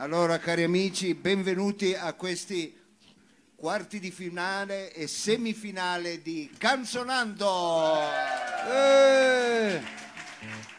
Allora, 0.00 0.38
cari 0.38 0.62
amici, 0.62 1.12
benvenuti 1.12 1.94
a 1.94 2.14
questi 2.14 2.74
quarti 3.54 4.00
di 4.00 4.10
finale 4.10 4.94
e 4.94 5.06
semifinale 5.06 6.22
di 6.22 6.50
Canzonando. 6.56 7.98
Eh! 8.66 9.78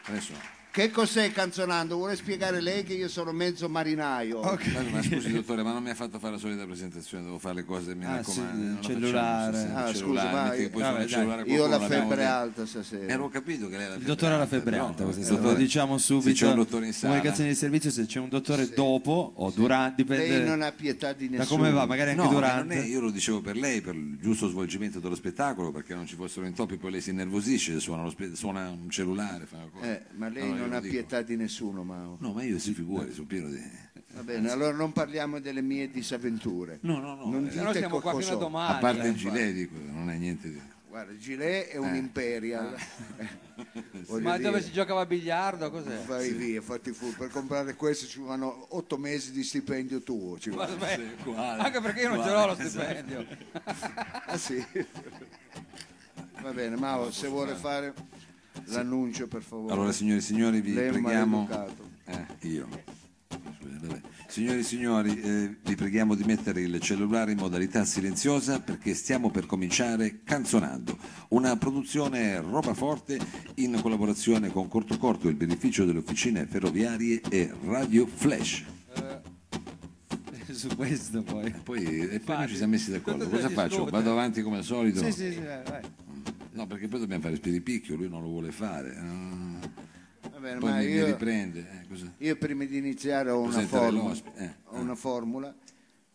Adesso. 0.06 0.61
Che 0.72 0.90
cos'è 0.90 1.30
Canzonando? 1.32 1.96
Vuole 1.96 2.16
spiegare 2.16 2.62
lei 2.62 2.82
che 2.82 2.94
io 2.94 3.06
sono 3.06 3.30
mezzo 3.32 3.68
marinaio? 3.68 4.40
Ma, 4.40 4.56
ma 4.90 5.02
scusi 5.02 5.30
dottore, 5.30 5.62
ma 5.62 5.70
non 5.74 5.82
mi 5.82 5.90
ha 5.90 5.94
fatto 5.94 6.18
fare 6.18 6.32
la 6.32 6.38
solita 6.38 6.64
presentazione, 6.64 7.24
devo 7.24 7.36
fare 7.38 7.56
le 7.56 7.64
cose, 7.66 7.94
mi 7.94 8.06
Ah, 8.06 8.16
raccomando. 8.16 8.82
sì, 8.82 8.88
cellulare. 8.88 9.52
facciamo, 9.58 9.76
Ah, 9.76 9.88
il 9.90 9.94
scusa, 9.96 10.00
cellulare, 10.00 10.32
ma 10.32 10.54
io- 11.02 11.08
cellulare 11.08 11.42
Io 11.42 11.64
ho 11.64 11.66
la 11.66 11.78
febbre 11.80 12.24
alta 12.24 12.64
stasera. 12.64 13.06
Ero 13.12 13.28
capito 13.28 13.68
che 13.68 13.76
lei 13.76 13.86
la 13.88 13.94
Il 13.96 14.02
dottore 14.04 14.32
ha 14.32 14.38
la 14.38 14.46
febbre 14.46 14.78
alta, 14.78 15.02
eh, 15.02 15.04
questo 15.12 15.34
dottore, 15.34 15.52
lo 15.52 15.58
diciamo 15.58 15.98
se 15.98 16.04
subito. 16.06 16.32
c'è 16.36 16.46
un 16.48 16.54
dottore 16.54 16.86
in 16.86 16.92
sala. 16.94 17.12
Comunicazione 17.12 17.50
di 17.50 17.56
servizio, 17.56 17.90
se 17.90 18.06
c'è 18.06 18.18
un 18.18 18.28
dottore 18.30 18.68
dopo 18.70 19.32
o 19.36 19.50
durante, 19.50 20.02
dipende 20.02 20.26
Lei 20.38 20.46
non 20.48 20.62
ha 20.62 20.72
pietà 20.72 21.12
di 21.12 21.28
da 21.28 21.36
nessuno. 21.36 21.58
come 21.58 21.70
va, 21.70 21.84
magari 21.84 22.10
anche 22.12 22.22
No, 22.22 22.28
ma 22.30 22.34
durante. 22.34 22.74
non 22.76 22.82
è- 22.84 22.86
io 22.88 23.00
lo 23.00 23.10
dicevo 23.10 23.42
per 23.42 23.56
lei, 23.56 23.82
per 23.82 23.94
il 23.94 24.16
giusto 24.18 24.48
svolgimento 24.48 25.00
dello 25.00 25.16
spettacolo, 25.16 25.70
perché 25.70 25.94
non 25.94 26.06
ci 26.06 26.14
fossero 26.16 26.46
intoppi, 26.46 26.78
poi 26.78 26.92
lei 26.92 27.02
si 27.02 27.10
innervosisce, 27.10 27.78
suona, 27.78 28.04
lo 28.04 28.08
spe- 28.10 28.34
suona 28.34 28.70
un 28.70 28.88
cellulare, 28.88 29.44
fa 29.44 29.56
una 29.56 29.68
cosa. 29.70 29.84
Eh, 29.84 30.02
ma 30.16 30.28
lei 30.30 30.42
Allora 30.44 30.60
non 30.62 30.72
ha 30.74 30.80
dico. 30.80 30.94
pietà 30.94 31.22
di 31.22 31.36
nessuno, 31.36 31.82
Mao. 31.84 32.16
No, 32.20 32.32
ma 32.32 32.42
io 32.42 32.58
si 32.58 32.72
figuri, 32.72 33.12
sono 33.12 33.26
pieno 33.26 33.48
di... 33.48 33.60
Va 34.14 34.22
bene, 34.22 34.50
allora 34.50 34.72
non 34.72 34.92
parliamo 34.92 35.40
delle 35.40 35.62
mie 35.62 35.90
disavventure. 35.90 36.78
No, 36.82 36.98
no, 36.98 37.14
no. 37.14 37.30
Non 37.30 37.46
eh, 37.46 37.50
dite 37.50 37.78
siamo 37.78 38.00
qua 38.00 38.18
fino 38.18 38.34
a 38.34 38.38
domani. 38.38 38.74
a 38.74 38.78
parte 38.78 39.02
eh. 39.04 39.08
il 39.08 39.14
gilet, 39.14 39.54
dico, 39.54 39.74
non 39.90 40.10
è 40.10 40.16
niente 40.16 40.50
di... 40.50 40.60
Guarda, 40.88 41.16
Gilet 41.16 41.68
è 41.68 41.78
un 41.78 41.94
imperial. 41.94 42.76
Voglio 44.06 44.28
Ma 44.28 44.36
dire, 44.36 44.50
dove 44.50 44.62
si 44.62 44.72
giocava 44.72 45.00
a 45.00 45.06
biliardo? 45.06 45.70
Cos'è? 45.70 46.02
Vai 46.04 46.32
via, 46.32 46.60
fatti 46.60 46.92
fu. 46.92 47.14
Per 47.14 47.28
comprare 47.30 47.74
questo 47.74 48.06
ci 48.06 48.20
vanno 48.20 48.66
otto 48.70 48.98
mesi 48.98 49.32
di 49.32 49.42
stipendio 49.42 50.02
tuo. 50.02 50.38
Ci 50.38 50.50
Ma 50.50 50.66
vabbè, 50.66 51.14
quale? 51.22 51.62
Anche 51.62 51.80
perché 51.80 52.02
io 52.02 52.14
non 52.14 52.24
ce 52.24 52.30
l'ho 52.30 52.46
lo 52.46 52.54
stipendio. 52.54 53.26
Ah 54.26 54.36
sì. 54.36 54.64
Va 56.42 56.50
bene, 56.50 56.76
Mao, 56.76 57.10
se 57.10 57.28
vuole 57.28 57.54
fare 57.54 57.94
l'annuncio 58.66 59.28
per 59.28 59.42
favore. 59.42 59.72
Allora, 59.72 59.92
signori 59.92 60.18
e 60.18 60.22
signori, 60.22 60.60
vi 60.60 60.72
Lei 60.74 60.90
preghiamo. 60.90 61.48
Eh, 62.06 62.26
io. 62.48 62.68
Signori 64.28 64.60
e 64.60 64.62
signori, 64.62 65.20
eh, 65.20 65.56
vi 65.62 65.74
preghiamo 65.74 66.14
di 66.14 66.24
mettere 66.24 66.62
il 66.62 66.80
cellulare 66.80 67.32
in 67.32 67.38
modalità 67.38 67.84
silenziosa 67.84 68.60
perché 68.60 68.94
stiamo 68.94 69.30
per 69.30 69.44
cominciare 69.44 70.20
Canzonando, 70.24 70.96
una 71.28 71.56
produzione 71.56 72.40
roba 72.40 72.72
forte 72.72 73.18
in 73.56 73.78
collaborazione 73.82 74.50
con 74.50 74.68
Corto 74.68 74.96
Corto, 74.96 75.28
il 75.28 75.34
beneficio 75.34 75.84
delle 75.84 75.98
officine 75.98 76.46
ferroviarie 76.46 77.20
e 77.28 77.52
Radio 77.64 78.06
Flash. 78.06 78.64
Su 80.50 80.68
questo 80.76 81.22
poi. 81.22 81.52
Poi, 81.62 82.08
e 82.08 82.20
poi 82.20 82.48
ci 82.48 82.56
siamo 82.56 82.72
messi 82.72 82.90
d'accordo. 82.90 83.28
Cosa 83.28 83.48
faccio? 83.48 83.84
Vado 83.84 84.12
avanti 84.12 84.42
come 84.42 84.58
al 84.58 84.64
solito? 84.64 85.02
Sì, 85.02 85.12
sì, 85.12 85.32
sì, 85.32 85.40
vai, 85.40 85.62
vai. 85.64 85.82
No, 86.52 86.66
perché 86.66 86.86
poi 86.88 87.00
dobbiamo 87.00 87.22
fare 87.22 87.36
spiripicchio, 87.36 87.96
lui 87.96 88.08
non 88.08 88.22
lo 88.22 88.28
vuole 88.28 88.52
fare. 88.52 88.94
Ah, 88.96 89.58
Va 90.30 90.38
bene, 90.38 90.58
Poi 90.60 90.70
ma 90.70 90.78
mi, 90.78 90.86
mi 90.86 90.92
io, 90.92 91.06
riprende. 91.06 91.84
eh, 91.88 92.26
io 92.26 92.36
prima 92.36 92.64
di 92.64 92.76
iniziare 92.76 93.30
ho 93.30 93.40
una 93.40 93.66
formula. 93.66 94.14
eh. 94.36 94.54
Ho 94.64 94.78
una 94.78 94.94
formula. 94.94 95.54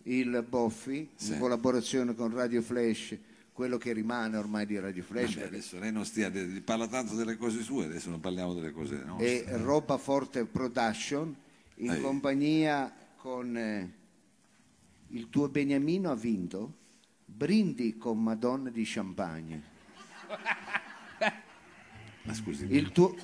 Il 0.04 0.46
Boffi, 0.48 1.10
Sì. 1.16 1.34
in 1.34 1.40
collaborazione 1.40 2.16
con 2.16 2.34
Radio 2.34 2.62
Flash, 2.62 3.18
quello 3.52 3.78
che 3.78 3.92
rimane 3.92 4.38
ormai 4.38 4.66
di 4.66 4.80
Radio 4.80 5.04
Flash, 5.04 5.34
Vabbè, 5.36 5.48
adesso 5.48 5.80
lei 5.80 5.92
non 5.92 6.06
stia, 6.06 6.32
parla 6.64 6.88
tanto 6.88 7.16
delle 7.16 7.36
cose 7.36 7.62
sue, 7.62 7.86
adesso 7.86 8.10
non 8.10 8.20
parliamo 8.22 8.54
delle 8.54 8.72
cose 8.72 9.02
nostre. 9.04 9.46
e 9.46 9.58
Roba 9.58 9.98
Forte 9.98 10.46
Production 10.46 11.36
in 11.78 11.92
Ehi. 11.92 12.02
compagnia 12.02 12.94
con 13.18 13.58
eh, 13.58 13.92
il 15.10 15.30
tuo 15.30 15.50
Beniamino 15.50 16.10
ha 16.12 16.16
vinto 16.16 16.74
brindi 17.26 17.98
con 17.98 18.22
Madonna 18.24 18.70
di 18.70 18.84
Champagne 18.86 19.76
Ma 22.23 22.33
scusi, 22.33 22.65
il 22.70 22.92
tuo 22.92 23.15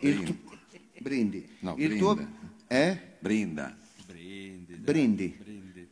il 0.00 0.14
Brindi. 0.16 0.24
tu- 0.24 0.58
brindi 0.98 1.48
No, 1.60 1.74
il 1.78 1.96
tuo 1.96 2.14
brinda. 2.14 2.32
eh? 2.68 3.00
brinda. 3.18 3.76
Brindi. 4.06 4.74
Brindi. 4.74 5.36
brindi. 5.38 5.88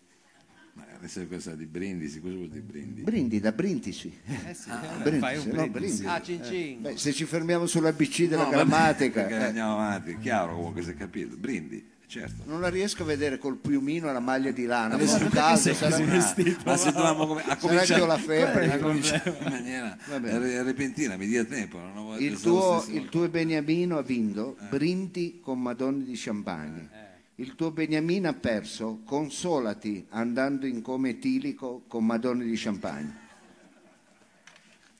Ma 0.74 0.84
adesso 0.96 1.26
questa 1.26 1.54
di 1.54 1.66
brindisi, 1.66 2.20
cosa 2.20 2.34
vuol 2.34 2.48
dire 2.48 2.60
brindi? 2.62 3.02
brindi 3.02 3.40
da 3.40 3.52
Brindisi 3.52 4.12
Eh 4.46 4.54
sì, 4.54 4.70
Brindisi, 5.02 5.18
fai 5.18 5.36
un 5.38 5.44
no, 5.48 5.68
brindisi. 5.68 5.70
Brindisi. 5.70 6.06
Ah, 6.06 6.22
cin 6.22 6.42
cin. 6.44 6.80
Beh, 6.82 6.96
se 6.96 7.12
ci 7.12 7.24
fermiamo 7.24 7.66
sull'ABC 7.66 8.22
della 8.24 8.44
No, 8.44 8.50
grammatica 8.50 9.28
eh, 9.28 9.34
andiamo 9.44 9.72
avanti, 9.74 10.12
è 10.12 10.18
chiaro 10.18 10.54
comunque 10.56 10.82
si 10.82 10.90
è 10.90 10.94
capito. 10.94 11.36
Brindi, 11.36 11.90
certo. 12.12 12.42
non 12.44 12.60
la 12.60 12.68
riesco 12.68 13.02
a 13.02 13.06
vedere 13.06 13.38
col 13.38 13.56
piumino 13.56 14.08
e 14.08 14.12
la 14.12 14.20
maglia 14.20 14.50
di 14.50 14.64
lana 14.66 14.94
Adesso 14.94 15.12
fa 15.12 15.18
perché 15.18 15.34
caldo 15.36 15.60
sei 15.60 15.74
sarà, 15.74 15.96
vestito? 16.04 16.60
Ma 16.64 16.76
se 16.76 16.92
dovevamo 16.92 17.26
come- 17.26 17.42
a 17.46 17.56
cominciare 17.56 18.06
la 18.06 18.18
febbre 18.18 18.72
a 18.72 18.78
cominciare 18.78 19.36
in 19.38 19.50
maniera 19.50 19.96
re- 20.18 20.62
repentina, 20.62 21.16
mi 21.16 21.26
dia 21.26 21.44
tempo. 21.44 21.78
Non 21.78 21.96
ho 21.96 22.16
Il 22.18 22.38
tuo, 22.40 22.84
il 22.88 23.08
tuo 23.08 23.28
Beniamino 23.28 23.96
ha 23.96 24.02
vinto 24.02 24.56
brindi 24.68 25.40
con 25.42 25.60
Madonna 25.60 26.04
di 26.04 26.12
Champagne. 26.14 27.00
Il 27.36 27.54
tuo 27.54 27.70
Beniamino 27.70 28.28
ha 28.28 28.34
perso 28.34 29.00
consolati 29.04 30.04
andando 30.10 30.66
in 30.66 30.82
come 30.82 31.10
etilico 31.10 31.82
con 31.88 32.04
Madonna 32.04 32.44
di 32.44 32.54
Champagne. 32.54 33.20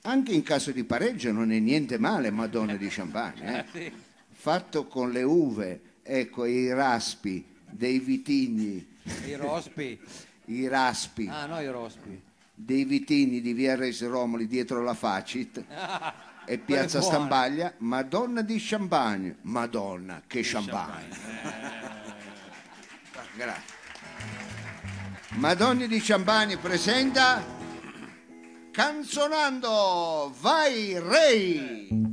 Anche 0.01 0.33
in 0.33 0.43
caso 0.43 0.71
di 0.71 0.83
pareggio 0.83 1.31
non 1.31 1.51
è 1.51 1.59
niente 1.59 1.97
male 1.97 2.31
Madonna 2.31 2.75
di 2.75 2.87
Champagne. 2.89 3.65
eh. 3.71 3.91
Fatto 4.43 4.87
con 4.87 5.11
le 5.11 5.23
uve, 5.23 5.81
ecco, 6.03 6.45
i 6.45 6.71
raspi 6.71 7.45
dei 7.69 7.99
vitigni, 7.99 8.85
I 9.25 9.35
rospi. 9.35 9.99
i 10.45 10.67
raspi. 10.67 11.27
Ah, 11.27 11.45
no, 11.45 11.59
i 11.59 11.67
rospi. 11.67 12.21
dei 12.53 12.83
vitigni 12.83 13.41
di 13.41 13.53
via 13.53 13.75
Reis 13.75 14.05
Romoli 14.05 14.47
dietro 14.47 14.81
la 14.83 14.93
Facit. 14.93 15.63
E 16.45 16.57
piazza. 16.57 16.99
Stambaglia 16.99 17.73
Madonna 17.77 18.41
di 18.41 18.57
Champagne. 18.59 19.37
Madonna 19.43 20.21
che 20.27 20.41
champagne. 20.43 21.07
Grazie 23.35 23.73
Madonna 25.35 25.87
di 25.87 25.99
Champagne 25.99 26.57
presenta 26.57 27.43
Canzonando 28.71 30.33
vai 30.39 30.99
Rei 30.99 32.12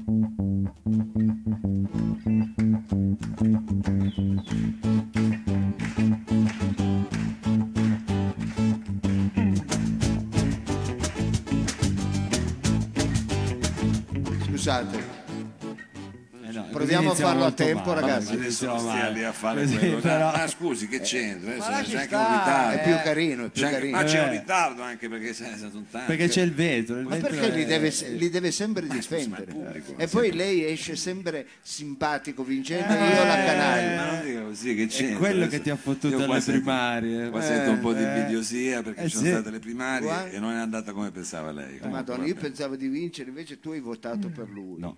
Proviamo 16.91 17.11
a 17.11 17.13
iniziamo 17.13 17.31
farlo 17.31 17.45
a 17.45 17.53
tempo, 17.53 17.89
male. 17.89 18.01
ragazzi. 18.01 18.33
Adesso 18.33 18.43
iniziamo 18.43 18.73
non 18.75 18.81
stia 18.91 19.03
male. 19.03 19.13
lì 19.15 19.25
a 19.25 19.33
fare 19.33 19.63
Così, 19.63 19.79
quello. 19.79 19.97
però- 20.01 20.31
Ah, 20.33 20.47
scusi, 20.49 20.89
che 20.89 21.01
c'entra? 21.01 21.57
Lasci 21.57 21.91
c'è 21.93 22.01
anche 22.01 22.15
un 22.15 22.21
ritardo. 22.27 22.77
è 22.79 22.83
più 22.83 22.97
carino 23.03 23.45
è 23.45 23.49
più 23.51 23.61
C'è 23.61 23.67
anche- 23.67 23.79
carino 23.79 23.97
ma 23.97 24.05
c'è 24.05 24.23
un 24.23 24.29
Eh. 24.29 24.31
ritardo 24.39 24.83
anche 24.83 25.09
perché 25.09 25.33
sai, 25.33 25.57
sono 25.59 25.85
tanti. 25.91 26.07
Perché 26.07 26.29
c'è 26.29 26.43
il 26.43 26.53
vetro. 26.53 26.99
Il 26.99 27.05
Ma 27.05 27.15
vetro 27.15 27.29
perché 27.31 27.51
li 27.57 27.63
è- 27.63 27.67
deve, 27.67 27.95
li 28.17 28.31
deve 28.31 28.51
sempre 28.51 28.83
scusi, 28.87 28.97
ma 28.97 28.99
difendere? 29.17 29.45
pubblico, 29.53 29.91
E 29.93 29.95
ma 30.05 30.07
poi 30.11 30.33
lei 30.33 30.65
esce 30.65 30.97
sempre 30.97 31.47
simpatico, 31.63 32.43
vincendo, 32.43 32.93
e 32.93 32.97
io 32.97 33.25
la 33.25 33.37
canaglia. 33.45 33.97
Ma 34.05 34.11
non 34.13 34.25
dica 34.25 34.41
così, 34.43 34.75
che 34.75 34.87
c'entra? 34.87 35.19
quello 35.19 35.45
Adesso- 35.45 35.51
che 35.57 35.63
ti 35.63 35.71
ha 35.71 35.77
fottuto 35.77 36.17
alle 36.25 36.41
primarie. 36.41 37.31
Qua 37.31 37.41
Eh, 37.41 37.47
sento 37.47 37.71
un 37.71 37.81
po' 37.81 37.93
di 37.93 38.03
eh. 38.03 38.07
invidiosia 38.07 38.83
perché 38.83 39.03
Eh, 39.03 39.09
ci 39.09 39.17
sono 39.17 39.25
sì. 39.27 39.31
state 39.33 39.51
le 39.51 39.59
primarie 39.61 40.33
e 40.33 40.39
non 40.39 40.53
è 40.53 40.59
andata 40.59 40.93
come 40.93 41.11
pensava 41.11 41.53
lei. 41.53 41.79
Madonna, 41.89 42.25
io 42.27 42.35
pensavo 42.35 42.75
di 42.77 42.89
vincere, 42.89 43.29
invece 43.29 43.61
tu 43.61 43.71
hai 43.71 43.81
votato 43.81 44.29
per 44.29 44.49
lui. 44.49 44.79
No. 44.81 44.97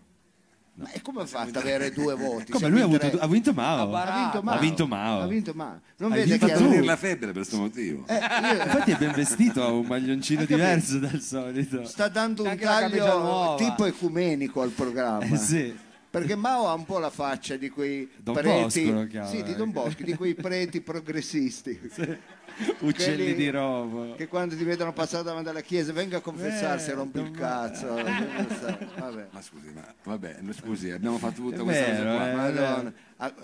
Ma 0.75 0.91
e 0.91 1.03
come 1.03 1.21
ha 1.23 1.27
fatto 1.27 1.51
ad 1.51 1.57
avere 1.57 1.93
due 1.93 2.15
voti? 2.15 2.51
Come 2.51 2.65
Se 2.65 2.71
lui 2.71 2.81
ha, 2.81 2.87
vinto 2.87 3.19
ha 3.21 3.27
vinto 3.27 3.53
Mao. 3.53 3.95
Ha 3.95 4.11
vinto 4.23 4.43
Mao. 4.43 4.55
Ha 4.55 4.59
vinto 4.59 4.87
Mao. 4.87 5.21
Ha 5.21 5.27
vinto 5.27 5.53
Mao. 5.55 5.81
Non 5.99 6.13
Hai 6.13 6.19
vede 6.21 6.31
vinto 6.31 6.47
che 6.47 6.53
Ha 6.53 6.57
tu. 6.57 6.63
venire 6.65 6.85
la 6.85 6.97
febbre 6.97 7.27
per 7.27 7.35
questo 7.35 7.57
motivo. 7.59 8.05
Eh, 8.07 8.15
io- 8.15 8.63
Infatti 8.65 8.91
è 8.93 8.97
ben 8.97 9.13
vestito, 9.13 9.63
ha 9.63 9.71
un 9.71 9.85
maglioncino 9.87 10.45
diverso 10.47 10.99
dal 10.99 11.21
solito. 11.21 11.85
sta 11.85 12.09
dando 12.09 12.43
un 12.45 12.49
Anche 12.49 12.65
la 12.65 12.79
camicia 12.81 13.05
taglio 13.05 13.19
nuova. 13.19 13.57
tipo 13.57 13.85
ecumenico 13.85 14.63
al 14.63 14.71
programma. 14.71 15.25
Eh, 15.25 15.37
sì. 15.37 15.77
Perché 16.13 16.35
Mao 16.37 16.69
ha 16.69 16.75
un 16.75 16.85
po' 16.85 16.99
la 16.99 17.09
faccia 17.09 17.57
di 17.57 17.71
quei 17.71 18.07
Don 18.19 18.35
preti, 18.35 18.83
Bosco 18.85 18.93
lo 19.01 19.07
chiama, 19.07 19.29
sì, 19.29 19.43
di 19.43 19.55
Don 19.55 19.71
ecco. 19.71 19.83
Bosco, 19.83 20.03
di 20.03 20.13
quei 20.15 20.35
preti 20.35 20.83
progressisti. 20.83 21.81
Uccelli 22.81 23.17
Quelli 23.17 23.35
di 23.35 23.49
rovo. 23.49 24.15
Che 24.15 24.29
quando 24.29 24.55
ti 24.55 24.63
vedono 24.63 24.93
passare 24.93 25.25
davanti 25.25 25.49
alla 25.49 25.63
chiesa 25.63 25.91
venga 25.95 26.19
a 26.19 26.21
confessarsi 26.21 26.91
e 26.91 26.93
Eh, 26.93 26.95
rompi 26.97 27.19
il 27.19 27.31
Don- 27.31 27.33
cazzo. 27.33 27.87
Vabbè. 27.97 29.29
Ma 29.31 29.41
scusi, 29.41 29.71
ma 29.75 29.95
vabbè, 30.05 30.37
scusi, 30.53 30.91
abbiamo 30.91 31.17
fatto 31.17 31.41
tutta 31.41 31.63
questa 31.63 31.83
vero, 31.87 32.03
cosa 32.11 32.17
qua. 32.19 32.29
eh. 32.29 32.35
Madonna. 32.35 32.93
Ah, 33.17 33.35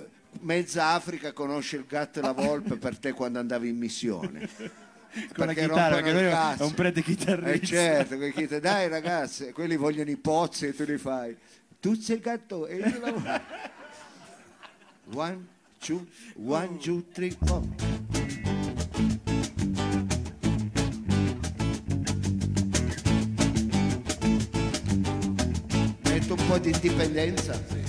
Mezza 0.41 0.89
Africa 0.89 1.33
conosce 1.33 1.77
il 1.77 1.87
gatto 1.89 2.19
e 2.19 2.23
la 2.23 2.33
volpe 2.33 2.77
per 2.77 2.99
te 2.99 3.13
quando 3.13 3.39
andavi 3.39 3.69
in 3.71 3.79
missione. 3.79 4.47
Con 5.35 5.47
la 5.47 5.55
Perché 5.55 5.63
chitarra, 5.63 6.01
rompono 6.01 6.03
perché 6.03 6.13
lui 6.13 6.23
è 6.31 6.63
un 6.65 6.75
prete 6.75 7.03
chitarrista. 7.03 7.51
Eh 7.51 7.67
certo, 7.67 8.59
dai 8.61 8.89
ragazzi, 8.89 9.53
quelli 9.53 9.77
vogliono 9.77 10.11
i 10.11 10.17
pozzi 10.19 10.67
e 10.67 10.75
tu 10.75 10.85
li 10.85 10.99
fai. 10.99 11.35
Tu 11.81 11.95
sei 11.95 12.17
il 12.17 12.23
gatto 12.23 12.67
e 12.67 12.77
io 12.79 13.01
la. 13.01 13.41
One, 15.15 15.47
two, 15.79 16.05
one, 16.35 16.77
two, 16.79 17.05
three, 17.13 17.31
four. 17.45 17.63
Metto 26.03 26.35
un 26.35 26.47
po' 26.49 26.59
di 26.59 26.71
indipendenza. 26.71 27.57
Bum, 27.57 27.88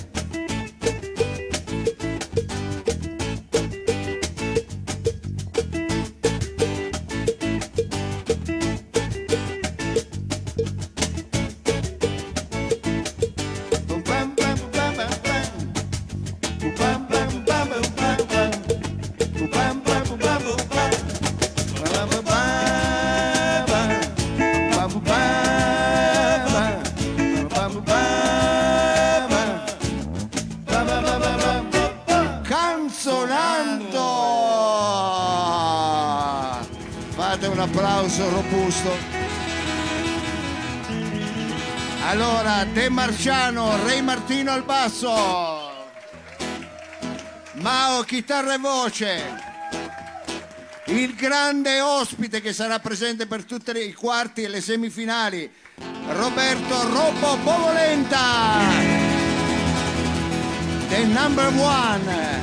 De 42.80 42.88
Marciano, 42.88 43.76
Re 43.84 44.00
Martino 44.00 44.52
al 44.52 44.62
basso. 44.62 45.12
Mao, 47.56 48.00
chitarra 48.04 48.54
e 48.54 48.58
voce. 48.58 49.22
Il 50.86 51.14
grande 51.14 51.82
ospite 51.82 52.40
che 52.40 52.54
sarà 52.54 52.78
presente 52.78 53.26
per 53.26 53.44
tutti 53.44 53.70
i 53.72 53.92
quarti 53.92 54.44
e 54.44 54.48
le 54.48 54.62
semifinali, 54.62 55.52
Roberto 56.08 56.88
Robbo 56.88 57.36
Bovolenta. 57.42 58.18
The 60.88 61.04
number 61.04 61.52
one. 61.58 62.40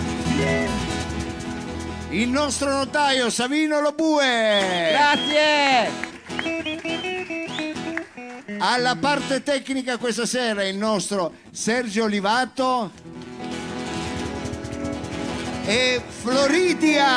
Il 2.11 2.29
nostro 2.29 2.69
notaio 2.69 3.31
Savino 3.31 3.79
Lobue. 3.79 4.91
Grazie! 4.91 7.16
Alla 8.59 8.95
parte 8.95 9.43
tecnica 9.43 9.97
questa 9.97 10.25
sera 10.25 10.63
il 10.63 10.77
nostro 10.77 11.33
Sergio 11.51 12.05
Olivato 12.05 12.91
e 15.65 16.01
Floridia. 16.07 17.15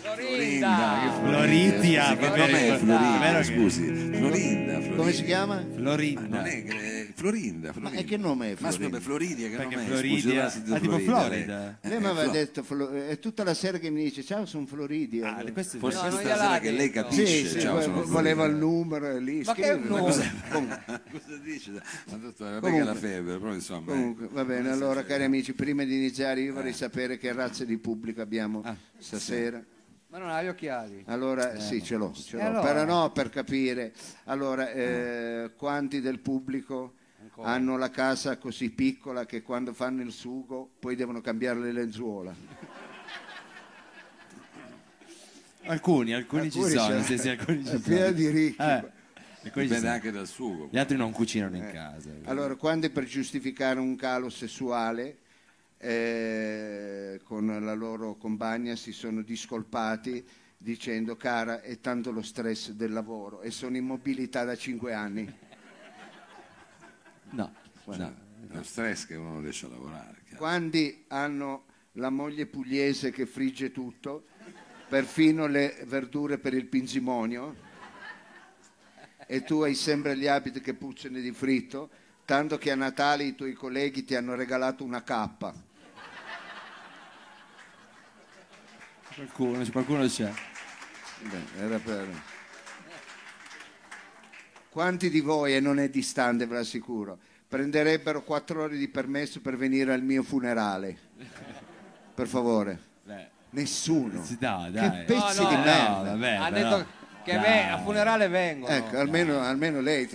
Florinda! 0.00 1.12
Floridia, 1.22 2.16
va 2.20 2.28
bene, 2.30 2.78
Florinda, 2.78 3.42
scusi. 3.42 4.11
Florinda, 4.28 4.72
Florinda. 4.74 4.96
Come 4.96 5.12
si 5.12 5.24
chiama? 5.24 5.54
Ma 5.56 5.74
Florinda. 5.74 6.20
non 6.38 6.46
è 6.46 6.64
eh, 6.66 7.08
Florinda, 7.14 7.72
Florinda. 7.72 7.98
e 8.00 8.04
che 8.04 8.16
nome 8.16 8.46
è 8.46 8.50
Ma 8.50 8.56
scusa, 8.56 8.70
Florinda? 8.70 8.96
per 8.96 9.02
Floridia 9.06 9.48
che 9.48 9.56
Perché 9.56 9.74
nome 9.74 9.86
è? 9.86 9.88
Floridia- 9.90 10.12
Scusi, 10.18 10.26
doveva 10.28 10.50
sentire 10.50 10.76
ah, 10.76 10.80
tipo 10.80 10.98
Florida, 10.98 11.20
Florida. 11.24 11.58
lei. 11.80 11.90
Lei 11.92 11.98
mi 12.00 12.04
Eh, 12.04 12.08
aveva 12.08 12.22
Flo- 12.22 12.32
detto, 12.32 12.62
Flo- 12.62 12.90
è 12.92 13.18
tutta 13.18 13.44
la 13.44 13.54
sera 13.54 13.78
che 13.78 13.90
mi 13.90 14.02
dice 14.04 14.22
ciao 14.24 14.46
sono 14.46 14.66
Floridia. 14.66 15.36
Ah, 15.36 15.52
questo 15.52 15.76
è 15.76 15.80
Forse 15.80 15.96
No, 16.02 16.08
questa 16.10 16.36
sera 16.36 16.58
che 16.60 16.70
lei 16.70 16.90
capisce. 16.90 17.26
sì, 17.26 17.46
sì, 17.48 17.60
ciao, 17.60 17.80
Florida. 17.80 18.06
voleva 18.10 18.44
il 18.44 18.54
numero 18.56 19.08
e 19.10 19.20
lì. 19.20 19.42
Ma 19.44 19.54
che 19.54 19.62
scrive, 19.64 19.78
numero? 19.88 20.04
cosa- 20.04 20.32
Comunque, 20.52 21.00
Cosa 21.12 21.36
dice? 21.42 21.70
Ma 21.72 22.16
dottore, 22.16 22.50
vabbè 22.52 22.60
Comunque. 22.60 22.78
che 22.78 22.84
la 22.84 22.94
febbre, 22.94 23.38
però 23.38 23.52
insomma. 23.54 23.80
eh. 23.92 23.94
comunque, 23.94 24.28
va 24.30 24.44
bene, 24.44 24.70
allora 24.70 25.04
cari 25.04 25.24
amici, 25.24 25.52
prima 25.52 25.84
di 25.84 25.94
iniziare 25.96 26.40
io 26.40 26.52
vorrei 26.54 26.72
sapere 26.72 27.18
che 27.18 27.32
razza 27.32 27.64
di 27.64 27.76
pubblico 27.78 28.20
abbiamo 28.20 28.62
stasera. 28.98 29.62
Ma 30.12 30.18
non 30.18 30.28
ha 30.28 30.42
gli 30.42 30.48
occhiali. 30.48 31.02
Allora, 31.06 31.58
sì, 31.58 31.82
ce 31.82 31.96
l'ho, 31.96 32.12
ce 32.12 32.36
l'ho. 32.36 32.42
allora? 32.44 32.60
però 32.60 32.84
no, 32.84 33.10
per 33.12 33.30
capire. 33.30 33.94
Allora, 34.24 34.70
eh, 34.70 35.52
quanti 35.56 36.02
del 36.02 36.18
pubblico 36.18 36.96
hanno 37.40 37.78
la 37.78 37.88
casa 37.88 38.36
così 38.36 38.68
piccola 38.68 39.24
che 39.24 39.40
quando 39.40 39.72
fanno 39.72 40.02
il 40.02 40.12
sugo 40.12 40.68
poi 40.78 40.96
devono 40.96 41.22
cambiare 41.22 41.60
le 41.60 41.72
lenzuola? 41.72 42.34
Alcuni, 45.64 46.12
alcuni, 46.12 46.50
ci 46.50 46.58
Alcuni 46.58 46.76
sono, 46.76 46.98
c'è- 46.98 47.02
sì, 47.04 47.16
sì, 47.18 47.28
alcuni 47.30 47.64
ci 47.64 47.68
è 47.68 47.78
sono. 47.80 47.80
pieno 47.96 48.10
di 48.12 48.28
ricchi. 48.28 48.60
Eh, 48.60 48.64
alcuni 48.64 48.90
ci 49.44 49.50
Dipende 49.52 49.76
sono. 49.78 49.92
anche 49.92 50.10
dal 50.10 50.26
sugo. 50.26 50.68
Gli 50.70 50.76
altri 50.78 50.96
non 50.98 51.10
cucinano 51.12 51.56
in 51.56 51.70
casa. 51.72 52.10
Allora, 52.24 52.54
quando 52.56 52.90
per 52.90 53.04
giustificare 53.04 53.80
un 53.80 53.96
calo 53.96 54.28
sessuale 54.28 55.16
eh, 55.84 57.20
con 57.24 57.46
la 57.46 57.74
loro 57.74 58.14
compagna 58.14 58.76
si 58.76 58.92
sono 58.92 59.22
discolpati 59.22 60.24
dicendo 60.56 61.16
cara 61.16 61.60
è 61.60 61.80
tanto 61.80 62.12
lo 62.12 62.22
stress 62.22 62.70
del 62.70 62.92
lavoro 62.92 63.40
e 63.40 63.50
sono 63.50 63.76
in 63.76 63.84
mobilità 63.84 64.44
da 64.44 64.54
cinque 64.54 64.94
anni. 64.94 65.28
No, 67.30 67.52
No, 67.84 68.14
è 68.48 68.54
lo 68.54 68.62
stress 68.62 69.06
che 69.06 69.16
uno 69.16 69.32
non 69.32 69.42
riesce 69.42 69.66
a 69.66 69.70
lavorare. 69.70 70.20
chiaro. 70.22 70.36
Quando 70.36 70.78
hanno 71.08 71.64
la 71.92 72.10
moglie 72.10 72.46
pugliese 72.46 73.10
che 73.10 73.26
frigge 73.26 73.72
tutto, 73.72 74.26
perfino 74.88 75.46
le 75.48 75.82
verdure 75.86 76.38
per 76.38 76.54
il 76.54 76.66
pinzimonio, 76.66 77.56
e 79.26 79.42
tu 79.42 79.62
hai 79.62 79.74
sempre 79.74 80.16
gli 80.16 80.28
abiti 80.28 80.60
che 80.60 80.74
puzzano 80.74 81.18
di 81.18 81.32
fritto, 81.32 81.90
tanto 82.24 82.56
che 82.56 82.70
a 82.70 82.76
Natale 82.76 83.24
i 83.24 83.34
tuoi 83.34 83.54
colleghi 83.54 84.04
ti 84.04 84.14
hanno 84.14 84.36
regalato 84.36 84.84
una 84.84 85.02
cappa. 85.02 85.70
Qualcuno, 89.14 89.64
qualcuno 89.70 90.06
c'è. 90.06 90.30
Beh, 91.22 91.62
era 91.64 91.78
per... 91.78 92.08
Quanti 94.70 95.10
di 95.10 95.20
voi, 95.20 95.54
e 95.54 95.60
non 95.60 95.78
è 95.78 95.90
distante 95.90 96.46
ve 96.46 96.54
l'assicuro, 96.54 97.18
prenderebbero 97.46 98.22
quattro 98.22 98.62
ore 98.62 98.78
di 98.78 98.88
permesso 98.88 99.40
per 99.40 99.56
venire 99.56 99.92
al 99.92 100.02
mio 100.02 100.22
funerale? 100.22 100.96
Per 102.14 102.26
favore. 102.26 102.78
Beh, 103.04 103.28
Nessuno. 103.50 104.24
sì, 104.24 104.38
no, 104.40 104.62
Che 104.64 104.70
dai. 104.70 105.04
pezzi 105.04 105.42
No, 105.42 105.48
di 105.48 105.54
no, 105.56 105.60
merda. 105.62 105.96
No, 105.98 106.02
vabbè, 106.04 106.34
ha 106.36 106.50
però- 106.50 106.76
detto 106.78 106.90
che 107.22 107.32
dai. 107.32 107.40
me- 107.42 107.70
a 107.70 107.78
funerale 107.82 108.28
vengono. 108.28 108.72
Ecco, 108.74 108.96
almeno, 108.96 109.40
almeno 109.40 109.80
lei, 109.82 110.08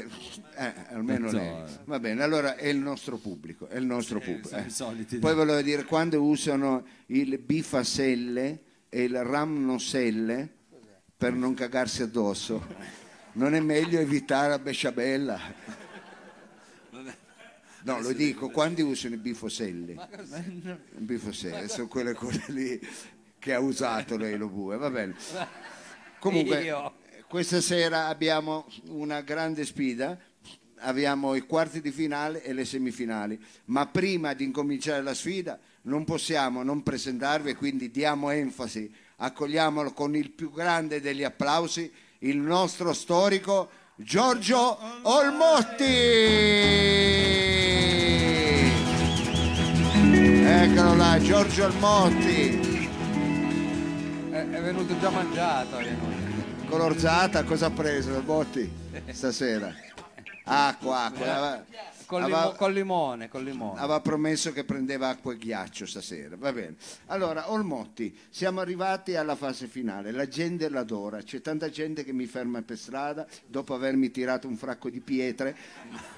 eh, 0.55 0.73
almeno 0.89 1.29
lei. 1.31 1.63
Va 1.85 1.99
bene, 1.99 2.23
allora 2.23 2.55
è 2.55 2.65
il 2.65 2.77
nostro 2.77 3.17
pubblico, 3.17 3.67
è 3.67 3.77
il 3.77 3.85
nostro 3.85 4.19
pubblico. 4.19 4.55
eh. 4.55 4.69
soliti. 4.69 5.19
Poi 5.19 5.35
volevo 5.35 5.61
dire, 5.61 5.83
quando 5.85 6.19
usano 6.23 6.83
il 7.07 7.37
bifaselle 7.37 8.63
e 8.89 9.03
il 9.03 9.23
ramnoselle 9.23 10.55
per 11.15 11.33
non 11.33 11.53
cagarsi 11.53 12.03
addosso, 12.03 12.65
non 13.33 13.53
è 13.53 13.59
meglio 13.59 13.99
evitare 13.99 14.49
la 14.49 14.59
besciabella? 14.59 15.75
No, 17.83 18.01
lo 18.01 18.11
dico, 18.11 18.49
quando 18.49 18.85
usano 18.85 19.15
i 19.15 19.17
bifoselle? 19.17 19.93
Il 19.93 21.03
bifoselle, 21.03 21.67
sono 21.69 21.87
quelle 21.87 22.13
cose 22.13 22.43
lì 22.47 22.79
che 23.39 23.53
ha 23.53 23.59
usato 23.59 24.17
lei 24.17 24.35
lo 24.37 24.49
bue, 24.49 24.77
va 24.77 24.89
bene. 24.89 25.15
Comunque, 26.19 26.73
questa 27.29 27.61
sera 27.61 28.07
abbiamo 28.07 28.67
una 28.87 29.21
grande 29.21 29.65
sfida, 29.65 30.19
abbiamo 30.79 31.35
i 31.35 31.41
quarti 31.41 31.79
di 31.79 31.91
finale 31.91 32.43
e 32.43 32.53
le 32.53 32.65
semifinali, 32.65 33.41
ma 33.65 33.87
prima 33.87 34.33
di 34.33 34.43
incominciare 34.43 35.01
la 35.01 35.13
sfida 35.13 35.59
non 35.87 36.03
possiamo 36.03 36.63
non 36.63 36.83
presentarvi 36.83 37.51
e 37.51 37.55
quindi 37.55 37.89
diamo 37.89 38.29
enfasi, 38.29 38.93
accogliamolo 39.17 39.91
con 39.93 40.15
il 40.15 40.31
più 40.31 40.51
grande 40.51 41.01
degli 41.01 41.23
applausi, 41.23 41.91
il 42.19 42.37
nostro 42.37 42.93
storico 42.93 43.69
Giorgio 43.95 44.77
Olmotti. 45.03 45.83
Eccolo 50.45 50.95
là, 50.95 51.19
Giorgio 51.21 51.65
Olmotti. 51.65 52.89
È, 54.29 54.35
è 54.35 54.61
venuto 54.61 54.99
già 54.99 55.09
mangiato. 55.09 55.77
venuto. 55.77 56.25
Colorzata, 56.67 57.43
cosa 57.43 57.67
ha 57.67 57.71
preso 57.71 58.13
Olmotti 58.13 58.69
stasera? 59.11 59.73
Acqua, 60.43 61.05
acqua. 61.05 61.65
Col, 62.07 62.23
Aveva- 62.23 62.43
limo- 62.43 62.51
col 62.53 62.73
limone, 62.73 63.27
col 63.27 63.43
limone. 63.43 63.79
Aveva 63.79 63.99
promesso 63.99 64.53
che 64.53 64.63
prendeva 64.63 65.09
acqua 65.09 65.33
e 65.33 65.37
ghiaccio 65.37 65.85
stasera, 65.85 66.37
va 66.37 66.53
bene. 66.53 66.75
Allora, 67.07 67.51
Olmotti, 67.51 68.17
siamo 68.29 68.61
arrivati 68.61 69.15
alla 69.15 69.35
fase 69.35 69.67
finale, 69.67 70.11
la 70.11 70.25
gente 70.25 70.69
l'adora, 70.69 71.21
c'è 71.21 71.41
tanta 71.41 71.69
gente 71.69 72.05
che 72.05 72.13
mi 72.13 72.25
ferma 72.25 72.61
per 72.61 72.77
strada 72.77 73.27
dopo 73.45 73.73
avermi 73.73 74.09
tirato 74.09 74.47
un 74.47 74.55
fracco 74.55 74.89
di 74.89 75.01
pietre, 75.01 75.53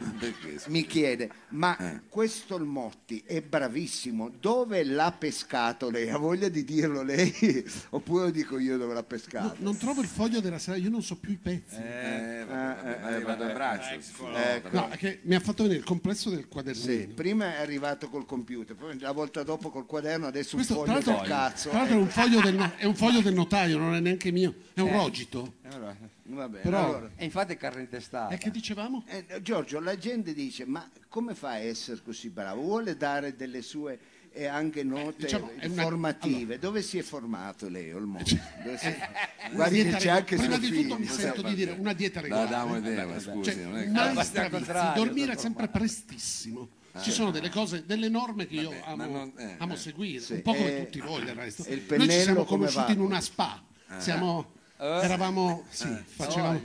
mi 0.68 0.86
chiede, 0.86 1.32
ma 1.50 2.00
questo 2.08 2.54
Olmotti 2.56 3.24
è 3.26 3.42
bravissimo, 3.42 4.30
dove 4.40 4.84
l'ha 4.84 5.12
pescato 5.12 5.90
lei? 5.90 6.10
Ha 6.12 6.18
voglia 6.18 6.50
di 6.50 6.64
dirlo 6.64 7.02
lei? 7.02 7.34
Oppure 7.90 8.26
lo 8.26 8.30
dico 8.30 8.60
io 8.60 8.78
dove 8.78 8.94
l'ha 8.94 9.02
pescato? 9.04 9.56
Non 9.58 9.76
trovo 9.78 10.02
il 10.02 10.08
foglio 10.08 10.40
della 10.40 10.60
sera, 10.60 10.78
io 10.78 10.92
non 10.92 11.02
so 11.02 11.16
più 11.18 11.32
i 11.32 11.38
pezzi. 11.42 11.78
Eh, 11.78 12.44
vabbè, 12.48 12.76
vabbè, 12.76 12.80
eh, 12.80 13.00
ma 13.02 13.10
eh, 13.10 13.14
arriva 13.14 13.30
vabbè. 13.36 13.44
dal 13.44 13.54
braccio. 13.54 14.02
si 14.02 14.12
fa. 14.12 14.54
Ecco. 14.56 14.70
No, 14.72 14.90
mi 15.24 15.34
ha 15.36 15.40
fatto 15.40 15.64
venire 15.64 15.79
il 15.80 15.86
complesso 15.86 16.30
del 16.30 16.42
Sì, 16.42 16.48
quadernino. 16.48 17.14
prima 17.16 17.56
è 17.56 17.60
arrivato 17.62 18.10
col 18.10 18.26
computer, 18.26 18.76
poi 18.76 19.00
la 19.00 19.12
volta 19.12 19.44
dopo 19.44 19.70
col 19.70 19.86
quaderno, 19.86 20.28
adesso 20.28 20.56
un 20.58 20.64
Questo, 20.64 20.84
tra 20.84 20.94
foglio 20.94 21.06
l'altro, 21.12 21.22
del 21.28 21.30
cazzo. 21.38 21.70
tra 21.70 21.78
l'altro 21.80 21.96
è, 21.98 22.00
un 22.02 22.08
foglio 22.10 22.42
del, 22.42 22.72
è 22.78 22.86
un 22.86 22.96
foglio 22.96 23.22
del 23.22 23.34
notaio, 23.34 23.78
non 23.78 23.96
è 23.96 24.00
neanche 24.00 24.32
mio, 24.32 24.54
è 24.74 24.82
un 24.82 24.92
rogito. 24.92 25.56
Allora, 25.64 25.96
Va 26.32 26.48
bene, 26.48 26.62
Però- 26.64 26.86
allora. 26.86 27.10
E 27.16 27.26
infatti 27.26 27.54
è 27.54 27.58
carne 27.58 27.82
intestata. 27.82 28.32
E 28.32 28.38
che 28.38 28.52
dicevamo? 28.52 29.04
Eh, 29.08 29.42
Giorgio, 29.42 29.80
la 29.80 29.98
gente 29.98 30.32
dice, 30.36 30.64
ma 30.64 30.88
come 31.08 31.34
fa 31.34 31.50
a 31.50 31.58
essere 31.58 32.00
così 32.04 32.30
bravo? 32.30 32.62
Vuole 32.62 32.96
dare 32.96 33.36
delle 33.36 33.64
sue 33.64 33.98
e 34.40 34.46
anche 34.48 34.84
note 34.84 35.16
Diciamo, 35.26 35.52
è 35.58 35.66
una- 35.66 35.82
formative. 35.84 36.60
Dove 36.60 36.82
si 36.82 36.98
è 36.98 37.02
formato 37.02 37.68
lei, 37.68 37.92
Olmo? 37.92 38.20
Dove 38.64 38.78
si- 38.78 38.88
Una 38.88 39.50
Guardi 39.52 39.84
che 39.84 39.92
c'è 39.98 40.10
anche 40.10 40.36
Prima 40.38 40.58
di 40.58 40.72
tutto 40.72 40.98
mi 40.98 41.08
sento 41.08 41.42
di 41.42 41.56
dire 41.56 41.72
una 41.72 41.92
dieta 41.92 42.22
La 42.22 42.44
regolare. 42.46 42.78
idea, 42.80 43.06
ma 43.06 43.20
scusi, 43.20 43.52
Cioè, 43.52 43.64
non 43.64 43.78
è 43.78 43.88
mai 43.88 44.94
dormire 44.96 45.38
sempre 45.38 45.68
prestissimo. 45.68 46.70
Ci 47.02 47.12
sono 47.12 47.32
delle 47.32 47.50
cose, 47.50 47.84
delle 47.86 48.08
norme 48.08 48.48
che 48.48 48.56
io 48.56 48.70
Vabbè, 48.70 48.82
amo, 48.86 48.96
ma 48.96 49.06
non- 49.06 49.34
eh, 49.38 49.56
amo 49.58 49.74
eh. 49.74 49.78
seguire, 49.78 50.22
Sì, 50.22 50.34
un 50.34 50.42
po' 50.42 50.54
come 50.54 50.78
e- 50.78 50.84
tutti 50.86 51.00
voi 51.02 51.24
del 51.24 51.36
resto. 51.36 51.64
il 51.70 51.84
Noi 51.88 52.10
ci 52.10 52.20
siamo 52.22 52.44
conosciuti 52.46 52.92
in 52.94 53.00
una 53.02 53.20
spa, 53.22 53.62
siamo, 53.98 54.54
eravamo, 54.78 55.66
sì, 55.70 55.88
facevamo. 56.06 56.62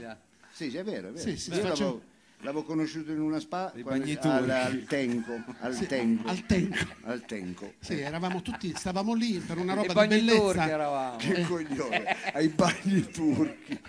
Sì, 0.51 0.67
è 0.75 0.83
vero, 0.83 1.09
è 1.09 1.11
vero. 1.11 1.17
Sì, 1.17 1.37
sì, 1.37 1.51
Io 1.51 1.61
facciamo- 1.61 2.01
l'avevo, 2.45 2.63
conosciuto 2.63 3.11
in 3.11 3.19
una 3.19 3.39
spa 3.39 3.73
quando- 3.81 4.19
al, 4.21 4.49
al 4.49 4.83
Tenco, 4.87 5.33
al 5.59 5.77
Tenco, 5.87 6.29
al 6.29 6.45
tempo. 6.45 6.77
al 7.03 7.25
Tenco. 7.25 7.73
Sì, 7.79 7.99
eravamo 7.99 8.41
tutti, 8.41 8.73
stavamo 8.75 9.13
lì 9.13 9.39
per 9.39 9.57
una 9.57 9.73
roba 9.73 10.05
di 10.05 10.15
bellezza. 10.15 10.67
eravamo. 10.69 11.17
Che 11.17 11.41
coglione, 11.43 12.15
ai 12.33 12.47
bagni 12.49 13.01
turchi. 13.11 13.79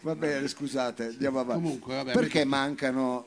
Va 0.00 0.16
bene, 0.16 0.48
scusate, 0.48 1.04
andiamo 1.06 1.38
avanti. 1.38 1.62
Comunque, 1.62 1.94
vabbè, 1.94 2.12
Perché 2.12 2.44
mancano 2.44 3.24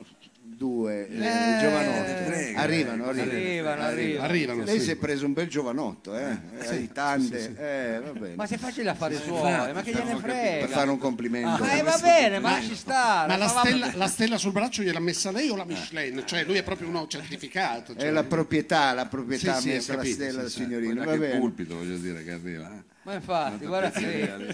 due 0.56 1.08
eh, 1.08 1.16
Eh, 1.16 1.58
giovanotti? 1.60 2.24
prego, 2.26 2.60
arrivano, 2.60 3.06
arrivano. 3.06 3.32
Arrivano, 3.32 3.82
arrivano. 3.84 4.24
Arrivano, 4.24 4.64
Lei 4.64 4.80
sì. 4.80 4.86
si 4.86 4.92
è 4.92 4.96
preso 4.96 5.26
un 5.26 5.34
bel 5.34 5.48
giovanotto, 5.48 6.16
eh? 6.18 6.38
eh 6.60 6.68
hai 6.68 6.90
tante, 6.92 7.56
eh, 7.58 8.00
va 8.00 8.12
bene. 8.12 8.36
Ma 8.36 8.46
sei 8.46 8.58
facile 8.58 8.90
affari 8.90 9.16
suoi, 9.16 9.74
ma 9.74 9.82
che 9.82 9.92
gliene 9.92 10.16
per 10.16 10.20
frega? 10.20 10.68
fare 10.68 10.90
un 10.90 10.98
complimento. 10.98 11.64
Ma 11.64 11.74
eh, 11.74 11.82
va 11.82 11.98
bene, 12.02 12.40
ma 12.40 12.52
lasci 12.52 12.76
stare. 12.76 13.28
Ma 13.28 13.38
la 13.38 13.48
stella, 13.48 13.92
la 13.96 14.08
stella 14.08 14.38
sul 14.38 14.52
braccio 14.52 14.82
gliel'ha 14.82 15.00
messa 15.00 15.32
lei 15.32 15.50
o 15.50 15.56
la 15.56 15.66
Michelin? 15.66 16.24
Cioè 16.26 16.44
lui 16.44 16.58
è 16.58 16.64
proprio 16.64 16.88
uno 16.88 17.08
certificato. 17.08 17.94
È 17.94 18.00
cioè- 18.00 18.12
la 18.12 18.24
proprietà, 18.24 18.94
la 18.94 19.06
proprietà 19.06 19.56
Sì, 19.56 19.62
sì, 19.62 19.70
ho 19.70 19.74
messa 19.74 19.96
la 19.96 20.04
stella 20.04 20.30
sì, 20.32 20.38
del 20.38 20.50
sì. 20.50 20.62
signorino. 20.62 21.04
Va 21.04 21.12
che 21.12 21.18
bene. 21.18 21.40
pulpito, 21.40 21.76
voglio 21.76 21.98
dire, 21.98 22.24
che 22.24 22.32
arriva. 22.32 22.94
Eh. 23.06 23.10
Ma 23.10 23.14
infatti, 23.14 23.66
guarda 23.66 23.92
qui. 23.92 24.04
guarda 24.04 24.46
C'è 24.46 24.46
tutto, 24.48 24.54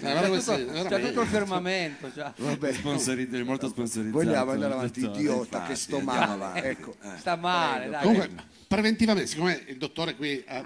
veramente. 0.82 1.08
tutto 1.08 1.20
il 1.22 1.26
firmamento. 1.28 2.12
già. 2.12 2.32
Vabbè. 2.36 2.72
Sponsorizzato, 2.72 3.44
molto 3.44 3.68
sponsorizzato. 3.68 4.16
Vogliamo 4.24 4.50
andare 4.50 4.72
avanti, 4.74 5.00
dottore. 5.00 5.18
idiota, 5.20 5.40
Infatti, 5.56 5.68
che 5.72 5.74
sto 5.78 6.00
male. 6.00 6.62
Ecco. 6.62 6.94
Sta 7.18 7.36
male, 7.36 7.88
dai. 7.88 8.02
Comunque, 8.02 8.30
preventivamente, 8.68 9.28
siccome 9.28 9.62
il 9.66 9.76
dottore 9.78 10.14
qui... 10.16 10.42
eh, 10.44 10.64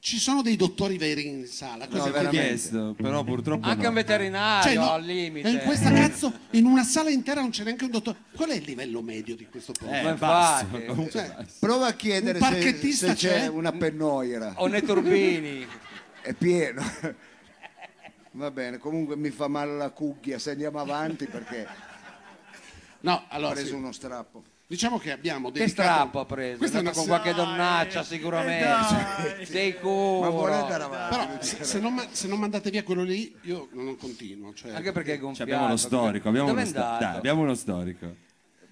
ci 0.00 0.18
sono 0.18 0.42
dei 0.42 0.54
dottori 0.54 0.96
veri 0.96 1.26
in 1.26 1.46
sala. 1.46 1.86
No, 1.90 2.00
Ho 2.02 2.04
veramente. 2.10 2.30
chiesto, 2.46 2.94
però 2.96 3.24
purtroppo 3.24 3.66
Anche 3.66 3.82
no. 3.82 3.88
un 3.88 3.94
veterinario 3.96 4.62
Cioè, 4.72 4.74
no, 4.76 4.92
al 4.92 5.02
limite. 5.04 5.48
e 5.48 5.50
in 5.50 5.58
questa 5.64 5.92
cazzo, 5.92 6.32
in 6.52 6.66
una 6.66 6.84
sala 6.84 7.10
intera 7.10 7.40
non 7.40 7.50
c'è 7.50 7.64
neanche 7.64 7.84
un 7.84 7.90
dottore. 7.90 8.16
Qual 8.32 8.48
è 8.48 8.54
il 8.54 8.62
livello 8.64 9.02
medio 9.02 9.34
di 9.34 9.46
questo 9.50 9.72
posto? 9.72 9.92
Eh, 9.92 10.02
Ma 10.02 10.12
basta, 10.14 10.64
infatti. 10.66 10.84
comunque 10.86 11.10
Cioè. 11.12 11.46
Prova 11.58 11.86
a 11.88 11.92
chiedere 11.94 12.38
se, 12.38 12.44
parchettista 12.44 13.06
se 13.08 13.14
c'è 13.14 13.34
c'è? 13.40 13.46
una 13.48 13.72
pennoira. 13.72 14.52
O 14.56 14.66
nei 14.68 14.82
turbini. 14.82 15.66
È 16.22 16.32
pieno. 16.34 16.82
Va 18.38 18.52
bene, 18.52 18.78
comunque 18.78 19.16
mi 19.16 19.30
fa 19.30 19.48
male 19.48 19.76
la 19.76 19.90
cucchia 19.90 20.38
se 20.38 20.52
andiamo 20.52 20.78
avanti 20.78 21.26
perché 21.26 21.66
no, 23.00 23.12
ho 23.14 23.24
allora, 23.30 23.54
preso 23.54 23.68
sì. 23.70 23.74
uno 23.74 23.90
strappo. 23.90 24.44
diciamo 24.64 24.96
che 24.98 25.10
abbiamo 25.10 25.50
Che 25.50 25.58
dedicato... 25.58 25.88
strappo 25.88 26.20
ha 26.20 26.24
preso? 26.24 26.58
Questa 26.58 26.76
è 26.78 26.80
una 26.80 26.90
andato 26.90 27.04
con 27.04 27.18
qualche 27.18 27.34
donnaccia 27.34 28.02
sicuramente. 28.04 29.42
Sei 29.44 29.72
Ma 29.82 30.28
vuole 30.28 30.54
andare 30.54 30.82
avanti? 30.84 31.16
Però 31.16 31.42
se, 31.42 31.64
se 31.64 31.80
non, 31.80 31.94
ma- 31.94 32.06
se 32.12 32.28
non 32.28 32.38
mandate 32.38 32.70
via 32.70 32.84
quello 32.84 33.02
lì, 33.02 33.34
io 33.42 33.68
non 33.72 33.96
continuo. 33.96 34.54
Cioè, 34.54 34.70
Anche 34.70 34.92
perché 34.92 35.10
è 35.10 35.14
Cioè, 35.14 35.22
gonfiato. 35.22 35.50
abbiamo 35.50 35.66
uno 35.66 35.76
storico, 35.76 36.28
abbiamo 36.28 36.46
Dove 36.48 36.60
uno 36.60 36.68
è 36.68 36.70
storico. 36.70 36.92
andato? 36.92 37.10
Dai, 37.10 37.16
abbiamo 37.18 37.42
uno 37.42 37.54
storico. 37.54 38.14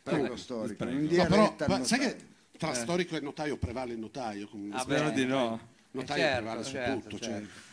Prego, 0.05 0.37
storico. 0.37 0.85
prego. 0.85 0.99
In 0.99 1.17
No, 1.17 1.27
però, 1.27 1.57
ma 1.67 1.85
sai 1.85 1.99
che 1.99 2.17
tra 2.57 2.73
storico 2.73 3.17
e 3.17 3.21
notaio 3.21 3.57
prevale 3.57 3.95
il 3.95 3.99
notaio? 3.99 4.47
comunque. 4.49 4.79
Ah, 4.79 4.83
Spero 4.83 5.11
di 5.11 5.27
no. 5.27 5.59
notaio 5.91 6.21
certo, 6.23 6.37
prevale 6.37 6.63
su 6.63 6.71
certo, 6.71 7.09
tutto. 7.09 7.19
certo. 7.25 7.66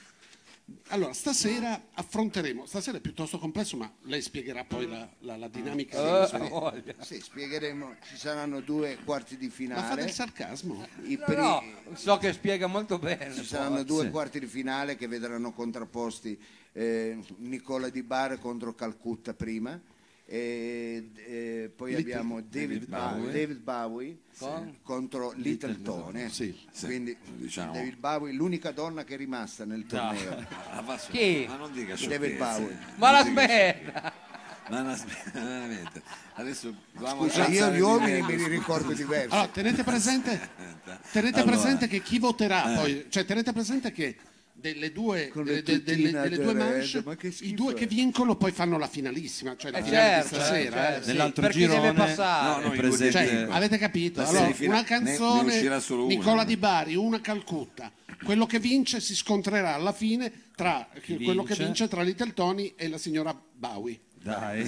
Allora, 0.90 1.14
stasera 1.14 1.88
affronteremo, 1.94 2.66
stasera 2.66 2.98
è 2.98 3.02
piuttosto 3.02 3.40
complesso, 3.40 3.78
ma 3.78 3.92
lei 4.04 4.22
spiegherà 4.22 4.64
poi 4.66 4.88
la, 4.88 5.08
la- 5.20 5.38
la 5.38 5.48
dinamica. 5.48 5.98
Eh, 6.28 6.32
delle- 6.32 6.50
voglia. 6.50 6.94
Sì, 7.00 7.20
spiegheremo, 7.20 7.96
ci 8.08 8.18
saranno 8.18 8.60
due 8.62 8.98
quarti 9.04 9.38
di 9.38 9.46
ma 9.46 9.52
fa 9.52 9.56
finale. 9.58 9.96
del 10.04 10.12
sarcasmo. 10.12 10.86
I 11.04 11.16
No, 11.20 11.26
pri- 11.26 11.36
no, 11.36 11.64
so 11.94 12.18
che 12.18 12.34
spiega 12.34 12.68
molto 12.68 13.00
bene. 13.00 13.34
Ci 13.34 13.44
saranno 13.46 13.84
due 13.84 14.06
Sì. 14.06 14.10
quarti 14.12 14.40
di 14.40 14.48
finale 14.48 14.96
che 14.96 15.08
vedranno 15.08 15.52
contrapposti 15.54 16.40
eh, 16.74 17.20
Nicola 17.38 17.90
Di 17.90 18.02
Bar 18.04 18.40
contro 18.40 18.74
Calcutta 18.74 19.34
prima 19.34 19.80
e, 20.26 21.12
e 21.28 21.72
poi 21.76 21.96
abbiamo 21.96 22.42
David, 22.42 22.88
Bowie, 22.88 23.32
David 23.32 23.58
Bowie, 23.60 24.18
Con? 24.38 24.78
contro 24.82 25.34
Little 25.36 25.82
Tone. 25.82 26.30
Sì, 26.30 26.58
Quindi 26.82 27.16
diciamo. 27.36 27.74
David 27.74 27.98
Bowie, 27.98 28.34
l'unica 28.34 28.72
donna 28.72 29.04
che 29.04 29.16
è 29.16 29.18
rimasta 29.18 29.66
nel 29.66 29.86
torneo. 29.86 30.46
Ah, 30.74 30.82
va 30.82 30.98
su- 30.98 31.12
Chi? 31.12 31.46
Ma 31.48 31.58
non 31.58 31.72
dica 31.72 31.96
David 31.96 31.98
sciocchezze. 32.36 32.38
Bowie. 32.38 32.78
Ma 32.96 33.12
la 33.12 33.24
Non 33.24 33.30
dica 33.34 33.42
smetta! 33.44 34.14
Ma 34.70 34.96
sm- 34.96 35.08
veramente. 35.34 36.02
Adesso 36.36 36.74
Scusa, 36.98 37.48
io 37.48 37.72
gli 37.72 37.80
uomini 37.80 38.22
me 38.22 38.36
li 38.36 38.48
ricordo 38.48 38.94
diversi. 38.94 39.28
Allora, 39.36 39.50
tenete 39.50 39.84
presente, 39.84 40.50
tenete 41.12 41.42
Allora, 41.42 41.58
presente 41.58 41.88
che 41.88 42.02
chi 42.02 42.18
voterà 42.18 42.62
poi, 42.78 43.06
cioè 43.10 43.26
tenete 43.26 43.52
presente 43.52 43.92
che 43.92 44.16
delle 44.64 44.94
due, 44.94 45.30
delle, 45.36 45.52
le 45.56 45.62
delle- 45.62 45.82
delle- 45.84 46.36
due 46.38 46.54
red, 46.54 46.56
manche, 46.56 47.02
ma 47.04 47.16
che 47.18 47.32
schifo 47.32 47.52
i 47.52 47.54
due 47.54 47.74
che 47.74 47.86
vincono 47.86 48.38
poi 48.38 48.54
fanno 48.54 48.78
la 48.78 48.88
finalissima, 48.88 49.58
cioè 49.58 49.72
la 49.72 49.80
Eh, 49.80 49.84
finale 49.84 50.02
certo, 50.22 50.28
di 50.30 50.36
stasera. 50.36 50.76
certo, 50.78 51.00
eh. 51.00 51.02
sì, 51.02 51.08
Nell'altro 51.10 51.48
chi 51.50 51.60
deve 51.60 51.74
girone 51.74 51.94
passare. 51.94 52.62
No, 52.64 52.68
no, 52.70 52.74
presente 52.78 53.12
Cioè, 53.12 53.48
avete 53.50 53.78
capito? 53.78 54.22
Allora, 54.22 54.40
una 54.46 54.54
ne- 54.58 54.78
ne 54.78 54.84
canzone, 54.86 55.80
solo 55.82 56.06
una. 56.06 56.14
Nicola 56.16 56.44
Di 56.46 56.56
Bari, 56.58 56.96
una 56.96 57.20
Calcutta. 57.20 57.92
Quello 58.24 58.46
che 58.46 58.60
vince 58.60 59.02
si 59.02 59.16
scontrerà 59.16 59.74
alla 59.74 59.92
fine 59.92 60.32
tra 60.56 60.88
quello 61.04 61.44
che 61.44 61.48
vince? 61.56 61.64
vince 61.66 61.88
tra 61.90 62.02
Little 62.04 62.34
Tony 62.34 62.74
e 62.78 62.88
la 62.88 62.98
signora 62.98 63.38
Bowie. 63.54 64.00
Dai. 64.24 64.64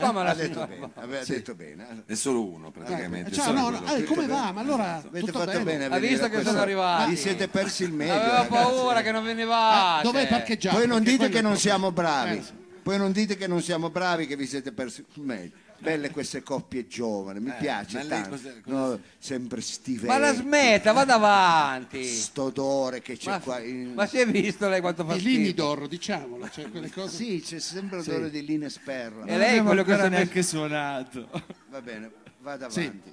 Ma 0.00 0.10
me 0.10 0.22
la 0.24 0.30
ha 0.30 0.34
detto 0.34 0.66
bene, 0.66 0.90
aveva 0.94 1.24
detto 1.24 1.54
bene. 1.54 2.02
È 2.06 2.14
solo 2.14 2.44
uno 2.44 2.72
praticamente. 2.72 3.30
Cioè, 3.30 3.44
solo 3.44 3.60
no, 3.60 3.70
no, 3.70 3.94
eh, 3.94 4.02
come 4.02 4.26
va? 4.26 4.50
Ma 4.50 4.60
allora 4.60 4.96
Avete 4.96 5.20
tutto 5.26 5.38
fatto 5.38 5.50
bene. 5.52 5.62
bene. 5.64 5.84
a 5.84 5.86
Ha 5.86 5.90
venire 5.90 6.08
visto 6.08 6.24
che 6.24 6.30
questo- 6.32 6.50
sono 6.50 6.62
arrivati? 6.62 7.10
Vi 7.10 7.16
siete 7.16 7.46
persi 7.46 7.84
il 7.84 7.92
meglio. 7.92 8.14
Aveva 8.14 8.32
ragazzi. 8.42 8.48
paura 8.50 9.02
che 9.02 9.12
non 9.12 9.24
veniva. 9.24 9.56
Ah, 9.98 10.02
dove 10.02 10.26
parcheggiate? 10.26 10.76
Poi 10.76 10.86
non 10.88 11.02
dite 11.04 11.28
che 11.28 11.40
non 11.40 11.56
siamo 11.56 11.92
bravi. 11.92 12.36
Eh, 12.38 12.64
Poi 12.82 12.98
non 12.98 13.12
dite 13.12 13.36
che 13.36 13.46
non 13.46 13.62
siamo 13.62 13.90
bravi, 13.90 14.26
che 14.26 14.34
vi 14.36 14.46
siete 14.46 14.72
persi 14.72 15.04
il 15.14 15.22
meglio. 15.22 15.52
Belle 15.78 16.10
queste 16.10 16.42
coppie 16.42 16.86
giovani, 16.86 17.40
mi 17.40 17.52
piace 17.58 17.96
ma 17.98 18.02
lei 18.02 18.08
tanto. 18.08 18.28
cos'è- 18.30 18.60
No, 18.64 19.00
sempre 19.18 19.60
stivelli. 19.60 20.06
Ma 20.08 20.18
la 20.18 20.34
smetta, 20.34 20.92
vada 20.92 21.14
avanti. 21.14 22.02
St'odore 22.04 23.00
che 23.02 23.16
c'è 23.16 23.30
Ma, 23.30 23.40
qua. 23.40 23.60
in- 23.60 23.92
ma 23.94 24.06
si 24.06 24.18
è 24.18 24.26
visto 24.26 24.68
lei 24.68 24.80
quanto 24.80 25.04
fa 25.04 25.14
Di 25.14 25.20
schifo? 25.20 25.36
Linidor, 25.36 25.88
diciamolo, 25.88 26.48
cioè 26.50 26.70
quelle 26.70 26.90
cose. 26.90 27.14
Sì, 27.16 27.40
c'è 27.44 27.58
sempre 27.60 27.98
l'odore 27.98 28.30
di 28.30 28.44
Lines 28.44 28.78
Perla. 28.78 29.24
E 29.26 29.36
lei 29.36 29.58
è 29.58 29.62
quello 29.62 29.82
che 29.84 29.90
non 29.90 29.98
se 30.00 30.04
ha 30.06 30.08
ne 30.08 30.16
neanche 30.16 30.42
suonato. 30.42 31.28
Va 31.70 31.80
bene, 31.82 32.10
vada 32.40 32.70
Sì. 32.70 32.80
avanti. 32.80 33.12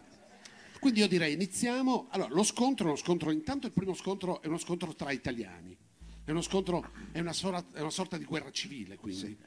Quindi 0.80 1.00
io 1.02 1.08
direi 1.08 1.34
iniziamo. 1.34 2.08
Allora, 2.12 2.34
lo 2.34 2.44
scontro 2.44 2.86
è 2.86 2.90
uno 2.90 2.98
scontro, 2.98 3.32
intanto 3.32 3.68
il 3.68 3.74
primo 3.74 3.94
scontro 3.94 4.42
è 4.42 4.48
uno 4.48 4.58
scontro 4.58 4.94
tra 4.96 5.12
italiani. 5.12 5.78
È 6.26 6.32
uno 6.32 6.42
scontro, 6.42 6.90
è 7.12 7.20
una, 7.20 7.34
sora- 7.34 7.64
è 7.74 7.82
una 7.82 7.90
sorta 7.90 8.18
di 8.18 8.24
guerra 8.24 8.50
civile, 8.52 8.96
quindi. 8.96 9.38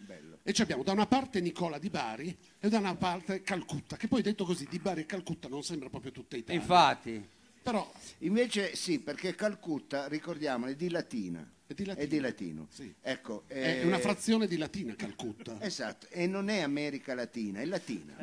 E 0.48 0.52
ci 0.52 0.62
abbiamo 0.62 0.84
da 0.84 0.92
una 0.92 1.06
parte 1.08 1.40
Nicola 1.40 1.76
Di 1.76 1.90
Bari 1.90 2.34
e 2.60 2.68
da 2.68 2.78
una 2.78 2.94
parte 2.94 3.42
Calcutta, 3.42 3.96
che 3.96 4.06
poi 4.06 4.22
detto 4.22 4.44
così, 4.44 4.64
Di 4.70 4.78
Bari 4.78 5.00
e 5.00 5.04
Calcutta 5.04 5.48
non 5.48 5.64
sembra 5.64 5.88
proprio 5.88 6.12
tutta 6.12 6.36
Italia. 6.36 6.60
Infatti. 6.60 7.28
Però 7.60 7.92
Invece 8.18 8.76
sì, 8.76 9.00
perché 9.00 9.34
Calcutta, 9.34 10.06
ricordiamo, 10.06 10.66
è 10.66 10.76
di 10.76 10.88
Latina. 10.88 11.44
È 11.66 12.06
di 12.06 12.20
latino. 12.20 12.68
Sì. 12.70 12.94
Ecco, 13.02 13.42
è 13.48 13.80
eh, 13.80 13.84
una 13.84 13.98
frazione 13.98 14.46
di 14.46 14.56
Latina 14.56 14.94
Calcutta. 14.94 15.56
Esatto, 15.66 16.06
e 16.10 16.28
non 16.28 16.48
è 16.48 16.60
America 16.60 17.12
Latina, 17.14 17.58
è 17.58 17.64
Latina. 17.64 18.14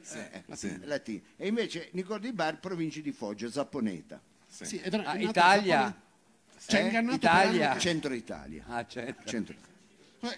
Sì, 0.00 0.16
Eh, 0.16 0.42
sì. 0.56 0.78
Latina. 0.84 1.20
E 1.36 1.48
invece 1.48 1.90
Nicola 1.92 2.18
Di 2.18 2.32
Bar, 2.32 2.60
provincia 2.60 3.02
di 3.02 3.12
Foggia, 3.12 3.50
Zapponeta. 3.50 4.18
Sì, 4.48 4.78
è 4.78 4.88
Ah, 4.88 4.88
è 4.88 4.96
nato 5.02 5.10
a 5.10 5.16
Italia? 5.18 6.00
Zappone- 6.56 6.66
Ci 6.66 6.76
ha 6.76 6.78
Eh? 6.80 7.14
Italia? 7.14 7.70
anni. 7.72 7.80
Centro 7.80 8.14
Italia. 8.14 8.64
Ah, 8.68 8.86
certo. 8.86 9.28
Centro 9.28 9.52
Italia. 9.52 9.70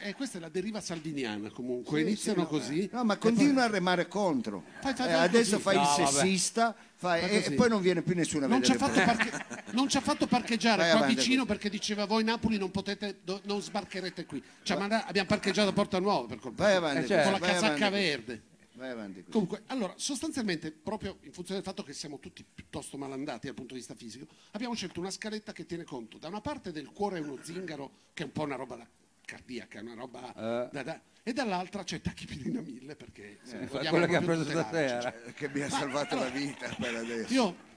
Eh, 0.00 0.14
questa 0.14 0.38
è 0.38 0.40
la 0.40 0.48
deriva 0.48 0.80
salviniana 0.80 1.50
comunque, 1.50 1.98
Sì, 2.00 2.06
iniziano 2.06 2.38
sì, 2.38 2.44
no, 2.44 2.58
così. 2.58 2.88
No, 2.90 3.04
ma 3.04 3.18
continua 3.18 3.64
a 3.64 3.66
remare 3.66 4.08
contro. 4.08 4.64
Fai- 4.80 4.94
fai- 4.94 5.08
Eh, 5.10 5.12
adesso 5.12 5.60
così. 5.60 5.62
fai 5.62 5.74
il 5.74 5.80
No, 5.82 5.86
vabbè. 5.88 6.06
sessista 6.06 6.74
fai- 6.96 7.20
Fai 7.20 7.30
e, 7.30 7.44
e 7.44 7.52
poi 7.52 7.68
non 7.68 7.82
viene 7.82 8.00
più 8.00 8.14
nessuno 8.14 8.46
a 8.46 8.48
Non 8.48 8.62
ci, 8.62 8.70
ha 8.70 8.76
vedere. 8.78 9.04
fatto 9.04 9.30
parche- 9.30 9.72
non 9.72 9.86
ci 9.90 9.98
ha 9.98 10.00
fatto 10.00 10.26
parcheggiare 10.26 10.78
Vai 10.84 10.90
qua 10.92 11.00
avanti 11.00 11.16
vicino 11.16 11.42
così. 11.44 11.46
perché 11.48 11.68
diceva 11.68 12.06
voi 12.06 12.24
Napoli 12.24 12.56
non 12.56 12.70
potete, 12.70 13.18
do- 13.22 13.42
non 13.44 13.60
sbarcherete 13.60 14.24
qui. 14.24 14.42
Cioè, 14.62 14.78
ma 14.78 15.04
abbiamo 15.04 15.28
parcheggiato 15.28 15.68
a 15.68 15.72
Porta 15.74 15.98
Nuova 15.98 16.28
per 16.28 16.38
colpa 16.38 16.62
Vai 16.62 16.76
avanti 16.76 17.02
Eh, 17.02 17.06
certo. 17.06 17.22
con 17.24 17.32
la 17.32 17.38
vai 17.46 17.50
casacca 17.52 17.86
avanti. 17.86 17.90
verde. 18.06 18.42
Vai 18.76 18.90
avanti 18.90 19.20
così. 19.20 19.30
Comunque, 19.32 19.62
allora, 19.66 19.92
sostanzialmente, 19.98 20.70
proprio 20.72 21.18
in 21.24 21.32
funzione 21.32 21.60
del 21.60 21.68
fatto 21.70 21.82
che 21.82 21.92
siamo 21.92 22.18
tutti 22.18 22.42
piuttosto 22.42 22.96
malandati 22.96 23.46
dal 23.48 23.54
punto 23.54 23.74
di 23.74 23.80
vista 23.80 23.94
fisico, 23.94 24.26
abbiamo 24.52 24.74
scelto 24.74 24.98
una 24.98 25.10
scaletta 25.10 25.52
che 25.52 25.66
tiene 25.66 25.84
conto 25.84 26.16
da 26.16 26.28
una 26.28 26.40
parte 26.40 26.72
del 26.72 26.90
cuore 26.90 27.18
è 27.18 27.20
uno 27.20 27.36
zingaro, 27.42 27.90
che 28.14 28.22
è 28.22 28.26
un 28.26 28.32
po' 28.32 28.44
una 28.44 28.56
roba 28.56 28.76
da 28.76 28.86
cardiaca, 29.24 29.80
una 29.80 29.94
roba 29.94 30.32
Eh. 30.34 30.68
da, 30.72 30.82
da- 30.82 31.00
e 31.22 31.32
dall'altra 31.32 31.82
c'è 31.84 32.00
tachipirina 32.00 32.60
1000 32.60 32.96
perché 32.96 33.38
Eh, 33.46 33.66
quello 33.68 34.06
che 34.06 34.16
ha 34.16 34.20
preso 34.20 34.42
tutelarci. 34.42 34.68
stasera. 34.70 35.24
Eh, 35.24 35.32
Che 35.34 35.48
mi 35.48 35.60
ha 35.62 35.70
salvato 35.70 36.16
la 36.16 36.28
vita 36.28 36.68
per 36.78 36.94
adesso. 36.96 37.32
Io, 37.32 37.72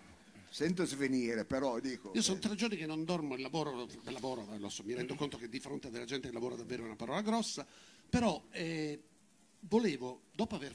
Sento 0.50 0.86
svenire, 0.86 1.44
però 1.46 1.78
dico. 1.80 2.12
io 2.16 2.22
sono 2.22 2.40
tre 2.40 2.56
giorni 2.56 2.78
che 2.78 2.86
non 2.86 3.04
dormo, 3.04 3.36
il 3.36 3.42
lavoro, 3.42 3.84
il 3.84 4.12
lavoro 4.14 4.48
eh, 4.54 4.58
lo 4.58 4.70
so, 4.70 4.82
mi 4.84 4.94
rendo 4.94 5.14
conto 5.16 5.38
che 5.38 5.50
di 5.50 5.60
fronte 5.60 5.88
a 5.88 5.90
della 5.92 6.06
gente 6.06 6.28
che 6.30 6.34
lavora 6.34 6.56
davvero 6.56 6.84
è 6.84 6.86
una 6.86 6.96
parola 6.96 7.22
grossa, 7.22 7.66
però 8.10 8.42
eh, 8.52 9.00
volevo, 9.60 10.22
dopo 10.34 10.56
aver... 10.56 10.74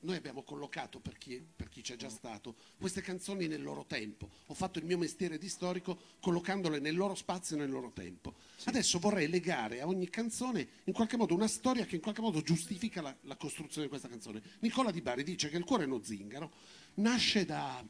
Noi 0.00 0.14
abbiamo 0.16 0.42
collocato, 0.42 1.00
per 1.00 1.18
chi, 1.18 1.44
per 1.56 1.68
chi 1.68 1.80
c'è 1.80 1.96
già 1.96 2.08
stato, 2.08 2.54
queste 2.78 3.00
canzoni 3.00 3.48
nel 3.48 3.62
loro 3.62 3.84
tempo. 3.84 4.30
Ho 4.46 4.54
fatto 4.54 4.78
il 4.78 4.84
mio 4.84 4.96
mestiere 4.96 5.38
di 5.38 5.48
storico 5.48 5.98
collocandole 6.20 6.78
nel 6.78 6.94
loro 6.94 7.16
spazio 7.16 7.56
e 7.56 7.58
nel 7.58 7.70
loro 7.70 7.90
tempo. 7.92 8.34
Adesso 8.64 9.00
vorrei 9.00 9.28
legare 9.28 9.80
a 9.80 9.88
ogni 9.88 10.08
canzone 10.08 10.68
in 10.84 10.92
qualche 10.92 11.16
modo 11.16 11.34
una 11.34 11.48
storia 11.48 11.84
che 11.84 11.96
in 11.96 12.00
qualche 12.00 12.20
modo 12.20 12.40
giustifica 12.42 13.02
la, 13.02 13.14
la 13.22 13.36
costruzione 13.36 13.84
di 13.84 13.88
questa 13.88 14.08
canzone. 14.08 14.40
Nicola 14.60 14.92
Di 14.92 15.00
Bari 15.00 15.24
dice 15.24 15.48
che 15.48 15.56
il 15.56 15.64
cuore 15.64 15.82
è 15.82 15.86
uno 15.86 16.00
zingaro, 16.02 16.52
nasce 16.94 17.44
da... 17.44 17.84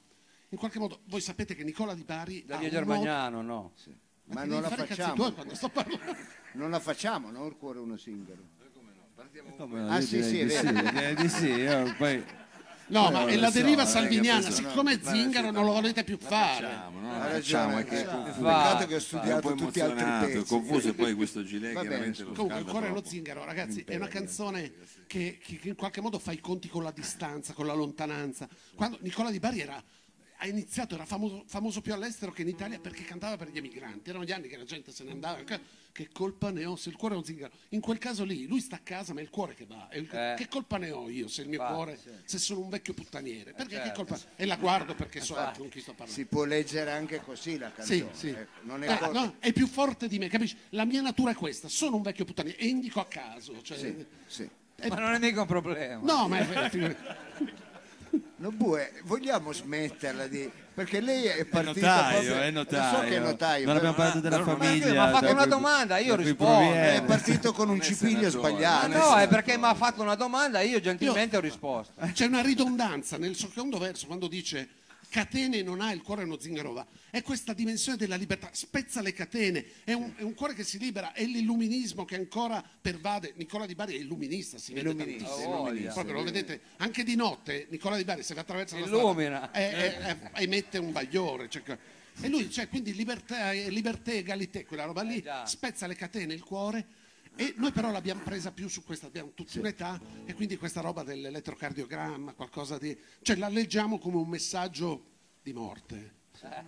In 0.50 0.56
qualche 0.56 0.78
modo, 0.78 1.00
voi 1.08 1.20
sapete 1.20 1.54
che 1.54 1.62
Nicola 1.62 1.94
Di 1.94 2.04
Bari... 2.04 2.42
un 2.56 2.62
modo- 2.62 2.70
Germagnano, 2.70 3.42
no? 3.42 3.72
Ma 4.30 4.42
ti 4.42 4.48
non 4.48 4.62
la 4.62 4.68
facciamo. 4.70 5.34
Non 6.52 6.70
la 6.70 6.80
facciamo, 6.80 7.30
no? 7.30 7.46
Il 7.46 7.56
cuore 7.56 7.78
è 7.78 7.82
uno 7.82 7.98
singolo. 7.98 8.56
No, 9.56 9.88
Ah, 9.88 10.00
sì, 10.00 10.22
sì, 10.22 10.40
è 10.40 10.46
di 10.46 10.54
vero. 10.72 10.90
direi 10.90 11.14
di 11.14 11.28
sì, 11.28 11.46
io 11.46 11.94
poi... 11.96 12.24
No, 12.90 13.10
ma 13.10 13.26
è 13.26 13.36
la 13.36 13.50
deriva 13.50 13.84
salviniana, 13.84 14.48
siccome 14.50 14.98
zingaro 15.02 15.50
non 15.50 15.66
lo 15.66 15.72
volete 15.72 16.04
più 16.04 16.16
fare. 16.16 16.64
Facciamo, 16.66 17.00
no? 17.00 17.12
Ha 17.12 17.26
Facciamo, 17.28 17.74
ragione. 17.74 17.80
è 17.80 17.84
che 17.84 18.00
eh. 18.00 18.32
Peccato 18.32 18.86
che 18.86 18.94
ho 18.94 18.98
studiato 18.98 19.54
tutti 19.54 19.80
altri 19.80 19.98
emozionato, 20.00 20.26
pezzi. 20.26 20.44
confuso 20.46 20.88
e 20.88 20.94
poi 20.94 21.12
questo 21.14 21.44
gilet 21.44 21.74
Va 21.74 21.80
bene, 21.82 21.88
chiaramente 21.90 22.22
lo 22.22 22.32
Comunque, 22.32 22.62
scalda 22.62 22.78
è 22.78 22.88
lo 22.88 22.92
troppo. 22.94 23.08
zingaro, 23.10 23.44
ragazzi, 23.44 23.84
è 23.86 23.96
una 23.96 24.08
canzone 24.08 24.72
che, 25.06 25.38
che- 25.44 25.58
che 25.58 25.68
in 25.68 25.74
qualche 25.74 26.00
modo 26.00 26.18
fa 26.18 26.32
i 26.32 26.40
conti 26.40 26.68
con 26.70 26.82
la 26.82 26.90
distanza, 26.90 27.52
con 27.52 27.66
la 27.66 27.74
lontananza. 27.74 28.48
Quando 28.74 28.96
Nicola 29.02 29.30
Di 29.30 29.38
Bari 29.38 29.60
era, 29.60 29.82
ha 30.40 30.46
iniziato, 30.46 30.94
era 30.94 31.04
famoso, 31.04 31.42
famoso 31.46 31.80
più 31.80 31.92
all'estero 31.92 32.30
che 32.30 32.42
in 32.42 32.48
Italia 32.48 32.78
perché 32.78 33.02
cantava 33.02 33.36
per 33.36 33.48
gli 33.50 33.56
emigranti. 33.58 34.08
Erano 34.10 34.24
gli 34.24 34.30
anni 34.32 34.46
che 34.48 34.56
la 34.56 34.64
gente 34.64 34.92
se 34.92 35.02
ne 35.02 35.10
andava. 35.10 35.42
Che, 35.42 35.60
che 35.90 36.08
colpa 36.12 36.50
ne 36.52 36.64
ho 36.64 36.76
se 36.76 36.90
il 36.90 36.96
cuore 36.96 37.14
è 37.14 37.16
un 37.18 37.24
zingaro? 37.24 37.52
In 37.70 37.80
quel 37.80 37.98
caso 37.98 38.22
lì, 38.22 38.46
lui 38.46 38.60
sta 38.60 38.76
a 38.76 38.80
casa, 38.80 39.12
ma 39.12 39.18
è 39.18 39.24
il 39.24 39.30
cuore 39.30 39.54
che 39.54 39.66
va. 39.66 39.88
È 39.88 39.96
il- 39.96 40.08
Eh. 40.14 40.34
Che 40.36 40.46
colpa 40.46 40.76
ne 40.78 40.92
ho 40.92 41.08
io 41.08 41.26
se 41.26 41.42
il 41.42 41.48
mio 41.48 41.58
Infatti, 41.58 41.74
cuore, 41.74 41.98
sì. 42.00 42.10
se 42.24 42.38
sono 42.38 42.60
un 42.60 42.68
vecchio 42.68 42.94
puttaniere? 42.94 43.52
Perché 43.52 43.76
che 43.78 43.82
certo. 43.86 44.04
colpa? 44.04 44.20
E 44.36 44.46
la 44.46 44.56
guardo 44.56 44.94
perché 44.94 45.20
so 45.20 45.34
con 45.56 45.68
chi 45.68 45.80
sto 45.80 45.90
parlando. 45.94 46.14
Si 46.20 46.24
può 46.26 46.44
leggere 46.44 46.92
anche 46.92 47.20
così 47.20 47.58
la 47.58 47.70
Sì, 47.70 47.98
canzone. 47.98 48.08
sì. 48.14 48.28
ecco, 48.28 48.50
Non 48.62 48.84
è 48.84 48.92
Eh, 48.92 48.96
cosa- 48.98 49.10
no, 49.12 49.34
è 49.40 49.52
più 49.52 49.66
forte 49.66 50.06
di 50.06 50.18
me, 50.20 50.28
capisci? 50.28 50.56
La 50.70 50.84
mia 50.84 51.00
natura 51.00 51.32
è 51.32 51.34
questa, 51.34 51.68
sono 51.68 51.96
un 51.96 52.02
vecchio 52.02 52.24
puttaniere 52.24 52.58
e 52.58 52.66
indico 52.66 53.00
a 53.00 53.06
caso. 53.06 53.60
Cioè, 53.60 53.76
Sì, 53.76 54.06
sì. 54.26 54.48
eh, 54.76 54.88
Ma 54.88 55.00
non 55.00 55.14
è 55.14 55.18
mica 55.18 55.40
un 55.40 55.46
problema. 55.48 56.00
No, 56.00 56.28
ma 56.28 56.38
è. 56.38 56.96
No, 58.40 58.52
Bue, 58.52 58.92
vogliamo 59.04 59.52
smetterla 59.52 60.26
di... 60.28 60.48
Perché 60.78 61.00
lei 61.00 61.24
è 61.24 61.34
È 61.38 61.44
partita 61.44 61.94
notaio, 61.96 62.20
proprio... 62.20 62.40
è 62.40 62.50
notaio. 62.52 62.96
so 62.96 63.00
che 63.08 63.16
è 63.16 63.18
notaio, 63.18 63.66
Non 63.66 63.76
abbiamo 63.76 63.94
parlato 63.96 64.20
della 64.20 64.38
ma 64.38 64.44
famiglia. 64.44 64.84
perché? 64.84 64.94
Ma 64.96 65.02
ha 65.02 65.10
fatto 65.10 65.24
da 65.24 65.30
una 65.32 65.40
cui- 65.40 65.50
domanda, 65.50 65.98
io 65.98 66.06
da 66.10 66.14
cui 66.14 66.24
rispondo. 66.24 66.54
proviene. 66.54 66.94
è 66.94 67.02
partito 67.02 67.52
con 67.52 67.68
un 67.68 67.80
cipiglio 67.80 68.30
sbagliato. 68.30 68.86
No, 68.96 69.16
è 69.16 69.26
perché 69.26 69.58
mi 69.58 69.64
ha 69.64 69.74
fatto 69.74 70.02
una 70.02 70.14
domanda 70.14 70.60
e 70.60 70.66
io 70.66 70.78
gentilmente 70.80 71.36
ho 71.36 71.40
risposto. 71.40 71.94
C'è 72.12 72.26
una 72.26 72.40
ridondanza 72.42 73.16
nel 73.18 73.34
secondo 73.34 73.76
verso 73.78 74.06
quando 74.06 74.28
dice 74.28 74.68
catene 75.10 75.62
non 75.62 75.80
ha 75.80 75.92
il 75.92 76.02
cuore 76.02 76.24
uno 76.24 76.38
zingaro 76.38 76.72
va. 76.72 76.86
È 77.10 77.22
questa 77.22 77.52
dimensione 77.52 77.96
della 77.96 78.16
libertà, 78.16 78.50
spezza 78.52 79.00
le 79.00 79.12
catene, 79.12 79.64
è 79.84 79.92
un, 79.92 80.12
è 80.16 80.22
un 80.22 80.34
cuore 80.34 80.54
che 80.54 80.64
si 80.64 80.78
libera, 80.78 81.12
è 81.12 81.24
l'illuminismo 81.24 82.04
che 82.04 82.16
ancora 82.16 82.62
pervade. 82.80 83.32
Nicola 83.36 83.66
Di 83.66 83.74
Bari 83.74 83.94
è 83.96 84.00
illuminista, 84.00 84.58
si 84.58 84.72
vede 84.72 84.90
Illuminista, 84.90 85.24
tantissimo. 85.28 85.54
illuminista, 85.62 85.92
Proprio 85.92 86.14
lo 86.14 86.22
vedete 86.22 86.60
anche 86.76 87.04
di 87.04 87.16
notte, 87.16 87.66
Nicola 87.70 87.96
Di 87.96 88.04
Bari 88.04 88.22
se 88.22 88.34
va 88.34 88.40
attraverso 88.42 88.74
la 88.78 88.86
strada 88.86 89.50
è- 89.52 89.70
è- 89.72 89.96
è- 89.96 90.42
emette 90.42 90.78
un 90.78 90.92
bagliore. 90.92 91.48
cioè 91.48 91.62
e 92.20 92.28
lui, 92.28 92.50
cioè, 92.50 92.68
quindi 92.68 92.94
libertà, 92.94 93.52
libertà, 93.52 94.12
egalité, 94.12 94.64
quella 94.64 94.84
roba 94.84 95.02
lì, 95.02 95.20
Eh 95.20 95.46
spezza 95.46 95.86
le 95.86 95.94
catene, 95.94 96.34
il 96.34 96.42
cuore. 96.42 96.84
E 97.40 97.54
noi 97.56 97.70
però 97.70 97.92
l'abbiamo 97.92 98.20
presa 98.22 98.50
più 98.50 98.66
su 98.66 98.82
questa, 98.82 99.06
abbiamo 99.06 99.30
tutti 99.32 99.60
un'età 99.60 100.00
e 100.24 100.34
quindi 100.34 100.56
questa 100.56 100.80
roba 100.80 101.04
dell'elettrocardiogramma, 101.04 102.32
qualcosa 102.32 102.78
di... 102.78 102.98
cioè 103.22 103.36
la 103.36 103.46
leggiamo 103.48 103.98
come 104.00 104.16
un 104.16 104.28
messaggio 104.28 105.04
di 105.40 105.52
morte. 105.52 106.14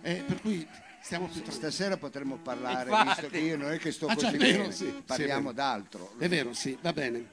E 0.01 0.23
per 0.25 0.39
cui 0.39 0.65
stiamo 1.01 1.25
più 1.25 1.41
tranquilli. 1.41 1.57
Stasera 1.59 1.97
potremmo 1.97 2.37
parlare, 2.37 2.89
Infatti. 2.89 3.07
visto 3.09 3.27
che 3.27 3.39
io 3.39 3.57
non 3.57 3.71
è 3.71 3.77
che 3.79 3.91
sto 3.91 4.07
Ah, 4.07 4.13
così 4.13 4.27
già, 4.27 4.31
è 4.31 4.37
vero, 4.37 4.61
bene, 4.61 4.71
sì, 4.73 4.85
sì, 4.85 5.03
parliamo 5.05 5.41
vero. 5.41 5.53
d'altro. 5.53 6.17
È 6.17 6.29
vero, 6.29 6.53
sì, 6.53 6.77
va 6.81 6.93
bene. 6.93 7.29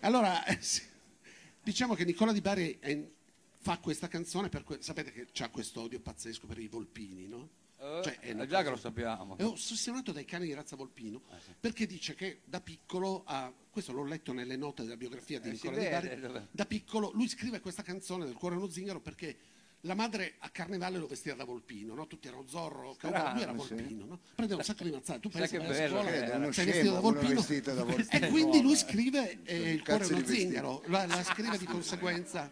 Allora, 0.00 0.44
eh, 0.46 0.58
sì. 0.60 0.82
diciamo 1.62 1.94
che 1.94 2.04
Nicola 2.04 2.32
Di 2.32 2.42
Bari 2.42 2.76
è 2.80 3.02
fa 3.60 3.78
questa 3.78 4.08
canzone 4.08 4.50
per 4.50 4.62
que- 4.62 4.82
sapete 4.82 5.10
che 5.10 5.26
c'ha 5.32 5.48
questo 5.48 5.80
odio 5.80 6.00
pazzesco 6.00 6.46
per 6.46 6.58
i 6.58 6.68
volpini, 6.68 7.28
no? 7.28 7.48
Eh, 7.84 8.00
Cioè, 8.02 8.18
è 8.20 8.28
eh, 8.28 8.32
una 8.32 8.46
già 8.46 8.62
che 8.62 8.70
lo 8.70 8.76
sappiamo. 8.76 9.36
È 9.36 9.44
ossessionato 9.44 10.10
dai 10.12 10.24
cani 10.24 10.46
di 10.46 10.54
razza 10.54 10.74
Volpino 10.74 11.20
perché 11.60 11.86
dice 11.86 12.14
che 12.14 12.40
da 12.44 12.60
piccolo, 12.60 13.22
ha- 13.26 13.52
questo 13.70 13.92
l'ho 13.92 14.04
letto 14.04 14.32
nelle 14.32 14.56
note 14.56 14.82
della 14.84 14.96
biografia 14.96 15.38
di 15.38 15.50
Eh, 15.50 15.54
si 15.56 15.66
Nicola 15.68 15.82
Di 15.82 15.88
vede 15.90 16.08
Bari, 16.08 16.20
dove- 16.20 16.46
da 16.50 16.64
piccolo 16.64 17.10
lui 17.12 17.28
scrive 17.28 17.60
questa 17.60 17.82
canzone 17.82 18.24
del 18.24 18.34
cuore 18.34 18.54
è 18.54 18.58
uno 18.58 18.68
zingaro 18.70 19.00
perché 19.00 19.36
la 19.84 19.94
madre 19.94 20.36
a 20.38 20.48
carnevale 20.48 20.96
lo 20.96 21.06
vestiva 21.06 21.34
da 21.34 21.44
Volpino, 21.44 21.92
no? 21.92 22.06
tutti 22.06 22.26
erano 22.26 22.46
Zorro, 22.46 22.94
Caucano, 22.98 23.32
lui 23.34 23.42
era 23.42 23.52
Volpino, 23.52 24.06
no? 24.06 24.20
prendeva 24.34 24.60
un 24.60 24.64
sacco 24.64 24.82
di 24.82 24.90
mazzate, 24.90 25.20
tu 25.20 25.30
Sai 25.30 25.40
pensi 25.40 25.56
che 25.58 25.66
vai 25.66 25.68
a 25.68 25.70
bello 25.78 25.88
scuola, 25.94 26.10
che 26.10 26.16
era. 26.24 26.36
Uno 26.36 26.52
sei 26.52 26.64
scemo, 26.64 26.72
vestito 26.72 26.92
da 26.94 26.98
uno 27.00 27.10
Volpino, 27.12 27.34
vestito 27.34 27.74
da 27.74 27.84
Volpino. 27.84 28.08
e 28.24 28.28
quindi 28.30 28.62
lui 28.62 28.76
scrive 28.76 29.38
eh, 29.44 29.72
il 29.72 29.82
cuore 29.82 30.04
è 30.04 30.06
Cazzo 30.06 30.12
uno 30.14 30.22
di 30.22 30.26
vestito. 30.28 30.40
zingaro, 30.50 30.82
la, 30.86 31.04
la 31.06 31.22
scrive 31.22 31.58
di 31.58 31.64
conseguenza. 31.66 32.50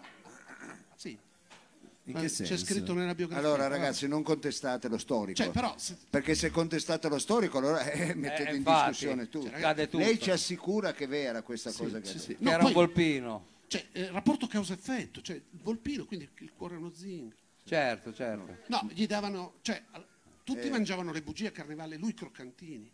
Sì, 2.05 2.11
In 2.11 2.17
che 2.17 2.23
c'è 2.23 2.29
senso? 2.29 2.57
scritto 2.57 2.95
nella 2.95 3.15
biografia. 3.15 3.47
Allora 3.47 3.69
ragazzi, 3.69 4.09
non 4.09 4.25
contestate 4.25 4.89
lo 4.89 4.99
storico. 4.99 5.41
Cioè, 5.41 5.53
però, 5.53 5.73
se- 5.79 5.97
Perché 6.11 6.35
se 6.35 6.51
contestate 6.51 7.09
lo 7.09 7.19
storico 7.21 7.59
allora 7.59 7.89
eh, 7.89 8.13
mettete 8.15 8.51
in 8.51 8.57
infatti, 8.57 8.89
discussione 8.91 9.29
tutto. 9.29 9.49
cioè, 9.51 9.61
cade 9.61 9.85
tutto. 9.89 9.99
Lei 10.05 10.19
ci 10.19 10.31
assicura 10.33 10.93
che 10.93 11.05
è 11.05 11.09
vera 11.09 11.43
questa 11.43 11.71
cosa 11.71 12.01
che 12.01 12.07
sì, 12.09 12.17
ha 12.17 12.21
sì. 12.21 12.27
detto. 12.29 12.39
Che 12.41 12.45
No, 12.45 12.51
era 12.51 12.59
poi- 12.59 12.67
un 12.69 12.73
volpino. 12.75 13.47
Cioè, 13.69 13.87
eh, 13.93 14.11
rapporto 14.11 14.49
causa-effetto, 14.49 15.23
cioè 15.23 15.37
il 15.37 15.61
volpino, 15.63 16.05
quindi 16.05 16.29
il 16.39 16.53
cuore 16.57 16.75
è 16.75 16.79
uno 16.79 16.91
zingaro. 16.93 17.41
Certo, 17.65 18.13
certo. 18.13 18.57
No, 18.67 18.89
gli 18.93 19.07
davano, 19.07 19.55
cioè, 19.63 19.81
al- 19.93 20.05
tutti 20.43 20.67
Eh. 20.67 20.71
mangiavano 20.71 21.13
le 21.13 21.23
bugie 21.23 21.47
a 21.47 21.51
carnevale, 21.53 21.97
lui 21.97 22.13
croccantini. 22.15 22.91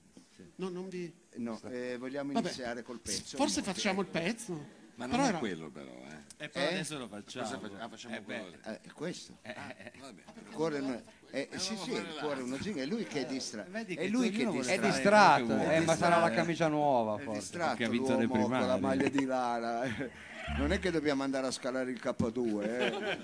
No, 0.57 0.69
non 0.69 0.89
vi... 0.89 1.11
No, 1.37 1.61
eh, 1.71 1.97
vogliamo 1.99 2.33
Vabbè, 2.33 2.47
iniziare 2.47 2.83
col 2.83 3.01
pezzo. 3.01 3.37
Forse 3.39 3.63
facciamo 3.63 4.03
il 4.03 4.07
pezzo. 4.07 4.77
Ma 4.99 5.07
non 5.07 5.11
Però 5.15 5.23
è 5.23 5.29
era- 5.29 5.39
quello 5.39 5.71
però, 5.71 5.91
eh. 5.93 6.45
E 6.45 6.49
però 6.49 6.65
Eh? 6.67 6.73
adesso 6.73 6.99
lo 6.99 7.07
facciamo. 7.07 7.45
Cosa 7.45 7.59
facciamo? 7.61 7.83
Ah, 7.85 7.89
facciamo 7.89 8.17
Eh, 8.17 8.21
beh, 8.21 8.41
quello. 8.41 8.57
Eh, 8.65 8.81
è 8.81 8.91
questo. 8.93 9.39
Vabbè. 9.45 10.23
Il 10.49 10.53
cuore 10.55 10.81
non- 10.81 11.03
eh, 11.31 11.49
sì, 11.57 11.77
sì, 11.77 11.93
il 11.93 12.17
cuore 12.19 12.41
è 12.41 12.43
uno 12.43 12.57
zingaro, 12.57 12.83
è 12.83 12.87
lui 12.87 13.05
che 13.05 13.21
è 13.21 13.27
distratto. 13.27 13.71
Vedi 13.71 13.95
È 13.95 13.99
che 14.01 14.09
lui 14.09 14.31
tu- 14.31 14.37
che 14.39 14.45
vuole 14.45 14.59
distrae. 14.59 14.77
È 14.77 14.81
distratto, 14.91 15.47
che 15.57 15.77
eh, 15.77 15.81
ma 15.83 15.95
sarà 15.95 16.19
la 16.19 16.31
camicia 16.31 16.67
nuova 16.67 17.17
È 17.21 17.23
forse. 17.23 17.39
distratto 17.41 17.69
Perché 17.77 17.85
ha 17.85 17.89
vinto 17.91 18.17
le 18.17 18.25
l'uomo 18.25 18.41
con 18.43 18.51
la 18.51 18.57
primarie. 18.75 18.81
maglia 18.81 19.09
di 19.09 19.25
lana. 19.25 19.83
eh. 19.85 20.11
Non 20.57 20.73
è 20.73 20.79
che 20.81 20.91
dobbiamo 20.91 21.23
andare 21.23 21.47
a 21.47 21.51
scalare 21.53 21.91
il 21.93 22.01
K2, 22.03 22.63
eh. 22.65 23.19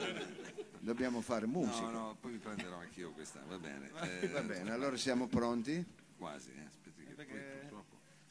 dobbiamo 0.79 1.21
fare 1.23 1.47
musica. 1.47 1.87
No, 1.87 1.91
no, 1.91 2.17
poi 2.21 2.33
mi 2.33 2.39
prenderò 2.39 2.77
anch'io 2.79 3.11
questa, 3.13 3.41
va 3.49 3.59
bene. 3.59 3.91
Eh, 4.21 4.29
Va 4.29 4.43
bene, 4.43 4.71
allora 4.71 4.97
siamo 4.97 5.27
pronti? 5.27 5.85
Quasi, 6.19 6.51
eh. 6.57 6.65
Aspetti 6.67 7.05
che 7.05 7.15
poi 7.15 7.27
purtroppo 7.61 7.84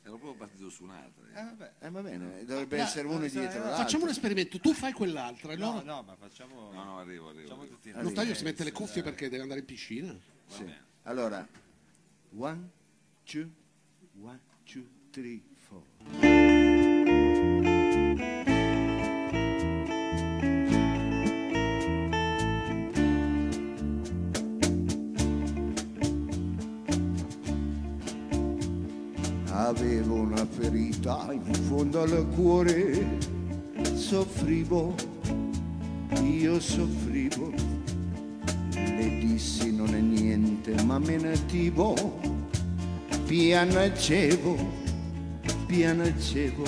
ero 0.03 0.17
proprio 0.17 0.33
partito 0.35 0.69
su 0.69 0.83
un'altra. 0.83 1.23
eh. 1.79 1.87
Eh, 1.87 1.89
va 1.89 2.01
bene, 2.01 2.43
dovrebbe 2.45 2.79
Ah, 2.79 2.83
essere 2.83 3.07
uno 3.07 3.19
dietro 3.19 3.59
l'altro. 3.59 3.75
Facciamo 3.83 4.03
un 4.03 4.09
esperimento, 4.09 4.59
tu 4.59 4.73
fai 4.73 4.91
quell'altra 4.93 5.55
No, 5.55 5.71
loro... 5.73 5.83
no, 5.85 6.03
ma 6.03 6.15
facciamo... 6.15 6.71
No, 6.71 6.83
no, 6.83 6.99
arrivo, 6.99 7.29
arrivo. 7.29 7.41
Facciamo 7.43 7.61
arrivo. 7.61 7.75
tutti 7.75 7.89
Allora, 7.89 8.03
Notaio 8.09 8.33
si 8.35 8.43
mette 8.43 8.63
le 8.63 8.71
cuffie 8.71 9.01
perché 9.03 9.29
deve 9.29 9.41
andare 9.43 9.61
in 9.61 9.65
piscina. 9.65 10.15
Sì. 10.47 10.65
Allora, 11.03 11.47
one, 12.35 12.69
two, 13.23 13.49
one, 14.19 14.39
two, 14.65 14.83
three, 15.09 15.41
Avevo 29.65 30.15
una 30.15 30.45
ferita 30.45 31.27
in 31.31 31.53
fondo 31.67 32.01
al 32.01 32.27
cuore, 32.35 33.19
soffrivo, 33.93 34.93
io 36.21 36.59
soffrivo 36.59 37.51
le 38.73 39.17
dissi 39.19 39.73
non 39.73 39.95
è 39.95 39.99
niente 39.99 40.75
ma 40.83 40.99
menativo 40.99 42.19
piangevo 43.25 44.57
piangevo 45.65 46.63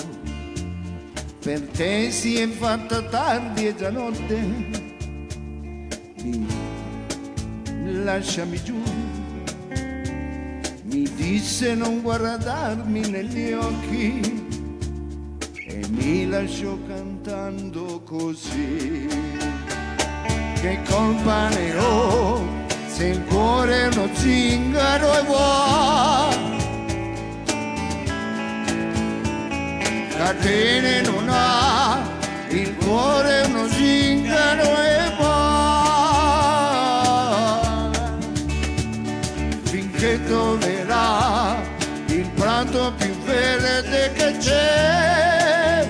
per 1.46 1.60
te 1.60 2.10
si 2.10 2.38
è 2.38 2.48
fatta 2.48 3.02
tardi 3.02 3.68
e 3.68 3.76
già 3.76 3.90
notte. 3.90 4.34
Mi 6.24 8.02
lasciami 8.02 8.60
giù. 8.64 8.95
Disse 11.16 11.74
non 11.74 12.02
guardarmi 12.02 13.00
negli 13.08 13.52
occhi 13.52 14.20
e 15.66 15.80
mi 15.88 16.28
lasciò 16.28 16.78
cantando 16.86 18.00
così. 18.04 19.08
Che 20.60 20.78
colpa 20.88 21.48
ne 21.48 21.76
ho 21.76 22.44
se 22.86 23.06
il 23.06 23.24
cuore 23.24 23.82
è 23.82 23.86
uno 23.88 24.08
zingaro 24.14 25.18
e 25.18 25.22
vuoi? 25.24 26.06
catene 30.26 31.02
non 31.02 31.28
ha, 31.28 32.02
il 32.48 32.74
cuore 32.76 33.42
è 33.42 33.46
uno 33.46 33.68
zingaro 33.68 34.62
e 34.62 34.96
va. 34.98 35.05
Verde 43.46 44.12
che 44.12 44.36
c'è, 44.38 45.88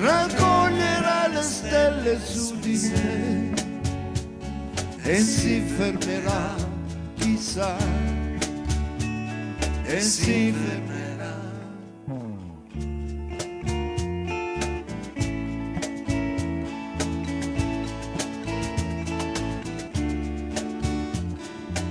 raccoglierà 0.00 1.28
le 1.28 1.42
stelle 1.42 2.20
su 2.22 2.58
di 2.58 2.78
me 2.92 3.52
e 5.02 5.18
si 5.20 5.60
fermerà, 5.60 6.54
chissà, 7.14 7.76
e 9.84 10.00
si 10.00 10.52
fermerà. 10.52 11.36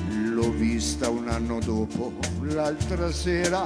L'ho 0.09 0.51
vista 0.51 1.09
un 1.09 1.27
anno 1.29 1.59
dopo, 1.59 2.13
l'altra 2.41 3.11
sera, 3.11 3.65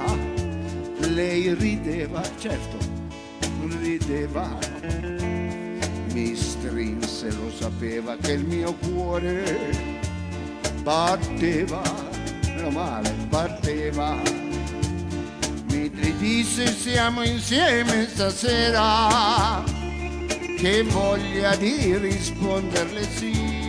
lei 1.08 1.54
rideva, 1.54 2.22
certo, 2.38 2.78
rideva, 3.80 4.58
mi 6.12 6.34
strinse, 6.34 7.30
lo 7.30 7.50
sapeva 7.50 8.16
che 8.16 8.32
il 8.32 8.44
mio 8.44 8.74
cuore 8.74 9.90
batteva, 10.82 11.82
meno 12.46 12.70
male, 12.70 13.10
batteva. 13.28 14.16
Mi 15.70 15.90
disse 16.18 16.66
siamo 16.66 17.22
insieme 17.22 18.06
stasera, 18.08 19.62
che 20.58 20.82
voglia 20.82 21.56
di 21.56 21.96
risponderle 21.96 23.02
sì 23.02 23.62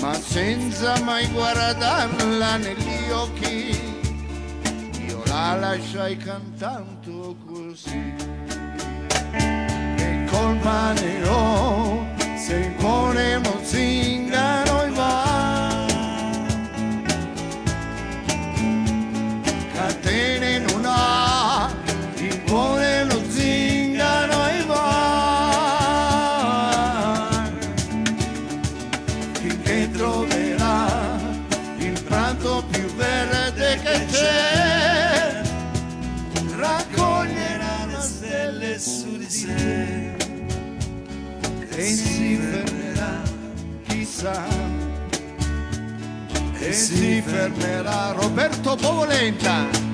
ma 0.00 0.14
senza 0.14 0.98
mai 1.00 1.26
guardarla 1.28 2.56
negli 2.56 3.10
occhi, 3.10 3.77
la 5.28 5.56
lasciai 5.56 6.16
cantando 6.16 7.36
così. 7.46 8.14
Che 9.96 10.24
colpa 10.30 10.92
ne 10.92 11.26
ho 11.26 12.06
se 12.36 12.74
è 13.16 13.34
uno 13.36 13.60
zingaro 13.62 14.84
e 14.84 14.90
va. 14.90 15.86
Catene 19.74 20.58
non 20.58 20.84
ha, 20.84 21.70
è 22.78 23.02
uno 23.02 23.20
zingaro 23.28 24.46
e 24.46 24.64
va. 24.64 25.06
finché 29.40 29.90
troverà 29.92 30.86
il 31.78 32.02
prato 32.02 32.64
più 32.70 32.86
verde 32.94 33.17
e 41.76 41.84
si 41.84 42.36
fermerà, 42.36 43.22
chissà, 43.86 44.46
e 46.58 46.72
si 46.72 47.22
fermerà 47.24 48.12
Roberto 48.12 48.76
Povolenta. 48.76 49.87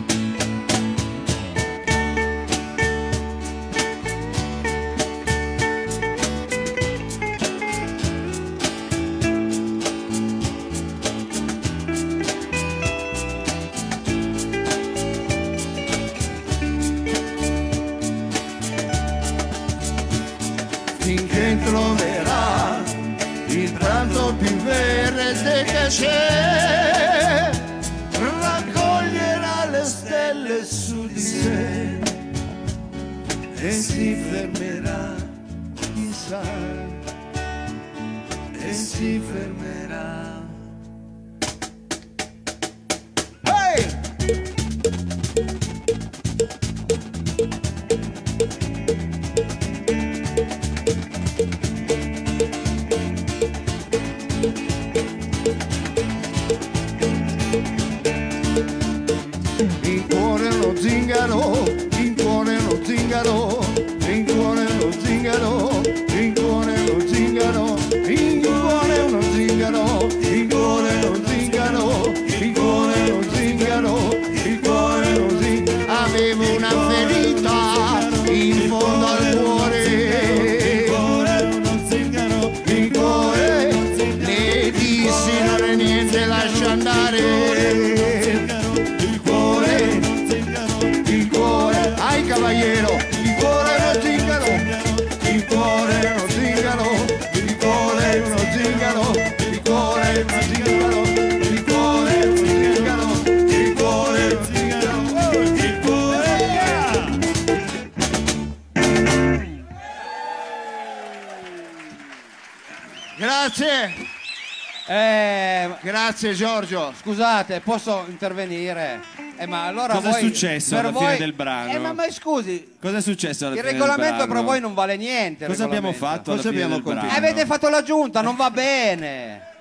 Scusate, 117.04 117.60
posso 117.60 118.04
intervenire? 118.08 119.00
Eh, 119.36 119.46
ma 119.46 119.64
allora 119.66 119.94
Cosa 119.94 120.08
è 120.08 120.10
voi- 120.12 120.20
successo 120.22 120.74
per 120.74 120.84
alla 120.86 120.92
fine 120.96 121.06
voi- 121.10 121.18
del 121.18 121.32
brano? 121.34 121.70
Eh, 121.72 121.78
ma, 121.78 121.92
ma 121.92 122.10
scusi, 122.10 122.74
Cosa 122.80 122.96
è 122.96 123.00
successo 123.02 123.46
alla 123.46 123.54
il 123.54 123.60
fine 123.60 123.72
del 123.72 123.80
regolamento 123.80 124.16
brano? 124.26 124.32
per 124.32 124.42
voi 124.42 124.60
non 124.60 124.74
vale 124.74 124.96
niente. 124.96 125.44
il 125.44 125.50
Cosa 125.50 125.64
abbiamo 125.64 125.90
regolamento. 125.90 126.06
fatto 126.06 126.30
alla 126.32 126.40
Cosa 126.40 126.50
fine 126.50 126.62
abbiamo 126.62 126.82
del 126.82 126.92
brano? 126.94 127.12
Eh, 127.12 127.16
avete 127.16 127.46
fatto 127.46 127.68
la 127.68 127.82
giunta, 127.82 128.20
non 128.22 128.36
va 128.36 128.50
bene. 128.50 129.52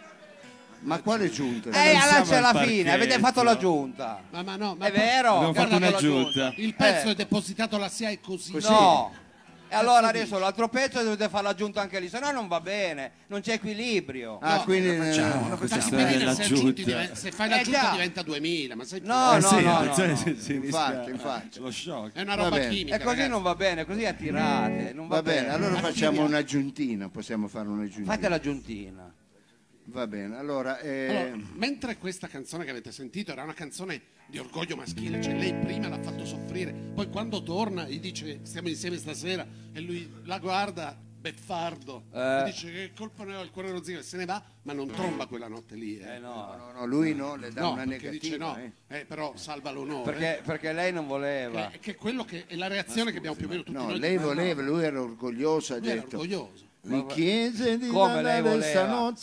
Ma 0.85 0.99
quale 0.99 1.29
giunta? 1.29 1.69
Eh, 1.69 1.89
allora 1.95 2.01
siamo 2.07 2.25
c'è 2.25 2.35
al 2.35 2.41
la 2.53 2.61
fine, 2.65 2.91
avete 2.91 3.17
fatto 3.19 3.41
la 3.43 3.57
giunta. 3.57 4.19
Ma, 4.31 4.43
ma 4.43 4.55
no, 4.57 4.75
ma 4.77 4.85
È 4.87 4.91
vero? 4.91 5.35
Abbiamo 5.35 5.53
fatto 5.53 5.75
una 5.75 5.89
la 5.91 5.97
giunta. 5.97 6.53
Il 6.57 6.73
pezzo 6.75 7.07
Eh. 7.07 7.11
è 7.11 7.15
depositato 7.15 7.75
alla 7.77 7.87
SIAE 7.87 8.19
così. 8.21 8.51
No. 8.61 9.11
E 9.73 9.75
allora 9.75 10.01
Cazzo 10.01 10.09
adesso 10.09 10.37
l'altro 10.37 10.69
pezzo 10.69 11.01
dovete 11.01 11.27
farlo 11.29 11.49
aggiunto 11.49 11.79
anche 11.79 11.99
lì, 11.99 12.07
se 12.07 12.19
no 12.19 12.29
non 12.31 12.47
va 12.47 12.61
bene, 12.61 13.11
non 13.27 13.41
c'è 13.41 13.53
equilibrio. 13.53 14.37
Ah, 14.39 14.57
No, 14.57 14.63
quindi 14.65 14.95
facciamo, 14.95 15.47
eh, 15.47 15.49
lo 15.49 15.57
Questa 15.57 15.81
storia 15.81 16.33
se, 16.35 16.43
aggiunti 16.43 16.83
diven- 16.83 17.15
se 17.15 17.31
fai 17.31 17.47
Eh, 17.47 17.49
l'aggiunta 17.55 17.81
già. 17.81 17.91
diventa 17.91 18.21
2000, 18.21 18.75
ma 18.75 18.83
sei 18.83 19.01
No, 19.03 19.31
Eh 19.35 19.39
no, 19.39 19.47
sì, 19.47 19.63
no, 19.63 19.77
attenzione, 19.79 20.09
no, 20.11 20.15
si- 20.17 20.29
no. 20.29 20.35
si 20.37 20.53
rischia 20.59 20.65
Infatti, 20.65 21.09
infatti. 21.09 21.59
lo 21.59 21.71
shock. 21.71 22.13
È 22.13 22.21
una 22.21 22.35
Va 22.35 22.43
roba 22.43 22.57
bene. 22.57 22.69
chimica. 22.69 22.95
E 22.95 22.99
così 22.99 23.09
ragazzi. 23.15 23.29
non 23.31 23.41
va 23.41 23.55
bene, 23.55 23.85
così 23.85 24.05
a 24.05 24.13
tirate, 24.13 24.91
non 24.93 25.07
va, 25.07 25.15
va 25.15 25.21
bene, 25.23 25.49
allora 25.49 25.75
facciamo 25.79 26.21
un'aggiuntina, 26.23 27.09
possiamo 27.09 27.47
fare 27.47 27.67
un'aggiuntina. 27.67 28.13
Fate 28.13 28.29
l'aggiuntina. 28.29 29.11
Va 29.85 30.07
bene, 30.07 30.37
allora, 30.37 30.79
eh, 30.79 31.07
Allora, 31.09 31.45
mentre 31.55 31.97
questa 31.97 32.27
canzone 32.27 32.63
che 32.63 32.71
avete 32.71 32.91
sentito 32.91 33.31
era 33.31 33.43
una 33.43 33.53
canzone 33.53 34.01
di 34.27 34.37
orgoglio 34.39 34.75
maschile, 34.77 35.21
cioè 35.21 35.33
lei 35.37 35.53
prima 35.53 35.89
l'ha 35.89 36.01
fatto 36.01 36.25
soffrire, 36.25 36.71
poi 36.71 37.09
quando 37.09 37.43
torna 37.43 37.87
gli 37.87 37.99
dice 37.99 38.39
stiamo 38.43 38.69
insieme 38.69 38.97
stasera 38.97 39.45
e 39.73 39.79
lui 39.81 40.09
la 40.23 40.39
guarda 40.39 40.97
beffardo 41.23 42.05
Eh. 42.13 42.39
e 42.41 42.43
dice 42.45 42.71
che 42.71 42.91
colpa 42.95 43.23
ne 43.25 43.35
ho 43.35 43.41
il 43.43 43.51
cuore 43.51 43.71
rozzico 43.71 43.99
e 43.99 44.03
se 44.03 44.17
ne 44.17 44.25
va, 44.25 44.41
ma 44.63 44.73
non 44.73 44.87
tromba 44.87 45.25
quella 45.25 45.47
notte 45.49 45.75
lì. 45.75 45.97
eh. 45.99 46.15
Eh 46.15 46.19
no, 46.19 46.55
no, 46.57 46.71
no, 46.79 46.85
lui 46.85 47.13
no, 47.13 47.35
le 47.35 47.51
dà 47.51 47.61
No, 47.61 47.71
una 47.73 47.85
perché 47.85 48.09
dice 48.09 48.37
negativa. 48.37 48.57
no, 48.61 48.73
eh. 48.87 48.99
eh, 48.99 49.05
però 49.05 49.35
salva 49.35 49.71
l'onore. 49.71 50.11
perché, 50.11 50.41
perché 50.43 50.71
lei 50.73 50.91
non 50.93 51.07
voleva. 51.07 51.67
Che, 51.67 51.79
che 51.79 51.91
è 51.91 51.95
quello 51.95 52.23
che 52.25 52.45
è 52.47 52.55
la 52.55 52.67
reazione 52.67 53.11
che 53.11 53.17
abbiamo 53.17 53.35
più 53.35 53.45
o 53.45 53.49
meno 53.49 53.63
tutti 53.63 53.77
No, 53.77 53.87
noi. 53.87 53.99
lei 53.99 54.15
Ma 54.15 54.21
no, 54.21 54.27
voleva, 54.29 54.61
lui 54.61 54.83
era 54.83 55.01
orgoglioso, 55.01 55.73
ha 55.73 55.77
lui 55.77 55.89
era 55.89 56.01
detto. 56.01 56.17
orgoglioso. 56.17 56.71
Mi 56.83 57.05
chiese 57.07 57.77
di 57.77 57.87
Come 57.87 58.21
lei 58.21 58.41
ballare 58.41 58.41
voleva. 58.41 58.65
stanotte, 58.65 59.19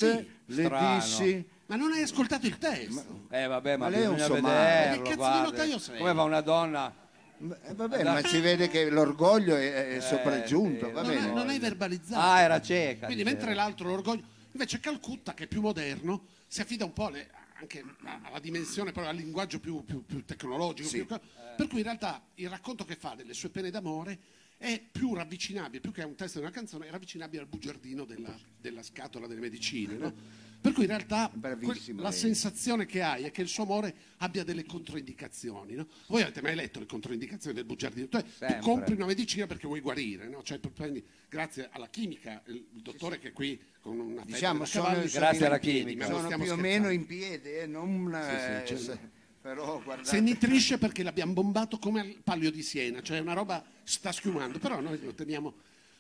Sì, 0.47 0.55
le 0.55 0.65
strano. 0.65 0.95
dissi... 0.99 1.49
Ma 1.67 1.77
non 1.77 1.93
hai 1.93 2.03
ascoltato 2.03 2.47
il 2.47 2.59
testo? 2.59 3.27
Eh 3.31 3.47
vabbè, 3.47 3.77
ma, 3.77 3.85
Ma 3.85 3.91
lei 3.91 4.03
è 4.03 4.07
un 4.09 4.15
bisogna 4.15 4.35
somaro. 4.37 4.55
vederlo, 4.59 4.89
Ma 4.89 4.93
che 4.95 4.99
cazzo 5.03 5.11
di 5.11 5.17
guarda. 5.17 5.43
notaio 5.43 5.79
sei? 5.79 5.99
Come 5.99 6.13
va 6.15 6.23
una 6.23 6.41
donna? 6.41 6.95
Eh, 7.39 7.75
vabbè, 7.75 8.03
ma 8.05 8.23
si 8.23 8.41
vede 8.41 8.69
che 8.69 8.91
l'orgoglio 8.91 9.57
è, 9.57 9.97
è 9.97 10.01
sopraggiunto, 10.01 10.87
sì, 10.87 10.93
va 10.93 11.03
non, 11.03 11.11
bene. 11.11 11.27
hai, 11.29 11.35
non 11.35 11.49
hai 11.49 11.59
verbalizzato. 11.59 12.21
Ah, 12.21 12.41
era 12.41 12.61
cieca. 12.61 13.07
Quindi 13.07 13.23
diceva. 13.23 13.39
mentre 13.39 13.55
l'altro 13.55 13.89
l'orgoglio, 13.89 14.23
invece 14.53 14.81
Calcutta 14.81 15.33
che 15.35 15.45
è 15.45 15.47
più 15.47 15.61
moderno, 15.61 16.25
si 16.49 16.61
affida 16.61 16.85
un 16.85 16.93
po' 16.93 17.07
alle- 17.07 17.31
anche 17.61 17.85
alla 18.25 18.41
dimensione, 18.41 18.91
però 18.91 19.07
al 19.07 19.15
linguaggio 19.17 19.61
più, 19.61 19.85
più- 19.85 20.05
più 20.05 20.25
tecnologico, 20.25 20.89
più- 20.89 21.07
per 21.07 21.67
cui 21.69 21.79
in 21.79 21.85
realtà 21.85 22.21
il 22.37 22.49
racconto 22.49 22.85
che 22.85 22.97
fa 22.97 23.15
delle 23.17 23.33
sue 23.35 23.51
pene 23.51 23.71
d'amore 23.71 24.19
è 24.61 24.79
più 24.93 25.15
ravvicinabile, 25.15 25.81
più 25.81 25.91
che 25.91 26.03
a 26.03 26.07
un 26.07 26.15
testo 26.17 26.39
di 26.39 26.45
una 26.45 26.53
canzone, 26.53 26.87
è 26.87 26.91
ravvicinabile 26.91 27.41
al 27.41 27.49
bugiardino 27.49 28.05
della, 28.05 28.39
della 28.61 28.83
scatola 28.83 29.27
delle 29.27 29.41
medicine. 29.41 29.95
no? 29.97 30.13
Per 30.61 30.73
cui 30.73 30.83
in 30.83 30.91
realtà 30.91 31.31
Bravissima 31.33 32.03
la 32.03 32.11
lei. 32.11 32.19
sensazione 32.19 32.85
che 32.85 33.01
hai 33.01 33.25
è 33.25 33.31
che 33.31 33.41
il 33.41 33.49
suo 33.49 33.63
amore 33.63 33.95
abbia 34.19 34.45
delle 34.45 34.67
controindicazioni. 34.67 35.73
no? 35.77 35.89
Voi 36.09 36.21
avete 36.21 36.43
mai 36.43 36.55
letto 36.55 36.79
le 36.79 36.85
controindicazioni 36.85 37.57
del 37.57 37.65
bugiardino? 37.65 38.09
Tu, 38.09 38.19
tu 38.23 38.59
compri 38.61 38.93
una 38.93 39.07
medicina 39.07 39.47
perché 39.47 39.67
vuoi 39.67 39.81
guarire, 39.81 40.29
no? 40.29 40.43
Cioè, 40.43 40.59
prendi- 40.59 41.03
grazie 41.31 41.71
alla 41.73 41.89
chimica, 41.89 42.43
il, 42.49 42.67
dottore 42.73 43.19
che 43.19 43.29
è 43.29 43.33
qui 43.33 43.59
con 43.81 43.99
una 43.99 44.23
Diciamo, 44.27 44.67
sono- 44.67 44.85
cavalli, 44.85 45.09
Grazie 45.09 45.47
alla 45.47 45.59
chimica. 45.59 46.05
Sono 46.05 46.17
più 46.19 46.25
stiamo 46.27 46.43
o 46.43 46.47
scherzando. 46.49 46.63
meno 46.83 46.91
in 46.91 47.07
piedi, 47.07 47.49
eh, 47.55 47.67
non, 47.67 48.15
eh, 48.15 48.63
sì, 48.67 48.77
se- 48.77 48.99
però 49.41 49.81
guardate. 49.83 50.09
Se 50.09 50.21
nitrisce 50.21 50.79
perché 50.79 51.03
l'abbiamo 51.03 51.33
bombato 51.33 51.79
come 51.79 52.01
al 52.01 52.21
Palio 52.23 52.51
di 52.51 52.63
Siena, 52.63 53.01
cioè 53.03 53.19
una 53.21 53.33
roba 53.33 53.65
sta 53.83 54.13
schiumando, 54.13 54.59
però 54.59 54.81
noi 54.81 55.01
lo 55.03 55.15
teniamo. 55.15 55.55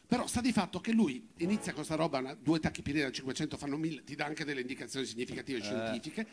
Però 0.06 0.26
sta 0.26 0.40
di 0.40 0.52
fatto 0.52 0.80
che 0.80 0.92
lui 0.92 1.28
inizia 1.36 1.72
con 1.72 1.84
questa 1.84 1.94
roba, 1.94 2.34
due 2.34 2.58
tachipirine 2.58 3.04
da 3.04 3.12
500 3.12 3.56
fanno 3.56 3.76
1000, 3.76 4.04
ti 4.04 4.16
dà 4.16 4.26
anche 4.26 4.44
delle 4.44 4.60
indicazioni 4.60 5.06
significative 5.06 5.60
scientifiche, 5.62 6.26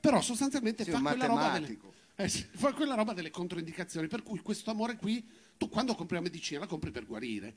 però 0.00 0.20
sostanzialmente 0.20 0.84
Sì, 0.84 0.90
fa 0.90 1.00
quella, 1.00 1.26
roba 1.26 1.58
delle, 1.58 1.78
eh 2.14 2.28
fa 2.28 2.72
quella 2.72 2.94
roba 2.94 3.12
delle 3.12 3.30
controindicazioni, 3.30 4.06
per 4.06 4.22
cui 4.22 4.38
questo 4.38 4.70
amore 4.70 4.96
qui, 4.96 5.26
tu 5.58 5.68
quando 5.68 5.94
compri 5.96 6.14
la 6.14 6.22
medicina 6.22 6.60
la 6.60 6.66
compri 6.66 6.92
per 6.92 7.06
guarire 7.06 7.54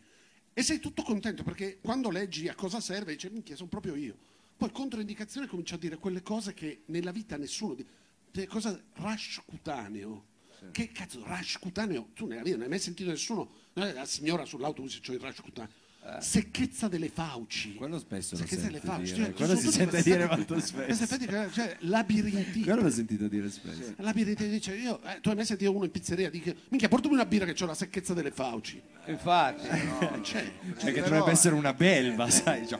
e 0.58 0.63
sei 0.63 0.80
tutto 0.80 1.04
contento 1.04 1.43
perché 1.43 1.78
quando 1.80 2.10
leggi 2.10 2.48
a 2.48 2.56
cosa 2.56 2.80
serve 2.80 3.12
dici 3.12 3.30
minchia 3.30 3.56
sono 3.56 3.70
proprio 3.70 3.93
io. 3.93 4.17
Poi 4.58 4.72
controindicazione 4.72 5.46
comincia 5.46 5.76
a 5.76 5.78
dire 5.78 5.98
quelle 5.98 6.24
cose 6.24 6.56
che 6.56 6.82
nella 6.86 7.12
vita 7.12 7.38
nessuno 7.38 7.76
di 7.76 7.86
cose 8.47 8.83
rash 8.95 9.41
cutaneo. 9.45 10.25
Che 10.71 10.91
cazzo, 10.91 11.23
rash 11.25 11.57
cutaneo? 11.59 12.09
Tu 12.13 12.25
nella 12.25 12.41
vita 12.41 12.55
non 12.55 12.63
hai 12.63 12.69
mai 12.69 12.79
sentito 12.79 13.09
nessuno? 13.09 13.51
eh, 13.75 13.93
La 13.93 14.05
signora 14.05 14.43
sull'autobus 14.45 14.99
c'è 15.01 15.13
il 15.13 15.19
rash 15.19 15.41
cutaneo. 15.41 15.71
Secchezza 16.19 16.87
delle 16.87 17.09
fauci. 17.09 17.73
Quello 17.75 17.99
spesso 17.99 18.35
lo 18.35 18.41
Secchezza 18.41 18.67
delle 18.67 18.79
sento 18.79 18.95
fauci. 18.95 19.13
dire. 19.13 19.25
Cioè, 19.25 19.33
Quello 19.33 19.55
si 19.59 19.67
sente 19.71 20.01
dire 20.01 20.25
molto 20.25 20.57
spesso. 20.61 21.05
cioè, 21.51 21.75
labirintite. 21.81 22.61
Quello 22.61 22.81
l'ho 22.83 22.89
sentito 22.89 23.27
dire 23.27 23.49
spesso. 23.49 23.93
Labirintite 23.97 24.49
dice, 24.49 24.73
io, 24.75 25.01
eh, 25.03 25.19
tu 25.19 25.29
hai 25.29 25.35
mai 25.35 25.45
sentito 25.45 25.73
uno 25.75 25.83
in 25.83 25.91
pizzeria? 25.91 26.29
Dice, 26.29 26.55
minchia, 26.69 26.87
portami 26.87 27.13
una 27.13 27.25
birra 27.25 27.45
che 27.51 27.61
ho 27.61 27.67
la 27.67 27.73
secchezza 27.73 28.13
delle 28.13 28.31
fauci. 28.31 28.81
Infatti, 29.07 29.67
Eh, 29.67 30.21
c'è. 30.21 30.49
Cioè 30.77 30.93
che 30.93 31.01
però- 31.01 31.09
dovrebbe 31.09 31.31
essere 31.31 31.55
una 31.55 31.73
belva, 31.73 32.29
sai? 32.29 32.65
cioè, 32.65 32.79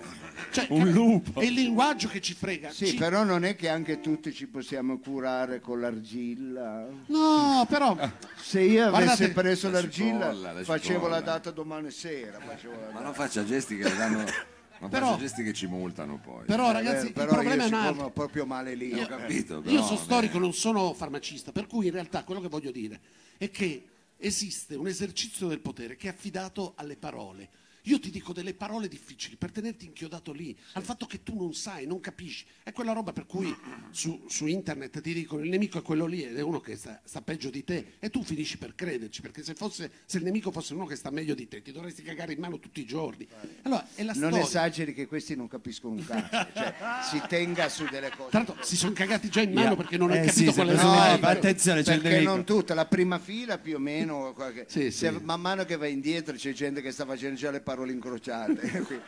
Cioè, 0.52 0.67
un 0.69 0.89
lupo. 0.91 1.39
È 1.39 1.43
il 1.45 1.54
linguaggio 1.54 2.08
che 2.08 2.21
ci 2.21 2.34
frega. 2.34 2.71
Sì, 2.71 2.88
Ci- 2.88 2.95
però 2.95 3.23
non 3.23 3.43
è 3.43 3.56
che 3.56 3.69
anche 3.69 4.00
tutti 4.00 4.34
ci 4.34 4.47
possiamo 4.47 5.00
curare 5.00 5.60
con 5.60 5.80
l'argilla. 5.80 6.88
No, 7.08 7.65
però... 7.69 7.97
Se 8.36 8.62
io 8.62 8.88
avessi 8.88 9.04
Guardate- 9.06 9.32
preso 9.32 9.67
La 9.69 9.80
l'argilla, 9.82 10.30
cipolla, 10.32 10.52
la 10.54 10.63
facevo 10.63 11.08
la 11.08 11.21
data 11.21 11.52
domani 11.52 11.91
sera. 11.91 12.39
facevo 12.39 12.73
la 12.73 12.80
Ma 12.80 12.91
data. 12.91 13.04
non 13.04 13.13
faccia 13.13 13.43
gesti 13.45 13.78
che 13.78 13.84
le 13.84 13.95
danno. 13.95 14.23
Non 14.80 14.91
Però- 14.91 15.08
faccia 15.08 15.21
gesti 15.21 15.41
che 15.43 15.54
ci 15.54 15.65
multano 15.65 16.19
poi. 16.23 16.45
Però 16.45 16.69
Eh, 16.69 16.73
ragazzi, 16.73 17.12
però 17.12 17.26
il 17.26 17.34
problema 17.34 17.63
io 17.63 17.63
è 17.63 17.65
un 17.65 17.73
altro. 17.73 18.10
proprio 18.12 18.45
male 18.45 18.76
lì. 18.76 18.93
Ho 18.93 19.08
capito, 19.08 19.56
Io 19.56 19.62
però, 19.62 19.84
sono 19.84 19.97
beh, 19.97 20.04
storico, 20.04 20.38
non 20.38 20.54
sono 20.54 20.93
farmacista, 20.93 21.52
per 21.52 21.65
cui 21.65 21.88
in 21.88 21.93
realtà 21.93 22.23
quello 22.23 22.39
che 22.41 22.47
voglio 22.47 22.69
dire 22.69 23.00
è 23.39 23.50
che 23.50 23.84
esiste 24.17 24.76
un 24.76 24.86
esercizio 24.86 25.47
del 25.47 25.62
potere 25.62 25.95
che 25.95 26.06
è 26.08 26.12
affidato 26.12 26.73
alle 26.76 26.95
parole. 26.95 27.50
Io 27.88 28.00
ti 28.00 28.10
dico 28.10 28.34
delle 28.34 28.54
parole 28.54 28.88
difficili 28.89 29.36
per 29.38 29.52
tenerti 29.52 29.86
inchiodato 29.86 30.32
lì, 30.34 30.56
al 30.73 30.84
fatto 30.84 31.06
che 31.06 31.23
tu 31.23 31.38
non 31.38 31.54
sai, 31.54 31.86
non 31.86 32.00
capisci. 32.02 32.45
È 32.63 32.71
quella 32.73 32.91
roba 32.91 33.13
per 33.13 33.26
cui 33.26 33.56
su, 33.91 34.26
su 34.28 34.45
internet 34.45 35.00
ti 35.00 35.13
dicono 35.13 35.41
il 35.43 35.50
nemico 35.50 35.78
è 35.80 35.82
quello 35.82 36.06
lì 36.06 36.23
ed 36.23 36.38
è 36.38 36.41
uno 36.41 36.60
che 36.60 36.76
sta, 36.76 37.02
sta 37.06 37.21
peggio 37.21 37.50
di 37.50 37.63
te 37.63 37.93
e 38.00 38.10
tu 38.10 38.23
finisci 38.23 38.58
per 38.58 38.76
crederci, 38.76 39.21
perché 39.21 39.41
se, 39.41 39.54
fosse, 39.54 39.89
se 40.06 40.17
il 40.17 40.23
nemico 40.26 40.52
fosse 40.52 40.73
uno 40.73 40.86
che 40.86 40.97
sta 40.97 41.12
meglio 41.12 41.34
di 41.34 41.47
te 41.47 41.62
ti 41.62 41.71
dovresti 41.71 42.02
cagare 42.02 42.34
in 42.34 42.39
mano 42.39 42.60
tutti 42.60 42.82
i 42.82 42.86
giorni. 42.86 43.26
Allora, 43.62 43.88
è 43.95 44.04
la 44.04 44.12
Non 44.15 44.32
storia. 44.32 44.45
esageri 44.45 44.93
che 44.93 45.08
questi 45.08 45.36
non 45.38 45.47
capiscono 45.47 45.93
un 45.93 46.06
cazzo, 46.06 46.47
cioè 46.54 46.76
si 47.10 47.21
tenga 47.30 47.69
su 47.69 47.86
delle 47.89 48.10
cose. 48.10 48.30
Tra 48.32 48.39
l'altro 48.43 48.63
si 48.65 48.76
sono 48.76 48.91
cagati 48.91 49.30
già 49.30 49.39
in 49.41 49.54
mano 49.54 49.78
perché 49.78 49.95
non 49.95 50.12
hai 50.12 50.17
Eh 50.23 50.26
capito 50.26 50.50
sì, 50.52 50.56
qual 50.56 50.67
è 50.67 50.71
il 50.73 50.78
se 50.78 50.84
preso- 50.84 51.00
nemico. 51.04 51.19
ma 51.21 51.30
attenzione, 51.30 51.84
c'è 51.84 51.93
il 51.93 52.02
perché 52.02 52.15
nemico. 52.17 52.36
non 52.36 52.43
tutta, 52.45 52.73
la 52.73 52.86
prima 52.86 53.17
fila 53.17 53.58
più 53.58 53.76
o 53.76 53.80
meno, 53.80 54.34
qualche- 54.34 54.65
Sì, 54.67 54.91
se- 54.91 55.10
sì. 55.10 55.19
man 55.23 55.39
mano 55.39 55.63
che 55.63 55.78
va 55.78 55.88
indietro 55.88 56.36
c'è 56.36 56.52
gente 56.52 56.82
che 56.82 56.91
sta 56.91 57.06
facendo 57.06 57.36
già 57.39 57.50
le 57.50 57.62
parole 57.62 57.76
incrociate. 57.86 58.56
Quindi- 58.84 59.02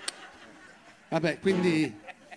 Vabbè, 1.09 1.39
quindi 1.39 1.91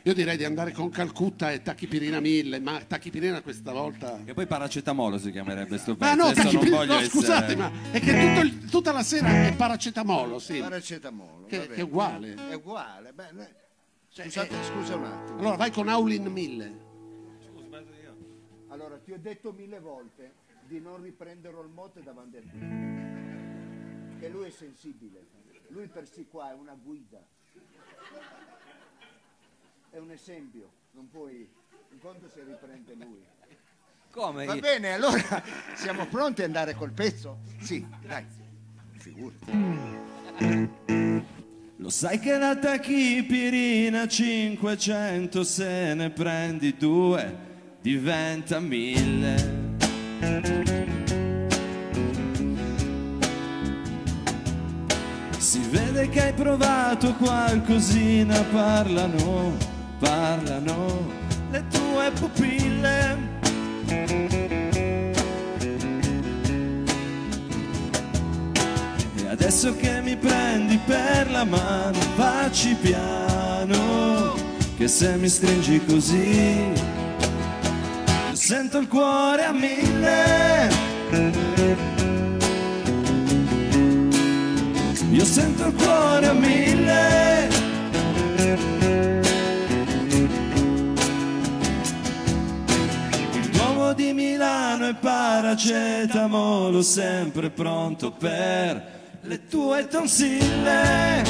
io 0.04 0.14
direi 0.14 0.38
di 0.38 0.44
andare 0.44 0.72
con 0.72 0.88
Calcutta 0.88 1.52
e 1.52 1.60
Tachipirina 1.60 2.20
1000, 2.20 2.58
ma 2.60 2.80
Tachipirina 2.80 3.42
questa 3.42 3.70
volta... 3.70 4.18
Che 4.24 4.32
poi 4.32 4.46
paracetamolo 4.46 5.18
si 5.18 5.30
chiamerebbe 5.30 5.76
sto 5.76 5.94
Ma 5.98 6.06
pezzo. 6.08 6.16
no, 6.16 6.22
Adesso 6.28 6.42
non 6.42 6.52
Tachipirina, 6.54 6.84
no, 6.86 6.92
essere- 6.94 7.08
scusate, 7.10 7.56
ma 7.56 7.70
è 7.90 8.00
che 8.00 8.18
tutto 8.18 8.40
il- 8.40 8.64
tutta 8.70 8.92
la 8.92 9.02
sera 9.02 9.46
è 9.46 9.54
paracetamolo, 9.54 10.38
sì. 10.38 10.58
Paracetamolo, 10.58 11.44
Che- 11.44 11.56
va 11.58 11.62
bene. 11.64 11.74
che 11.74 11.80
è 11.80 11.84
uguale. 11.84 12.34
È 12.48 12.54
uguale. 12.54 13.12
beh, 13.12 13.30
noi- 13.32 13.46
Cioè, 14.08 14.24
Scusate, 14.24 14.58
eh, 14.58 14.64
scusa 14.64 14.96
un 14.96 15.04
attimo. 15.04 15.38
Allora 15.38 15.56
vai 15.56 15.70
con 15.70 15.88
Aulin 15.88 16.24
1000. 16.24 16.72
Allora, 18.68 18.96
ti 18.98 19.12
ho 19.12 19.18
detto 19.18 19.52
mille 19.52 19.80
volte 19.80 20.32
di 20.66 20.80
non 20.80 21.02
riprendere 21.02 21.60
il 21.60 21.68
mote 21.68 22.02
davanti 22.02 22.36
a 22.38 22.40
te. 22.40 24.18
Che 24.18 24.28
lui 24.30 24.46
è 24.46 24.50
sensibile. 24.50 25.26
Lui 25.72 25.88
per 25.88 26.06
sì 26.06 26.26
qua 26.30 26.50
è 26.50 26.54
una 26.54 26.74
guida. 26.74 27.18
È 29.90 29.96
un 29.96 30.10
esempio. 30.10 30.70
Non 30.92 31.08
puoi... 31.08 31.50
In 31.92 31.98
conto 31.98 32.28
se 32.28 32.44
riprende 32.44 32.94
lui. 32.94 33.24
come? 34.10 34.44
Va 34.44 34.56
bene, 34.56 34.92
allora 34.92 35.42
siamo 35.74 36.06
pronti 36.06 36.42
ad 36.42 36.48
andare 36.48 36.74
col 36.74 36.92
pezzo? 36.92 37.38
Sì, 37.60 37.86
dai. 38.06 38.26
Figurati. 38.98 39.50
Lo 41.76 41.88
sai 41.88 42.18
che 42.18 42.36
la 42.36 42.54
tachipirina 42.56 44.06
500 44.06 45.42
se 45.42 45.94
ne 45.94 46.10
prendi 46.10 46.76
due 46.76 47.78
diventa 47.80 48.60
mille. 48.60 49.70
Vede 56.02 56.14
che 56.14 56.20
hai 56.20 56.32
provato 56.32 57.14
qualcosina, 57.14 58.42
parlano, 58.52 59.56
parlano 60.00 61.06
le 61.52 61.64
tue 61.68 62.10
pupille. 62.18 63.16
E 69.14 69.28
adesso 69.28 69.76
che 69.76 70.00
mi 70.00 70.16
prendi 70.16 70.76
per 70.84 71.30
la 71.30 71.44
mano, 71.44 72.00
facci 72.16 72.74
piano, 72.80 74.34
che 74.76 74.88
se 74.88 75.14
mi 75.16 75.28
stringi 75.28 75.84
così, 75.84 76.72
sento 78.32 78.78
il 78.78 78.88
cuore 78.88 79.44
a 79.44 79.52
mille. 79.52 80.82
Io 85.12 85.26
sento 85.26 85.66
il 85.66 85.74
cuore 85.74 86.26
a 86.26 86.32
mille. 86.32 87.48
L'uomo 93.52 93.92
di 93.92 94.14
Milano 94.14 94.88
e 94.88 94.94
paracetamolo 94.94 96.80
sempre 96.80 97.50
pronto 97.50 98.10
per 98.10 98.82
le 99.20 99.46
tue 99.48 99.86
tonsille. 99.86 101.22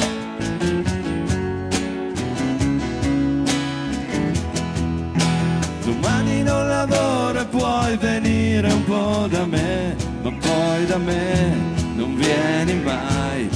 Domani 5.83 6.41
non 6.41 6.67
lavoro 6.69 7.37
e 7.37 7.45
puoi 7.47 7.97
venire 7.97 8.71
un 8.71 8.83
po' 8.85 9.27
da 9.29 9.45
me, 9.45 9.95
ma 10.21 10.31
poi 10.31 10.85
da 10.85 10.97
me 10.97 11.81
non 11.95 12.15
vieni 12.15 12.79
mai, 12.79 13.49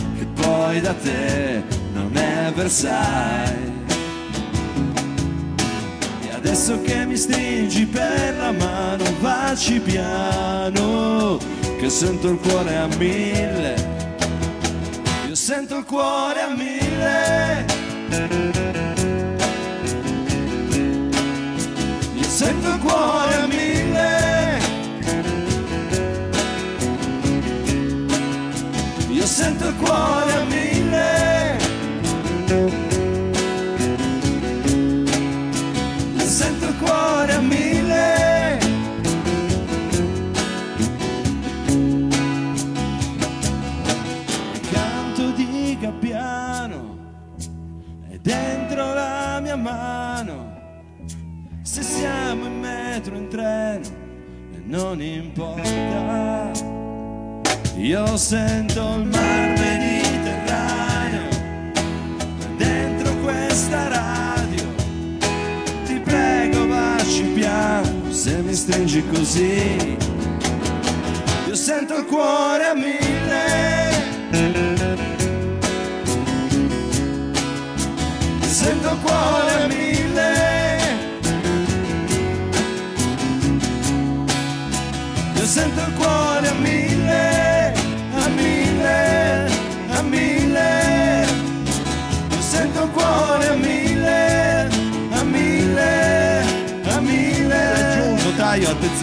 poi 0.58 0.82
da 0.82 0.94
te 0.94 1.64
non 1.94 2.16
è 2.18 2.52
Versailles. 2.54 3.72
E 6.22 6.34
adesso 6.34 6.82
che 6.82 7.06
mi 7.06 7.16
stringi 7.16 7.86
per 7.86 8.36
la 8.38 8.52
mano, 8.52 9.04
vaci 9.20 9.80
piano, 9.80 11.38
che 11.80 11.90
sento 11.90 12.30
il 12.30 12.40
cuore 12.40 12.76
a 12.76 12.88
mille. 12.98 13.76
Io 15.28 15.36
sento 15.36 15.78
il 15.78 15.86
cuore 15.86 16.42
a 16.42 16.50
mille. 16.50 17.66
Io 22.16 22.24
sento 22.24 22.68
il 22.68 22.80
cuore 22.80 23.36
a 23.36 23.46
mille. 23.46 23.77
Sento 29.28 29.68
il 29.68 29.76
cuore 29.76 30.32
a 30.32 30.44
mille. 30.46 31.58
Sento 36.16 36.66
il 36.68 36.78
cuore 36.78 37.34
a 37.34 37.42
mille. 37.42 38.60
Il 44.54 44.70
canto 44.72 45.32
di 45.32 45.78
Gabbiano 45.80 46.98
è 48.10 48.18
dentro 48.22 48.94
la 48.94 49.40
mia 49.42 49.58
mano. 49.58 50.56
Se 51.64 51.82
siamo 51.84 52.46
in 52.46 52.60
metro, 52.62 53.16
in 53.18 53.28
treno, 53.28 53.88
non 54.64 55.02
importa. 55.02 56.77
Io 57.80 58.18
sento 58.18 58.96
il 58.96 59.06
mar 59.06 59.58
Mediterraneo 59.60 61.30
dentro 62.58 63.16
questa 63.18 63.88
radio. 63.88 64.66
Ti 65.86 66.00
prego, 66.00 66.68
vacci 66.68 67.22
piano, 67.36 68.12
se 68.12 68.42
mi 68.42 68.54
stringi 68.56 69.06
così. 69.08 69.96
Io 71.48 71.56
sento 71.56 71.98
il 71.98 72.06
cuore 72.06 72.66
a 72.66 72.74
mille. 72.74 73.46
Io 78.42 78.50
sento 78.50 78.90
il 78.90 79.00
cuore 79.02 79.52
a 79.52 79.68
mille. 79.68 79.86
Sento 85.48 85.80
il 85.80 85.94
cuore 85.94 86.27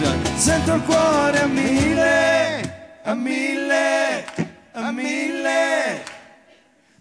Attenzione. 0.05 0.37
Sento 0.37 0.73
il 0.73 0.81
cuore 0.83 1.39
a 1.39 1.47
mille, 1.47 2.73
a 3.03 3.13
mille, 3.13 4.25
a 4.73 4.91
mille. 4.91 6.03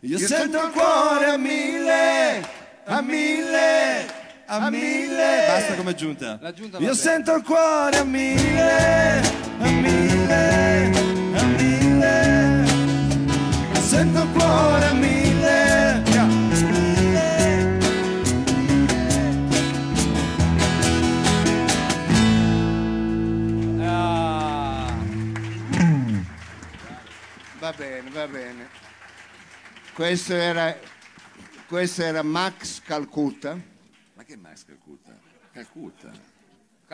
Io 0.01 0.19
sento 0.19 0.63
il 0.63 0.71
cuore 0.71 1.27
a 1.27 1.37
mille, 1.37 2.43
a 2.85 3.01
mille, 3.01 4.07
a 4.47 4.71
mille. 4.71 5.45
Basta 5.47 5.75
come 5.75 5.95
giunta. 5.95 6.39
L'aggiunta 6.41 6.79
va 6.79 6.85
Io 6.85 6.95
sento 6.95 7.35
il 7.35 7.43
cuore 7.43 7.97
a 7.99 8.05
mille, 8.05 9.21
a 9.59 9.69
mille, 9.69 10.91
a 11.35 11.45
mille. 11.45 12.65
Io 13.75 13.81
sento 13.81 14.23
il 14.23 14.33
cuore 14.33 14.85
a 14.87 14.93
mille, 14.93 15.24
bene, 27.77 28.11
va 28.11 28.27
bene. 28.29 28.69
Questo 29.95 30.35
era, 30.35 30.77
questo 31.67 32.03
era 32.03 32.23
Max 32.23 32.81
Calcutta. 32.83 33.59
Ma 34.15 34.23
che 34.25 34.37
Max 34.37 34.65
Calcutta? 34.65 35.13
Calcutta. 35.53 36.33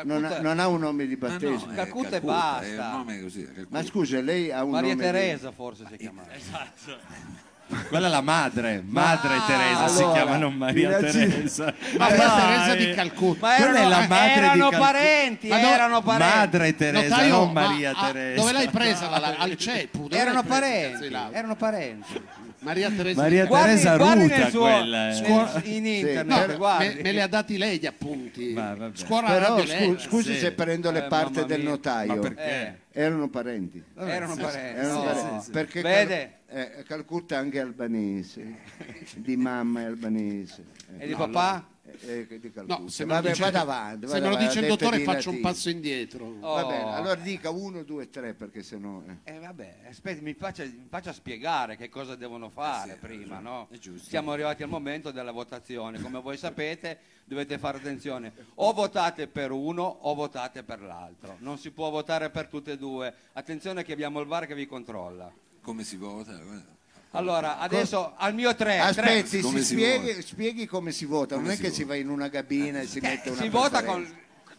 Non 0.02 0.24
ha, 0.24 0.28
Calcutta- 0.28 0.40
non 0.48 0.58
ha 0.60 0.68
un 0.68 0.80
nome 0.80 1.06
di 1.06 1.16
Ma 1.16 1.28
no, 1.28 1.32
battesimo. 1.38 1.72
è 1.72 1.74
Calcutta 1.74 2.08
e 2.16 2.18
È 2.18 2.20
basta. 2.20 2.84
un 2.86 2.90
nome 2.98 3.20
così. 3.22 3.44
Calcutta. 3.44 3.66
Ma 3.70 3.82
scusa, 3.84 4.20
lei 4.20 4.50
ha 4.50 4.62
un 4.64 4.70
Maria 4.70 4.94
nome 4.94 5.04
di- 5.04 5.10
Teresa 5.10 5.52
forse 5.52 5.84
si 5.90 5.96
chiamava. 5.96 6.28
Quella 7.88 8.06
è 8.08 8.10
la 8.10 8.20
madre, 8.20 8.82
madre 8.84 9.40
Teresa 9.46 9.86
si 9.88 10.02
allora, 10.02 10.12
chiama, 10.22 10.36
non 10.38 10.54
Maria 10.54 10.98
Teresa. 10.98 11.72
Maria 11.96 12.16
Dai. 12.16 12.40
Teresa 12.40 12.74
di 12.74 12.94
Calcutta. 12.94 13.46
Ma 13.46 13.56
erano, 13.56 13.76
è 13.76 13.88
la 13.88 14.06
madre 14.08 14.32
di 14.34 14.38
erano 14.38 14.58
Calcutta. 14.58 14.78
parenti, 14.78 15.48
Ma 15.48 15.60
no- 15.60 15.68
erano 15.68 16.02
parenti. 16.02 16.36
Madre 16.36 16.76
Teresa, 16.76 17.08
Notaio, 17.08 17.36
non 17.36 17.52
ma- 17.52 17.66
Maria 17.68 17.92
ah, 17.94 18.06
Teresa. 18.06 18.40
Dove 18.40 18.52
l'hai 18.52 18.68
presa? 18.68 19.08
La- 19.08 19.18
la- 19.18 19.34
al 19.38 19.56
CEPU? 19.56 20.08
Dove 20.08 20.16
Erano 20.20 20.42
parenti, 20.42 21.08
di 21.08 21.16
erano 21.30 21.54
parenti. 21.56 22.22
Maria 22.60 22.90
Teresa 22.90 23.20
Maria. 23.22 23.46
Teresa 23.46 23.96
guardi 23.96 24.22
ruta 24.22 24.36
nel 24.36 24.50
suo- 24.50 24.60
quella, 24.60 25.10
eh. 25.10 25.20
nel- 25.20 25.60
in 25.64 25.86
internet, 25.86 26.46
No, 26.50 26.56
guardi. 26.56 26.94
Me, 26.94 27.02
me 27.02 27.12
li 27.12 27.20
ha 27.20 27.26
dati 27.26 27.56
lei 27.58 27.78
gli 27.78 27.86
appunti. 27.86 28.52
Ma 28.52 28.74
vabbè. 28.74 28.96
Scuola 28.96 29.28
Però 29.28 29.56
Radio 29.56 29.66
scu- 29.66 29.80
Letta. 29.88 29.98
scusi 30.00 30.32
sì. 30.34 30.38
se 30.40 30.52
prendo 30.52 30.90
le 30.90 31.04
Eh, 31.04 31.08
parti 31.08 31.32
mamma 31.34 31.46
del 31.46 31.60
mia. 31.60 31.68
notaio. 31.70 32.14
Ma 32.14 32.20
perché? 32.20 32.42
Eh, 32.92 33.00
Erano 33.02 33.28
parenti. 33.28 33.82
erano 33.96 34.34
parenti. 34.36 34.78
Erano 34.80 34.92
no. 34.94 35.02
parenti. 35.04 35.50
Perché 35.50 35.80
Vede? 35.80 36.32
Cal- 36.46 36.58
eh, 36.58 36.84
Calcutta 36.86 37.34
è 37.36 37.38
anche 37.38 37.60
albanese, 37.60 38.54
di 39.16 39.36
mamma 39.36 39.80
è 39.80 39.84
albanese. 39.84 40.64
E 40.98 41.06
di 41.06 41.14
papà? 41.14 41.66
Eh, 42.00 42.26
eh, 42.28 42.38
di 42.38 42.50
Calcutta. 42.50 42.78
No, 42.78 42.88
se 42.88 43.04
me 43.04 43.08
lo 43.10 43.14
Vabbè, 43.16 43.28
dice, 43.30 43.42
vada 43.42 43.60
avanti. 43.60 44.06
se 44.06 44.12
vada 44.12 44.20
me 44.20 44.28
lo 44.28 44.34
avanti, 44.34 44.46
dice 44.46 44.58
il 44.58 44.64
ha 44.64 44.68
detto 44.68 44.84
dottore 44.84 44.96
di 44.98 45.04
faccio 45.04 45.28
un 45.30 45.34
latino. 45.36 45.48
passo 45.52 45.70
indietro. 45.70 46.34
Va 46.38 46.48
Oh. 46.64 46.66
bene, 46.68 46.92
allora 46.94 47.14
dica 47.16 47.50
uno, 47.50 47.82
due, 47.82 48.10
tre 48.10 48.34
perché 48.34 48.62
sennò... 48.62 49.02
eh. 49.24 49.32
Eh, 49.34 49.38
vabbè, 49.38 49.76
aspetti, 49.88 50.20
mi 50.22 50.34
faccia, 50.34 50.64
mi 50.64 50.86
faccia 50.88 51.12
spiegare 51.12 51.76
che 51.76 51.88
cosa 51.88 52.14
devono 52.16 52.48
fare 52.50 52.92
sì, 52.92 52.98
prima, 52.98 53.38
no? 53.38 53.68
è 53.70 53.78
giusto. 53.78 54.08
Siamo 54.08 54.32
arrivati 54.32 54.62
al 54.62 54.68
momento 54.68 55.10
della 55.10 55.32
votazione. 55.32 56.00
Come 56.00 56.20
voi 56.20 56.36
sapete, 56.36 56.98
dovete 57.24 57.58
fare 57.58 57.78
attenzione. 57.78 58.32
O 58.56 58.72
votate 58.72 59.26
per 59.26 59.50
uno 59.50 59.82
o 59.82 60.14
votate 60.14 60.62
per 60.62 60.80
l'altro. 60.82 61.36
Non 61.40 61.58
si 61.58 61.70
può 61.70 61.90
votare 61.90 62.30
per 62.30 62.46
tutte 62.48 62.72
e 62.72 62.76
due. 62.78 63.12
Attenzione 63.32 63.82
che 63.84 63.92
abbiamo 63.92 64.20
il 64.20 64.26
VAR 64.26 64.46
che 64.46 64.54
vi 64.54 64.66
controlla. 64.66 65.32
Come 65.62 65.84
si 65.84 65.96
vota? 65.96 66.32
Allora, 67.12 67.58
adesso 67.58 68.12
al 68.16 68.34
mio 68.34 68.54
3. 68.54 68.78
Aspetti, 68.78 69.40
Come 69.40 69.58
si 69.62 69.74
spieghi, 69.74 70.08
vota? 70.12 70.20
spieghi 70.22 70.66
come 70.66 70.92
si 70.92 71.04
vota, 71.06 71.34
non 71.34 71.42
Come 71.44 71.54
è 71.54 71.56
si 71.56 71.62
che 71.62 71.68
vota? 71.70 71.80
si 71.80 71.88
va 71.88 71.94
in 71.96 72.08
una 72.08 72.28
cabina 72.30 72.80
e 72.80 72.86
si 72.86 73.00
mette 73.00 73.30
una 73.30 73.40
si 73.40 73.48
vota 73.48 73.82
con, 73.82 74.08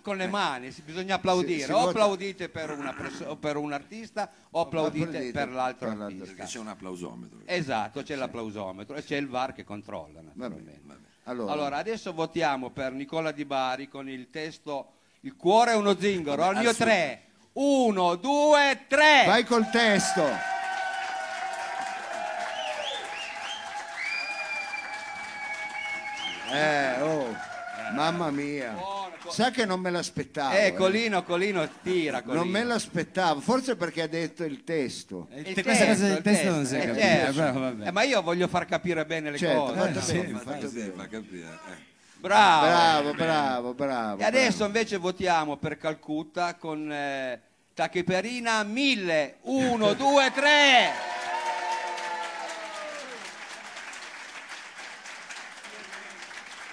con 0.02 0.18
le 0.18 0.28
mani, 0.28 0.72
si- 0.72 0.82
bisogna 0.82 1.16
applaudire. 1.16 1.60
Si- 1.60 1.66
si 1.66 1.72
o 1.72 1.76
vota- 1.78 1.90
applaudite 1.92 2.50
per, 2.50 2.72
una 2.72 2.92
pers- 2.94 3.24
o 3.26 3.38
per 3.38 3.56
un 3.56 3.72
artista 3.72 4.30
o 4.50 4.60
applaudite 4.62 5.06
applaudite 5.06 5.32
per 5.32 5.50
l'altro 5.50 5.88
per 5.88 5.98
l'altro 5.98 6.04
artista. 6.18 6.36
Perché 6.36 6.52
c'è 6.52 6.60
un 6.60 6.68
applausometro. 6.68 7.38
Esatto, 7.46 8.04
c'è 8.04 8.16
l'applausometro 8.16 8.96
e 8.98 9.04
c'è 9.04 9.16
il 9.16 9.28
VAR 9.30 9.54
che 9.54 9.64
controlla 9.64 10.20
Va 10.20 10.30
naturalmente. 10.34 10.64
bene, 10.72 10.80
va 10.84 10.94
bene. 10.96 11.06
Allora, 11.24 11.52
Allora, 11.54 11.78
adesso 11.78 12.12
votiamo 12.14 12.72
per 12.72 12.92
Nicola 12.92 13.32
Di 13.32 13.46
Bari 13.46 13.88
con 13.88 14.10
il 14.10 14.30
testo 14.30 14.94
Il 15.22 15.36
cuore 15.38 15.72
è 15.72 15.76
uno 15.76 15.96
zingaro. 15.98 16.44
Al 16.44 16.58
mio 16.58 16.74
3. 16.76 17.22
1, 17.54 18.16
2, 18.16 18.86
3. 18.90 19.24
vai 19.26 19.46
col 19.46 19.70
testo. 19.70 20.24
Eh, 26.52 27.02
oh, 27.02 27.36
mamma 27.94 28.30
mia. 28.32 28.76
Sa 29.30 29.52
che 29.52 29.66
non 29.66 29.80
me 29.80 29.90
l'aspettavo. 29.92 30.54
Eh, 30.56 30.68
eh. 30.68 30.74
Colino, 30.74 31.24
Colino, 31.24 31.68
tira. 31.84 32.22
Colino. 32.22 32.44
Non 32.44 32.52
me 32.52 32.64
l'aspettavo, 32.64 33.40
forse 33.40 33.76
perché 33.76 34.02
ha 34.02 34.08
detto 34.08 34.44
il 34.44 34.64
testo. 34.64 35.28
Il 35.34 35.54
Te- 35.54 35.64
questa 35.64 35.86
cosa 35.86 36.08
del 36.08 36.18
il 36.18 36.22
testo 36.24 36.50
non 36.50 36.66
si 36.66 36.76
eh, 36.78 36.86
capisce, 36.86 37.08
certo. 37.08 37.34
però 37.34 37.54
vabbè. 37.54 37.88
Eh, 37.88 37.92
ma 37.92 38.02
io 38.04 38.22
voglio 38.22 38.48
far 38.48 38.66
capire 38.66 39.06
bene 39.06 39.32
le 39.32 39.38
Certo, 39.38 39.62
cose. 39.66 39.80
fatto 39.80 40.02
Sì, 40.02 40.14
bene, 40.18 40.28
ma 40.32 40.40
fatto 40.40 40.68
sì, 40.68 40.76
bene. 40.76 40.92
fa 40.96 41.08
capire. 41.08 41.48
eh. 41.48 41.90
Bravo. 42.22 42.66
Bravo, 42.68 43.14
bravo, 43.14 43.74
bravo. 43.74 44.22
E 44.22 44.26
adesso 44.26 44.58
bravo. 44.58 44.66
invece 44.66 44.98
votiamo 44.98 45.58
per 45.58 45.78
Calcutta 45.78 46.56
con 46.56 46.92
eh, 46.92 47.42
Tachiperina 47.74 48.64
1000. 48.64 49.38
1, 49.42 49.94
2, 49.94 50.32
3. 50.34 50.90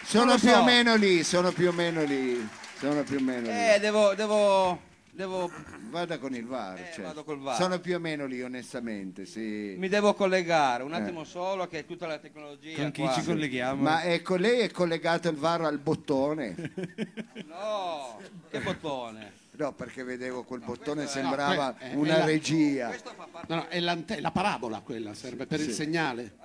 Sono 0.09 0.33
lo 0.33 0.39
più 0.39 0.49
so. 0.49 0.57
o 0.59 0.65
meno 0.65 0.95
lì, 0.97 1.23
sono 1.23 1.53
più 1.53 1.69
o 1.69 1.73
meno 1.73 2.03
lì. 2.03 2.49
Sono 2.79 3.03
più 3.03 3.17
o 3.19 3.21
meno 3.21 3.43
lì. 3.43 3.49
Eh, 3.51 3.79
devo, 3.81 4.15
devo, 4.15 4.81
devo, 5.11 5.51
Vada 5.91 6.19
con 6.19 6.35
il 6.35 6.47
VAR. 6.47 6.79
Eh, 6.79 7.03
vado 7.03 7.25
col 7.25 7.39
VAR. 7.41 7.57
Sono 7.57 7.79
più 7.79 7.95
o 7.95 7.99
meno 7.99 8.25
lì, 8.27 8.41
onestamente, 8.43 9.27
sì. 9.27 9.75
mi 9.77 9.89
devo 9.89 10.15
collegare, 10.15 10.83
un 10.83 10.95
Eh. 10.95 10.97
attimo 10.97 11.25
solo 11.25 11.67
che 11.67 11.85
tutta 11.85 12.07
la 12.07 12.19
tecnologia 12.19 12.77
Con 12.81 12.91
chi 12.91 13.03
qua. 13.03 13.13
ci 13.13 13.23
colleghiamo? 13.23 13.83
Ma 13.83 14.03
ecco, 14.05 14.37
lei 14.37 14.61
è 14.61 14.71
collegato 14.71 15.29
il 15.29 15.37
VAR 15.37 15.63
al 15.63 15.79
bottone? 15.79 16.55
No, 17.49 18.19
che 18.51 18.61
bottone. 18.61 19.33
No, 19.57 19.73
perché 19.73 20.05
vedevo 20.05 20.45
quel 20.45 20.61
bottone 20.61 21.03
questo 21.03 21.19
è- 21.19 21.23
sembrava 21.23 21.67
no, 21.67 21.75
que- 21.75 21.91
è- 21.91 21.95
una 21.95 22.15
è 22.15 22.19
la- 22.19 22.25
regia. 22.25 22.91
Fa 22.93 23.27
parte 23.31 23.53
No, 23.55 23.67
no, 23.71 24.05
è 24.07 24.21
la 24.21 24.31
parabola 24.31 24.81
quella, 24.81 25.13
serve 25.15 25.47
per 25.47 25.61
il 25.61 25.73
segnale. 25.73 26.37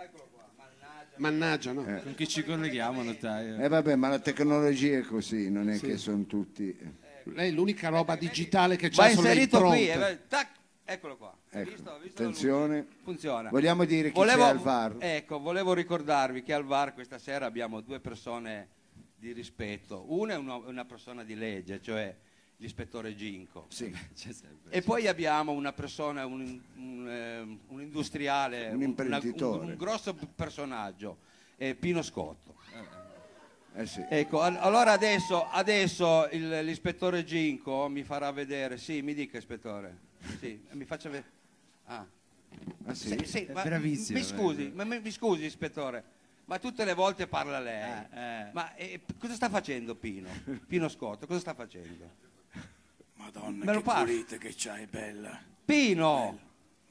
Mannaggia, 1.18 1.72
no? 1.74 1.84
Con 1.84 2.14
chi 2.16 2.28
ci 2.28 2.44
colleghiamo, 2.44 3.04
notaio? 3.04 3.58
E 3.58 3.68
vabbè, 3.68 3.96
ma 3.96 4.10
la 4.10 4.20
tecnologia 4.20 4.98
è 4.98 5.02
così, 5.02 5.50
non 5.52 5.70
è 5.70 5.80
che 5.80 5.98
sono 5.98 6.26
tutti... 6.26 6.76
Lei 7.26 7.50
è 7.50 7.52
l'unica 7.52 7.88
roba 7.90 8.16
digitale 8.18 8.76
che 8.76 8.90
Va 8.90 9.04
c'ha 9.04 9.10
sono 9.12 9.22
le 9.22 9.28
inserito 9.30 9.62
qui, 9.62 9.84
impronte. 9.86 10.12
eh, 10.12 10.28
tac, 10.28 10.48
eccolo 10.84 11.16
qua. 11.16 11.34
Ecco, 11.52 11.70
Visto? 11.70 12.00
Visto 12.02 12.22
la 12.22 12.28
attenzione. 12.28 12.78
luce? 12.82 12.96
Funziona. 13.04 13.50
Vogliamo 13.50 13.86
dire 13.86 14.10
chi 14.10 14.16
Volevo- 14.16 14.44
c'è 14.44 14.50
al 14.50 14.58
VAR? 14.60 14.96
Ecco, 15.00 15.40
volevo 15.40 15.74
ricordarvi 15.74 16.44
che 16.44 16.52
al 16.54 16.66
VAR 16.66 16.94
questa 16.94 17.18
sera 17.20 17.46
abbiamo 17.46 17.80
due 17.80 18.02
persone 18.02 18.68
di 19.16 19.32
rispetto. 19.32 20.04
Una 20.10 20.34
è 20.34 20.38
una, 20.38 20.56
una 20.56 20.84
persona 20.84 21.24
di 21.24 21.36
legge, 21.36 21.80
cioè 21.82 22.14
l'ispettore 22.64 23.14
Ginco. 23.16 23.66
Sì. 23.68 23.92
C'è 24.16 24.32
sempre. 24.32 24.72
E 24.72 24.82
poi 24.82 25.08
abbiamo 25.08 25.52
una 25.52 25.74
persona, 25.74 26.26
un, 26.26 26.62
un, 26.78 27.08
ehm, 27.10 27.60
un 27.68 27.82
industriale, 27.82 28.70
Un 28.70 28.76
una- 28.76 28.84
imprenditore. 28.86 29.64
un, 29.66 29.70
un 29.72 29.76
grosso 29.76 30.14
personaggio, 30.14 31.18
eh, 31.58 31.76
Pino 31.76 32.02
Scotto. 32.02 32.56
Eh 33.76 33.86
sì. 33.88 34.06
Ecco, 34.08 34.40
al- 34.42 34.56
allora 34.58 34.92
adesso, 34.92 35.48
adesso 35.50 36.28
il- 36.32 36.60
l'ispettore 36.64 37.24
Ginco 37.24 37.88
mi 37.90 38.04
farà 38.04 38.32
vedere, 38.32 38.78
sì, 38.78 39.02
mi 39.02 39.14
dica 39.16 39.38
ispettore, 39.38 39.98
sì, 40.40 40.60
mi 40.72 40.86
faccia 40.86 41.10
vedere. 41.10 41.32
Ah. 41.86 42.06
Ah, 42.86 42.94
sì? 42.94 43.08
Sì, 43.10 43.26
sì, 43.26 43.48
ma 43.52 43.64
bravissimo, 43.64 44.18
Mi 44.20 44.24
scusi, 44.24 44.72
ma 44.76 44.84
mi, 44.84 45.00
mi 45.00 45.10
scusi 45.12 45.44
ispettore, 45.46 46.04
ma 46.46 46.60
tutte 46.60 46.86
le 46.86 46.94
volte 46.94 47.26
parla 47.26 47.60
lei. 47.60 48.06
eh. 48.14 48.50
Ma 48.52 48.76
eh, 48.76 49.00
cosa 49.18 49.34
sta 49.34 49.50
facendo 49.50 49.96
Pino? 49.96 50.30
Pino 50.68 50.88
Scotto, 50.88 51.26
cosa 51.26 51.40
sta 51.40 51.56
facendo? 51.56 52.22
Madonna, 53.24 53.64
Me 53.66 53.74
lo 53.74 53.80
che 53.80 53.86
passi? 53.86 54.04
pulite 54.06 54.38
che 54.38 54.54
c'hai, 54.56 54.86
bella. 54.88 55.40
Pino! 55.66 56.40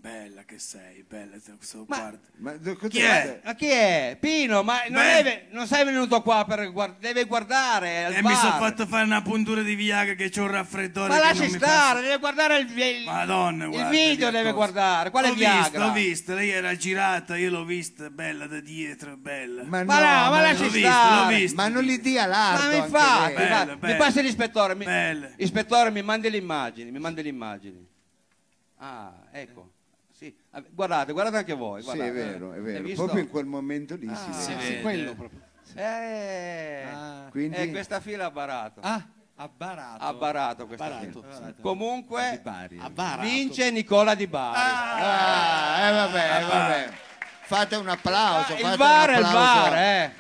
Bella 0.03 0.43
che 0.45 0.59
sei, 0.59 1.05
bella. 1.09 1.37
so- 1.61 1.85
Ma- 1.87 1.97
guarda. 1.97 2.19
Ma 2.39 2.53
do- 2.57 2.75
Chi 2.89 2.99
è? 2.99 3.41
Ma 3.45 3.55
chi 3.55 3.67
è? 3.69 4.17
Pino, 4.19 4.65
ma 4.65 4.81
non, 4.89 5.01
Beh. 5.01 5.19
è 5.19 5.23
ve- 5.23 5.47
non 5.51 5.65
sei 5.69 5.85
venuto 5.85 6.23
qua 6.23 6.45
per 6.45 6.73
guardare, 6.73 6.99
deve 7.01 7.23
guardare 7.25 8.07
al 8.07 8.13
E 8.15 8.21
mi 8.21 8.35
sono 8.35 8.59
fatto 8.59 8.85
fare 8.89 9.05
una 9.05 9.23
puntura 9.23 9.63
di 9.63 9.77
Viagra 9.77 10.15
che 10.15 10.29
c'ho 10.29 10.43
un 10.43 10.51
raffreddore. 10.51 11.07
Ma 11.07 11.15
che 11.15 11.21
lasci 11.21 11.43
non 11.43 11.51
mi 11.53 11.57
stare, 11.57 12.01
deve 12.01 12.19
guardare 12.19 12.59
il, 12.59 12.77
il, 12.77 13.05
Madonna, 13.05 13.65
il 13.67 13.71
guarda, 13.71 13.91
video, 13.91 14.27
che 14.27 14.33
deve 14.33 14.43
cosa. 14.53 14.55
guardare. 14.55 15.11
Quale 15.11 15.29
l'ho 15.29 15.35
Viagra? 15.35 15.61
visto, 15.63 15.79
l'ho 15.79 15.93
visto, 15.93 16.35
lei 16.35 16.51
era 16.51 16.77
girata, 16.77 17.37
io 17.37 17.51
l'ho 17.51 17.65
vista, 17.65 18.11
bella 18.11 18.47
da 18.49 18.59
dietro, 18.59 19.17
bella. 19.17 19.63
Ma, 19.63 19.85
Ma 19.85 19.99
no, 20.01 20.25
no, 20.25 20.31
ma 20.31 20.41
lasci 20.41 20.65
l'ho 20.65 20.71
visto, 20.71 20.89
stare. 20.89 21.31
l'ho 21.33 21.39
visto. 21.39 21.57
ma 21.57 21.69
non 21.69 21.83
gli 21.85 21.99
dia 22.01 22.23
Ma 22.23 22.27
l'ardo 22.27 22.59
mi 22.59 22.65
anche 22.65 22.75
lei. 22.75 22.87
Infatti, 22.89 23.35
bella. 23.77 23.93
mi 23.93 23.97
passi 23.97 24.21
l'ispettore, 24.23 24.75
mi, 24.75 24.85
ispettore 25.37 25.93
mi 25.93 26.03
mandi 26.03 26.29
le 26.29 26.39
immagini, 26.39 26.91
mi 26.91 26.99
mandi 26.99 27.23
le 27.23 27.29
immagini. 27.29 27.87
Ah, 28.79 29.13
ecco. 29.31 29.72
Sì. 30.23 30.37
Ah, 30.51 30.63
Guardate, 30.71 31.13
guardate 31.13 31.37
anche 31.39 31.55
voi. 31.55 31.81
Sì, 31.81 31.87
guardate. 31.87 32.11
è 32.11 32.13
vero, 32.13 32.53
è 32.53 32.61
vero. 32.61 32.89
Proprio 32.95 33.23
in 33.23 33.29
quel 33.29 33.45
momento 33.47 33.97
lì 33.97 34.07
Ah, 34.09 34.15
si 34.15 34.33
Sì, 34.41 34.53
vede. 34.55 34.65
sì, 34.77 34.81
quello 34.81 35.15
proprio. 35.15 35.41
Eh, 35.75 36.85
Ah. 36.93 37.27
Quindi 37.31 37.57
eh, 37.57 37.71
questa 37.71 37.99
fila 38.01 38.27
ha 38.27 38.31
barato. 38.31 38.81
Ah, 38.85 39.05
ha 39.35 39.49
barato. 39.49 40.05
Ha 40.05 40.13
barato 40.15 40.67
questa 40.69 40.85
Barato, 40.89 41.23
fila. 41.23 41.35
sì. 41.35 41.43
Di 41.57 41.63
Comunque, 41.63 42.41
Barato. 42.93 43.21
vince 43.23 43.71
Nicola 43.73 44.15
Di 44.15 44.27
Bari. 44.29 44.59
Ah, 44.61 45.89
eh, 45.89 45.93
vabbè, 45.93 46.39
eh, 46.41 46.45
vabbè. 46.45 46.91
Fate 47.45 47.75
un 47.77 47.89
applauso, 47.89 48.53
Ah, 48.53 48.57
fate 48.57 48.61
il 48.61 48.65
un 48.65 48.71
è 48.71 49.19
il 49.19 49.25
applauso. 49.25 49.39
VAR, 49.71 49.77
eh. 49.77 50.13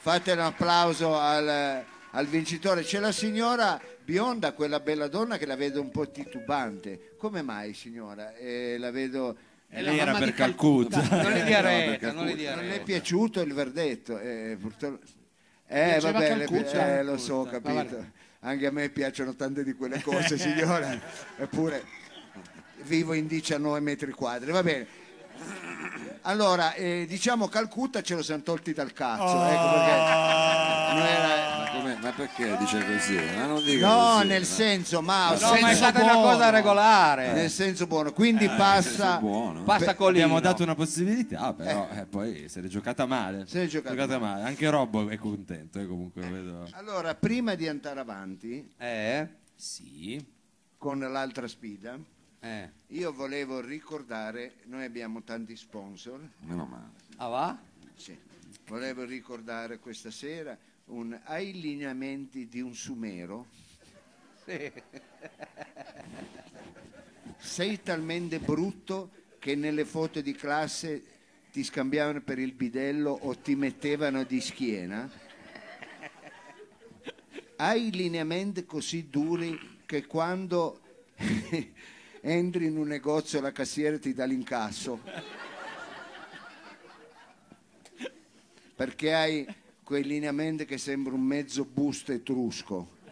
Fate 0.00 0.32
un 0.32 0.40
applauso 0.40 1.18
al, 1.18 1.82
al 2.10 2.26
vincitore. 2.26 2.82
C'è 2.82 2.98
la 2.98 3.10
signora 3.12 3.80
bionda, 4.04 4.52
quella 4.52 4.80
bella 4.80 5.08
donna 5.08 5.38
che 5.38 5.46
la 5.46 5.56
vedo 5.56 5.80
un 5.80 5.90
po' 5.90 6.10
titubante. 6.10 7.14
Come 7.16 7.42
mai, 7.42 7.72
signora? 7.74 8.34
Eh, 8.36 8.76
la 8.78 8.90
vedo. 8.90 9.36
È 9.68 9.80
Lei 9.82 9.96
la 9.96 10.02
era 10.02 10.12
per 10.14 10.24
di 10.26 10.34
Calcutta. 10.34 11.00
Calcutta. 11.00 11.22
Non 11.22 11.32
No, 11.32 11.38
retta, 11.44 11.90
perché 11.90 12.12
non 12.12 12.34
dia 12.34 12.54
Non 12.54 12.64
è 12.64 12.68
retta. 12.68 12.84
piaciuto 12.84 13.40
il 13.40 13.52
verdetto. 13.54 14.18
Eh, 14.18 14.56
purtroppo- 14.60 15.04
eh, 15.66 15.98
vabbè, 16.00 16.36
le- 16.36 16.98
eh, 16.98 17.02
lo 17.02 17.16
so, 17.16 17.34
ho 17.36 17.44
capito. 17.46 18.22
Anche 18.40 18.66
a 18.66 18.70
me 18.70 18.88
piacciono 18.90 19.34
tante 19.34 19.64
di 19.64 19.72
quelle 19.72 20.00
cose, 20.02 20.36
signora. 20.38 20.96
Eppure 21.38 21.82
vivo 22.82 23.14
in 23.14 23.26
19 23.26 23.80
metri 23.80 24.12
quadri. 24.12 24.52
Va 24.52 24.62
bene. 24.62 24.86
Allora, 26.22 26.74
eh, 26.74 27.06
diciamo 27.08 27.48
Calcutta 27.48 28.00
ce 28.02 28.14
lo 28.14 28.22
siamo 28.22 28.42
tolti 28.42 28.72
dal 28.72 28.92
cazzo. 28.92 29.22
Ecco 29.44 29.70
perché 29.72 29.92
non 30.94 31.06
era- 31.06 31.63
perché 32.16 32.56
dice 32.58 32.84
così? 32.86 33.14
Ma 33.36 33.46
non 33.46 33.64
dica 33.64 33.86
No, 33.86 34.14
così, 34.16 34.26
nel 34.28 34.40
ma- 34.40 34.46
senso, 34.46 35.02
ma 35.02 35.24
No, 35.34 35.38
ma 35.40 35.56
è 35.56 35.60
senso 35.60 35.74
stata 35.74 36.02
una 36.02 36.12
buono. 36.12 36.30
cosa 36.30 36.50
regolare. 36.50 37.32
nel 37.32 37.50
senso 37.50 37.86
buono. 37.86 38.12
Quindi 38.12 38.44
Senso 38.46 38.56
passa. 38.56 39.16
buono. 39.18 39.62
Passa 39.64 39.94
Colino. 39.94 40.22
Abbiamo 40.24 40.40
dato 40.40 40.62
una 40.62 40.74
possibilità, 40.74 41.52
però 41.52 41.88
eh, 41.92 42.06
poi 42.06 42.48
se 42.48 42.60
l'è 42.60 42.68
giocata 42.68 43.06
male. 43.06 43.46
Se 43.46 43.60
l'è 43.60 43.66
giocata 43.66 44.18
male. 44.18 44.42
Anche 44.44 44.68
Robbo 44.70 45.08
è 45.08 45.16
contento, 45.16 45.78
eh, 45.80 45.86
comunque 45.86 46.22
vedo. 46.28 46.68
Allora, 46.72 47.14
prima 47.14 47.54
di 47.54 47.68
andare 47.68 48.00
avanti 48.00 48.68
Eh, 48.78 49.28
Sì. 49.54 50.24
con 50.78 50.98
l'altra 50.98 51.46
sfida, 51.48 51.98
eh. 52.40 52.70
io 52.88 53.12
volevo 53.12 53.60
ricordare, 53.60 54.56
noi 54.66 54.84
abbiamo 54.84 55.22
tanti 55.22 55.56
sponsor, 55.56 56.20
Meno 56.40 56.64
male. 56.66 56.90
Ah 57.16 57.28
va? 57.28 57.58
sì, 57.96 58.16
volevo 58.66 59.04
ricordare 59.04 59.78
questa 59.78 60.10
sera 60.10 60.56
un, 60.86 61.18
ai 61.24 61.52
lineamenti 61.52 62.48
di 62.48 62.60
un 62.60 62.74
sumero, 62.74 63.46
Sì. 64.44 64.70
sei 67.38 67.82
talmente 67.82 68.38
brutto 68.38 69.10
che 69.38 69.54
nelle 69.54 69.84
foto 69.84 70.20
di 70.20 70.34
classe 70.34 71.02
ti 71.50 71.64
scambiavano 71.64 72.20
per 72.20 72.38
il 72.38 72.52
bidello 72.52 73.10
o 73.22 73.36
ti 73.38 73.54
mettevano 73.54 74.24
di 74.24 74.40
schiena. 74.40 75.10
Hai 77.56 77.90
lineamenti 77.90 78.66
così 78.66 79.08
duri 79.08 79.80
che 79.86 80.06
quando 80.06 80.80
entri 82.20 82.66
in 82.66 82.76
un 82.76 82.88
negozio 82.88 83.40
la 83.40 83.52
cassiera 83.52 83.98
ti 83.98 84.12
dà 84.12 84.24
l'incasso. 84.24 85.00
Perché 88.74 89.14
hai 89.14 89.46
quei 89.84 90.02
lineamenti 90.02 90.64
che 90.64 90.78
sembra 90.78 91.12
un 91.12 91.22
mezzo 91.22 91.64
busto 91.64 92.10
etrusco 92.10 93.02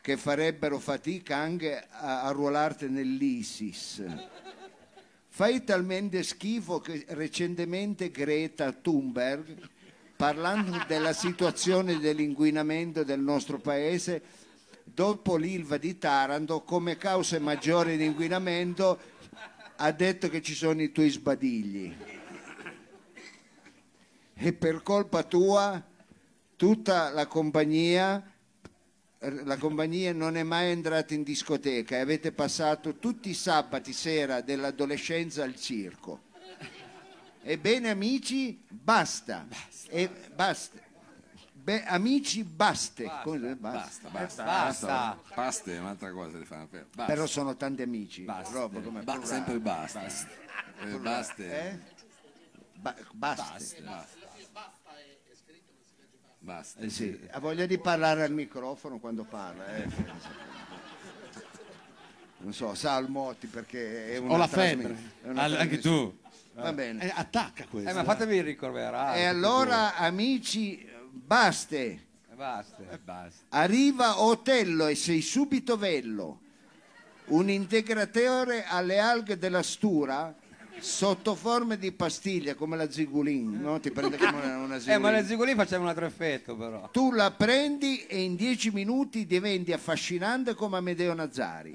che 0.00 0.16
farebbero 0.18 0.78
fatica 0.78 1.36
anche 1.36 1.82
a, 1.88 2.24
a 2.24 2.30
ruolarti 2.30 2.90
nell'ISIS. 2.90 4.04
Fai 5.28 5.64
talmente 5.64 6.22
schifo 6.22 6.78
che 6.78 7.06
recentemente 7.08 8.10
Greta 8.10 8.70
Thunberg, 8.72 9.56
parlando 10.14 10.84
della 10.86 11.14
situazione 11.14 11.98
dell'inquinamento 11.98 13.02
del 13.02 13.20
nostro 13.20 13.58
paese, 13.58 14.22
dopo 14.84 15.36
l'Ilva 15.36 15.78
di 15.78 15.96
Taranto, 15.96 16.60
come 16.64 16.98
cause 16.98 17.38
maggiori 17.38 17.96
di 17.96 18.04
inquinamento, 18.04 19.00
ha 19.76 19.90
detto 19.90 20.28
che 20.28 20.42
ci 20.42 20.54
sono 20.54 20.82
i 20.82 20.92
tuoi 20.92 21.08
sbadigli. 21.08 22.13
E 24.36 24.52
per 24.52 24.82
colpa 24.82 25.22
tua 25.22 25.82
tutta 26.56 27.10
la 27.10 27.26
compagnia 27.26 28.30
la 29.30 29.56
compagnia 29.56 30.12
non 30.12 30.36
è 30.36 30.42
mai 30.42 30.70
entrata 30.70 31.14
in 31.14 31.22
discoteca 31.22 31.96
e 31.96 32.00
avete 32.00 32.30
passato 32.32 32.96
tutti 32.96 33.30
i 33.30 33.34
sabati 33.34 33.92
sera 33.94 34.42
dell'adolescenza 34.42 35.42
al 35.42 35.56
circo. 35.56 36.24
Ebbene 37.42 37.90
amici, 37.90 38.62
basta. 38.68 39.46
E 39.88 40.10
basta. 40.34 40.78
Beh, 41.52 41.84
amici, 41.84 42.44
baste. 42.44 43.10
Come- 43.22 43.56
basta. 43.56 44.08
Basta, 44.08 44.44
Basta. 44.44 45.20
Basta 45.34 45.70
è 45.70 45.78
un'altra 45.78 46.10
cosa 46.12 46.36
di 46.36 46.44
fare. 46.44 46.86
Basta. 46.94 47.04
Però 47.10 47.26
sono 47.26 47.56
tanti 47.56 47.80
amici. 47.80 48.22
Basta. 48.24 48.58
Roba 48.58 48.80
come 48.80 49.02
Ba- 49.02 49.24
sempre 49.24 49.58
basta. 49.58 50.04
Eh, 50.06 50.98
basta. 50.98 51.42
Eh? 51.42 51.78
Ba- 52.74 52.96
basta. 53.12 54.22
Basta. 56.44 56.80
Eh 56.82 56.90
sì, 56.90 57.18
Ha 57.30 57.38
voglia 57.40 57.64
di 57.64 57.78
parlare 57.78 58.22
al 58.22 58.30
microfono 58.32 58.98
quando 58.98 59.24
parla. 59.24 59.64
eh. 59.76 59.88
Non 62.38 62.52
so, 62.52 62.74
sa 62.74 62.96
al 62.96 63.08
Motti 63.08 63.46
perché 63.46 64.12
è 64.12 64.16
una 64.18 64.34
Ho 64.34 64.36
la 64.36 64.46
trasmi- 64.48 64.82
febbre. 64.82 64.96
è 65.22 65.28
una 65.28 65.42
Al- 65.44 65.52
anche 65.54 65.78
trasmissione- 65.78 66.10
tu. 66.10 66.22
Va 66.60 66.72
bene. 66.74 67.02
Eh, 67.02 67.12
attacca 67.16 67.64
questo. 67.68 67.88
Eh, 67.88 67.92
ma 67.94 68.04
fatevi 68.04 68.42
ricorverare. 68.42 69.20
E 69.20 69.24
allora, 69.24 69.96
amici, 69.96 70.86
basta. 71.10 71.76
Eh, 71.76 72.00
Basta. 72.36 72.82
basta. 73.02 73.44
Arriva 73.48 74.20
Otello 74.20 74.86
e 74.86 74.94
sei 74.96 75.22
subito 75.22 75.76
vello. 75.78 76.40
Un 77.26 77.48
integratore 77.48 78.64
alle 78.66 78.98
alghe 78.98 79.38
della 79.38 79.62
stura 79.62 80.34
sotto 80.84 81.34
forma 81.34 81.76
di 81.76 81.90
pastiglia 81.92 82.54
come 82.54 82.76
la 82.76 82.90
zigulin, 82.90 83.58
no? 83.60 83.80
Ti 83.80 83.90
prende 83.90 84.18
come 84.18 84.36
una, 84.36 84.58
una 84.58 84.76
Eh, 84.84 84.98
ma 84.98 85.10
le 85.10 85.24
zigulin. 85.24 85.56
facevano 85.56 85.84
un 85.84 85.88
altro 85.88 86.04
effetto, 86.04 86.54
però. 86.56 86.90
Tu 86.90 87.10
la 87.12 87.30
prendi 87.30 88.04
e 88.06 88.20
in 88.22 88.36
dieci 88.36 88.70
minuti 88.70 89.24
diventi 89.24 89.72
affascinante 89.72 90.54
come 90.54 90.76
Amedeo 90.76 91.14
Nazzari. 91.14 91.72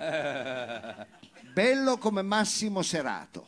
Bello 1.52 1.98
come 1.98 2.22
Massimo 2.22 2.84
Serato. 2.84 3.48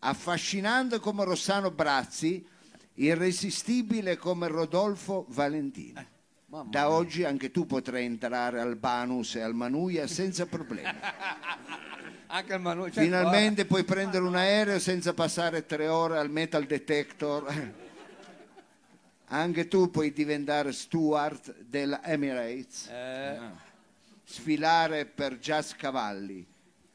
Affascinante 0.00 1.00
come 1.00 1.24
Rossano 1.24 1.70
Brazzi. 1.72 2.46
Irresistibile 2.94 4.16
come 4.16 4.48
Rodolfo 4.48 5.24
Valentino. 5.28 6.04
Da 6.50 6.88
oggi 6.90 7.24
anche 7.24 7.50
tu 7.50 7.66
potrai 7.66 8.06
entrare 8.06 8.58
al 8.60 8.76
Banus 8.76 9.34
e 9.34 9.42
al 9.42 9.54
Manuia 9.54 10.06
senza 10.06 10.46
problemi. 10.46 10.88
Anche 12.30 12.54
il 12.54 12.60
Manu. 12.60 12.88
cioè, 12.90 13.04
Finalmente 13.04 13.64
puoi 13.64 13.84
prendere 13.84 14.22
un 14.24 14.34
aereo 14.34 14.78
senza 14.78 15.14
passare 15.14 15.64
tre 15.66 15.88
ore 15.88 16.18
al 16.18 16.30
metal 16.30 16.64
detector. 16.64 17.72
Anche 19.28 19.68
tu 19.68 19.90
puoi 19.90 20.12
diventare 20.12 20.72
steward 20.72 21.54
della 21.60 22.02
Emirates, 22.04 22.88
eh, 22.90 23.38
sfilare 24.24 25.04
per 25.04 25.38
jazz 25.38 25.72
cavalli. 25.72 26.46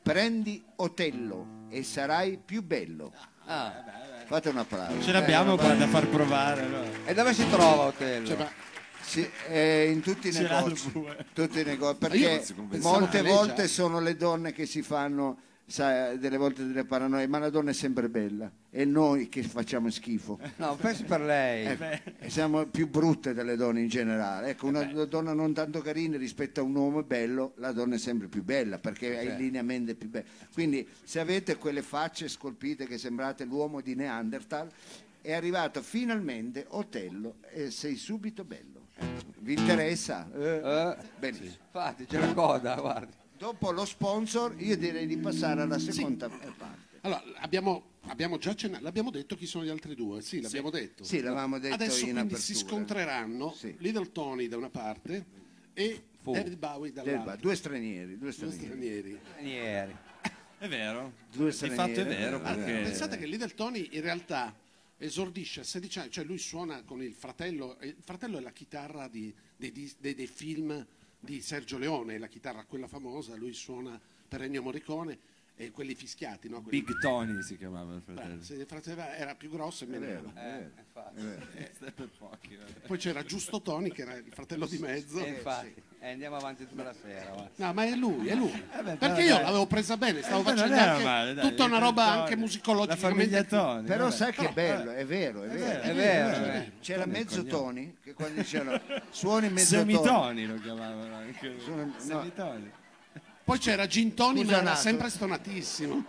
Prendi 0.01 0.63
Otello 0.77 1.65
e 1.69 1.83
sarai 1.83 2.39
più 2.43 2.63
bello. 2.63 3.11
ah. 3.45 4.01
Fate 4.25 4.49
un 4.49 4.57
applauso. 4.57 5.01
Ce 5.01 5.11
l'abbiamo 5.11 5.57
qua 5.57 5.73
da 5.75 5.87
far 5.87 6.07
provare. 6.07 6.65
no? 6.67 6.83
E 7.05 7.13
dove 7.13 7.33
si 7.33 7.47
trova 7.49 7.83
Otello? 7.85 8.25
Cioè, 8.27 8.37
ma 8.37 8.49
Sì, 9.03 9.29
eh, 9.49 9.89
in 9.91 10.01
tutti 10.01 10.29
i 10.29 10.31
negozi, 10.31 10.85
il 10.87 10.91
bue. 10.91 11.25
tutti 11.33 11.59
i 11.59 11.63
negozi, 11.63 11.97
perché 11.99 12.17
io 12.17 12.29
pensavo 12.69 12.97
molte 12.97 13.21
lei 13.21 13.31
volte 13.31 13.61
già- 13.63 13.67
sono 13.67 13.99
le 13.99 14.15
donne 14.15 14.53
che 14.53 14.65
si 14.65 14.81
fanno 14.81 15.37
sai, 15.65 16.17
delle 16.19 16.37
volte 16.37 16.65
delle 16.65 16.85
paranoie, 16.85 17.27
ma 17.27 17.39
la 17.39 17.49
donna 17.49 17.71
è 17.71 17.73
sempre 17.73 18.09
bella, 18.09 18.51
è 18.69 18.83
noi 18.85 19.29
che 19.29 19.43
facciamo 19.43 19.89
schifo. 19.89 20.39
No, 20.57 20.75
pensi 20.75 21.03
per 21.03 21.21
lei. 21.21 21.77
E 22.19 22.29
siamo 22.29 22.65
più 22.65 22.87
brutte 22.89 23.33
delle 23.33 23.55
donne 23.55 23.81
in 23.81 23.87
generale. 23.87 24.49
Ecco, 24.49 24.67
una 24.67 24.83
donna 24.83 25.33
non 25.33 25.53
tanto 25.53 25.81
carina 25.81 26.17
rispetto 26.17 26.59
a 26.61 26.63
un 26.63 26.75
uomo 26.75 27.03
bello, 27.03 27.53
la 27.57 27.71
donna 27.71 27.95
è 27.95 27.99
sempre 27.99 28.27
più 28.27 28.43
bella 28.43 28.77
perché 28.77 29.17
ha 29.17 29.21
i 29.21 29.35
lineamenti 29.35 29.95
più 29.95 30.09
belli. 30.09 30.25
Quindi, 30.53 30.87
se 31.03 31.19
avete 31.19 31.57
quelle 31.57 31.81
facce 31.81 32.27
scolpite 32.27 32.85
che 32.85 32.97
sembrate 32.97 33.43
l'uomo 33.45 33.81
di 33.81 33.95
Neanderthal, 33.95 34.69
è 35.21 35.31
arrivato 35.31 35.81
finalmente 35.81 36.65
Otello 36.69 37.35
e 37.49 37.71
sei 37.71 37.95
subito 37.95 38.43
bello. 38.43 38.81
Vi 39.39 39.53
interessa? 39.53 40.29
Eh, 40.33 40.61
Eh, 40.63 40.97
benissimo. 41.19 41.55
infatti, 41.65 42.05
c'è 42.05 42.19
la 42.19 42.33
coda, 42.33 42.75
guardi. 42.75 43.11
Dopo 43.37 43.71
lo 43.71 43.83
sponsor, 43.85 44.55
io 44.57 44.77
direi 44.77 45.05
di 45.05 45.17
passare 45.17 45.61
alla 45.61 45.79
seconda 45.79 46.27
eh, 46.27 46.51
parte. 46.57 46.81
Allora, 47.01 47.21
abbiamo, 47.39 47.83
abbiamo 48.07 48.37
già 48.37 48.51
accennato, 48.51 48.83
l'abbiamo 48.83 49.09
detto 49.11 49.35
chi 49.35 49.45
sono 49.45 49.65
gli 49.65 49.69
altri 49.69 49.95
due? 49.95 50.21
Sì, 50.21 50.39
l'abbiamo 50.41 50.69
detto. 50.69 51.03
Sì, 51.03 51.19
l'avevamo 51.19 51.59
detto 51.59 51.73
Adesso 51.73 51.95
in 51.97 52.01
quindi 52.13 52.19
apertura. 52.19 52.41
si 52.41 52.55
scontreranno 52.55 53.51
Sì. 53.53 53.75
Little 53.79 54.11
Tony 54.13 54.47
da 54.47 54.55
una 54.55 54.69
parte 54.69 55.25
e 55.73 56.03
Fu. 56.21 56.31
David 56.31 56.57
Bowie 56.57 56.93
Del- 56.93 57.03
dall'altra. 57.03 57.35
Due 57.35 57.55
stranieri, 57.55 58.17
due 58.17 58.17
Due 58.17 58.31
stranieri. 58.31 58.63
stranieri. 58.63 59.19
Ieri. 59.41 59.95
È 60.59 60.67
vero. 60.69 61.11
Due 61.33 61.49
Di 61.51 61.69
fatto 61.71 61.99
è 61.99 62.05
vero. 62.05 62.37
eh, 62.37 62.39
Perché... 62.39 62.71
Pensate 62.83 63.17
che 63.17 63.25
Little 63.25 63.53
Tony 63.53 63.89
in 63.91 64.01
realtà 64.01 64.55
esordisce 65.03 65.59
a 65.59 65.63
16 65.63 65.99
anni, 65.99 66.11
cioè 66.11 66.23
lui 66.23 66.37
suona 66.37 66.81
con 66.83 67.01
il 67.03 67.13
fratello, 67.13 67.77
il 67.81 67.95
fratello 68.01 68.37
è 68.37 68.41
la 68.41 68.51
chitarra 68.51 69.07
di- 69.07 69.33
dei, 69.55 69.71
dei- 69.99 70.15
dei 70.15 70.27
film 70.27 70.85
di 71.19 71.41
Sergio 71.41 71.77
Leone, 71.77 72.17
la 72.17 72.27
chitarra 72.27 72.63
quella 72.65 72.87
famosa, 72.87 73.35
lui 73.35 73.53
suona 73.53 73.99
per 74.27 74.41
Ennio 74.43 74.61
Morricone 74.61 75.19
e 75.55 75.71
quelli 75.71 75.93
fischiati, 75.93 76.49
no? 76.49 76.61
Quelli- 76.61 76.81
Big 76.81 76.99
Tony 76.99 77.41
si 77.43 77.57
chiamava 77.57 77.93
il 77.93 78.01
Beh, 78.05 78.13
fratello. 78.13 78.41
se 78.43 78.53
il 78.55 78.65
fratello 78.65 79.01
era 79.03 79.35
più 79.35 79.49
grosso 79.49 79.83
e 79.83 79.87
meno. 79.87 80.33
Eh, 80.35 80.69
pochi. 82.17 82.55
vabbè. 82.55 82.87
Poi 82.87 82.97
c'era 82.97 83.23
Giusto 83.23 83.61
Tony 83.61 83.91
che 83.91 84.01
era 84.01 84.15
il 84.15 84.31
fratello 84.31 84.65
di 84.65 84.77
mezzo. 84.79 85.23
Eh, 85.23 85.29
infatti. 85.29 85.73
Eh, 86.05 86.11
andiamo 86.11 86.35
avanti 86.35 86.67
tutta 86.67 86.83
la 86.83 86.93
sera. 86.93 87.31
va. 87.33 87.47
No, 87.55 87.71
ma 87.73 87.85
è 87.85 87.95
lui, 87.95 88.27
è 88.27 88.35
lui. 88.35 88.51
beh, 88.51 88.81
Perché 88.83 88.97
però 88.97 89.19
io 89.19 89.33
dai. 89.35 89.43
l'avevo 89.43 89.65
presa 89.67 89.95
bene, 89.95 90.21
stavo 90.21 90.41
Eh, 90.41 90.43
non 90.43 90.55
facendo 90.55 90.75
era 90.75 90.91
anche 90.91 91.03
male, 91.05 91.33
dai, 91.33 91.49
tutta 91.49 91.63
una 91.63 91.77
roba 91.77 92.03
Tony. 92.05 92.17
anche 92.19 92.29
La 92.31 92.37
musicologicamente. 92.41 93.07
famiglia 93.07 93.43
Tony. 93.45 93.87
Però 93.87 94.03
vabbè. 94.03 94.15
sai 94.15 94.33
che 94.33 94.49
è 94.49 94.51
bello, 94.51 94.91
è 94.91 95.05
vero, 95.05 95.43
è 95.43 95.47
vero. 95.47 95.81
È 95.81 95.93
vero, 95.93 96.45
eh. 96.51 96.61
sì. 96.65 96.71
C'era 96.81 97.05
mezzo 97.05 97.45
Tony 97.45 97.95
che 98.03 98.13
quando 98.13 98.41
dicevano 98.41 98.81
suoni 99.11 99.49
mezzo 99.49 99.75
Tony. 99.77 99.91
Semitoni 99.93 100.45
lo 100.45 100.55
chiamavano 100.59 101.15
anche. 101.15 101.55
Sono- 101.61 101.85
no. 101.85 101.93
Semitoni. 101.97 102.71
Poi 103.45 103.59
c'era 103.59 103.87
Gin 103.87 104.13
Tony, 104.13 104.41
Scusa 104.41 104.55
ma 104.57 104.61
era 104.61 104.75
sempre 104.75 105.09
stonatissimo. 105.09 106.03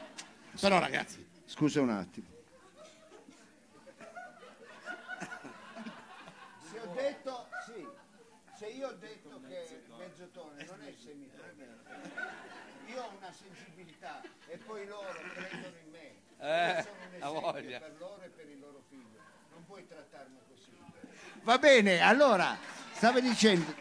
Però 0.59 0.78
ragazzi, 0.80 1.24
Scusa 1.47 1.80
un 1.80 1.90
attimo. 1.90 2.26
Se 6.70 6.78
ho 6.80 6.92
detto 6.95 7.47
sì, 7.66 7.86
se 8.59 8.66
io 8.66 8.88
ho 8.88 8.92
detto 8.99 9.40
che 9.49 9.82
mezzo 9.99 10.28
tono 10.32 10.51
non 10.57 10.80
è 10.82 10.92
semitone, 10.97 11.66
io 12.86 13.03
ho 13.03 13.11
una 13.18 13.32
sensibilità 13.32 14.20
e 14.49 14.57
poi 14.59 14.86
loro 14.86 15.09
credono 15.34 15.76
in 15.84 15.90
me. 15.90 16.12
Eh, 16.45 16.78
esempio 16.78 17.40
voglia. 17.40 17.78
per 17.80 17.95
loro 17.99 18.22
e 18.22 18.28
per 18.28 18.49
i 18.49 18.59
loro 18.59 18.82
figli. 18.88 19.16
Non 19.53 19.64
puoi 19.66 19.86
trattarmi 19.86 20.36
così. 20.49 20.70
Va 21.42 21.59
bene, 21.59 22.01
allora 22.01 22.57
stava 22.92 23.20
dicendo 23.20 23.74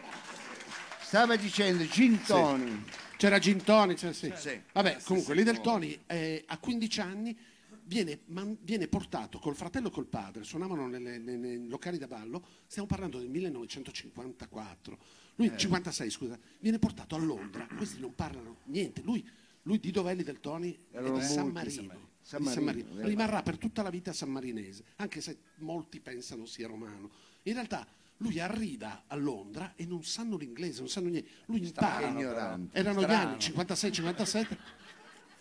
stava 1.00 1.36
dicendo 1.36 1.84
Gin 1.86 2.20
Tony. 2.22 2.82
c'era 3.16 3.38
Gin 3.38 3.62
Tony, 3.62 3.94
c'era- 3.94 4.12
sì. 4.12 4.32
Sì. 4.36 4.60
Vabbè, 4.72 4.98
comunque 5.04 5.34
Little 5.34 5.60
Tony 5.60 5.98
eh, 6.06 6.42
a 6.48 6.58
15 6.58 7.00
anni 7.00 7.38
viene, 7.84 8.20
man- 8.26 8.56
viene 8.62 8.88
portato 8.88 9.38
col 9.38 9.54
fratello 9.54 9.88
e 9.88 9.90
col 9.90 10.06
padre, 10.06 10.42
suonavano 10.42 10.86
nelle- 10.88 11.18
nei, 11.18 11.36
nei 11.36 11.68
locali 11.68 11.98
da 11.98 12.06
ballo, 12.08 12.42
stiamo 12.66 12.88
parlando 12.88 13.18
del 13.18 13.28
1954, 13.28 14.98
lui 15.36 15.48
Eh. 15.48 15.56
56 15.56 16.10
scusa, 16.10 16.38
viene 16.60 16.78
portato 16.78 17.14
a 17.14 17.18
Londra, 17.18 17.66
questi 17.76 18.00
non 18.00 18.14
parlano 18.14 18.56
niente, 18.64 19.02
lui, 19.02 19.26
lui 19.62 19.78
di 19.78 19.90
dov'è 19.90 20.14
Little 20.14 20.40
Tony? 20.40 20.76
È 20.90 21.00
di 21.00 21.22
San 21.22 21.48
Marino. 21.48 22.12
San 22.24 22.40
di 22.40 22.48
San 22.48 22.64
Marino, 22.64 22.88
Marino. 22.88 23.06
Rimarrà 23.06 23.42
per 23.42 23.58
tutta 23.58 23.82
la 23.82 23.90
vita 23.90 24.14
sammarinese, 24.14 24.84
anche 24.96 25.20
se 25.20 25.36
molti 25.56 26.00
pensano 26.00 26.46
sia 26.46 26.66
romano. 26.66 27.10
In 27.42 27.52
realtà 27.52 27.86
lui 28.18 28.40
arriva 28.40 29.04
a 29.06 29.14
Londra 29.14 29.74
e 29.76 29.84
non 29.84 30.02
sanno 30.04 30.38
l'inglese, 30.38 30.80
non 30.80 30.88
sanno 30.88 31.10
niente. 31.10 31.28
Lui 31.46 31.62
impara. 31.62 32.68
Erano 32.72 33.02
gli 33.02 33.12
anni 33.12 33.36
56-57, 33.36 34.56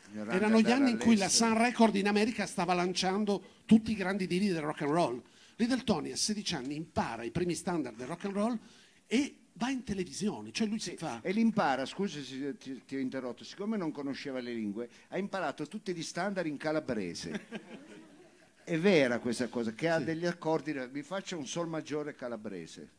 ignorante 0.09 0.36
erano 0.36 0.59
gli 0.59 0.69
anni 0.71 0.91
in 0.91 0.97
cui 0.97 1.15
la. 1.15 1.29
Sun 1.29 1.57
Record 1.57 1.95
in 1.95 2.09
America 2.09 2.45
stava 2.45 2.73
lanciando 2.73 3.61
tutti 3.65 3.91
i 3.91 3.95
grandi 3.95 4.27
divi 4.27 4.47
del 4.47 4.61
rock 4.61 4.81
and 4.81 4.91
roll. 4.91 5.23
Little 5.55 5.84
Tony 5.86 6.11
a 6.11 6.17
16 6.17 6.55
anni 6.55 6.75
impara 6.75 7.23
i 7.23 7.31
primi 7.31 7.53
standard 7.53 7.95
del 7.95 8.07
rock 8.07 8.25
and 8.25 8.34
roll 8.34 8.59
e 9.07 9.38
va 9.53 9.69
in 9.69 9.83
televisione, 9.83 10.51
cioè 10.51 10.67
lui 10.67 10.79
si 10.79 10.95
fa... 10.95 11.19
E 11.21 11.31
l'impara, 11.31 11.85
scusa 11.85 12.21
se 12.21 12.57
ti, 12.57 12.83
ti 12.85 12.95
ho 12.95 12.99
interrotto, 12.99 13.43
siccome 13.43 13.77
non 13.77 13.91
conosceva 13.91 14.39
le 14.39 14.53
lingue, 14.53 14.89
ha 15.09 15.17
imparato 15.17 15.67
tutti 15.67 15.93
gli 15.93 16.03
standard 16.03 16.47
in 16.47 16.57
calabrese. 16.57 17.81
È 18.63 18.79
vera 18.79 19.19
questa 19.19 19.49
cosa, 19.49 19.73
che 19.73 19.89
ha 19.89 19.99
degli 19.99 20.25
accordi, 20.25 20.73
vi 20.89 21.03
faccio 21.03 21.37
un 21.37 21.45
sol 21.45 21.67
maggiore 21.67 22.15
calabrese. 22.15 22.89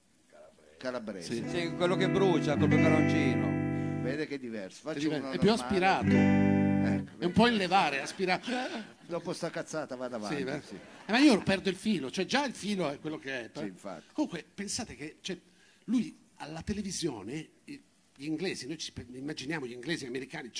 Calabrese. 0.76 1.48
Sì, 1.48 1.72
quello 1.74 1.96
che 1.96 2.10
brucia 2.10 2.56
col 2.58 2.68
peperoncino. 2.68 4.02
Vede 4.02 4.26
che 4.26 4.34
è 4.34 4.38
diverso. 4.38 4.92
diver- 4.92 5.22
uno 5.22 5.30
è 5.30 5.38
più 5.38 5.48
normale. 5.48 5.62
aspirato, 5.62 6.52
Ecco, 6.86 7.18
è 7.18 7.24
un 7.24 7.32
po' 7.32 7.46
in 7.46 7.56
levare, 7.56 8.02
aspirato. 8.02 8.50
Dopo 9.06 9.32
sta 9.32 9.48
cazzata 9.48 9.96
vado 9.96 10.16
avanti. 10.16 10.36
Sì, 10.36 10.44
beh. 10.44 10.60
sì. 10.60 10.74
Eh, 11.06 11.12
ma 11.12 11.18
io 11.18 11.42
perdo 11.42 11.70
il 11.70 11.76
filo, 11.76 12.10
cioè 12.10 12.26
già 12.26 12.44
il 12.44 12.52
filo 12.52 12.90
è 12.90 12.98
quello 12.98 13.18
che 13.18 13.44
è. 13.44 13.50
Sì, 13.54 13.64
infatti. 13.64 14.12
Comunque, 14.12 14.44
pensate 14.52 14.94
che 14.94 15.16
cioè, 15.22 15.38
lui 15.84 16.23
alla 16.36 16.62
televisione, 16.62 17.50
gli 17.64 18.24
inglesi, 18.26 18.66
noi 18.66 18.78
ci 18.78 18.92
immaginiamo 19.12 19.66
gli 19.66 19.72
inglesi 19.72 20.04
e 20.04 20.06
gli 20.06 20.10
americani 20.10 20.50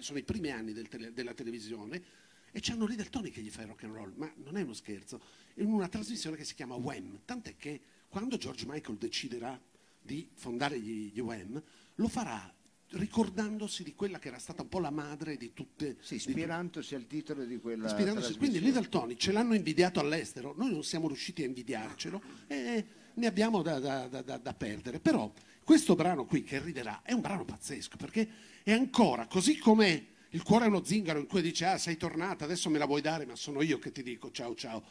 sono 0.00 0.18
i 0.18 0.22
primi 0.22 0.50
anni 0.50 0.72
del 0.72 0.88
tele- 0.88 1.12
della 1.12 1.34
televisione 1.34 2.02
e 2.50 2.60
c'hanno 2.60 2.86
Little 2.86 3.08
Tony 3.08 3.30
che 3.30 3.40
gli 3.40 3.50
fa 3.50 3.62
il 3.62 3.68
rock 3.68 3.84
and 3.84 3.94
roll, 3.94 4.12
ma 4.16 4.30
non 4.36 4.56
è 4.56 4.62
uno 4.62 4.74
scherzo, 4.74 5.20
in 5.54 5.66
una 5.66 5.88
trasmissione 5.88 6.36
che 6.36 6.44
si 6.44 6.54
chiama 6.54 6.74
Wham, 6.74 7.20
tant'è 7.24 7.56
che 7.56 7.80
quando 8.08 8.36
George 8.36 8.64
Michael 8.66 8.98
deciderà 8.98 9.60
di 10.00 10.28
fondare 10.34 10.78
gli, 10.80 11.10
gli 11.12 11.20
Wham, 11.20 11.62
lo 11.96 12.08
farà 12.08 12.52
ricordandosi 12.94 13.82
di 13.84 13.94
quella 13.94 14.18
che 14.18 14.28
era 14.28 14.38
stata 14.38 14.60
un 14.62 14.68
po' 14.68 14.78
la 14.78 14.90
madre 14.90 15.36
di 15.38 15.52
tutte 15.54 15.96
Sì, 16.00 16.10
di 16.10 16.16
ispirandosi 16.16 16.94
al 16.94 17.06
titolo 17.06 17.44
di 17.44 17.58
quella 17.58 17.86
Ispirandosi- 17.86 18.36
Quindi. 18.36 18.60
Little 18.60 18.88
Tony 18.88 19.16
ce 19.16 19.32
l'hanno 19.32 19.54
invidiato 19.54 19.98
all'estero, 20.00 20.54
noi 20.56 20.70
non 20.70 20.84
siamo 20.84 21.06
riusciti 21.06 21.42
a 21.42 21.46
invidiarcelo 21.46 22.22
e 22.48 22.84
ne 23.14 23.26
abbiamo 23.26 23.62
da, 23.62 23.78
da- 23.78 24.06
da- 24.06 24.38
da- 24.38 24.54
perdere. 24.54 25.00
Però 25.00 25.32
questo 25.64 25.94
brano 25.94 26.24
qui 26.24 26.42
che 26.42 26.60
riderà 26.60 27.02
è 27.02 27.12
un 27.12 27.20
brano 27.20 27.44
pazzesco 27.44 27.96
perché 27.96 28.28
è 28.62 28.72
ancora 28.72 29.26
così 29.26 29.58
come 29.58 30.06
il 30.30 30.42
cuore 30.42 30.64
è 30.64 30.68
uno 30.68 30.82
zingaro 30.84 31.18
in 31.18 31.26
cui 31.26 31.42
dice 31.42 31.66
ah 31.66 31.78
sei 31.78 31.96
tornata, 31.96 32.44
adesso 32.44 32.70
me 32.70 32.78
la 32.78 32.86
vuoi 32.86 33.00
dare, 33.02 33.26
ma 33.26 33.36
sono 33.36 33.62
io 33.62 33.78
che 33.78 33.92
ti 33.92 34.02
dico 34.02 34.30
ciao 34.30 34.54
ciao. 34.54 34.82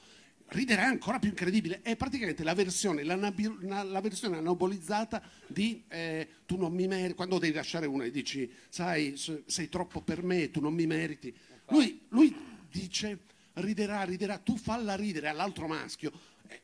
Riderà 0.47 0.83
ancora 0.83 1.17
più 1.17 1.29
incredibile, 1.29 1.81
è 1.81 1.95
praticamente 1.95 2.43
la 2.43 2.53
versione, 2.53 3.03
la, 3.03 3.15
la 3.15 4.01
versione 4.01 4.37
anabolizzata 4.37 5.21
di 5.47 5.81
eh, 5.87 6.27
tu 6.45 6.57
non 6.57 6.73
mi 6.73 6.87
meriti, 6.87 7.13
quando 7.13 7.39
devi 7.39 7.53
lasciare 7.53 7.85
uno 7.85 8.03
e 8.03 8.11
dici 8.11 8.51
sai 8.67 9.15
sei 9.15 9.69
troppo 9.69 10.01
per 10.01 10.23
me, 10.23 10.51
tu 10.51 10.59
non 10.59 10.73
mi 10.73 10.85
meriti. 10.85 11.33
Lui, 11.69 12.01
lui 12.09 12.35
dice 12.69 13.19
riderà, 13.53 14.03
riderà, 14.03 14.37
tu 14.37 14.57
falla 14.57 14.95
ridere 14.95 15.27
all'altro 15.27 15.67
maschio. 15.67 16.11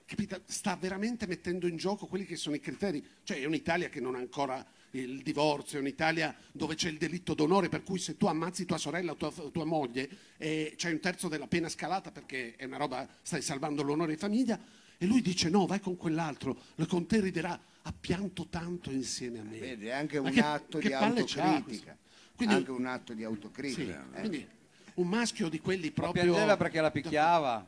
Capita? 0.06 0.40
Sta 0.46 0.76
veramente 0.76 1.28
mettendo 1.28 1.68
in 1.68 1.78
gioco 1.78 2.08
quelli 2.08 2.26
che 2.26 2.36
sono 2.36 2.56
i 2.56 2.60
criteri. 2.60 3.06
Cioè 3.24 3.40
è 3.42 3.46
un'Italia 3.46 3.90
che 3.90 4.00
non 4.00 4.16
ha 4.16 4.20
ancora 4.20 4.66
il 4.92 5.22
divorzio, 5.22 5.78
è 5.78 5.82
un'Italia 5.82 6.36
dove 6.52 6.76
c'è 6.76 6.90
il 6.90 6.98
delitto 6.98 7.34
d'onore, 7.34 7.70
per 7.70 7.84
cui 7.84 8.00
se 8.00 8.18
tu 8.18 8.26
ammazzi 8.26 8.66
tua 8.66 8.78
sorella 8.78 9.12
o 9.12 9.16
tua, 9.16 9.32
tua 9.52 9.66
moglie 9.66 10.10
eh, 10.38 10.74
c'è 10.76 10.90
un 10.92 11.00
terzo 11.00 11.28
della 11.28 11.48
pena 11.48 11.70
scalata 11.70 12.12
perché 12.12 12.56
è 12.56 12.66
una 12.66 12.78
roba, 12.78 13.08
stai 13.22 13.42
salvando 13.42 13.84
l'onore 13.84 14.14
di 14.14 14.18
famiglia. 14.20 14.60
E 14.98 15.06
lui 15.06 15.22
dice 15.22 15.50
no, 15.50 15.66
vai 15.68 15.80
con 15.80 15.96
quell'altro, 15.96 16.58
con 16.88 17.06
te 17.06 17.20
riderà, 17.20 17.60
ha 17.84 17.94
pianto 17.94 18.48
tanto 18.48 18.90
insieme 18.90 19.40
a 19.40 19.44
me. 19.44 19.60
Vedi, 19.60 19.86
è 19.88 19.92
anche 19.92 20.20
Ma 20.20 20.30
un 20.30 20.34
che- 20.34 20.42
atto 20.42 20.78
che 20.80 20.88
di 20.88 20.94
autocritica. 20.94 21.98
Quindi- 22.36 22.56
anche 22.56 22.72
un 22.72 22.86
atto 22.86 23.14
di 23.14 23.20
Sì, 23.20 23.26
autocritica. 23.26 24.08
eh. 24.14 24.20
quindi 24.20 24.48
un 24.96 25.08
maschio 25.08 25.50
di 25.50 25.60
quelli 25.60 25.88
Ma 25.88 25.94
proprio... 25.94 26.24
piangeva 26.24 26.58
perché 26.58 26.82
la 26.82 26.92
picchiava. 26.92 27.68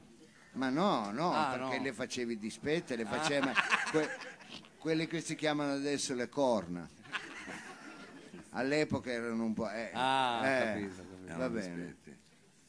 Ma 0.54 0.70
no, 0.70 1.12
no, 1.12 1.34
Ah, 1.34 1.52
perché 1.58 1.78
no. 1.78 1.84
le 1.84 1.94
facevi 1.94 2.38
dispette, 2.40 2.96
le 2.96 3.06
faceva 3.06 3.52
que- 3.92 4.10
quelle 4.78 5.08
che 5.08 5.22
si 5.22 5.36
chiamano 5.36 5.74
adesso 5.74 6.14
le 6.16 6.28
corna. 6.30 6.88
All'epoca 8.52 9.12
erano 9.12 9.44
un 9.44 9.54
po'. 9.54 9.70
eh, 9.70 9.92
Ah, 9.94 10.40
ho 10.42 10.46
eh, 10.46 10.60
capito, 10.66 11.02
ho 11.02 11.06
capito. 11.26 11.38
Va 11.38 11.50
bene. 11.50 11.96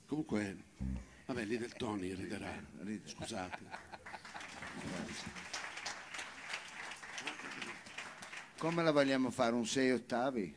Comunque, 0.07 0.57
vabbè, 1.27 1.45
lì 1.45 1.57
del 1.57 1.73
Tony 1.73 2.13
riderà. 2.15 2.53
Scusate. 3.07 3.59
Come 8.59 8.83
la 8.83 8.91
vogliamo 8.93 9.31
fare? 9.31 9.55
Un 9.55 9.67
6 9.67 9.91
ottavi? 9.93 10.55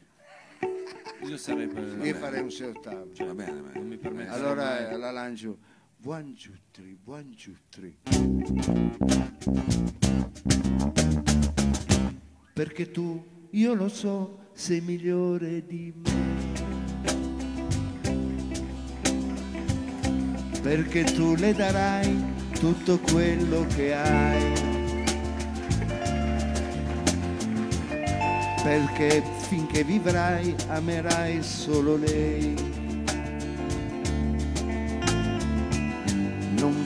Io 1.22 1.38
sarei 1.38 1.68
per... 1.68 1.84
Io 2.06 2.16
farei 2.16 2.42
un 2.42 2.52
6 2.52 2.68
ottavi. 2.68 3.14
Va 3.24 3.34
bene, 3.34 3.52
va 3.54 3.68
bene. 3.68 3.80
Non 3.80 3.88
mi 3.88 3.98
permetto. 3.98 4.34
Allora 4.34 4.90
eh, 4.90 4.98
la 4.98 5.12
lancio. 5.12 5.58
Buon 6.04 6.34
giutri, 6.36 6.98
buon 7.02 7.34
giutri. 7.34 7.98
Perché 12.52 12.92
tu, 12.92 13.24
io 13.52 13.74
lo 13.74 13.88
so, 13.88 14.50
sei 14.52 14.82
migliore 14.82 15.66
di 15.66 15.94
me. 15.96 16.52
Perché 20.62 21.06
tu 21.06 21.36
le 21.36 21.54
darai 21.54 22.22
tutto 22.60 23.00
quello 23.00 23.66
che 23.68 23.94
hai. 23.94 24.54
Perché 28.62 29.24
finché 29.48 29.86
vivrai 29.86 30.54
amerai 30.68 31.42
solo 31.42 31.96
lei. 31.96 32.83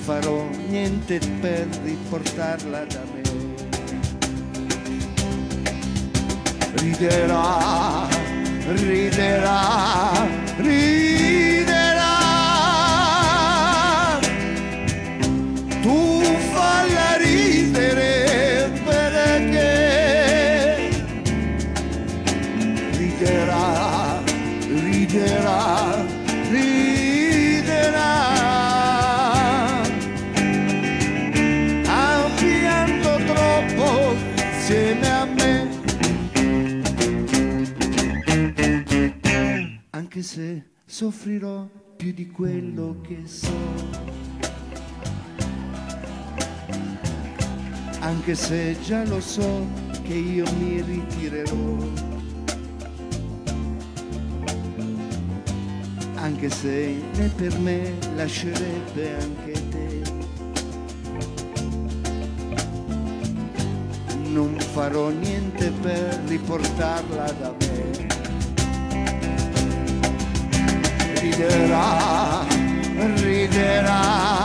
Farò 0.08 0.42
niente 0.70 1.20
per 1.42 1.68
riportarla 1.84 2.86
da 2.86 3.04
me. 3.12 3.22
Riderà, 6.76 8.08
riderà, 8.68 10.26
riderà. 10.56 11.07
Anche 40.18 40.30
se 40.30 40.64
soffrirò 40.84 41.70
più 41.96 42.12
di 42.12 42.26
quello 42.32 43.02
che 43.08 43.22
so. 43.28 43.54
Anche 48.00 48.34
se 48.34 48.76
già 48.82 49.06
lo 49.06 49.22
so 49.22 49.68
che 50.02 50.16
io 50.16 50.44
mi 50.58 50.82
ritirerò. 50.82 51.78
Anche 56.16 56.50
se 56.50 57.00
né 57.14 57.32
per 57.36 57.60
me 57.60 57.94
lascerebbe 58.16 59.22
anche 59.22 59.52
te. 59.70 60.02
non 64.32 64.58
farò 64.60 65.10
niente 65.10 65.70
per 65.70 66.20
riportarla 66.26 67.32
da 67.34 67.56
me. 67.60 67.97
Riderà, 71.30 72.46
riderà, 73.20 74.37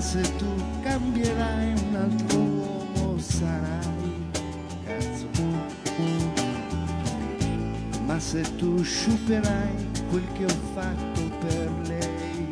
Se 0.00 0.22
tu 0.38 0.46
cambierai 0.80 1.72
un 1.72 1.96
altro 1.96 2.38
uomo 2.38 3.18
sarai 3.18 4.30
cazzo. 4.86 5.26
Ma 8.06 8.18
se 8.20 8.42
tu 8.56 8.82
sciuperai 8.82 9.90
quel 10.08 10.24
che 10.34 10.44
ho 10.44 10.56
fatto 10.72 11.20
per 11.40 11.70
lei, 11.88 12.48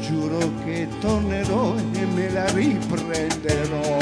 giuro 0.00 0.38
che 0.64 0.88
tornerò 1.00 1.74
e 1.92 2.06
me 2.06 2.30
la 2.30 2.46
riprenderò. 2.52 3.98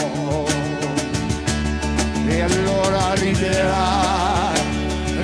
E 2.28 2.40
allora 2.40 3.14
riderà, 3.14 4.52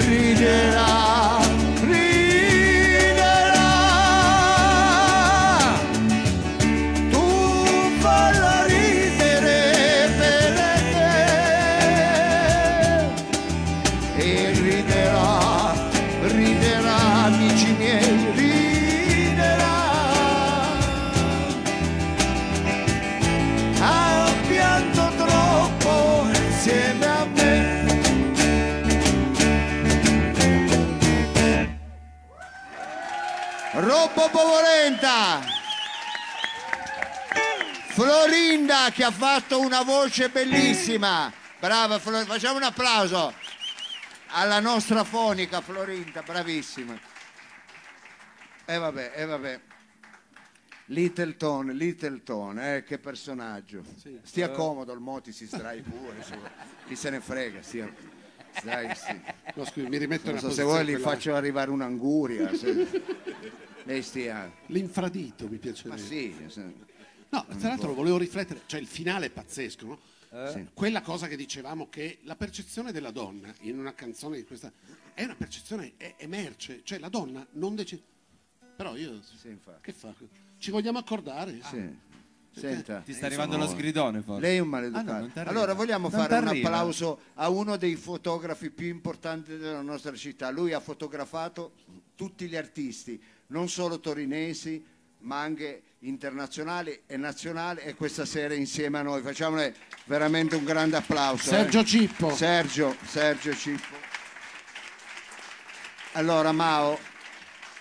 riderà, 0.07 1.20
Robbo 34.21 34.29
Povolenta. 34.39 35.41
Florinda 37.93 38.91
che 38.93 39.03
ha 39.03 39.11
fatto 39.11 39.61
una 39.61 39.83
voce 39.83 40.29
bellissima. 40.29 41.33
Brava 41.59 41.99
Florinda, 41.99 42.35
facciamo 42.35 42.59
un 42.59 42.65
applauso 42.65 43.33
alla 44.29 44.61
nostra 44.61 45.05
fonica 45.05 45.63
Florinda, 45.63 46.21
bravissima. 46.21 46.99
E 48.67 48.77
vabbè, 48.77 49.13
e 49.15 49.25
vabbè. 49.25 49.61
Littleton, 50.87 51.69
Littleton, 51.69 52.59
eh, 52.59 52.85
che 52.85 52.99
personaggio. 52.99 53.83
Stia 54.23 54.51
comodo, 54.51 54.93
il 54.93 55.01
Moti 55.01 55.33
si 55.33 55.47
strai 55.47 55.81
pure, 55.81 56.23
su. 56.23 56.35
chi 56.87 56.95
se 56.95 57.09
ne 57.09 57.21
frega, 57.21 57.63
stia. 57.63 57.91
Stai, 58.53 58.95
sì. 58.97 59.19
No, 59.55 59.65
scusi, 59.65 59.87
mi 59.87 59.97
rimetto 59.97 60.31
Non 60.31 60.41
so 60.41 60.51
se 60.51 60.63
vuoi 60.63 60.85
gli 60.85 60.97
faccio 60.97 61.35
arrivare 61.35 61.71
un'anguria. 61.71 62.55
se- 62.55 63.60
Lei 63.85 64.03
stia. 64.03 64.53
L'infradito 64.67 65.45
mi 65.45 65.53
Ma 65.55 65.59
piacerebbe. 65.59 65.99
sì, 66.03 66.35
se- 66.49 66.89
No, 67.33 67.47
tra 67.59 67.69
l'altro 67.69 67.95
volevo 67.95 68.19
riflettere, 68.19 68.63
cioè 68.67 68.81
il 68.81 68.89
finale 68.89 69.27
è 69.27 69.31
pazzesco, 69.31 69.87
no? 69.87 69.99
Sì. 70.51 70.67
Quella 70.75 71.01
cosa 71.01 71.27
che 71.29 71.37
dicevamo 71.37 71.89
che 71.89 72.19
la 72.23 72.35
percezione 72.37 72.91
della 72.93 73.11
donna 73.13 73.53
in 73.63 73.79
una 73.79 73.95
canzone 73.95 74.37
di 74.37 74.45
questa 74.45 74.73
è 75.15 75.25
una 75.25 75.35
percezione, 75.37 75.93
è, 75.97 76.15
è 76.17 76.27
merce, 76.27 76.81
cioè 76.85 76.99
la 76.99 77.09
donna 77.09 77.45
non 77.53 77.75
decide. 77.77 78.03
Però 78.77 78.97
io 78.97 79.21
Sì, 79.23 79.57
che 79.81 79.93
fa? 79.93 80.13
Ci 80.59 80.71
vogliamo 80.71 80.99
accordare? 80.99 81.61
sì. 81.63 82.09
Senta, 82.53 82.99
Ti 83.05 83.13
sta 83.15 83.27
arrivando 83.27 83.57
lo 83.57 83.69
sgridone 83.69 84.23
forse. 84.23 84.41
lei 84.41 84.57
è 84.57 84.59
un 84.59 84.67
Ah, 84.67 84.71
maleducato. 84.71 85.13
no, 85.13 85.19
non 85.21 85.33
t'arriva. 85.33 85.51
allora 85.57 85.73
vogliamo 85.73 86.09
Non 86.09 86.19
fare 86.21 86.35
un 86.37 86.45
t'arriva. 86.47 86.69
applauso 86.69 87.21
a 87.35 87.49
uno 87.49 87.77
dei 87.77 87.95
fotografi 87.95 88.71
più 88.71 88.89
importanti 88.89 89.57
della 89.57 89.83
nostra 89.83 90.13
città. 90.17 90.51
Lui 90.51 90.73
ha 90.73 90.81
fotografato 90.81 91.75
tutti 92.21 92.49
gli 92.49 92.57
artisti, 92.57 93.19
non 93.47 93.71
solo 93.71 93.99
torinesi, 93.99 94.85
ma 95.21 95.41
anche 95.41 95.83
internazionali 96.01 97.01
e 97.07 97.17
nazionali 97.17 97.81
e 97.81 97.95
questa 97.95 98.27
sera 98.27 98.53
insieme 98.53 98.99
a 98.99 99.03
noi. 99.03 99.23
Facciamole 99.23 99.75
veramente 100.05 100.55
un 100.55 100.65
grande 100.65 100.99
applauso. 100.99 101.49
eh. 101.49 101.55
Sergio 101.55 101.83
Cippo. 101.83 102.35
Sergio, 102.35 102.95
Sergio 103.07 103.55
Cippo. 103.55 103.97
Allora 106.13 106.53
Mao, 106.53 106.99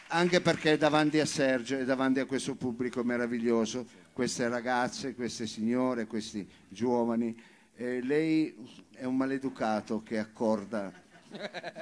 anche 0.08 0.40
perché 0.40 0.78
davanti 0.78 1.20
a 1.20 1.26
Sergio 1.26 1.78
e 1.78 1.84
davanti 1.84 2.22
a 2.22 2.26
questo 2.26 2.56
pubblico 2.56 3.04
meraviglioso, 3.04 3.86
queste 4.14 4.48
ragazze, 4.48 5.16
queste 5.16 5.48
signore, 5.48 6.08
questi 6.08 6.50
giovani, 6.70 7.38
eh, 7.76 8.02
lei 8.02 8.56
è 8.96 9.04
un 9.04 9.18
maleducato 9.18 10.02
che 10.02 10.18
accorda 10.18 11.08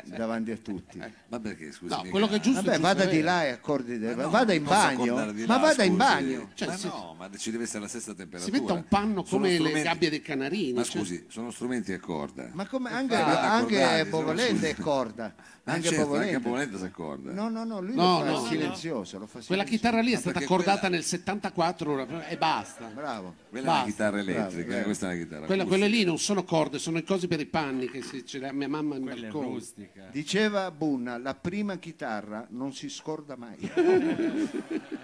davanti 0.05 0.51
a 0.51 0.57
tutti. 0.57 1.01
Ma 1.29 1.39
perché, 1.39 1.71
scusi? 1.71 1.93
No, 1.93 2.03
quello 2.09 2.27
che 2.27 2.35
è 2.35 2.39
giusto. 2.39 2.61
Vabbè, 2.61 2.75
è 2.75 2.79
giusto, 2.79 2.93
vada 2.93 3.03
è 3.03 3.07
di 3.15 3.21
là 3.21 3.43
e 3.45 3.49
accordi, 3.49 3.97
Ma 3.97 4.13
no, 4.13 4.29
vada 4.29 4.53
in 4.53 4.63
non 4.63 4.67
posso 4.73 4.85
bagno, 4.85 5.01
accordare 5.03 5.33
di 5.33 5.45
ma 5.45 5.55
là, 5.55 5.59
vada 5.61 5.83
in 5.83 5.91
scusi. 5.91 5.97
bagno. 5.97 6.49
Cioè, 6.53 6.67
ma 6.67 6.77
sì. 6.77 6.87
no, 6.87 7.15
ma 7.17 7.29
ci 7.37 7.51
deve 7.51 7.63
essere 7.63 7.79
la 7.81 7.87
stessa 7.87 8.11
Si 8.11 8.17
temperatura. 8.17 8.59
metta 8.59 8.73
un 8.73 8.85
panno 8.87 9.23
Sono 9.25 9.41
come 9.41 9.49
le 9.49 9.53
strumenti- 9.55 9.81
gabbie 9.83 10.09
dei 10.09 10.21
canarini. 10.21 10.73
Ma 10.73 10.83
cioè- 10.83 11.01
scusi, 11.01 11.25
sono 11.29 11.51
strumenti 11.51 11.93
a 11.93 11.99
corda. 11.99 12.49
Ma 12.53 12.65
come 12.67 12.89
anche, 12.91 13.15
Guarda, 13.15 13.51
anche 13.51 13.83
accordati, 13.83 14.09
Povolente 14.09 14.69
è 14.69 14.75
corda. 14.75 15.33
Ah, 15.69 15.73
Anche 15.73 15.89
certo, 15.89 16.03
Povolente. 16.03 16.33
anche 16.33 16.43
Povolente 16.43 16.77
si 16.77 16.83
accorda. 16.85 17.31
No, 17.33 17.49
no, 17.49 17.65
no, 17.65 17.81
lui 17.81 17.93
No, 17.93 18.19
lo 18.19 18.23
fa 18.23 18.31
no, 18.31 18.39
no. 18.39 18.45
silenzioso, 18.45 19.19
lo 19.19 19.25
fa 19.25 19.39
Quella 19.45 19.63
silenzioso. 19.65 19.69
chitarra 19.75 19.99
lì 20.01 20.11
è 20.11 20.13
Ma 20.13 20.19
stata 20.19 20.31
perché 20.39 20.45
accordata 20.53 20.79
quella- 20.79 20.95
nel 20.95 21.03
74 21.03 22.07
e 22.29 22.37
basta. 22.37 22.85
Bravo. 22.85 23.35
Quella 23.49 23.65
è 23.65 23.69
una 23.69 23.77
Basta. 23.79 23.89
chitarra 23.91 24.19
elettrica, 24.19 24.47
Bravo, 24.47 24.65
bravo. 24.67 24.83
questa 24.85 25.05
è 25.09 25.13
una 25.13 25.23
chitarra 25.23 25.45
Quella- 25.45 25.65
quelle 25.65 25.87
lì 25.89 26.03
non 26.05 26.17
sono 26.19 26.43
corde, 26.45 26.79
sono 26.79 26.97
i 26.99 27.03
cosi 27.03 27.27
per 27.27 27.41
i 27.41 27.45
panni 27.47 27.89
che 27.89 28.01
si, 28.01 28.25
ce 28.25 28.39
mia 28.53 28.69
mamma 28.69 28.95
in 28.95 29.01
Quella 29.01 29.27
è 29.37 29.41
balcone. 29.41 29.53
rustica. 29.59 30.07
Diceva 30.11 30.71
Bunna, 30.71 31.17
la 31.17 31.35
prima 31.35 31.77
chitarra 31.77 32.45
non 32.51 32.73
si 32.73 32.89
scorda 32.89 33.35
mai. 33.35 33.57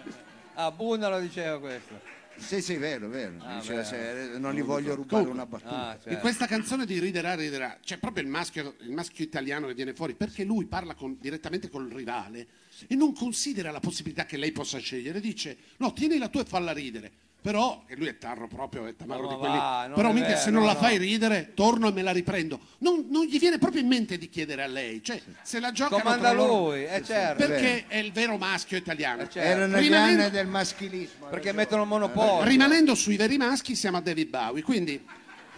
Ah, 0.56 0.70
Bunna 0.72 1.10
lo 1.10 1.20
diceva 1.20 1.60
questo. 1.60 2.00
sì, 2.36 2.62
sì, 2.62 2.76
vero, 2.78 3.08
vero. 3.10 3.34
Ah, 3.40 3.60
Diceva, 3.60 3.80
beh. 3.80 3.86
se- 3.86 4.38
non 4.38 4.54
gli 4.54 4.62
voglio 4.62 4.94
rubare 4.94 5.24
Comunque. 5.26 5.32
una 5.34 5.46
battuta. 5.48 5.88
Ah, 5.90 5.94
In 5.96 6.00
certo. 6.04 6.20
questa 6.20 6.46
canzone 6.46 6.86
di 6.86 7.00
Riderà, 7.00 7.34
Riderà, 7.34 7.80
c'è 7.84 7.98
proprio 7.98 8.24
il 8.24 8.30
maschio, 8.30 8.76
il 8.82 8.92
maschio 8.92 9.24
italiano 9.26 9.66
che 9.66 9.74
viene 9.74 9.94
fuori 9.96 10.14
perché 10.14 10.44
lui 10.44 10.66
parla 10.66 10.94
con- 10.94 11.18
direttamente 11.20 11.70
col 11.70 11.90
rivale 11.90 12.46
e 12.88 12.94
non 12.96 13.14
considera 13.16 13.72
la 13.72 13.80
possibilità 13.80 14.26
che 14.28 14.38
lei 14.38 14.52
possa 14.52 14.78
scegliere. 14.78 15.20
Dice: 15.20 15.58
No, 15.78 15.92
tieni 15.92 16.20
la 16.20 16.28
tua 16.30 16.42
e 16.42 16.46
falla 16.46 16.72
ridere. 16.72 17.12
Però, 17.44 17.84
che 17.86 17.98
lui 17.98 18.08
è 18.08 18.18
tarro 18.18 18.48
proprio, 18.48 18.86
è 18.86 18.96
tamarro 18.96 19.24
Ma 19.24 19.28
di 19.28 19.34
va, 19.34 19.39
quelli. 19.39 19.58
non 19.58 19.94
Però, 19.96 20.10
è 20.10 20.14
minchia, 20.14 20.32
vero, 20.32 20.39
se 20.46 20.50
non 20.50 20.62
no, 20.62 20.68
la 20.68 20.74
no. 20.76 20.80
fai 20.80 20.98
ridere, 20.98 21.52
torno 21.54 21.89
e 21.89 21.91
me 21.91 22.02
la 22.02 22.12
riprendo. 22.14 22.58
Non, 22.78 23.08
non 23.10 23.26
gli 23.26 23.38
viene 23.38 23.58
proprio 23.58 23.82
in 23.82 23.88
mente 23.89 24.18
di 24.18 24.30
chiedere 24.30 24.64
a 24.64 24.68
lei. 24.68 25.04
Cioè, 25.04 25.22
se 25.41 25.60
la 25.60 25.74
giocano 25.74 26.02
Comanda 26.02 26.32
lui, 26.32 26.86
eh 26.86 27.04
certo. 27.04 27.46
Perché 27.46 27.88
è 27.88 27.98
il 27.98 28.14
vero 28.14 28.38
maschio 28.38 28.78
italiano. 28.78 29.24
Eh, 29.24 29.30
certo. 29.30 29.50
Erano 29.50 29.78
Rimanendo- 29.78 30.30
del 30.30 30.48
maschilismo. 30.48 31.26
Perché 31.28 31.48
ragione. 31.48 31.54
mettono 31.54 31.84
monopolio. 31.86 32.44
Rimanendo 32.46 32.96
sui 32.96 33.18
veri 33.18 33.36
maschi, 33.36 33.76
siamo 33.76 33.98
a 33.98 34.02
David 34.02 34.30
Bowie. 34.30 34.64
Quindi, 34.64 35.06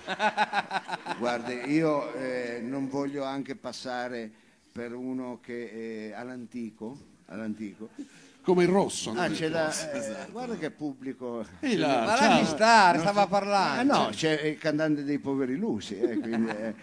Guardi, 1.20 1.72
io 1.72 2.14
eh, 2.16 2.62
non 2.64 2.88
voglio 2.90 3.24
anche 3.24 3.56
passare 3.56 4.30
per 4.72 4.94
uno 4.94 5.40
che 5.40 6.10
è 6.10 6.14
all'antico. 6.16 6.98
all'antico. 7.28 7.90
Come 8.46 8.64
il 8.64 8.70
rosso. 8.70 9.12
Ah, 9.18 9.28
c'è 9.30 9.50
la, 9.50 9.70
eh, 9.92 10.28
guarda 10.32 10.56
che 10.56 10.70
pubblico. 10.72 11.44
E 11.60 11.76
là, 11.76 12.04
Ma 12.06 12.06
lasci 12.28 12.46
stare, 12.46 13.00
stava 13.00 13.26
parlando. 13.28 13.94
Ah, 13.94 14.04
no, 14.06 14.10
c'è 14.12 14.40
il 14.44 14.58
cantante 14.60 15.04
dei 15.04 15.18
poveri 15.20 15.56
lusi. 15.56 15.98
eh, 16.00 16.20
quindi, 16.20 16.52
eh, 16.52 16.74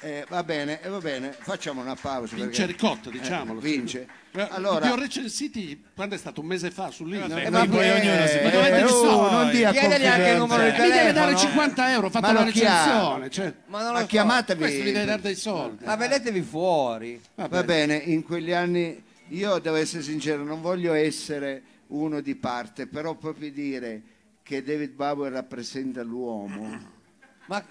eh, 0.00 0.24
va 0.28 0.44
bene, 0.44 0.80
eh, 0.80 0.88
va 0.88 0.98
bene, 0.98 1.32
facciamo 1.36 1.80
una 1.80 1.96
pausa. 2.00 2.36
Vince 2.36 2.64
perché- 2.64 2.66
Ricotta, 2.66 3.10
diciamolo. 3.10 3.58
Eh, 3.58 3.62
vince. 3.62 4.06
Eh, 4.32 4.46
Allora- 4.50 4.84
Li 4.86 4.92
ho 4.92 4.96
recensiti 4.96 5.82
quando 5.96 6.14
è 6.14 6.18
stato 6.18 6.40
un 6.42 6.46
mese 6.46 6.70
fa 6.70 6.90
sull'Inter. 6.90 7.46
Eh, 7.46 7.50
ma 7.50 7.66
poi 7.66 7.88
ognuno 7.90 8.26
si 8.26 8.38
fa 8.38 8.42
eh, 8.42 8.48
i 8.48 8.82
fatti 8.82 8.92
oh, 8.92 9.30
non 9.30 9.50
dia 9.50 9.70
Chiedegli 9.72 10.06
anche 10.06 10.30
il 10.30 10.36
numero 10.36 10.62
di 10.62 10.68
confidenza. 10.68 10.82
Mi 10.84 10.88
deve 10.90 11.12
telefono. 11.12 11.24
dare 11.24 11.36
50 11.36 11.90
euro, 11.92 12.06
ho 12.06 12.10
fatto 12.10 12.26
Ma 12.26 12.32
la 12.32 12.44
lo 12.44 12.50
chiama. 12.50 12.76
recensione. 12.84 13.30
Cioè, 13.30 13.54
Ma 13.66 13.78
non 13.82 13.86
Ma 13.86 13.92
lo 13.94 13.98
so. 14.00 14.06
chiamatevi. 14.06 14.60
questo 14.60 14.84
mi 14.84 14.92
deve 14.92 15.04
dare 15.06 15.20
dei 15.22 15.34
soldi. 15.34 15.84
Ma 15.84 15.96
vedetevi 15.96 16.42
fuori. 16.42 17.20
Va 17.34 17.62
bene, 17.64 17.96
in 17.96 18.22
quegli 18.22 18.52
anni 18.52 19.02
io 19.28 19.58
devo 19.58 19.76
essere 19.76 20.02
sincero, 20.02 20.42
non 20.44 20.60
voglio 20.60 20.92
essere 20.92 21.62
uno 21.88 22.20
di 22.20 22.34
parte, 22.34 22.86
però 22.86 23.14
proprio 23.14 23.50
dire 23.50 24.02
che 24.42 24.62
David 24.62 24.92
Bowie 24.92 25.28
rappresenta 25.30 26.02
l'uomo 26.02 26.96
Ma 27.46 27.62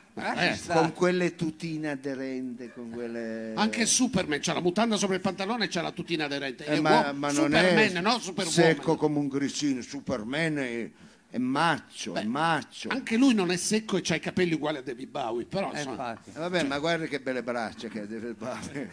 Eh, 0.52 0.56
stare. 0.56 0.80
con 0.80 0.94
quelle 0.94 1.36
tutine 1.36 1.92
aderenti, 1.92 2.72
con 2.74 2.90
quelle 2.90 3.54
Anche 3.56 3.86
Superman 3.86 4.40
c'ha 4.42 4.54
la 4.54 4.60
mutanda 4.62 4.96
sopra 4.98 5.16
il 5.16 5.22
pantalone 5.22 5.66
e 5.66 5.68
c'ha 5.68 5.82
la 5.84 5.92
tutina 5.92 6.26
aderente. 6.26 6.66
Eh, 6.66 6.80
ma, 6.80 7.12
ma 7.14 7.28
non 7.32 7.46
Superman, 7.52 7.78
è 7.96 8.02
no 8.02 8.18
Superwoman. 8.20 8.52
secco 8.52 8.96
come 8.96 9.20
un 9.20 9.28
grissino, 9.28 9.82
Superman 9.82 10.58
è, 10.58 10.90
è 11.30 11.38
maccio, 11.38 12.16
è 12.16 12.24
maccio. 12.24 12.90
Anche 12.90 13.18
lui 13.18 13.36
non 13.36 13.52
è 13.52 13.58
secco 13.58 13.98
e 13.98 14.02
c'ha 14.02 14.16
i 14.16 14.20
capelli 14.20 14.54
uguali 14.54 14.78
a 14.78 14.82
David 14.82 15.10
Bowie, 15.10 15.46
però 15.46 15.72
Eh, 15.72 15.82
infatti. 15.84 16.30
Eh, 16.34 16.40
Vabbè, 16.40 16.64
ma 16.64 16.80
guarda 16.80 17.06
che 17.06 17.20
belle 17.20 17.44
braccia 17.44 17.88
che 17.88 18.02
ha 18.02 18.06
David 18.08 18.36
Bowie. 18.36 18.90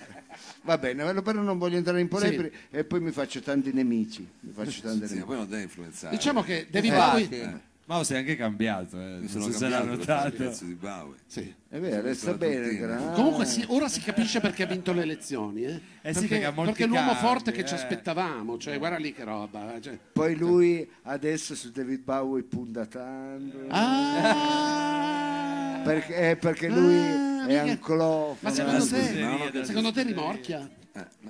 Va 0.63 0.79
bene, 0.79 1.23
però 1.23 1.41
non 1.41 1.59
voglio 1.59 1.77
entrare 1.77 2.01
in 2.01 2.09
polemiche 2.09 2.53
e 2.71 2.85
poi 2.85 3.01
mi 3.01 3.11
faccio 3.11 3.41
tanti 3.41 3.73
nemici. 3.73 4.27
Mi 4.41 4.53
faccio 4.53 4.81
tanti 4.83 5.07
Sì, 5.07 5.15
ma 5.15 5.21
nemici. 5.21 5.25
poi 5.27 5.37
non 5.37 5.49
deve 5.49 5.63
influenzare. 5.63 6.17
diciamo 6.17 6.43
che 6.43 6.67
David 6.71 6.93
Infatti. 6.93 7.27
Bowie 7.29 7.61
Ma 7.87 8.03
sei 8.03 8.17
anche 8.19 8.35
cambiato, 8.37 8.99
eh. 8.99 9.19
Non 9.19 9.29
so 9.29 9.53
se 9.53 9.69
l'ha 9.69 9.83
notato. 9.83 10.31
pezzo 10.33 10.65
di 10.65 10.73
Bowie. 10.75 11.17
sì. 11.27 11.55
È 11.69 11.79
vero, 11.79 12.09
la 12.23 12.33
bene. 12.35 12.77
gra- 12.77 12.97
Comunque 13.15 13.45
sì, 13.45 13.63
ora 13.67 13.89
si 13.89 14.01
capisce 14.01 14.41
perché 14.41 14.63
ha 14.63 14.67
vinto 14.67 14.93
le 14.95 15.03
elezioni, 15.03 15.65
eh? 15.65 15.81
Eh 16.01 16.15
sì, 16.15 16.21
perché, 16.21 16.29
perché 16.29 16.45
ha 16.47 16.51
molti 16.53 16.71
perché 16.71 16.85
è 16.85 16.87
l'uomo 16.87 17.11
cambi, 17.13 17.27
forte 17.27 17.53
che 17.53 17.61
eh. 17.61 17.65
ci 17.67 17.75
aspettavamo, 17.75 18.57
cioè 18.59 18.79
guarda 18.79 18.97
lì 18.97 19.13
che 19.13 19.25
roba. 19.25 19.75
cioè. 19.83 19.99
Poi 20.13 20.35
lui 20.37 20.89
adesso 21.03 21.55
su 21.55 21.71
David 21.73 22.03
Bowie 22.05 22.43
punta 22.45 22.87
tanto. 22.87 23.59
Ah! 23.69 25.81
Perché, 25.85 26.31
eh, 26.31 26.37
perché 26.37 26.69
lui 26.69 27.34
È 27.47 27.61
mica- 27.61 27.63
anclofono. 27.73 28.37
Ma 28.41 28.51
secondo 28.51 28.81
scusi, 28.81 29.51
te, 29.53 29.65
secondo 29.65 29.93
te 29.93 30.03
rimorchia? 30.03 30.69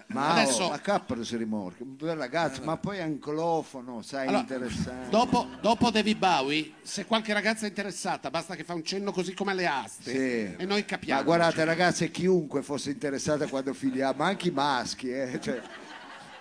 Ma 0.09 0.35
Adesso- 0.35 0.65
oh, 0.65 0.73
a 0.73 0.79
cappero 0.79 1.25
si 1.25 1.37
un 1.83 1.97
bel 1.97 2.17
ragazzo, 2.17 2.62
ma 2.65 2.77
poi 2.77 2.99
è 2.99 3.01
anclofono, 3.01 4.03
sai, 4.03 4.27
Allora, 4.27 4.43
interessante. 4.43 5.09
Dopo, 5.09 5.49
dopo 5.62 5.91
David 5.91 6.19
Bowie, 6.19 6.73
se 6.83 7.07
qualche 7.07 7.33
ragazza 7.33 7.65
è 7.65 7.69
interessata, 7.71 8.29
basta 8.29 8.57
che 8.57 8.65
fa 8.65 8.75
un 8.75 8.85
cenno 8.85 9.11
così 9.11 9.33
come 9.33 9.53
alle 9.53 9.67
aste 9.67 10.11
Sì. 10.11 10.62
e 10.62 10.67
noi 10.67 10.85
capiamo. 10.85 11.19
Ma 11.19 11.25
guardate 11.25 11.65
ragazze, 11.65 12.11
chiunque 12.11 12.61
fosse 12.62 12.91
interessata 12.91 13.47
quando 13.47 13.73
filiamo, 13.73 14.23
anche 14.23 14.49
i 14.49 14.51
maschi, 14.51 15.11
eh, 15.11 15.41
cioè, 15.41 15.62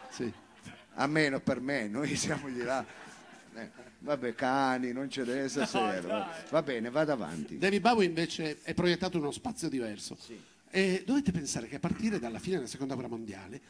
Sì. 0.10 0.30
a 0.96 1.08
meno 1.08 1.40
per 1.40 1.62
me, 1.62 1.88
noi 1.88 2.16
siamo 2.18 2.50
di 2.50 2.62
là. 2.62 2.84
Vabbè, 4.04 4.36
cani, 4.36 4.92
non 4.92 5.10
ce 5.10 5.24
n'è 5.26 5.48
stasera. 5.48 6.30
Va 6.50 6.62
bene, 6.62 6.90
vado 6.90 7.14
avanti. 7.14 7.58
David 7.58 7.82
Bowie 7.82 8.06
invece 8.06 8.60
è 8.62 8.74
proiettato 8.74 9.16
in 9.18 9.24
uno 9.24 9.32
spazio 9.32 9.70
diverso. 9.70 10.18
E 10.70 11.04
dovete 11.06 11.32
pensare 11.32 11.68
che 11.68 11.76
a 11.78 11.80
partire 11.80 12.20
dalla 12.20 12.40
fine 12.40 12.56
della 12.58 12.68
seconda 12.68 12.96
guerra 12.96 13.10
mondiale 13.10 13.62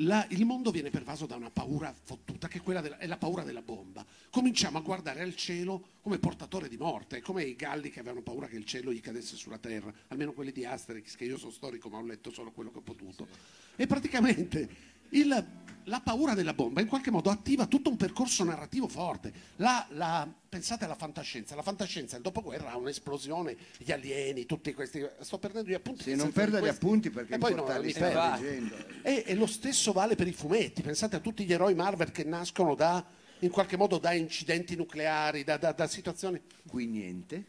la- 0.00 0.26
il 0.30 0.44
mondo 0.44 0.70
viene 0.70 0.90
pervaso 0.90 1.26
da 1.26 1.34
una 1.36 1.50
paura 1.50 1.92
fottuta, 2.04 2.46
che 2.48 2.58
è, 2.58 2.60
quella 2.62 2.80
della, 2.80 2.98
è 2.98 3.06
la 3.06 3.16
paura 3.16 3.42
della 3.42 3.62
bomba. 3.62 4.04
Cominciamo 4.30 4.78
a 4.78 4.80
guardare 4.80 5.22
al 5.22 5.34
cielo 5.34 5.88
come 6.02 6.18
portatore 6.18 6.68
di 6.68 6.76
morte, 6.76 7.20
come 7.20 7.42
i 7.44 7.56
galli 7.56 7.90
che 7.90 7.98
avevano 8.00 8.22
paura 8.22 8.46
che 8.46 8.56
il 8.56 8.64
cielo 8.64 8.92
gli 8.92 9.00
cadesse 9.00 9.34
sulla 9.36 9.58
terra, 9.58 9.92
almeno 10.08 10.32
quelli 10.32 10.52
di 10.52 10.64
Asterix, 10.64 11.16
che 11.16 11.24
io 11.24 11.36
sono 11.38 11.50
storico 11.50 11.88
ma 11.88 11.98
ho 11.98 12.04
letto 12.04 12.30
solo 12.30 12.52
quello 12.52 12.70
che 12.70 12.78
ho 12.78 12.82
potuto. 12.82 13.26
E 13.74 13.86
praticamente 13.86 14.68
il- 15.10 15.56
la 15.84 16.00
paura 16.00 16.34
della 16.34 16.52
bomba 16.52 16.82
in 16.82 16.86
qualche 16.86 17.10
modo 17.10 17.30
attiva 17.30 17.64
tutto 17.66 17.88
un 17.88 17.96
percorso 17.96 18.44
narrativo 18.44 18.88
forte. 18.88 19.32
La- 19.56 19.86
la- 19.92 20.28
pensate 20.46 20.84
alla 20.84 20.94
fantascienza. 20.94 21.54
La 21.54 21.62
fantascienza, 21.62 22.16
il 22.16 22.22
dopoguerra, 22.22 22.72
ha 22.72 22.76
un'esplosione, 22.76 23.56
gli 23.78 23.90
alieni, 23.90 24.44
tutti 24.44 24.74
questi. 24.74 25.02
Sto 25.20 25.38
perdendo 25.38 25.70
gli 25.70 25.74
appunti. 25.74 26.02
Sì, 26.02 26.14
non 26.14 26.30
perda 26.30 26.60
gli 26.60 26.68
appunti 26.68 27.08
perché 27.08 27.36
e 27.36 27.38
poi 27.38 27.54
no, 27.54 27.60
importante, 27.60 27.86
mi 27.86 27.92
stai 27.92 28.14
leggendo. 28.32 28.76
E, 29.02 29.24
e 29.26 29.34
lo 29.34 29.46
stesso 29.46 29.92
vale 29.92 30.14
per 30.14 30.26
i 30.26 30.32
fumetti. 30.32 30.82
Pensate 30.82 31.16
a 31.16 31.20
tutti 31.20 31.44
gli 31.46 31.52
eroi 31.54 31.74
Marvel 31.74 32.12
che 32.12 32.24
nascono 32.24 32.74
da, 32.74 33.02
in 33.38 33.48
qualche 33.50 33.78
modo, 33.78 33.96
da 33.96 34.12
incidenti 34.12 34.76
nucleari, 34.76 35.42
da, 35.42 35.56
da- 35.56 35.72
da 35.72 35.86
situazioni. 35.86 36.38
Qui 36.68 36.84
niente, 36.86 37.44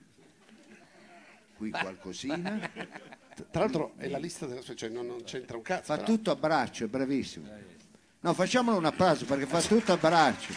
qui 1.57 1.71
qualcosina. 1.71 2.71
Tra 3.49 3.61
l'altro 3.61 3.93
è 3.97 4.07
la 4.07 4.17
lista 4.17 4.45
della 4.45 4.61
cioè 4.61 4.89
non, 4.89 5.05
non 5.07 5.23
c'entra 5.23 5.57
un 5.57 5.63
cazzo. 5.63 5.83
Fa 5.83 5.95
però. 5.95 6.05
tutto 6.05 6.31
a 6.31 6.35
braccio, 6.35 6.85
è 6.85 6.87
bravissimo. 6.87 7.47
No, 8.21 8.33
facciamolo 8.33 8.77
un 8.77 8.85
applauso 8.85 9.25
perché 9.25 9.45
fa 9.45 9.61
tutto 9.61 9.93
a 9.93 9.97
braccio. 9.97 10.53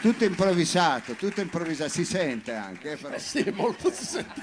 Tutto 0.00 0.24
improvvisato, 0.24 1.14
tutto 1.14 1.40
improvvisato, 1.40 1.90
si 1.90 2.04
sente 2.04 2.52
anche. 2.52 2.92
eh, 2.92 2.96
però. 2.96 3.14
Eh 3.14 3.18
sì, 3.18 3.38
è 3.38 3.50
molto 3.50 3.90
si 3.90 4.04
sente. 4.04 4.42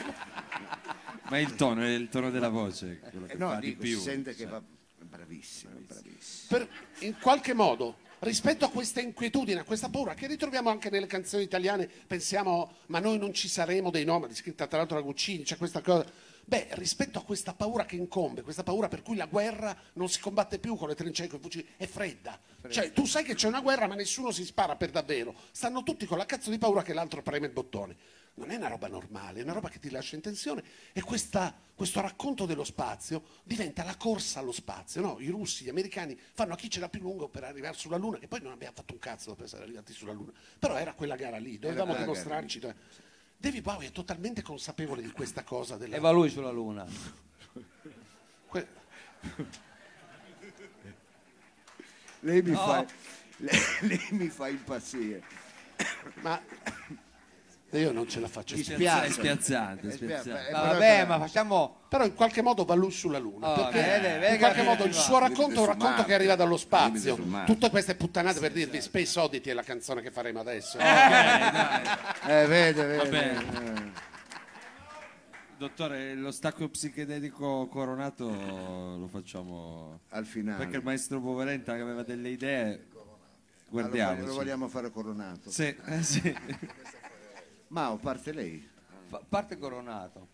Ma 1.30 1.38
è 1.38 1.40
il 1.40 1.56
tono, 1.56 1.82
è 1.82 1.88
il 1.90 2.10
tono 2.10 2.30
della 2.30 2.50
voce. 2.50 3.00
quello 3.10 3.26
che 3.26 3.34
Eh, 3.34 3.38
no, 3.38 3.50
fa 3.50 3.60
di 3.60 3.68
dico, 3.70 3.82
più. 3.82 3.98
si 3.98 4.04
sente 4.04 4.36
che 4.36 4.46
va 4.46 4.62
bravissimo, 5.00 5.74
bravissimo. 5.88 6.48
per- 6.50 6.68
in 7.00 7.18
qualche 7.20 7.54
modo 7.54 7.98
rispetto 8.20 8.66
a 8.66 8.70
questa 8.70 9.02
inquietudine, 9.02 9.60
a 9.62 9.64
questa 9.64 9.90
paura 9.90 10.14
che 10.14 10.28
ritroviamo 10.28 10.70
anche 10.70 10.90
nelle 10.90 11.08
canzoni 11.08 11.44
italiane, 11.44 11.88
pensiamo 12.08 12.78
ma 12.88 13.00
noi 13.00 13.18
non 13.18 13.34
ci 13.34 13.48
saremo 13.48 13.90
dei 13.92 14.04
nomadi, 14.06 14.36
scritta 14.36 14.68
tra 14.68 14.80
l'altro 14.80 14.98
da 14.98 15.04
Guccini, 15.04 15.44
c'è 15.44 15.58
questa 15.58 15.82
cosa. 15.82 16.06
Beh, 16.48 16.68
rispetto 16.72 17.18
a 17.18 17.24
questa 17.24 17.54
paura 17.54 17.86
che 17.86 17.96
incombe, 17.96 18.44
questa 18.44 18.62
paura 18.64 18.88
per 18.88 19.02
cui 19.02 19.16
la 19.16 19.26
guerra 19.26 19.76
non 19.94 20.08
si 20.10 20.20
combatte 20.20 20.60
più 20.60 20.76
con 20.76 20.88
le 20.88 20.96
trincee, 20.96 21.28
con 21.28 21.40
i 21.40 21.42
fucili, 21.42 21.68
è 21.76 21.88
fredda. 21.88 22.40
Cioè, 22.70 22.94
tu 22.94 23.06
sai 23.06 23.24
che 23.24 23.34
c'è 23.34 23.48
una 23.48 23.62
guerra, 23.62 23.88
ma 23.88 23.96
nessuno 23.96 24.32
si 24.32 24.46
spara 24.46 24.76
per 24.76 24.92
davvero. 24.92 25.34
Stanno 25.52 25.82
tutti 25.82 26.06
con 26.06 26.18
la 26.20 26.26
cazzo 26.26 26.52
di 26.52 26.58
paura 26.60 26.84
che 26.84 26.94
l'altro 26.94 27.22
preme 27.24 27.48
il 27.48 27.52
bottone. 27.52 27.96
Non 28.38 28.52
è 28.52 28.56
una 28.58 28.68
roba 28.68 28.88
normale, 28.88 29.40
è 29.40 29.44
una 29.44 29.54
roba 29.54 29.70
che 29.70 29.80
ti 29.80 29.90
lascia 29.90 30.16
in 30.16 30.22
tensione 30.22 30.62
e 30.92 31.02
questa- 31.02 31.56
questo 31.74 32.02
racconto 32.02 32.46
dello 32.46 32.66
spazio 32.66 33.24
diventa 33.44 33.84
la 33.84 33.96
corsa 33.96 34.40
allo 34.40 34.52
spazio. 34.52 35.00
no? 35.02 35.18
I 35.20 35.30
russi, 35.30 35.64
gli 35.64 35.70
americani 35.70 36.20
fanno 36.34 36.54
a 36.54 36.58
chi 36.58 36.70
ce 36.70 36.80
l'ha 36.82 36.90
più 36.90 37.00
lungo 37.02 37.30
per 37.30 37.46
arrivare 37.46 37.76
sulla 37.78 37.96
Luna, 37.98 38.18
che 38.18 38.28
poi 38.28 38.42
non 38.42 38.52
abbiamo 38.52 38.74
fatto 38.76 38.94
un 38.94 39.00
cazzo 39.00 39.30
dopo 39.30 39.46
essere 39.46 39.64
arrivati 39.64 39.94
sulla 39.94 40.12
Luna. 40.12 40.32
Però 40.60 40.76
era 40.76 40.94
quella 40.94 41.16
gara 41.16 41.38
lì, 41.38 41.58
dovevamo 41.58 41.94
quella 41.94 42.06
gara 42.06 42.42
dimostrarci. 42.42 42.60
David 43.38 43.62
Bowie 43.62 43.88
è 43.88 43.92
totalmente 43.92 44.42
consapevole 44.42 45.02
di 45.02 45.12
questa 45.12 45.44
cosa. 45.44 45.78
Della... 45.78 45.96
E 45.96 46.00
va 46.00 46.12
lui 46.12 46.30
sulla 46.30 46.52
luna. 46.52 46.86
que- 48.48 48.68
Lei 52.22 52.42
mi, 52.42 52.52
No. 52.52 52.58
fa, 52.58 52.86
lei, 53.38 53.60
lei 53.82 54.08
mi 54.12 54.28
fa 54.30 54.48
impazzire. 54.48 55.24
Ma 56.22 56.42
io 57.80 57.92
non 57.92 58.08
ce 58.10 58.20
la 58.20 58.28
faccio. 58.28 58.56
È 58.56 58.58
spiazzante, 58.64 59.06
è 59.06 59.08
Eh, 59.08 59.92
spia- 59.92 60.20
spiazzante. 60.22 60.48
eh, 60.48 60.52
Ma 60.52 60.60
però- 60.62 60.72
vabbè, 60.74 61.06
ma 61.06 61.20
facciamo... 61.20 61.76
Però 61.90 62.06
in 62.06 62.14
qualche 62.14 62.42
modo 62.42 62.66
va 62.66 62.74
lui 62.76 62.92
sulla 62.92 63.18
Luna. 63.20 63.50
Oh, 63.52 63.56
perché 63.56 63.82
vede, 63.82 64.14
vede 64.14 64.26
in 64.28 64.32
che 64.34 64.38
qualche 64.40 64.60
arriva 64.60 64.74
modo 64.76 64.84
il 64.86 64.94
suo 64.94 65.18
racconto 65.20 65.56
è 65.56 65.60
un 65.60 65.66
racconto 65.66 65.88
Marte. 65.96 66.06
che 66.06 66.14
arriva 66.14 66.36
dallo 66.36 66.58
spazio. 66.58 67.18
Tutte 67.46 67.70
queste 67.70 67.96
puttanate 67.96 68.40
per 68.40 68.52
dirvi 68.52 68.82
Space 68.82 69.20
Oddity 69.20 69.50
è 69.50 69.54
la 69.54 69.64
canzone 69.64 70.02
che 70.02 70.12
faremo 70.12 70.40
adesso. 70.42 70.78
Eh, 70.78 72.46
vede, 72.48 72.86
vede. 72.86 72.98
Vabbè. 72.98 73.36
eh. 73.38 74.14
Dottore, 75.58 76.16
lo 76.16 76.32
stacco 76.32 76.68
psichedelico 76.68 77.68
coronato 77.68 78.26
lo 78.28 79.08
facciamo 79.10 80.02
Al 80.10 80.26
finale. 80.26 80.58
perché 80.58 80.76
il 80.78 80.84
maestro 80.84 81.22
Poverenta 81.22 81.72
aveva 81.72 82.04
delle 82.04 82.28
idee. 82.30 82.64
Ah, 82.74 82.78
lo, 82.92 83.04
voglio- 83.70 83.88
Guardiamoci. 83.88 84.26
lo 84.28 84.34
vogliamo 84.34 84.68
fare 84.68 84.90
coronato. 84.92 85.50
Sì, 85.50 85.74
eh, 85.86 86.04
sì. 86.04 86.22
Ma 87.68 87.98
parte 88.02 88.32
lei. 88.32 88.68
Fa- 89.08 89.22
parte 89.28 89.58
coronato. 89.58 90.28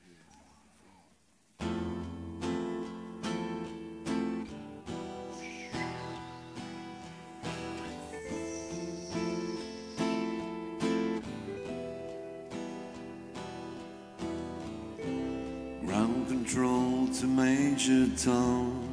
Ground 15.85 16.27
control 16.27 17.07
to 17.19 17.27
Major 17.27 18.07
Tom. 18.15 18.87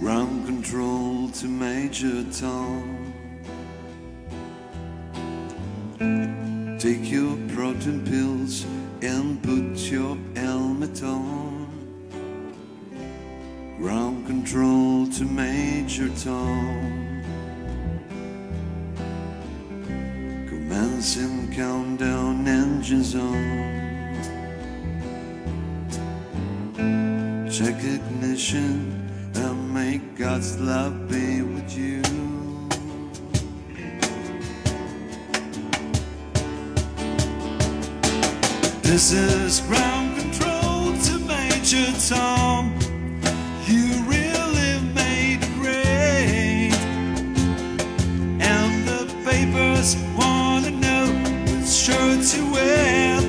Ground 0.00 0.46
control 0.46 1.28
to 1.30 1.46
Major 1.46 2.24
Tom. 2.32 3.21
Take 6.78 7.12
your 7.12 7.36
protein 7.54 8.04
pills 8.04 8.66
and 9.02 9.40
put 9.42 9.78
your 9.90 10.16
helmet 10.34 11.02
on. 11.02 11.68
Ground 13.78 14.26
control 14.26 15.06
to 15.06 15.24
Major 15.24 16.08
Tom. 16.08 17.22
Commencing 20.48 21.52
countdown 21.54 22.48
engines 22.48 23.14
on. 23.14 23.92
Check 27.48 27.76
ignition 27.84 29.08
and 29.34 29.74
make 29.74 30.16
God's 30.16 30.58
love 30.58 31.08
be 31.08 31.42
with 31.42 31.76
you. 31.76 32.31
This 38.92 39.10
is 39.12 39.60
ground 39.60 40.18
control 40.18 40.92
to 40.92 41.18
Major 41.20 41.90
Tom. 42.10 42.74
You 43.64 43.88
really 44.04 44.80
made 44.92 45.38
it 45.40 45.54
great. 45.54 46.74
And 48.38 48.86
the 48.86 49.06
papers 49.24 49.96
wanna 50.14 50.72
know 50.72 51.06
which 51.46 51.68
shirt 51.68 52.22
to 52.32 52.52
wear. 52.52 53.22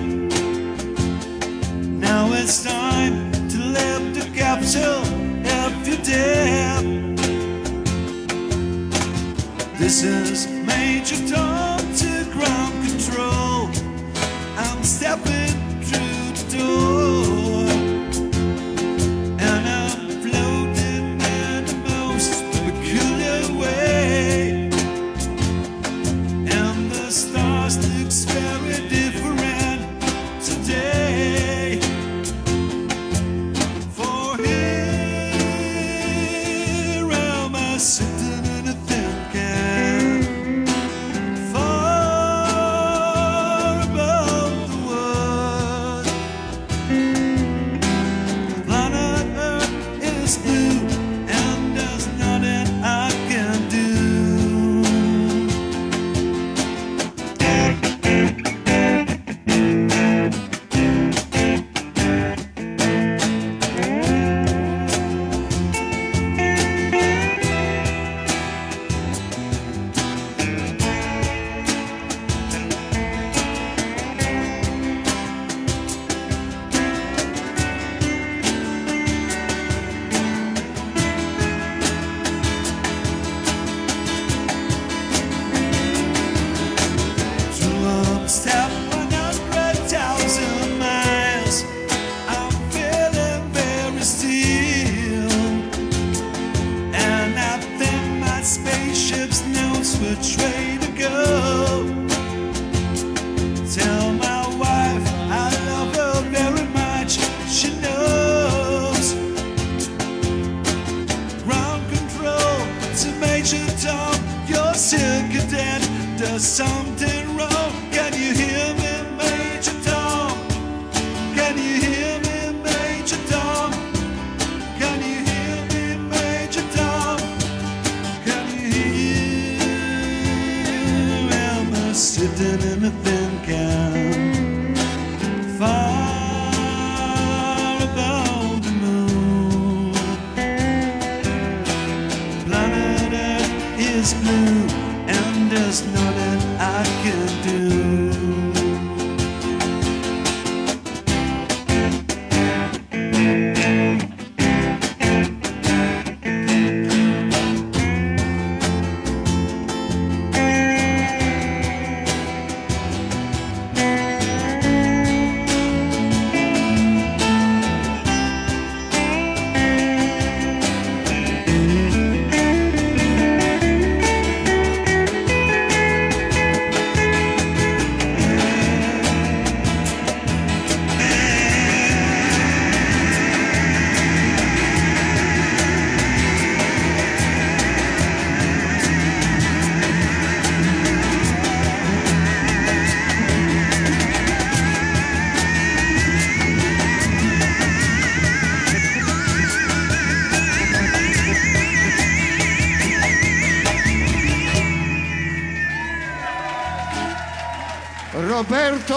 Now 2.07 2.33
it's 2.33 2.61
time 2.61 3.31
to 3.47 3.57
lift 3.57 4.19
the 4.19 4.29
capsule 4.37 5.05
if 5.45 5.87
you 5.87 5.95
dare. 6.03 6.81
This 9.79 10.03
is 10.03 10.45
Major 10.49 11.25
Tom 11.33 11.79
to 12.01 12.25
ground 12.33 12.82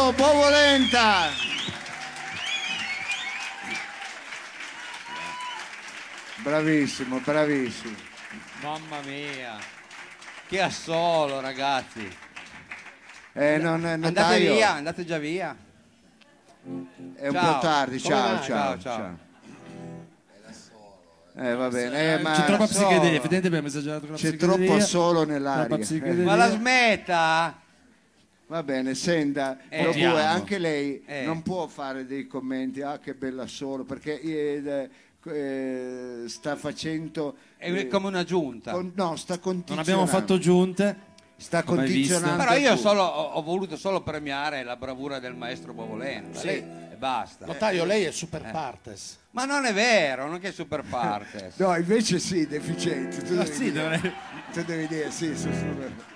Roberto 0.07 0.13
Bovolenta. 0.13 1.31
Bravissimo, 6.43 7.19
bravissimo. 7.19 7.97
Mamma 8.63 9.01
mia. 9.05 9.57
Che 10.47 10.61
assolo, 10.61 11.41
ragazzi. 11.41 12.09
Eh, 13.33 13.59
non, 13.59 13.85
Andate 13.85 14.21
notaio, 14.21 14.53
via, 14.55 14.75
andate 14.75 15.05
già 15.05 15.19
via. 15.19 15.57
È 17.17 17.29
un 17.29 17.33
Ciao. 17.33 17.55
po' 17.55 17.61
tardi, 17.61 18.01
ciao, 18.01 18.43
ciao, 18.43 18.79
Ciao, 18.79 18.81
ciao. 18.81 19.25
Eh, 21.39 21.55
va 21.55 21.69
bene, 21.69 22.15
eh, 22.15 22.19
ma 22.19 22.33
C'è 22.33 22.45
troppa 22.47 22.67
psichedelia, 22.67 23.11
effettivamente 23.11 23.47
abbiamo 23.49 23.67
esagerato 23.67 24.07
con 24.07 24.13
la 24.13 24.17
c'è 24.17 24.37
troppo 24.37 24.81
solo 24.81 25.25
nell'aria. 25.25 25.79
Ma 26.25 26.35
la 26.35 26.51
smetta? 26.51 27.61
Va 28.49 28.63
bene, 28.63 28.95
senta, 28.95 29.59
Eh, 29.69 29.83
lo 29.83 29.89
Votiamo. 29.91 30.15
bue, 30.15 30.23
anche 30.25 30.59
lei 30.59 31.03
Eh. 31.05 31.25
non 31.25 31.43
può 31.43 31.67
fare 31.67 32.07
dei 32.07 32.27
commenti, 32.29 32.81
ah 32.81 32.99
che 32.99 33.15
bella 33.15 33.47
solo, 33.49 33.83
perché 33.85 34.21
eh, 34.21 34.89
eh, 35.25 36.23
sta 36.29 36.55
facendo... 36.55 37.37
È 37.57 37.69
eh, 37.73 37.89
come 37.89 38.07
una 38.07 38.23
giunta. 38.23 38.71
con- 38.73 38.93
no, 38.95 39.17
sta 39.17 39.35
Non 39.35 39.43
condizionando. 39.43 39.91
abbiamo 39.91 40.07
fatto 40.07 40.39
giunte. 40.39 41.15
Sta 41.39 41.65
condizionando. 41.65 42.37
Però 42.43 42.57
io 42.57 42.77
solo, 42.77 43.03
ho, 43.03 43.33
ho 43.33 43.43
voluto 43.43 43.77
solo 43.77 44.01
premiare 44.03 44.63
la 44.63 44.77
bravura 44.77 45.19
del 45.19 45.35
maestro 45.35 45.73
Bovolenta. 45.75 46.39
Sì. 46.39 46.47
Lei, 46.47 46.59
e 46.93 46.97
basta. 46.97 47.45
Notaio, 47.47 47.85
lei 47.85 48.05
è 48.05 48.13
super 48.13 48.49
partes. 48.51 49.19
Ma 49.33 49.45
non 49.45 49.65
è 49.67 49.75
vero, 49.75 50.29
non 50.29 50.39
che 50.39 50.49
è 50.49 50.53
super 50.53 50.83
partes. 50.89 51.57
No, 51.59 51.75
invece 51.77 52.21
sì, 52.21 52.47
deficiente. 52.47 53.23
Tu, 53.25 53.35
Ah, 53.35 53.43
devi, 53.43 53.53
sì, 53.53 53.71
dire, 53.73 53.83
dovrei- 53.83 54.13
tu 54.53 54.63
devi 54.63 54.87
dire 54.87 55.11
sì, 55.11 55.37
su, 55.37 55.51
su, 55.53 55.65
devi 55.65 55.75
dire 55.75 56.15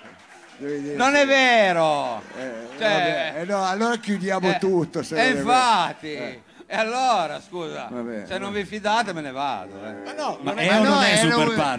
Non 0.95 1.15
è 1.15 1.25
vero! 1.25 2.21
Eh, 2.37 2.51
Cioè, 2.77 2.89
vabbè, 2.89 3.33
eh, 3.41 3.45
no, 3.45 3.65
allora 3.65 3.95
chiudiamo 3.97 4.51
eh, 4.51 4.57
tutto. 4.59 5.01
se 5.03 5.15
E 5.15 5.19
è 5.19 5.35
infatti, 5.37 6.13
Eh. 6.13 6.41
e 6.67 6.75
allora 6.75 7.41
scusa, 7.41 7.87
Vabbè, 7.89 8.25
se 8.27 8.37
non 8.37 8.51
vabbè. 8.51 8.61
vi 8.61 8.65
fidate 8.67 9.11
me 9.13 9.21
ne 9.21 9.31
vado. 9.31 9.73
eh. 9.85 9.93
Ma 10.05 10.13
no, 10.13 10.37
Ma 10.41 10.51
non 10.51 10.59
è 10.59 10.67
vero. 10.67 10.83
non 10.83 10.93
no, 10.93 11.01
è 11.01 11.11
era 11.11 11.19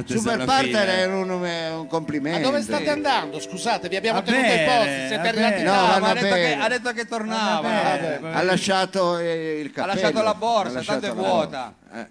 super 0.07 0.45
parter 0.45 0.89
era 0.89 1.17
un, 1.17 1.31
un 1.31 1.87
complimento. 1.87 2.41
Ma 2.41 2.45
dove 2.45 2.63
state 2.63 2.91
andando? 2.91 3.39
Scusate, 3.41 3.89
vi 3.89 3.97
abbiamo 3.97 4.21
Va 4.21 4.25
tenuto 4.27 4.53
i 4.53 4.65
posti, 4.65 5.07
siete 5.07 5.17
va 5.17 5.29
arrivati. 5.29 5.63
No, 5.63 5.71
tardi. 5.73 5.91
va 5.93 5.99
ma 6.01 6.09
ha 6.09 6.15
detto, 6.15 6.35
che, 6.35 6.55
ha 6.57 6.69
detto 6.69 6.93
che 6.93 7.07
tornava. 7.07 7.99
Eh. 8.01 8.19
Ha 8.33 8.43
lasciato 8.43 9.19
eh, 9.19 9.61
il 9.61 9.67
Ha 9.67 9.71
cappello. 9.71 9.93
lasciato 9.95 10.23
la 10.23 10.31
Ha 10.31 10.35
borsa, 10.35 10.73
lasciato 10.75 11.01
tanto 11.01 11.21
è 11.21 11.25
vuota. 11.25 11.75
Eh, 11.95 12.07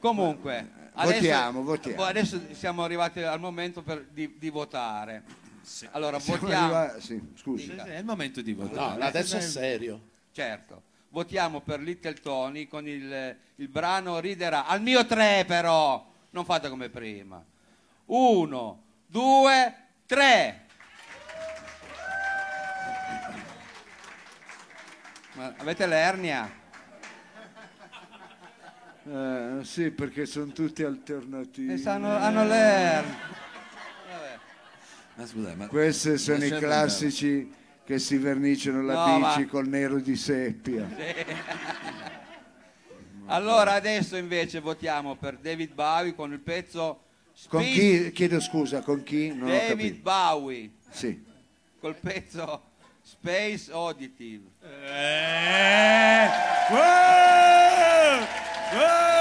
Comunque, 0.00 0.68
adesso, 0.94 1.14
Votiamo, 1.20 1.62
votiamo. 1.62 2.04
adesso 2.04 2.38
siamo 2.52 2.84
arrivati 2.84 3.22
al 3.22 3.40
momento 3.40 3.80
per- 3.82 4.04
di, 4.10 4.34
di 4.38 4.50
votare. 4.50 5.22
Allora, 5.92 6.18
siamo 6.20 6.40
votiamo. 6.40 6.74
arrivati- 6.74 7.00
sì, 7.00 7.20
scusi. 7.36 7.64
Sì, 7.64 7.70
sì, 7.70 7.88
È 7.88 7.98
il 7.98 8.04
momento 8.04 8.42
di 8.42 8.54
No, 8.54 8.66
votare. 8.66 9.02
adesso 9.04 9.36
è 9.36 9.40
serio. 9.40 10.00
Certo, 10.32 10.82
votiamo 11.10 11.60
per 11.60 11.80
Little 11.80 12.14
Tony 12.14 12.66
con 12.66 12.86
il, 12.88 13.36
il 13.56 13.68
brano 13.68 14.18
Riderà. 14.18 14.66
Al 14.66 14.82
mio 14.82 15.06
tre 15.06 15.44
però, 15.46 16.04
non 16.30 16.44
fate 16.44 16.68
come 16.68 16.88
prima. 16.88 17.42
Uno, 18.06 18.82
due, 19.06 19.74
tre. 20.06 20.62
Ma 25.32 25.52
avete 25.56 25.86
l'ernia? 25.86 26.62
Eh, 29.06 29.58
sì, 29.62 29.90
perché 29.90 30.26
sono 30.26 30.52
tutti 30.52 30.82
alternativi. 30.82 31.72
E 31.72 31.76
sanno- 31.78 32.16
hanno 32.16 32.44
l'ernia. 32.44 33.42
Ma 35.16 35.26
scusa, 35.26 35.54
ma 35.54 35.66
Questi 35.68 36.18
sono 36.18 36.38
i 36.38 36.48
Lasciate 36.48 36.60
classici 36.60 37.52
che 37.84 37.98
si 37.98 38.16
verniciano 38.16 38.82
la 38.82 38.94
No, 39.06 39.18
bici 39.18 39.40
ma- 39.42 39.46
col 39.48 39.68
nero 39.68 39.98
di 40.00 40.16
seppia. 40.16 40.88
Allora 43.26 43.72
adesso 43.72 44.16
invece 44.16 44.60
votiamo 44.60 45.16
per 45.16 45.36
David 45.38 45.72
Bowie 45.72 46.14
con 46.14 46.32
il 46.32 46.40
pezzo 46.40 47.04
Con 47.48 47.62
chi? 47.62 48.12
Chiedo 48.12 48.38
scusa, 48.40 48.82
con 48.82 49.02
chi? 49.02 49.28
Non 49.28 49.48
ho 49.48 49.52
David 49.52 49.68
capito. 49.68 50.02
Bowie 50.02 50.70
Sì. 50.90 51.24
col 51.80 51.94
pezzo 51.96 52.62
Space 53.02 53.70
Auditive. 53.72 54.44
Eh, 54.62 56.26
wow, 56.70 58.18
wow. 58.78 59.13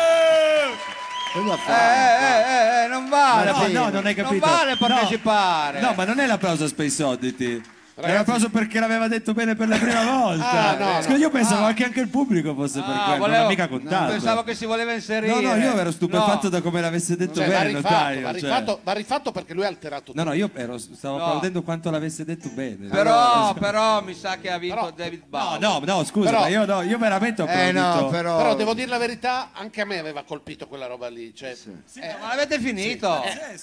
Cosa 1.34 1.54
Eh, 1.56 1.58
fa? 1.58 1.74
eh, 1.74 2.82
eh, 2.82 2.84
eh, 2.84 2.88
non 2.88 3.10
vale. 3.10 3.52
No, 3.52 3.68
no, 3.86 3.90
non 3.90 4.06
hai 4.06 4.14
capito. 4.14 4.46
Non 4.46 4.56
vale 4.56 4.76
partecipare. 4.78 5.80
No, 5.82 5.94
ma 5.96 6.06
non 6.06 6.20
è 6.20 6.26
l'applauso 6.28 6.66
a 6.66 6.68
Space 6.68 7.02
Oddity. 7.02 7.62
È 7.96 8.12
l'applauso 8.12 8.50
perché 8.50 8.80
l'aveva 8.80 9.08
detto 9.08 9.34
bene 9.34 9.56
per 9.56 9.68
la 9.68 9.78
prima 9.78 10.04
volta. 10.18 10.50
Ah, 10.50 10.78
no, 10.78 10.96
Scusa, 11.02 11.10
no. 11.12 11.18
io 11.18 11.30
pensavo 11.30 11.66
Ah. 11.68 11.74
che 11.74 11.84
anche 11.84 12.00
il 12.00 12.08
pubblico 12.08 12.56
fosse 12.56 12.80
per 12.82 12.90
Ah, 12.90 12.94
quello, 12.96 13.10
non 13.12 13.20
volevo- 13.20 13.42
l'ha 13.44 13.48
mica 13.50 13.68
contato. 13.68 14.12
Pensavo 14.12 14.44
che 14.44 14.56
si 14.56 14.66
voleva 14.66 14.94
inserire. 14.94 15.32
No, 15.34 15.42
no, 15.42 15.56
io 15.56 15.78
ero 15.78 15.92
stupefatto 15.92 16.44
No. 16.44 16.50
da 16.50 16.62
come 16.62 16.82
l'avesse 16.82 17.16
detto 17.16 17.36
Cioè, 17.36 17.48
va 17.48 17.52
bene, 17.60 17.68
rifatto, 17.68 17.94
notaio. 17.94 18.22
va 18.22 18.32
cioè. 18.32 18.40
rifatto, 18.42 18.80
va 18.84 18.92
rifatto 18.94 19.32
perché 19.32 19.54
lui 19.54 19.64
ha 19.66 19.68
alterato 19.68 20.04
tutto. 20.06 20.18
No, 20.18 20.30
no, 20.30 20.34
io 20.36 20.50
ero- 20.56 20.78
stavo 20.80 21.18
No. 21.18 21.24
applaudendo 21.24 21.62
quanto 21.62 21.92
l'avesse 21.92 22.26
detto 22.26 22.50
bene. 22.50 22.88
Però, 22.88 23.54
però 23.60 24.02
mi 24.02 24.14
sa 24.16 24.38
che 24.38 24.50
ha 24.50 24.58
vinto 24.58 24.76
Però- 24.76 24.92
David 24.92 25.22
No, 25.22 25.28
Bowie. 25.30 25.60
no, 25.60 25.82
no, 25.86 26.04
scusa, 26.04 26.30
Però- 26.30 26.42
ma 26.42 26.48
io, 26.48 26.66
no, 26.66 26.82
io 26.82 26.98
veramente 26.98 27.42
ho 27.44 27.46
Eh 27.48 27.68
applaudito. 27.68 28.02
no, 28.06 28.08
però... 28.10 28.38
Però 28.38 28.56
devo 28.56 28.74
dire 28.74 28.88
la 28.88 28.98
verità, 28.98 29.50
anche 29.54 29.82
a 29.82 29.86
me 29.86 30.00
aveva 30.00 30.24
colpito 30.24 30.68
quella 30.68 30.88
roba 30.88 31.10
lì. 31.10 31.32
Cioè, 31.36 31.56
Eh, 32.00 32.16
ma 32.20 32.30
l'avete 32.30 32.60
finito? 32.60 33.22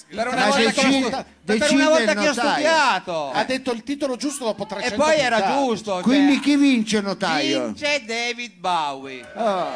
Per 0.09 0.27
una 0.29 0.37
Ma 0.37 0.47
volta 0.47 0.57
che 0.59 0.67
ho 0.67 0.83
decide- 0.89 1.07
stu- 1.09 1.25
per 1.59 1.73
una 1.73 1.89
volta 1.89 2.15
che 2.15 2.29
ho 2.29 2.33
studiato. 2.33 3.31
ha 3.33 3.45
detto 3.45 3.73
il 3.73 3.83
titolo 3.83 4.17
giusto 4.21 4.45
dopo 4.45 4.63
E 4.65 4.67
300 4.67 4.97
poi 5.03 5.17
era 5.17 5.37
puntate. 5.41 5.59
giusto. 5.65 5.93
cioè, 5.95 6.03
Quindi 6.03 6.39
chi 6.41 6.57
vince, 6.57 7.01
notaio? 7.01 7.65
vince 7.67 8.05
David 8.05 8.53
Bowie. 8.59 9.27
Ah, 9.35 9.73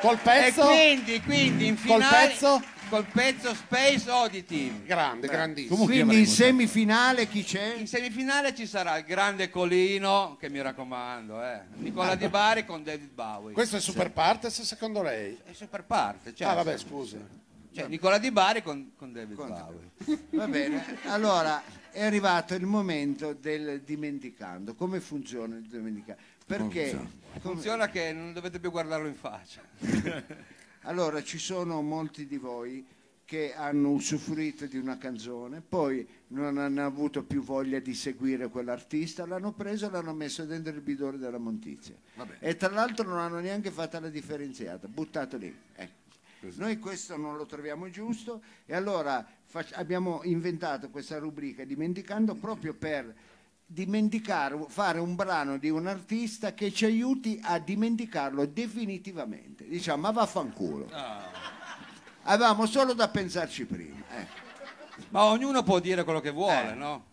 Col 0.00 0.14
E 0.14 0.18
pezzo, 0.22 0.66
quindi, 0.66 1.20
quindi 1.22 1.66
in 1.66 1.74
col 1.76 1.82
finale 2.02 2.28
pezzo, 2.28 2.62
col 2.88 3.04
pezzo 3.04 3.54
Space 3.54 4.10
Oddity. 4.10 4.84
Grande, 4.84 5.28
grandissimo. 5.28 5.74
Comunque 5.76 5.94
Quindi 6.02 6.18
in 6.20 6.26
semifinale 6.26 7.28
chi 7.28 7.44
c'è? 7.44 7.74
In 7.76 7.86
semifinale 7.86 8.54
ci 8.54 8.66
sarà 8.66 8.96
il 8.96 9.04
grande 9.04 9.50
Colino, 9.50 10.36
che 10.40 10.48
mi 10.48 10.60
raccomando, 10.62 11.42
eh. 11.44 11.60
Nicola 11.76 12.14
Di 12.14 12.28
Bari 12.28 12.64
con 12.64 12.82
David 12.82 13.10
Bowie. 13.12 13.52
Questo 13.52 13.76
è 13.76 13.80
super 13.80 14.10
partes 14.10 14.62
secondo 14.62 15.02
lei? 15.02 15.38
è 15.44 15.52
super 15.52 15.84
parte, 15.84 16.34
cioè, 16.34 16.48
Ah, 16.48 16.54
vabbè, 16.54 16.78
scusi. 16.78 17.18
cioè, 17.74 17.86
Nicola 17.86 18.16
Di 18.16 18.30
Bari 18.30 18.62
con, 18.62 18.92
con 18.96 19.12
David 19.12 19.36
Bowie. 19.36 19.90
Va 20.30 20.48
bene, 20.48 20.96
allora 21.04 21.62
è 21.90 22.04
arrivato 22.04 22.54
il 22.54 22.66
momento 22.66 23.32
del 23.32 23.80
dimenticando. 23.82 24.74
Come 24.74 25.00
funziona 25.00 25.56
il 25.56 25.66
dimenticando? 25.66 26.22
Perché? 26.46 26.90
come- 26.92 27.18
Funziona 27.40 27.88
che 27.88 28.12
non 28.12 28.32
dovete 28.32 28.58
più 28.58 28.70
guardarlo 28.70 29.06
in 29.06 29.14
faccia. 29.14 29.62
Allora 30.84 31.22
ci 31.22 31.38
sono 31.38 31.82
molti 31.82 32.26
di 32.26 32.38
voi 32.38 32.84
che 33.30 33.54
hanno 33.54 33.90
usufruito 33.90 34.66
di 34.66 34.76
una 34.76 34.98
canzone, 34.98 35.60
poi 35.60 36.04
non 36.28 36.58
hanno 36.58 36.84
avuto 36.84 37.22
più 37.22 37.42
voglia 37.42 37.78
di 37.78 37.94
seguire 37.94 38.48
quell'artista, 38.48 39.24
l'hanno 39.24 39.52
preso 39.52 39.86
e 39.86 39.90
l'hanno 39.90 40.14
messo 40.14 40.44
dentro 40.46 40.72
il 40.72 40.80
bidone 40.80 41.16
della 41.18 41.38
Montizia. 41.38 41.94
E 42.40 42.56
tra 42.56 42.70
l'altro 42.70 43.06
non 43.06 43.18
hanno 43.18 43.38
neanche 43.38 43.70
fatto 43.70 44.00
la 44.00 44.08
differenziata, 44.08 44.88
buttato 44.88 45.36
lì. 45.36 45.54
Ecco. 45.76 45.99
Noi 46.56 46.78
questo 46.78 47.16
non 47.16 47.36
lo 47.36 47.44
troviamo 47.46 47.90
giusto 47.90 48.40
e 48.66 48.74
allora 48.74 49.24
abbiamo 49.74 50.20
inventato 50.24 50.88
questa 50.88 51.18
rubrica 51.18 51.64
dimenticando 51.64 52.34
proprio 52.34 52.72
per 52.74 53.14
dimenticare, 53.66 54.58
fare 54.68 54.98
un 54.98 55.14
brano 55.14 55.58
di 55.58 55.68
un 55.70 55.86
artista 55.86 56.54
che 56.54 56.72
ci 56.72 56.86
aiuti 56.86 57.38
a 57.42 57.58
dimenticarlo 57.58 58.46
definitivamente. 58.46 59.68
Diciamo, 59.68 60.02
ma 60.02 60.10
vaffanculo. 60.10 60.88
Avevamo 62.22 62.66
solo 62.66 62.94
da 62.94 63.08
pensarci 63.08 63.64
prima. 63.66 64.02
ecco. 64.10 64.38
Ma 65.10 65.24
ognuno 65.24 65.62
può 65.62 65.78
dire 65.78 66.04
quello 66.04 66.20
che 66.20 66.30
vuole, 66.30 66.72
Eh. 66.72 66.74
no? 66.74 67.04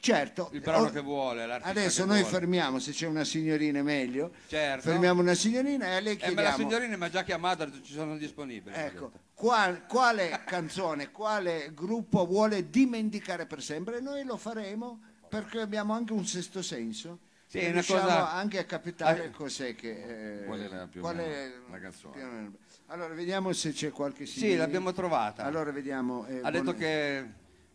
Certo. 0.00 0.48
Il 0.52 0.60
brano 0.60 0.86
o- 0.86 0.90
che 0.90 1.00
vuole, 1.00 1.44
l'artista 1.46 1.70
Adesso 1.70 2.02
che 2.02 2.08
noi 2.08 2.20
vuole. 2.20 2.34
fermiamo, 2.34 2.78
se 2.78 2.92
c'è 2.92 3.06
una 3.06 3.24
signorina 3.24 3.78
è 3.80 3.82
meglio. 3.82 4.32
Certo. 4.46 4.88
Fermiamo 4.88 5.20
una 5.20 5.34
signorina 5.34 5.86
e 5.86 5.94
a 5.96 6.00
lei 6.00 6.14
Eh, 6.16 6.30
ma 6.30 6.42
la 6.42 6.50
chiediamo. 6.52 6.56
signorina 6.70 6.96
mi 6.96 7.04
ha 7.04 7.10
già 7.10 7.22
chiamato, 7.24 7.62
ha 7.62 7.66
detto 7.66 7.82
ci 7.82 7.92
sono 7.92 8.16
disponibili. 8.16 8.74
Ecco, 8.76 9.10
qual- 9.34 9.86
quale 9.86 10.40
canzone, 10.46 11.10
quale 11.10 11.72
gruppo 11.74 12.26
vuole 12.26 12.70
dimenticare 12.70 13.46
per 13.46 13.62
sempre? 13.62 13.96
E 13.98 14.00
noi 14.00 14.24
lo 14.24 14.36
faremo 14.36 15.00
perché 15.28 15.60
abbiamo 15.60 15.92
anche 15.94 16.12
un 16.12 16.24
sesto 16.26 16.62
senso. 16.62 17.18
Sì, 17.48 17.58
e 17.58 17.60
è 17.60 17.64
una 17.64 17.72
riusciamo 17.74 18.00
cosa- 18.02 18.32
anche 18.32 18.58
a 18.58 18.64
capitare 18.64 19.26
Ah. 19.26 19.30
cos'è 19.30 19.74
che... 19.74 20.40
eh, 20.42 20.44
Qual 20.44 20.60
era 20.60 20.86
più 20.86 21.00
o 21.00 21.02
qual 21.02 21.16
meno 21.16 21.32
è- 21.32 21.52
la 21.70 21.78
canzone? 21.78 22.12
più 22.14 22.22
o 22.24 22.30
meno. 22.30 22.52
Allora, 22.88 23.14
vediamo 23.14 23.52
se 23.52 23.72
c'è 23.72 23.90
qualche 23.90 24.26
Sì, 24.26 24.38
signorina. 24.38 24.60
l'abbiamo 24.60 24.92
trovata. 24.92 25.44
Allora, 25.44 25.70
vediamo. 25.72 26.26
eh, 26.26 26.40
ha 26.42 26.50
detto 26.50 26.64
buona- 26.64 26.78
che 26.78 27.26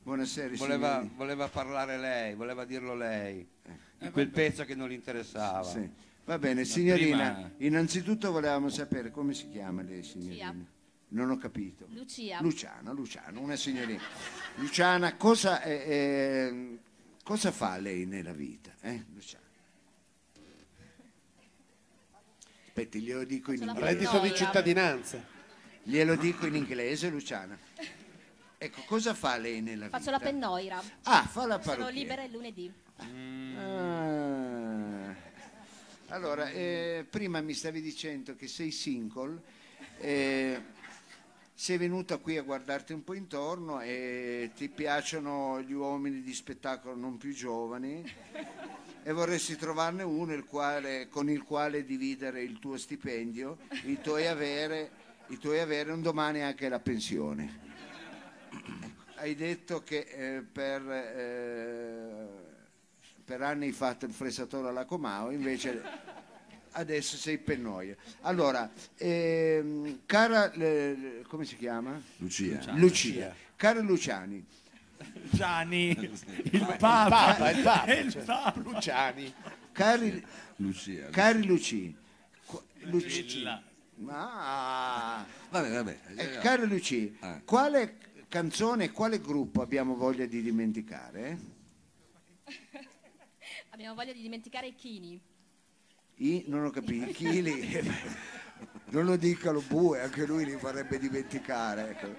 Buonasera, 0.03 0.53
voleva, 0.57 1.07
voleva 1.15 1.47
parlare 1.47 1.97
lei, 1.97 2.35
voleva 2.35 2.65
dirlo 2.65 2.93
lei, 2.93 3.47
di 3.97 4.09
quel 4.11 4.29
pezzo 4.29 4.65
che 4.65 4.75
non 4.75 4.89
gli 4.89 4.93
interessava. 4.93 5.63
Sì. 5.63 5.89
Va 6.25 6.37
bene, 6.37 6.65
signorina, 6.65 7.31
prima- 7.33 7.51
innanzitutto 7.57 8.31
volevamo 8.31 8.67
sapere 8.69 9.11
come 9.11 9.33
si 9.33 9.49
chiama 9.49 9.81
lei, 9.81 10.03
signorina. 10.03 10.51
Lucia. 10.51 10.71
Non 11.09 11.29
ho 11.29 11.37
capito. 11.37 11.85
Lucia. 11.89 12.41
Luciana, 12.41 12.91
Luciana, 12.91 13.39
una 13.39 13.55
signorina. 13.55 14.01
Luciana, 14.55 15.15
cosa, 15.15 15.61
eh, 15.61 15.71
eh, 15.73 16.77
cosa 17.23 17.51
fa 17.51 17.77
lei 17.77 18.05
nella 18.05 18.33
vita? 18.33 18.73
eh, 18.81 19.05
Luciana? 19.13 19.41
Aspetti, 22.65 23.01
glielo 23.01 23.23
dico 23.23 23.51
in 23.53 23.61
inglese. 23.61 23.85
Reddito 23.85 24.19
di 24.19 24.33
cittadinanza. 24.33 25.23
Glielo 25.83 26.15
dico 26.15 26.45
in 26.47 26.55
inglese, 26.55 27.09
Luciana. 27.09 27.57
Ecco, 28.63 28.81
cosa 28.85 29.13
fa 29.13 29.35
lei 29.35 29.59
nella 29.61 29.89
Faccio 29.89 30.05
vita? 30.05 30.11
la 30.11 30.19
pennoira. 30.19 30.81
Ah, 31.03 31.23
fa 31.23 31.45
la 31.45 31.61
Sono 31.61 31.83
parrucchiera. 31.83 31.89
libera 31.89 32.23
il 32.23 32.31
lunedì. 32.31 32.71
Ah. 32.95 35.13
Allora, 36.07 36.49
eh, 36.49 37.05
prima 37.09 37.41
mi 37.41 37.53
stavi 37.53 37.81
dicendo 37.81 38.37
che 38.37 38.47
sei 38.47 38.71
single, 38.71 39.41
eh, 39.99 40.61
sei 41.53 41.77
venuta 41.77 42.15
qui 42.19 42.37
a 42.37 42.41
guardarti 42.43 42.93
un 42.93 43.03
po' 43.03 43.15
intorno 43.15 43.81
e 43.81 44.51
ti 44.55 44.69
piacciono 44.69 45.59
gli 45.61 45.73
uomini 45.73 46.21
di 46.21 46.33
spettacolo 46.33 46.95
non 46.95 47.17
più 47.17 47.33
giovani 47.33 48.01
e 49.03 49.11
vorresti 49.11 49.57
trovarne 49.57 50.03
uno 50.03 50.33
il 50.33 50.45
quale- 50.45 51.09
con 51.09 51.29
il 51.29 51.43
quale 51.43 51.83
dividere 51.83 52.41
il 52.43 52.59
tuo 52.59 52.77
stipendio, 52.77 53.57
i 53.87 53.99
tuoi 54.01 54.25
avere, 54.27 54.89
i 55.27 55.37
tuoi 55.37 55.59
avere 55.59 55.91
un 55.91 56.01
domani 56.01 56.41
anche 56.41 56.69
la 56.69 56.79
pensione. 56.79 57.62
Hai 59.15 59.35
detto 59.35 59.83
che 59.83 59.99
eh, 59.99 60.41
per, 60.41 60.81
eh, 60.89 62.27
per 63.23 63.41
anni 63.41 63.67
hai 63.67 63.71
fatto 63.71 64.05
il 64.05 64.11
fressatore 64.11 64.67
alla 64.67 64.85
Comao, 64.85 65.31
invece 65.31 65.81
adesso 66.71 67.15
sei 67.15 67.37
pennoia. 67.37 67.95
Allora, 68.21 68.69
ehm, 68.97 69.99
cara, 70.05 70.51
eh, 70.51 71.21
come 71.27 71.45
si 71.45 71.55
chiama? 71.55 72.01
Lucia. 72.17 72.59
Lucia. 72.73 73.33
Cara 73.55 73.79
Luciani, 73.79 74.45
Gianni, 75.31 75.89
il 75.97 76.19
Il 76.51 76.59
Papa. 76.77 77.07
Papa, 77.07 77.49
il 77.51 77.61
Papa. 77.63 77.93
Il 77.93 78.11
cioè, 78.11 78.23
Papa. 78.23 78.59
Luciani. 78.59 79.33
cari, 79.71 80.25
Lucia. 80.57 81.07
cari 81.09 81.45
Luci, 81.45 81.95
qu- 82.45 82.61
Luci, 82.81 83.21
Villa. 83.21 83.63
ah, 84.07 85.25
Vabbè, 85.49 85.71
vabbè. 85.71 85.97
eh, 86.15 86.37
cari 86.39 86.67
Luci, 86.67 87.17
Eh. 87.21 87.41
quale 87.45 87.97
canzone, 88.33 88.91
quale 88.91 89.21
gruppo 89.21 89.61
abbiamo 89.61 89.95
voglia 89.95 90.25
di 90.25 90.41
dimenticare? 90.41 91.37
Abbiamo 93.69 93.93
voglia 93.93 94.11
di 94.11 94.23
dimenticare 94.23 94.65
i 94.69 94.73
chini. 94.73 95.21
I, 96.15 96.45
non 96.47 96.65
ho 96.65 96.71
capito, 96.71 97.11
i 97.11 97.13
chili. 97.13 97.79
non 98.89 99.05
lo 99.05 99.17
dicano 99.17 99.61
bue, 99.61 100.01
anche 100.01 100.25
lui 100.25 100.45
li 100.45 100.57
farebbe 100.57 100.97
dimenticare. 100.97 101.89
ecco. 101.91 102.15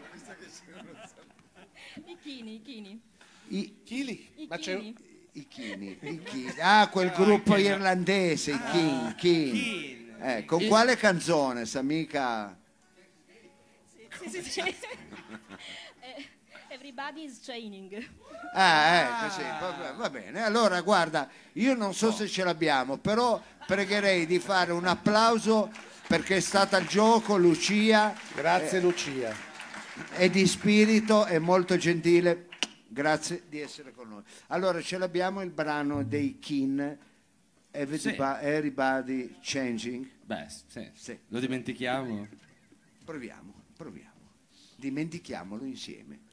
I 2.04 2.16
chini, 2.22 2.54
i 2.54 2.62
chini. 2.62 3.02
I, 3.48 3.82
Chili. 3.82 4.30
I 4.36 4.46
Ma 4.46 4.56
c'è 4.56 4.78
chini. 4.78 4.94
i 5.32 5.48
chini, 5.48 5.98
i 6.00 6.22
chini. 6.22 6.54
Ah, 6.60 6.88
quel 6.90 7.10
gruppo 7.10 7.56
irlandese, 7.56 8.52
i 8.52 8.60
King, 8.70 9.14
King. 9.16 10.22
Eh, 10.22 10.44
con 10.44 10.64
quale 10.68 10.94
canzone, 10.96 11.66
sa 11.66 11.82
mica? 11.82 12.56
Sì, 14.20 14.28
sì, 14.28 14.42
sì. 14.42 14.62
Eh, 16.84 16.88
Everybody 16.88 17.24
is 17.24 17.40
training. 17.40 18.06
Ah, 18.52 19.24
ecco, 19.24 19.32
sì, 19.32 19.40
va, 19.40 19.94
va 19.96 20.10
bene. 20.10 20.42
Allora, 20.42 20.82
guarda, 20.82 21.30
io 21.54 21.74
non 21.74 21.94
so 21.94 22.12
se 22.12 22.28
ce 22.28 22.44
l'abbiamo, 22.44 22.98
però 22.98 23.42
pregherei 23.66 24.26
di 24.26 24.38
fare 24.38 24.70
un 24.72 24.84
applauso 24.84 25.72
perché 26.06 26.36
è 26.36 26.40
stata 26.40 26.76
al 26.76 26.86
gioco 26.86 27.38
Lucia, 27.38 28.14
Grazie 28.34 28.80
Lucia. 28.80 29.34
è 30.10 30.28
di 30.28 30.46
spirito, 30.46 31.24
è 31.24 31.38
molto 31.38 31.78
gentile. 31.78 32.48
Grazie 32.86 33.44
di 33.48 33.60
essere 33.60 33.92
con 33.92 34.10
noi. 34.10 34.22
Allora, 34.48 34.80
ce 34.82 34.98
l'abbiamo 34.98 35.40
il 35.40 35.50
brano 35.50 36.04
dei 36.04 36.38
Kin, 36.38 36.98
Everybody, 37.70 38.46
Everybody 38.46 39.36
Changing. 39.40 40.06
Beh, 40.22 40.46
sì. 40.66 40.90
Sì. 40.92 41.18
Lo 41.28 41.40
dimentichiamo? 41.40 42.28
Proviamo, 43.04 43.52
proviamo. 43.74 44.12
Dimentichiamolo 44.76 45.64
insieme. 45.64 46.32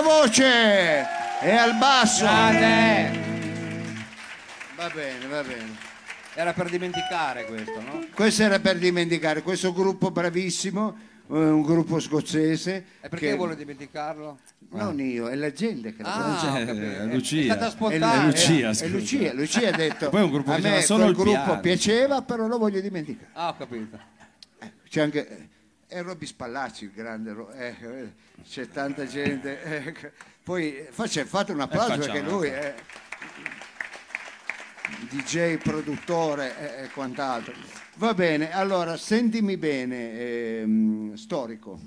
alla 0.00 0.20
voce 0.20 1.06
e 1.42 1.50
al 1.50 1.76
basso. 1.76 2.24
Grande! 2.24 3.18
Va 4.76 4.90
bene, 4.94 5.26
va 5.26 5.42
bene. 5.42 5.88
Era 6.34 6.52
per 6.52 6.70
dimenticare 6.70 7.44
questo, 7.44 7.80
no? 7.80 8.04
Questo 8.14 8.42
era 8.42 8.58
per 8.60 8.78
dimenticare, 8.78 9.42
questo 9.42 9.72
gruppo 9.74 10.10
bravissimo, 10.10 10.96
eh, 11.28 11.34
un 11.34 11.62
gruppo 11.62 12.00
scozzese. 12.00 12.84
E 13.00 13.08
perché 13.08 13.28
che- 13.30 13.34
vuole 13.36 13.56
dimenticarlo? 13.56 14.38
Non 14.72 15.00
io, 15.00 15.28
è 15.28 15.34
la 15.34 15.52
gente 15.52 15.94
che 15.94 16.02
lo 16.02 16.08
Ah, 16.08 16.30
dice. 16.32 16.46
ho 16.46 16.56
Eh, 16.56 16.64
capito. 16.64 16.84
è 17.02 17.04
Lucia. 17.14 17.44
stata 17.54 17.66
È 17.66 17.70
spontanea. 17.70 18.22
È 18.22 18.24
Lucia, 18.24 18.70
È. 18.70 18.86
Lucia, 18.88 19.32
Lucia 19.34 19.68
ha 19.68 19.72
detto 19.72 20.08
Poi 20.10 20.22
un 20.22 20.30
gruppo 20.30 20.52
a 20.52 20.56
che 20.56 20.60
me 20.62 20.82
solo 20.82 21.00
quel 21.04 21.10
il 21.10 21.16
gruppo 21.20 21.42
piano." 21.42 21.60
piaceva 21.60 22.22
però 22.22 22.46
lo 22.46 22.56
voglio 22.58 22.80
dimenticare 22.80 23.30
Ah, 23.34 23.48
ho 23.48 23.56
capito. 23.56 23.98
c'è 24.88 25.00
anche 25.02 25.48
è 25.90 26.02
Robby 26.02 26.24
Spallacci 26.24 26.84
il 26.84 26.92
grande 26.92 27.34
eh, 27.54 27.74
eh, 27.80 28.12
c'è 28.48 28.68
tanta 28.68 29.04
gente 29.06 29.62
eh, 29.62 30.12
poi 30.42 30.86
faccia- 30.90 31.24
fate 31.24 31.52
un 31.52 31.60
applauso 31.60 31.94
facciamo 31.96 32.12
perché 32.12 32.28
lui 32.28 32.46
è 32.48 32.74
DJ 35.08 35.56
produttore 35.58 36.78
e- 36.80 36.84
e 36.84 36.88
quant'altro. 36.90 37.52
Va 37.96 38.14
bene 38.14 38.52
allora 38.52 38.96
sentimi 38.96 39.56
bene 39.56 40.12
ehm, 40.60 41.14
storico 41.14 41.78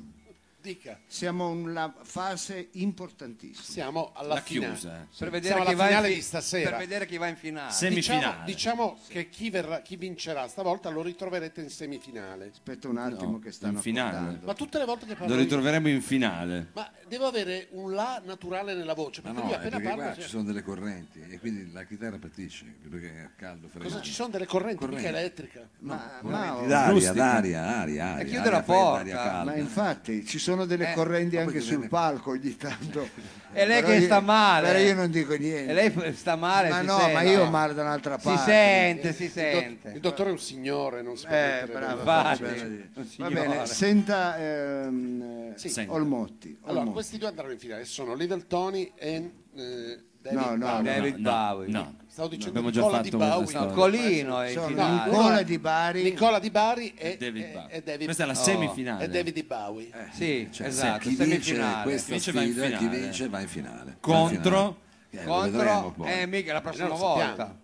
Dica, 0.64 0.98
siamo 1.07 1.52
in 1.52 1.68
una 1.68 1.94
fase 2.03 2.69
importantissima 2.72 3.65
siamo 3.65 4.11
alla 4.15 4.35
La 4.35 4.40
finale. 4.40 4.72
chiusa. 4.72 5.02
eh. 5.02 5.06
Per 5.18 5.30
vedere, 5.30 5.53
Siamo 5.56 5.61
alla 5.64 5.69
chi 5.72 5.76
va 5.76 5.84
in 5.84 5.90
finale 5.90 6.07
fi- 6.07 6.14
di 6.15 6.22
stasera. 6.22 6.69
per 6.69 6.80
vedere 6.80 7.06
chi 7.06 7.18
va 7.18 7.27
in 7.27 7.35
finale. 7.35 7.68
Diciamo, 7.68 7.91
Semifinale. 7.91 8.45
diciamo 8.45 8.99
che 9.10 9.30
chi, 9.30 9.49
verrà- 9.49 9.81
chi 9.81 9.98
vincerà 9.98 10.48
stavolta 10.48 10.90
lo 10.90 11.02
ritroverete 11.02 11.60
in 11.60 11.69
semifinale. 11.69 12.49
aspetta 12.53 12.88
un 12.88 12.95
attimo 12.98 13.31
No, 13.31 13.40
che 13.40 13.52
stanno 13.52 13.73
in 13.73 13.80
finale. 13.81 14.15
accordando. 14.15 14.45
Ma 14.45 14.53
tutte 14.53 14.77
le 14.77 14.85
volte 14.85 15.06
che 15.06 15.14
parlo 15.15 15.27
Lo 15.27 15.34
io- 15.35 15.41
ritroveremo 15.41 15.90
in 15.90 16.02
finale. 16.02 16.69
Ma 16.73 16.90
devo 17.10 17.26
avere 17.27 17.68
un 17.72 17.91
la 17.94 18.22
naturale 18.23 18.73
nella 18.73 18.94
voce, 18.94 19.19
Ma 19.22 19.31
perché 19.34 19.41
no, 19.41 19.45
lui 19.48 19.53
è 19.53 19.57
appena 19.57 19.76
perché 19.76 19.88
parla... 19.90 20.03
qua 20.06 20.14
cioè, 20.14 20.23
ci 20.23 20.30
sono 20.30 20.44
delle 20.44 20.64
correnti 20.64 21.19
e 21.30 21.40
quindi 21.40 21.72
la 21.73 21.84
chitarra 21.84 22.18
patisce 22.19 22.73
perché 22.90 23.10
è 23.22 23.30
caldo, 23.35 23.68
freddo. 23.68 23.84
Cosa 23.90 24.02
ci 24.02 24.14
sono 24.14 24.30
delle 24.30 24.45
correnti, 24.45 24.77
Correnti. 24.77 25.03
mica 25.03 25.18
elettrica. 25.18 25.68
ma, 25.80 26.19
ma- 26.22 26.61
D'aria, 26.65 26.90
Rustica. 26.90 27.11
d'aria, 27.14 27.65
aria, 27.65 28.06
aria. 28.14 28.19
E 28.22 28.26
chiude 28.30 28.49
la 28.49 28.57
aria 28.57 28.64
fredda, 28.64 28.80
porta. 28.81 29.03
calda. 29.15 29.44
Ma 29.52 29.56
infatti 29.57 30.26
ci 30.26 30.40
sono 30.40 30.52
delle 30.65 30.91
Eh, 30.91 30.93
correnti 30.93 31.38
anche 31.38 31.59
sul 31.59 31.71
viene- 31.75 31.88
palco 31.89 32.31
ogni 32.31 32.55
tanto. 32.55 33.07
E 33.55 33.67
lei 33.67 33.81
Però 33.81 33.93
che 33.93 33.99
io- 33.99 34.05
sta 34.05 34.19
male. 34.19 34.67
Però 34.67 34.80
io 34.80 34.93
non 34.95 35.11
dico 35.11 35.35
niente. 35.35 35.69
E 35.69 35.73
lei 35.75 36.15
sta 36.15 36.35
male. 36.35 36.69
ma 36.69 36.80
si 36.80 36.85
no, 36.88 36.97
sente. 36.97 37.13
ma 37.13 37.21
io 37.21 37.49
male 37.51 37.73
da 37.75 37.81
un'altra 37.84 38.17
Si 38.17 38.25
parte. 38.25 38.51
sente, 38.51 39.13
si 39.13 39.30
sente. 39.30 39.91
il 39.91 39.99
dottore 39.99 40.30
è 40.30 40.31
un 40.31 40.39
signore, 40.39 41.03
non 41.03 41.15
si 41.17 41.27
Eh, 41.27 41.67
bravo, 41.71 42.03
Va 42.03 42.35
bene, 42.39 43.65
senta 43.67 44.38
ehm, 44.38 45.21
eh, 45.53 45.53
Sì. 45.59 45.69
Senta. 45.69 45.93
Olmotti. 45.93 46.57
Allora, 46.61 46.80
Olmotti. 46.80 46.93
questi 46.93 47.17
due 47.19 47.27
andranno 47.27 47.51
in 47.51 47.59
finale, 47.59 47.85
sono 47.85 48.15
Little 48.15 48.47
Tony 48.47 48.91
e 48.95 49.31
eh, 49.55 50.03
David 50.19 50.39
No, 50.39 50.49
no, 50.55 50.57
Bowie. 50.57 50.77
no. 50.77 50.81
David 50.81 51.15
no, 51.17 51.30
Bowie. 51.31 51.67
no. 51.71 51.95
Stavo 52.14 52.27
dicendo 52.27 52.49
Abbiamo 52.60 52.69
già 52.69 52.81
Nicola 52.81 52.98
fatto 52.98 53.10
di 53.10 53.15
questa 53.15 53.34
Bowie. 53.34 53.48
storia. 53.48 53.68
No, 53.69 53.73
Colino 53.73 54.41
è 54.41 54.48
in 54.49 54.53
Sono 54.53 54.68
finale. 54.68 55.10
Nicola 55.10 55.41
di 55.41 55.57
Bari. 55.57 56.03
Nicola 56.03 56.40
di 56.40 56.49
Bari 56.52 56.94
e, 56.95 57.18
David 57.18 57.44
e- 57.44 57.48
Bowie. 57.52 57.69
e 57.72 57.81
David 57.81 58.03
Questa 58.06 58.23
è 58.23 58.26
la 58.27 58.31
Oh. 58.34 58.35
semifinale. 58.35 59.03
e 59.03 59.10
David 59.10 59.45
Bowie. 59.45 59.90
Sì, 60.11 60.48
Cioè, 60.52 60.68
esatto, 60.68 60.99
chi 60.99 61.07
vince 61.10 61.23
semifinale. 61.26 61.84
questa 61.84 62.11
Vince 62.11 62.31
va 62.31 62.41
in 62.44 62.52
sfida, 62.52 62.68
chi 62.68 62.76
finale. 62.77 62.99
vince 62.99 63.30
va 63.30 63.40
in 63.40 63.48
finale. 63.48 63.98
Contro 63.99 64.77
Eh, 65.10 65.23
Contro 65.23 65.95
eh, 66.06 66.26
mica 66.27 66.53
la 66.53 66.61
prossima 66.61 66.88
sappiamo. 66.90 67.14
volta. 67.15 67.60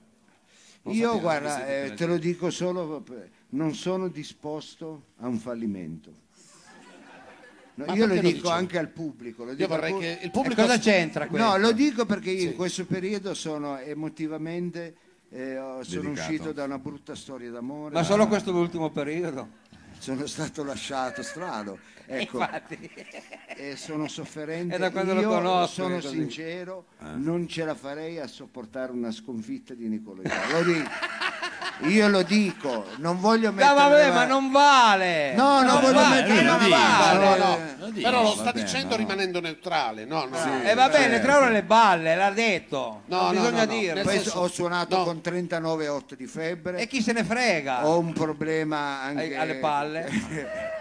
Io, 0.85 1.19
guarda, 1.19 1.67
eh, 1.67 1.93
te 1.93 2.05
lo 2.07 2.17
dico 2.17 2.49
solo, 2.49 3.03
non 3.49 3.75
sono 3.75 4.07
disposto 4.07 5.03
a 5.19 5.27
un 5.27 5.37
fallimento. 5.37 6.11
No, 7.79 7.85
Ma 7.85 7.93
io 7.95 8.07
lo 8.07 8.13
perché 8.13 8.21
lo 8.23 8.27
dico 8.33 8.41
dice? 8.47 8.53
anche 8.53 8.77
al 8.77 8.89
pubblico. 8.89 9.43
Lo 9.45 9.53
dico 9.53 9.73
al 9.73 9.79
vorrei 9.79 9.93
pu- 9.93 9.99
che 9.99 10.05
il 10.07 10.17
E 10.27 10.29
pubblico... 10.31 10.61
cosa 10.61 10.77
c'entra 10.79 11.27
questo? 11.27 11.47
No, 11.47 11.57
lo 11.57 11.71
dico 11.71 12.05
perché 12.05 12.29
io 12.31 12.39
Sì. 12.39 12.45
in 12.47 12.55
questo 12.55 12.85
periodo 12.85 13.33
sono 13.33 13.77
emotivamente 13.79 14.95
eh, 15.31 15.57
ho- 15.57 15.81
sono 15.83 16.01
Dedicato. 16.01 16.29
uscito 16.31 16.51
da 16.51 16.63
una 16.65 16.77
brutta 16.79 17.15
storia 17.15 17.49
d'amore. 17.51 17.93
Ma 17.93 18.03
solo 18.03 18.27
questo 18.27 18.49
è 18.49 18.53
l'ultimo 18.53 18.89
periodo. 18.89 19.47
Sono 19.97 20.25
stato 20.25 20.63
lasciato 20.63 21.21
strano. 21.23 21.77
Ecco, 22.11 22.39
Infatti. 22.39 22.89
e 23.55 23.75
sono 23.75 24.07
sofferente. 24.07 24.75
È 24.75 24.79
da 24.79 24.89
quando 24.89 25.13
lo 25.13 25.21
Io 25.21 25.29
conosco 25.29 25.83
sono 25.83 26.01
sincero, 26.01 26.85
non 27.17 27.47
ce 27.47 27.63
la 27.65 27.75
farei 27.75 28.17
a 28.19 28.25
sopportare 28.25 28.91
una 28.91 29.11
sconfitta 29.11 29.75
di 29.75 29.87
Nicola 29.87 30.23
Iacovacci. 30.23 30.53
Lo 30.53 30.63
dico. 30.73 30.89
Io 31.81 32.09
lo 32.09 32.23
dico, 32.23 32.85
non 32.97 33.21
voglio 33.21 33.51
No, 33.51 33.55
mettere 33.55 33.73
vabbè, 33.73 34.05
le 34.07 34.11
ma 34.11 34.25
non 34.25 34.51
vale. 34.51 35.33
No, 35.35 35.61
non 35.61 35.65
Non 35.65 35.79
voglio 35.81 35.93
vale, 35.93 36.21
mettere 36.23 36.41
non 36.41 36.59
le 36.59 36.67
mani- 36.67 36.71
vale. 36.71 37.19
No, 37.19 37.35
no, 37.35 37.55
Eh, 37.55 37.59
no. 37.59 37.85
lo 37.85 37.89
dico. 37.91 38.09
Però 38.09 38.21
lo 38.23 38.31
sta 38.31 38.43
vabbè, 38.43 38.59
dicendo 38.61 38.89
no. 38.89 38.95
rimanendo 38.97 39.39
neutrale. 39.39 40.05
No, 40.05 40.25
no. 40.25 40.63
E 40.63 40.73
va 40.73 40.89
bene, 40.89 41.09
certo. 41.11 41.25
tra 41.27 41.37
ora 41.37 41.49
le 41.49 41.63
balle, 41.63 42.15
l'ha 42.15 42.31
detto. 42.31 43.03
No, 43.05 43.17
non 43.17 43.25
no, 43.35 43.39
bisogna 43.39 43.63
no, 43.65 43.71
no. 43.71 43.79
dirlo. 43.79 44.01
Poi 44.01 44.13
senso- 44.15 44.39
ho 44.39 44.47
suonato 44.49 44.97
no. 44.97 45.03
con 45.05 45.21
39,8 45.23 46.15
di 46.15 46.25
febbre. 46.27 46.77
E 46.79 46.87
chi 46.87 47.01
se 47.01 47.13
ne 47.13 47.23
frega? 47.23 47.87
Ho 47.87 47.97
un 47.99 48.11
problema 48.11 48.99
anche 49.01 49.37
alle 49.37 49.55
palle. 49.55 50.09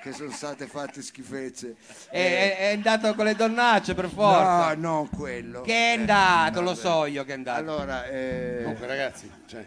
che 0.00 0.12
sono 0.12 0.30
state 0.30 0.66
fatte 0.66 1.02
schifezze. 1.02 1.76
È, 2.10 2.16
è- 2.16 2.56
è 2.58 2.72
andato 2.74 3.14
con 3.14 3.24
le 3.24 3.34
donnacce 3.34 3.94
per 3.94 4.08
forza. 4.08 4.74
No, 4.74 4.80
non 4.80 5.08
quello. 5.10 5.62
Che 5.62 5.72
è 5.72 5.96
andato, 5.98 6.60
lo 6.60 6.74
so 6.74 7.04
io 7.06 7.24
che 7.24 7.32
è 7.32 7.34
andato. 7.34 7.58
Allora, 7.60 8.06
eh, 8.06 8.60
Comunque, 8.62 8.86
ragazzi, 8.86 9.30
cioè, 9.46 9.66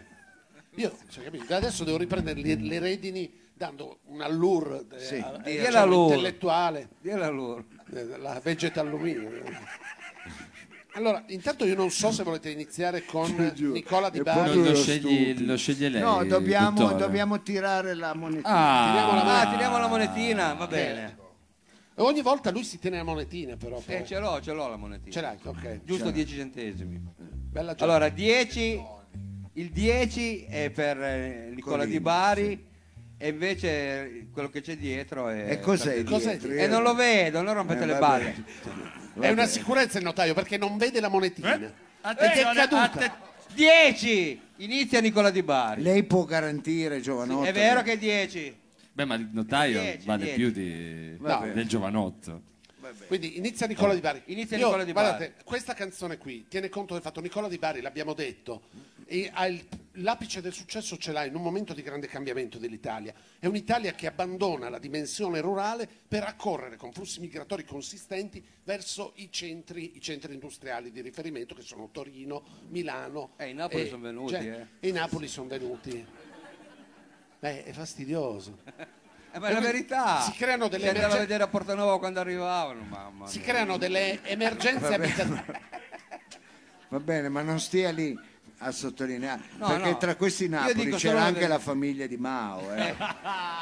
io 0.76 0.96
cioè, 1.10 1.24
capito, 1.24 1.54
adesso 1.54 1.84
devo 1.84 1.98
riprendere 1.98 2.40
le, 2.40 2.54
le 2.56 2.78
redini 2.78 3.40
dando 3.54 3.98
un 4.06 4.20
allure 4.22 4.84
eh, 4.92 4.98
Sì. 4.98 5.24
diciamo, 5.44 5.66
all'allure. 5.68 6.14
intellettuale, 6.16 6.88
Dillo 7.00 7.24
a 7.24 7.28
loro. 7.28 7.64
eh, 7.94 8.18
la 8.18 8.40
vegetalluminio. 8.42 9.30
Allora, 10.94 11.24
intanto 11.28 11.64
io 11.64 11.74
non 11.74 11.90
so 11.90 12.12
se 12.12 12.22
volete 12.22 12.50
iniziare 12.50 13.04
con 13.06 13.34
Nicola 13.58 14.10
Di 14.10 14.20
Bari. 14.20 14.54
lo, 14.54 14.62
lo 14.64 14.74
scegli, 14.74 15.44
lo 15.44 15.56
sceglie 15.56 15.88
lei. 15.88 16.02
no, 16.02 16.22
dobbiamo, 16.24 16.92
dobbiamo 16.92 17.40
tirare 17.40 17.94
la 17.94 18.14
monetina. 18.14 18.48
Ah, 18.48 18.90
Tiriamo 18.92 19.14
la 19.24 19.40
Ah, 19.40 19.50
tiriamo 19.50 19.78
la 19.78 19.86
monetina, 19.88 20.52
va 20.54 20.66
bene. 20.66 21.16
E 21.94 22.02
Ogni 22.02 22.20
volta 22.22 22.50
lui 22.50 22.64
si 22.64 22.78
tiene 22.78 22.98
la 22.98 23.04
monetina, 23.04 23.56
però. 23.56 23.78
poi. 23.78 23.96
Eh, 23.96 24.04
ce 24.04 24.18
l'ho, 24.18 24.40
ce 24.42 24.52
l'ho 24.52 24.68
la 24.68 24.76
monetina. 24.76 25.10
Ce 25.10 25.20
l'hai, 25.20 25.36
ok. 25.42 25.80
Giusto 25.84 26.10
10 26.10 26.34
centesimi. 26.36 27.00
Bella 27.18 27.74
gioia. 27.74 27.90
Allora, 27.90 28.08
10, 28.10 28.82
il 29.54 29.70
10 29.70 30.44
è 30.44 30.70
per 30.70 31.00
eh, 31.02 31.52
Nicola 31.54 31.78
Colino, 31.78 31.92
Di 31.96 32.00
Bari 32.00 32.66
e 33.24 33.28
invece 33.28 34.26
quello 34.32 34.50
che 34.50 34.60
c'è 34.62 34.76
dietro 34.76 35.28
è... 35.28 35.52
E 35.52 35.60
cos'è 35.60 36.02
Cos'è? 36.02 36.38
dietro? 36.38 36.50
E 36.60 36.66
non 36.66 36.82
lo 36.82 36.92
vedo, 36.92 37.40
non 37.40 37.54
rompete 37.54 37.84
Eh, 37.84 37.86
le 37.86 37.92
vabbè. 37.92 38.00
balle. 39.14 39.26
È 39.28 39.30
una 39.30 39.46
sicurezza 39.46 39.98
il 39.98 40.04
notaio 40.04 40.34
perché 40.34 40.58
non 40.58 40.76
vede 40.76 40.98
la 41.00 41.06
monetina. 41.06 41.54
Ed 41.54 41.62
è 42.02 42.42
caduta. 42.52 42.82
atte- 42.82 43.12
10! 43.54 44.40
Inizia 44.56 45.00
Nicola 45.00 45.30
Di 45.30 45.42
Bari. 45.44 45.82
Lei 45.82 46.02
può 46.02 46.24
garantire, 46.24 47.00
giovanotto. 47.00 47.44
È 47.46 47.52
vero 47.52 47.82
che 47.82 47.96
10. 47.96 48.56
Beh, 48.92 49.04
ma 49.04 49.14
il 49.14 49.28
notaio 49.30 49.80
Dieci, 49.80 50.04
vale 50.06 50.24
dieci. 50.24 50.38
più 50.40 50.50
di, 50.50 51.16
Vabbè. 51.18 51.52
del 51.52 51.68
giovanotto. 51.68 52.42
Quindi 53.06 53.36
inizia 53.38 53.66
Nicola 53.66 53.94
Di 53.94 54.00
Bari. 54.00 54.22
Inizia 54.26 54.56
Io, 54.56 54.66
Nicola 54.66 54.84
Di 54.84 54.92
Bari. 54.92 55.06
guardate, 55.16 55.44
questa 55.44 55.74
canzone 55.74 56.18
qui 56.18 56.46
tiene 56.48 56.68
conto 56.68 56.94
del 56.94 57.02
fatto 57.02 57.20
Nicola 57.20 57.48
Di 57.48 57.58
Bari, 57.58 57.80
l'abbiamo 57.80 58.14
detto, 58.14 58.62
e 59.06 59.30
ha 59.32 59.46
il- 59.46 59.66
l'apice 59.96 60.40
del 60.40 60.52
successo 60.54 60.96
ce 60.96 61.12
l'ha 61.12 61.24
in 61.24 61.34
un 61.34 61.42
momento 61.42 61.74
di 61.74 61.82
grande 61.82 62.06
cambiamento 62.06 62.56
dell'Italia. 62.58 63.12
È 63.38 63.46
un'Italia 63.46 63.92
che 63.92 64.06
abbandona 64.06 64.68
la 64.70 64.78
dimensione 64.78 65.40
rurale 65.40 65.86
per 66.08 66.22
accorrere 66.24 66.76
con 66.76 66.92
flussi 66.92 67.20
migratori 67.20 67.64
consistenti 67.64 68.42
verso 68.64 69.12
i 69.16 69.28
centri, 69.30 69.96
i 69.96 70.00
centri 70.00 70.32
industriali 70.32 70.90
di 70.90 71.00
riferimento 71.02 71.54
che 71.54 71.62
sono 71.62 71.90
Torino, 71.92 72.42
Milano. 72.68 73.32
Eh, 73.36 73.48
in 73.50 73.56
Napoli 73.56 73.88
son 73.88 74.00
venuti, 74.00 74.32
cioè, 74.32 74.42
eh. 74.80 74.86
E 74.86 74.88
in 74.88 74.94
Napoli 74.94 75.28
sono 75.28 75.48
venuti. 75.48 76.06
Beh, 77.38 77.64
è 77.64 77.72
fastidioso. 77.72 78.60
Eh, 79.34 79.38
ma 79.38 79.48
è 79.48 79.52
la 79.52 79.60
verità. 79.60 80.20
Si 80.20 80.32
creano 80.32 80.68
delle 80.68 80.84
Si 80.90 80.94
andava 80.94 81.14
a 81.14 81.18
vedere 81.18 81.42
a 81.42 81.46
Portanova 81.48 81.98
quando 81.98 82.20
arrivavano, 82.20 82.82
mamma 82.82 83.26
Si 83.26 83.38
mia. 83.38 83.46
creano 83.48 83.78
delle 83.78 84.22
emergenze 84.24 84.92
abitative. 84.94 85.60
Va 86.88 87.00
bene, 87.00 87.28
ma 87.30 87.40
non 87.42 87.58
stia 87.58 87.90
lì 87.90 88.18
a 88.64 88.70
sottolineare, 88.70 89.42
No, 89.56 89.66
perché 89.68 89.90
no. 89.90 89.96
tra 89.96 90.14
questi 90.14 90.48
Napoli 90.48 90.74
dico 90.84 90.96
c'era 90.96 91.22
anche 91.24 91.40
del- 91.40 91.48
la 91.48 91.58
famiglia 91.58 92.06
di 92.06 92.16
Mao, 92.16 92.72
eh, 92.74 92.94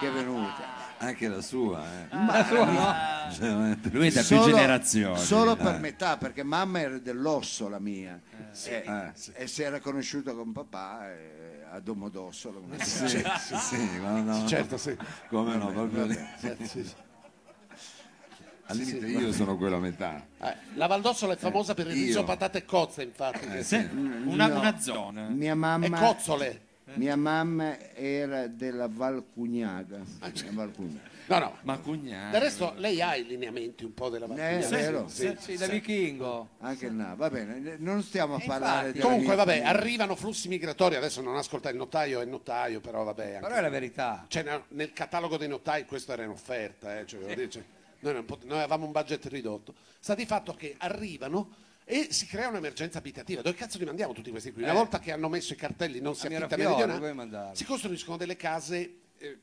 che 0.00 0.08
è 0.08 0.10
venuta. 0.10 0.78
Anche 0.98 1.28
la 1.28 1.40
sua, 1.40 1.82
eh. 1.82 2.06
La 2.10 2.44
sua 2.44 2.64
no? 2.66 3.32
Cioè, 3.32 3.76
Lui 3.92 4.08
è 4.08 4.10
da 4.10 4.20
più 4.22 4.36
Solo- 4.36 4.44
generazioni. 4.54 5.18
Solo 5.18 5.52
Eh. 5.52 5.56
per 5.56 5.78
metà, 5.78 6.18
perché 6.18 6.42
mamma 6.42 6.80
era 6.80 6.98
dell'osso 6.98 7.68
la 7.70 7.78
mia. 7.78 8.20
e, 8.64 8.84
Eh, 8.86 9.12
e 9.44 9.46
si 9.46 9.62
era 9.62 9.78
conosciuta 9.80 10.32
con 10.34 10.52
papà 10.52 11.08
eh, 11.10 11.59
a 11.70 11.80
Domodossola. 11.80 12.58
una 12.58 12.78
Sì, 12.82 13.08
sì, 13.08 13.56
sì, 13.56 13.76
ma 14.00 14.20
no, 14.20 14.46
Certo, 14.46 14.76
sì. 14.76 14.96
Come 15.28 15.56
no, 15.56 15.70
proprio 15.72 16.04
lì. 16.06 16.14
Certo, 16.40 16.64
sì, 16.66 16.84
sì. 16.84 16.94
Al 18.66 18.76
limite 18.76 19.06
io 19.06 19.32
sono 19.32 19.56
quello 19.56 19.76
a 19.76 19.80
metà. 19.80 20.26
Eh, 20.38 20.56
la 20.74 20.86
Valdossola 20.86 21.32
è 21.32 21.36
famosa 21.36 21.74
per 21.74 21.86
il 21.88 21.92
riso, 21.94 22.22
patate 22.24 22.58
e 22.58 22.64
cozze, 22.64 23.02
infatti. 23.02 23.46
che- 23.48 23.62
Sì, 23.64 23.76
una, 24.24 24.46
una 24.46 24.78
zona. 24.78 25.28
Mia 25.28 25.52
E 25.52 25.54
mamma, 25.56 25.98
cozzole. 25.98 26.60
mia 26.94 27.16
mamma 27.16 27.78
era 27.94 28.46
della 28.46 28.86
Valcugnaga. 28.88 30.00
Ah, 30.20 30.32
certo. 30.32 30.54
Valcugnaga. 30.54 31.09
No, 31.30 31.38
no. 31.38 31.56
Ma 31.62 31.78
cugnato. 31.78 32.32
Del 32.32 32.40
resto 32.40 32.74
lei 32.76 33.00
ha 33.00 33.14
i 33.14 33.24
lineamenti 33.24 33.84
un 33.84 33.94
po' 33.94 34.08
della 34.08 34.26
Eh, 34.34 34.58
è 34.58 34.68
vero, 34.68 35.06
Sì, 35.08 35.32
Sì, 35.38 35.56
da 35.56 35.66
vichingo. 35.68 36.48
anche 36.58 36.86
il 36.86 36.92
Na- 36.92 37.14
Va 37.14 37.30
bene, 37.30 37.76
non 37.78 38.02
stiamo 38.02 38.34
a 38.34 38.42
E 38.42 38.46
parlare 38.46 38.86
infatti. 38.88 39.04
Comunque, 39.06 39.36
vabbè, 39.36 39.60
arrivano 39.62 40.16
flussi 40.16 40.48
migratori. 40.48 40.96
Adesso 40.96 41.20
non 41.20 41.36
ascolta 41.36 41.70
il 41.70 41.76
notaio, 41.76 42.20
è 42.20 42.24
il 42.24 42.28
notaio, 42.28 42.80
però 42.80 43.04
vabbè. 43.04 43.34
anche- 43.34 43.46
Però 43.46 43.54
è 43.54 43.60
la 43.60 43.68
verità. 43.68 44.24
Cioè, 44.26 44.42
nel- 44.42 44.64
nel 44.70 44.92
catalogo 44.92 45.36
dei 45.36 45.46
notai 45.48 45.84
questo 45.86 46.12
era 46.12 46.24
in 46.24 46.30
offerta, 46.30 46.98
eh, 46.98 47.06
cioè, 47.06 47.20
voglio 47.20 47.34
dire, 47.36 47.48
cioè, 47.48 47.62
noi, 48.00 48.12
non 48.14 48.24
pot- 48.24 48.44
noi 48.44 48.58
avevamo 48.58 48.86
un 48.86 48.92
budget 48.92 49.24
ridotto. 49.26 49.74
Sta 50.00 50.14
di 50.16 50.26
fatto 50.26 50.54
che 50.54 50.74
arrivano 50.78 51.50
e 51.84 52.08
si 52.10 52.26
crea 52.26 52.48
un'emergenza 52.48 52.98
abitativa. 52.98 53.40
Dove 53.42 53.56
cazzo 53.56 53.78
li 53.78 53.84
mandiamo 53.84 54.12
tutti 54.12 54.30
questi 54.30 54.50
qui? 54.52 54.62
Una 54.62 54.72
Eh. 54.72 54.74
volta 54.74 54.98
che 54.98 55.12
hanno 55.12 55.28
messo 55.28 55.52
i 55.52 55.56
cartelli 55.56 56.00
non 56.00 56.14
si 56.16 56.26
A 56.26 56.28
affitta 56.28 56.44
Mirafiori, 56.46 56.64
meridionale, 56.64 56.98
dove 56.98 57.12
mandarli? 57.12 57.56
si 57.56 57.64
costruiscono 57.64 58.16
delle 58.16 58.34
case, 58.36 58.94
eh, 59.18 59.38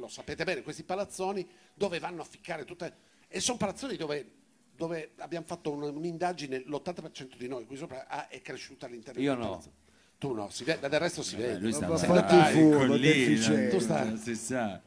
lo 0.00 0.08
sapete 0.08 0.44
bene, 0.44 0.62
questi 0.62 0.82
palazzoni 0.82 1.46
dove 1.74 1.98
vanno 1.98 2.22
a 2.22 2.24
ficcare 2.24 2.64
tutte... 2.64 3.08
E 3.28 3.38
sono 3.38 3.56
palazzoni 3.58 3.96
dove, 3.96 4.28
dove 4.74 5.12
abbiamo 5.18 5.46
fatto 5.46 5.70
un- 5.70 5.82
un'indagine, 5.82 6.64
l'80% 6.66 7.36
di 7.36 7.46
noi 7.46 7.64
qui 7.66 7.76
sopra 7.76 8.06
ah, 8.08 8.28
è 8.28 8.40
cresciuto 8.42 8.86
all'interno 8.86 9.20
Io 9.20 9.30
del 9.32 9.40
no. 9.40 9.48
palazzo. 9.50 9.72
Tu 10.18 10.32
no, 10.32 10.50
si 10.50 10.64
vede, 10.64 10.88
del 10.88 11.00
resto 11.00 11.22
si 11.22 11.36
vede. 11.36 11.58
Lui 11.58 11.72
sta 11.72 11.86
Ma 11.88 11.96
sta- 11.96 12.06
fatti 12.08 12.36
dai, 12.36 12.58
il 12.58 12.72
furbo, 12.72 12.96
deficiente. 12.98 13.68
tu 13.70 13.78
stai- 13.78 14.06
non 14.08 14.18
si 14.18 14.34
sa. 14.34 14.80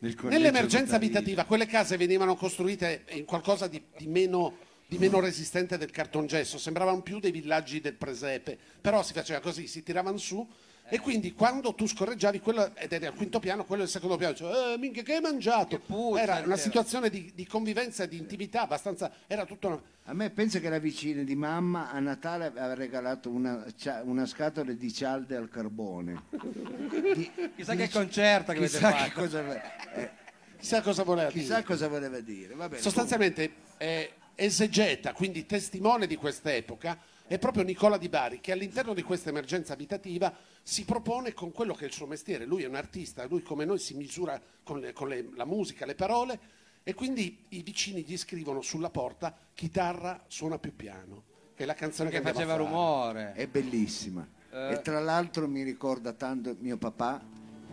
Nel 0.00 0.14
collegio 0.14 0.38
Nell'emergenza 0.38 0.94
abitativa 0.94 1.44
quelle 1.44 1.66
case 1.66 1.96
venivano 1.96 2.36
costruite 2.36 3.04
in 3.10 3.24
qualcosa 3.24 3.66
di, 3.66 3.82
di 3.96 4.06
meno, 4.06 4.56
di 4.86 4.96
meno 4.98 5.18
resistente 5.18 5.76
del 5.78 5.90
cartongesso, 5.90 6.58
sembravano 6.58 7.02
più 7.02 7.18
dei 7.18 7.32
villaggi 7.32 7.80
del 7.80 7.94
presepe, 7.94 8.56
però 8.80 9.02
si 9.02 9.12
faceva 9.14 9.40
così, 9.40 9.66
si 9.66 9.82
tiravano 9.82 10.16
su 10.16 10.46
e 10.90 10.98
quindi 11.00 11.34
quando 11.34 11.74
tu 11.74 11.86
scorreggiavi, 11.86 12.40
quello, 12.40 12.74
ed 12.76 12.92
era 12.92 13.08
al 13.08 13.14
quinto 13.14 13.38
piano, 13.40 13.64
quello 13.64 13.82
del 13.82 13.90
secondo 13.90 14.16
piano, 14.16 14.32
diceva, 14.32 14.72
eh, 14.72 14.78
minchia 14.78 15.02
che 15.02 15.14
hai 15.14 15.20
mangiato? 15.20 15.76
Che 15.76 15.78
puzza, 15.80 16.20
era 16.22 16.42
una 16.44 16.56
situazione 16.56 17.10
di, 17.10 17.30
di 17.34 17.46
convivenza 17.46 18.04
e 18.04 18.08
di 18.08 18.16
intimità 18.18 18.62
abbastanza, 18.62 19.10
era 19.26 19.44
tutto 19.44 19.66
una... 19.68 19.82
A 20.04 20.14
me 20.14 20.30
penso 20.30 20.58
che 20.60 20.70
la 20.70 20.78
vicina 20.78 21.22
di 21.22 21.36
mamma 21.36 21.90
a 21.90 21.98
Natale 21.98 22.46
aveva 22.46 22.72
regalato 22.74 23.28
una, 23.28 23.64
cia- 23.76 24.00
una 24.04 24.24
scatola 24.24 24.72
di 24.72 24.92
cialde 24.92 25.36
al 25.36 25.50
carbone. 25.50 26.22
Di- 27.14 27.30
Chissà 27.56 27.74
che 27.74 27.90
concerto 27.90 28.52
che 28.52 28.58
avete 28.58 28.72
chissà 28.78 28.92
che 28.92 28.98
fatto. 29.10 29.20
cosa, 29.20 29.92
eh, 29.94 30.10
Chissà 30.58 30.80
cosa 30.80 31.02
voleva 31.02 31.28
chissà 31.30 31.54
dire. 31.56 31.66
cosa 31.66 31.88
voleva 31.88 32.20
dire. 32.20 32.54
Va 32.54 32.68
bene, 32.68 32.80
Sostanzialmente 32.80 33.52
eh, 33.76 34.12
esegeta, 34.34 35.12
quindi 35.12 35.44
testimone 35.46 36.06
di 36.06 36.16
quest'epoca, 36.16 36.98
è 37.28 37.38
proprio 37.38 37.62
Nicola 37.62 37.98
Di 37.98 38.08
Bari 38.08 38.40
che 38.40 38.52
all'interno 38.52 38.94
di 38.94 39.02
questa 39.02 39.28
emergenza 39.28 39.74
abitativa 39.74 40.34
si 40.62 40.84
propone 40.84 41.32
con 41.34 41.52
quello 41.52 41.74
che 41.74 41.84
è 41.84 41.86
il 41.86 41.92
suo 41.92 42.06
mestiere. 42.06 42.44
Lui 42.46 42.62
è 42.62 42.66
un 42.66 42.74
artista, 42.74 43.24
lui 43.26 43.42
come 43.42 43.64
noi 43.64 43.78
si 43.78 43.94
misura 43.94 44.40
con, 44.62 44.80
le- 44.80 44.92
con 44.92 45.08
le- 45.08 45.28
la 45.34 45.44
musica, 45.44 45.86
le 45.86 45.94
parole 45.94 46.40
e 46.82 46.94
quindi 46.94 47.44
i 47.50 47.62
vicini 47.62 48.02
gli 48.02 48.16
scrivono 48.16 48.62
sulla 48.62 48.88
porta 48.90 49.36
chitarra 49.52 50.24
suona 50.26 50.58
più 50.58 50.74
piano, 50.74 51.22
che 51.54 51.64
è 51.64 51.66
la 51.66 51.74
canzone 51.74 52.08
che, 52.10 52.20
Che 52.20 52.32
faceva 52.32 52.56
rumore. 52.56 53.32
È 53.34 53.46
bellissima. 53.46 54.26
Eh. 54.50 54.72
E 54.72 54.80
tra 54.80 54.98
l'altro 54.98 55.46
mi 55.46 55.62
ricorda 55.62 56.14
tanto 56.14 56.56
mio 56.60 56.78
papà, 56.78 57.22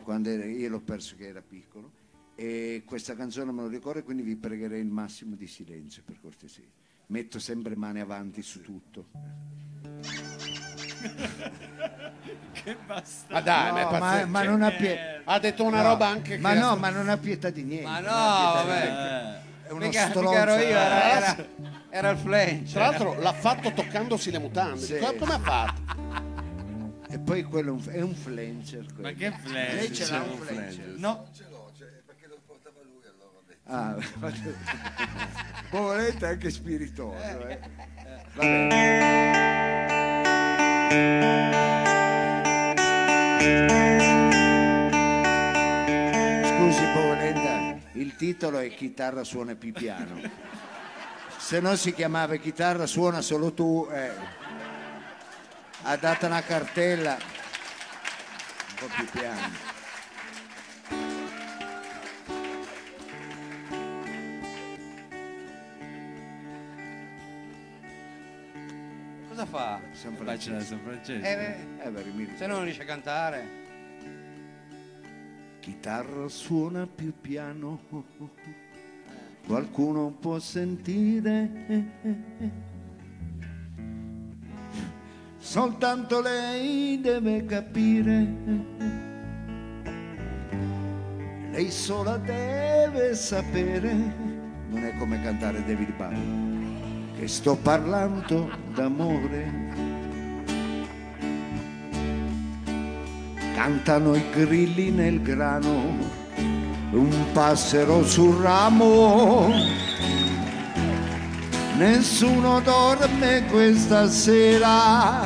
quando 0.04 0.30
era- 0.30 0.44
io 0.46 0.70
l'ho 0.70 0.82
perso 0.82 1.16
che 1.16 1.28
era 1.28 1.42
piccolo, 1.42 1.92
e 2.36 2.84
questa 2.86 3.16
canzone 3.16 3.54
me 3.54 3.62
lo 3.62 3.70
ricordo, 3.70 4.04
quindi 4.04 4.22
vi 4.24 4.36
pregherei 4.36 4.82
il 4.82 4.88
massimo 4.92 5.36
di 5.36 5.48
silenzio 5.48 6.04
per 6.06 6.20
cortesia. 6.20 6.68
Metto 7.08 7.40
sempre 7.40 7.76
mani 7.76 8.00
avanti 8.00 8.42
su 8.42 8.62
tutto. 8.62 9.06
Ma 13.30 13.42
dai, 13.42 13.72
ma 13.72 13.80
è 13.80 13.84
No, 13.84 13.92
ma, 13.92 14.00
pazzesco. 14.00 14.28
ma 14.30 14.44
non 14.44 14.62
ha 14.64 14.72
pie- 14.72 15.22
Ha 15.24 15.40
detto 15.40 15.64
una 15.64 15.82
roba 15.82 16.08
anche 16.08 16.38
ma 16.40 16.54
che... 16.54 16.60
no, 16.60 16.76
ma 16.78 16.90
non 16.90 17.10
ha 17.10 17.18
pietà 17.18 17.50
di 17.52 17.64
niente. 17.64 17.86
Ma 17.88 18.00
no, 18.00 18.02
pietà 18.02 18.64
vabbè. 18.64 19.44
È 19.68 19.72
uno 19.72 19.86
Mica, 19.86 20.08
stronzo. 20.10 20.30
mica 20.30 20.42
ero 20.42 20.54
io, 20.56 20.68
era, 20.78 21.12
era, 21.12 21.48
era 21.90 22.10
il 22.10 22.18
flange. 22.18 22.74
Tra 22.74 22.86
l'altro 22.90 23.20
l'ha 23.20 23.34
fatto 23.34 23.72
toccandosi 23.72 24.32
le 24.32 24.40
mutande. 24.40 24.80
Sì. 24.82 24.98
Come 24.98 25.16
come 25.16 25.34
ha 25.34 25.40
fatto? 25.40 25.82
E 27.10 27.20
poi 27.20 27.44
quello 27.44 27.70
è 27.70 27.72
un, 27.74 27.84
è 27.94 28.02
un 28.02 28.16
quello. 28.94 29.10
Ma 29.10 29.12
che 29.14 29.32
flash. 29.32 29.74
Lei 29.74 29.94
ce 29.94 30.10
l'ha 30.12 30.22
un 30.22 30.38
flancer? 30.38 30.94
No, 30.98 31.28
Ah, 33.68 33.96
Poveretto 35.70 36.26
è 36.26 36.30
anche 36.30 36.50
spiritoso. 36.52 37.48
Eh. 37.48 37.60
Va. 38.36 39.56
Scusi 46.44 46.86
Povolenta, 46.94 47.78
il 47.94 48.16
titolo 48.16 48.60
è 48.60 48.74
Chitarra 48.74 49.24
suona 49.24 49.56
più 49.56 49.72
piano. 49.72 50.20
Se 51.38 51.60
no 51.60 51.76
si 51.76 51.94
chiamava 51.94 52.36
Chitarra 52.36 52.86
suona 52.86 53.22
solo 53.22 53.54
tu. 53.54 53.88
eh. 53.92 54.12
Ha 55.84 55.96
dato 55.98 56.26
una 56.26 56.42
cartella 56.42 57.14
un 57.14 58.76
po' 58.80 58.88
più 58.96 59.06
piano. 59.12 59.75
Cosa 69.36 69.48
fa? 69.48 69.82
San 69.92 70.16
Francesco. 70.16 70.64
San 70.64 70.80
Francesco. 70.80 71.26
Eh, 71.26 71.56
Eh, 71.84 71.92
beh, 71.92 72.38
se 72.38 72.48
no 72.48 72.54
non 72.56 72.64
riesce 72.64 72.84
a 72.84 72.86
cantare. 72.86 73.64
Chitarra 75.60 76.30
suona 76.30 76.88
più 76.88 77.12
piano, 77.20 77.82
qualcuno 79.46 80.12
può 80.12 80.40
sentire. 80.40 81.50
Soltanto 85.38 86.22
lei 86.22 87.02
deve 87.02 87.44
capire. 87.44 88.28
Lei 91.52 91.70
sola 91.72 92.16
deve 92.16 93.14
sapere. 93.16 93.92
Non 94.70 94.82
è 94.86 94.96
come 94.98 95.22
cantare 95.22 95.62
David 95.66 95.94
Bowie. 95.98 96.45
Che 97.18 97.28
sto 97.30 97.56
parlando 97.56 98.50
d'amore. 98.74 99.64
Cantano 103.56 104.16
i 104.16 104.24
grilli 104.32 104.92
nel 104.92 105.22
grano, 105.22 105.98
un 106.92 107.26
passero 107.32 108.06
sul 108.06 108.36
ramo. 108.36 109.48
Nessuno 111.78 112.60
dorme 112.60 113.46
questa 113.50 114.10
sera, 114.10 115.22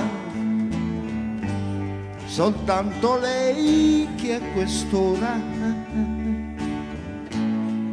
soltanto 2.26 3.18
lei 3.18 4.08
che 4.16 4.36
a 4.36 4.42
quest'ora 4.54 5.42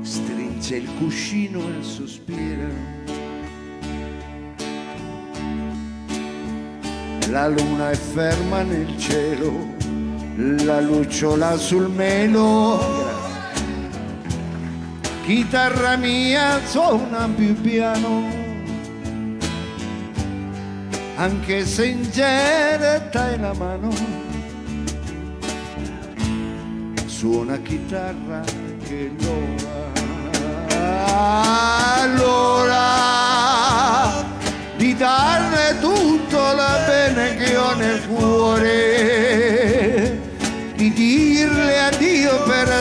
stringe 0.02 0.76
il 0.76 0.88
cuscino 0.98 1.60
e 1.60 1.82
sospira. 1.82 2.95
La 7.28 7.48
luna 7.48 7.90
è 7.90 7.94
ferma 7.94 8.62
nel 8.62 8.96
cielo, 8.98 9.74
la 10.36 10.80
lucciola 10.80 11.56
sul 11.56 11.90
melo. 11.90 12.78
Chitarra 15.24 15.96
mia 15.96 16.60
suona 16.64 17.28
più 17.34 17.60
piano, 17.60 18.28
anche 21.16 21.66
se 21.66 21.86
in 21.86 22.08
geretta 22.10 23.32
è 23.32 23.36
la 23.38 23.52
mano. 23.54 23.90
Suona 27.06 27.58
chitarra 27.58 28.44
che 28.84 29.10
l'ora, 29.18 29.92
l'ora 32.14 33.15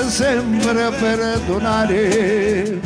sempre, 0.10 0.92
perdonare 0.92 2.80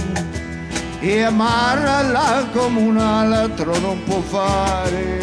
e 1.00 1.22
amarla 1.24 2.48
come 2.52 2.80
un 2.82 2.98
altro 2.98 3.78
non 3.80 4.04
può 4.04 4.20
fare. 4.22 5.20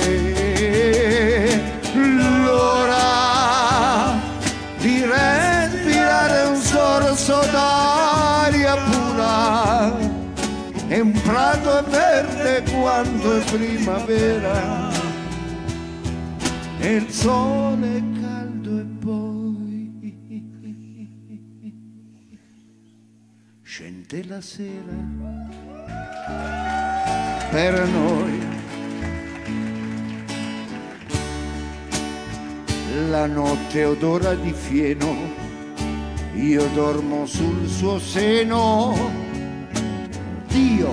L'ora 2.45 4.15
di 4.79 5.05
respirare 5.05 6.49
un 6.49 6.57
sorso 6.61 7.41
d'aria 7.51 8.77
pura 8.77 9.97
e 10.89 11.01
un 11.01 11.13
prato 11.23 11.85
verde 11.89 12.63
quando 12.71 13.39
è 13.39 13.45
primavera 13.51 14.89
e 16.79 16.95
il 16.95 17.11
sole 17.11 18.16
scende 24.07 24.29
la 24.29 24.41
sera. 24.41 24.95
Per 27.51 27.89
noi. 27.89 28.55
La 33.11 33.27
notte 33.27 33.85
odora 33.85 34.35
di 34.35 34.53
fieno 34.53 35.15
io 36.35 36.67
dormo 36.75 37.27
sul 37.27 37.69
suo 37.69 37.99
seno. 37.99 38.95
Dio, 40.47 40.93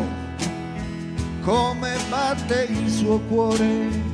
come 1.41 1.95
batte 2.09 2.67
il 2.69 2.89
suo 2.89 3.19
cuore. 3.19 4.11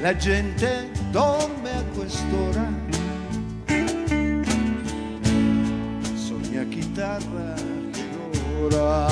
La 0.00 0.14
gente 0.14 0.90
dorme 1.10 1.70
a 1.70 1.82
quest'ora, 1.94 2.87
chitarra 6.98 7.54
che 7.92 8.08
l'ora, 8.58 9.06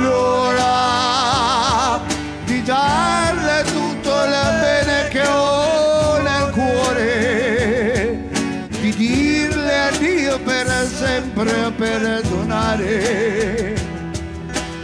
l'ora 0.00 2.00
di 2.44 2.62
darle 2.62 3.64
tutto 3.64 4.22
il 4.22 4.30
bene 4.60 5.08
che 5.08 5.26
ho 5.26 6.22
nel 6.22 6.48
cuore, 6.52 8.22
di 8.68 8.94
dirle 8.94 9.88
addio 9.88 10.38
per 10.44 10.68
sempre 10.86 11.72
perdonare 11.76 13.74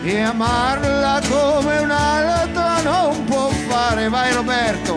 e 0.03 0.21
amarla 0.21 1.21
come 1.29 1.79
un'altra 1.79 2.83
non 2.83 3.25
può 3.27 3.49
fare. 3.69 4.09
Vai 4.09 4.33
Roberto. 4.33 4.88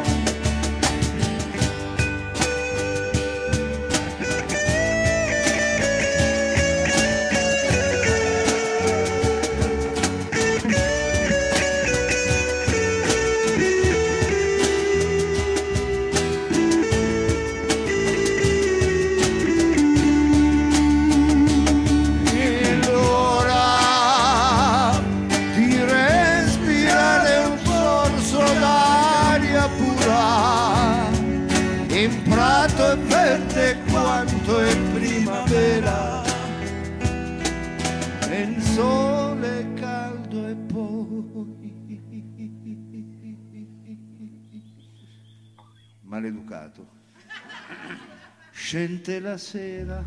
Scende 48.71 49.19
la 49.19 49.37
sera 49.37 50.01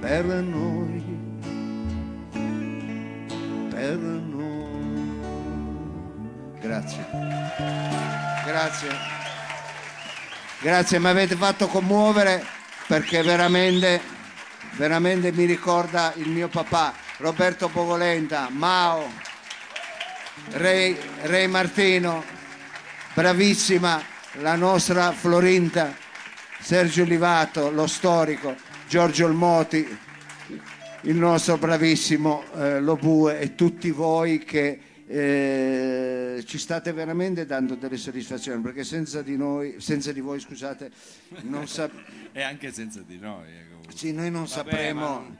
per 0.00 0.24
noi, 0.26 1.02
per 3.70 3.96
noi. 3.96 5.08
Grazie. 6.60 7.06
Grazie. 8.44 8.88
Grazie, 10.60 10.98
mi 10.98 11.08
avete 11.08 11.36
fatto 11.36 11.68
commuovere 11.68 12.44
perché 12.86 13.22
veramente, 13.22 13.98
veramente 14.72 15.32
mi 15.32 15.46
ricorda 15.46 16.12
il 16.16 16.28
mio 16.28 16.48
papà, 16.48 16.92
Roberto 17.16 17.68
Pogolenta, 17.68 18.50
Mao, 18.50 19.10
Re, 20.50 21.46
Martino, 21.46 22.22
bravissima 23.14 24.12
la 24.40 24.54
nostra 24.56 25.12
Florinta, 25.12 25.94
Sergio 26.60 27.04
Livato, 27.04 27.70
lo 27.70 27.86
storico, 27.86 28.54
Giorgio 28.88 29.26
Olmoti, 29.26 29.86
il 31.02 31.16
nostro 31.16 31.56
bravissimo 31.58 32.44
eh, 32.56 32.80
Lobue 32.80 33.38
e 33.40 33.54
tutti 33.54 33.90
voi 33.90 34.38
che 34.44 34.80
eh, 35.06 36.42
ci 36.46 36.56
state 36.58 36.92
veramente 36.92 37.44
dando 37.44 37.74
delle 37.74 37.96
soddisfazioni 37.98 38.62
perché 38.62 38.84
senza 38.84 39.20
di 39.22 39.36
noi, 39.36 39.76
senza 39.78 40.12
di 40.12 40.20
voi 40.20 40.40
scusate, 40.40 40.90
non 41.42 41.68
sa- 41.68 41.90
E 42.32 42.42
anche 42.42 42.72
senza 42.72 43.00
di 43.06 43.18
noi. 43.18 43.46
eh, 43.48 43.66
comunque. 43.68 43.92
sì, 43.94 44.12
noi 44.12 44.30
non 44.30 44.48
sapremo, 44.48 45.36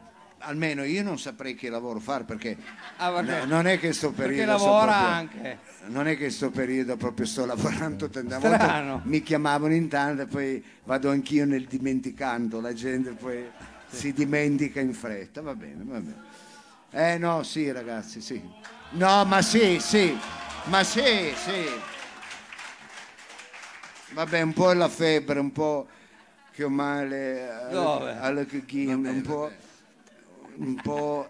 almeno 0.46 0.84
io 0.84 1.02
non 1.02 1.18
saprei 1.18 1.54
che 1.54 1.68
lavoro 1.70 1.98
fare 2.00 2.24
perché 2.24 2.56
Ah, 2.96 3.10
perché- 3.10 3.38
no, 3.46 3.54
non 3.56 3.66
è 3.66 3.78
che 3.78 3.92
sto 3.92 4.12
periodo 4.12 4.52
lavora 4.52 4.84
proprio- 4.92 5.08
anche. 5.08 5.58
non 5.86 6.06
è 6.08 6.16
che 6.16 6.30
sto 6.30 6.50
periodo 6.50 6.96
proprio 6.96 7.26
sto 7.26 7.44
lavorando 7.46 8.08
tante 8.08 8.38
volte 8.38 9.00
mi 9.04 9.22
chiamavano 9.22 9.74
in 9.74 9.88
tanto 9.88 10.22
e 10.22 10.26
poi 10.26 10.64
vado 10.84 11.10
anch'io 11.10 11.44
nel 11.46 11.64
dimenticando 11.66 12.60
la 12.60 12.72
gente 12.72 13.10
poi 13.12 13.44
si 13.88 14.12
dimentica 14.12 14.80
in 14.80 14.92
fretta 14.94 15.40
va 15.42 15.54
bene 15.54 15.82
va 15.84 15.98
bene. 15.98 16.22
Eh 16.90 17.18
no 17.18 17.42
sì 17.42 17.70
ragazzi 17.72 18.20
sì. 18.20 18.40
No 18.90 19.24
ma 19.24 19.42
sì 19.42 19.78
sì 19.80 20.16
ma 20.66 20.82
sì 20.84 21.02
sì. 21.34 21.66
Vabbè 24.12 24.40
un 24.42 24.52
po' 24.52 24.72
la 24.72 24.88
febbre 24.88 25.40
un 25.40 25.50
po' 25.50 25.88
che 26.52 26.62
ho 26.62 26.68
male 26.68 27.66
Dove? 27.70 28.16
alla 28.18 28.44
chichina 28.44 28.94
un 28.94 29.22
po' 29.22 29.50
un 30.56 30.74
po' 30.76 31.28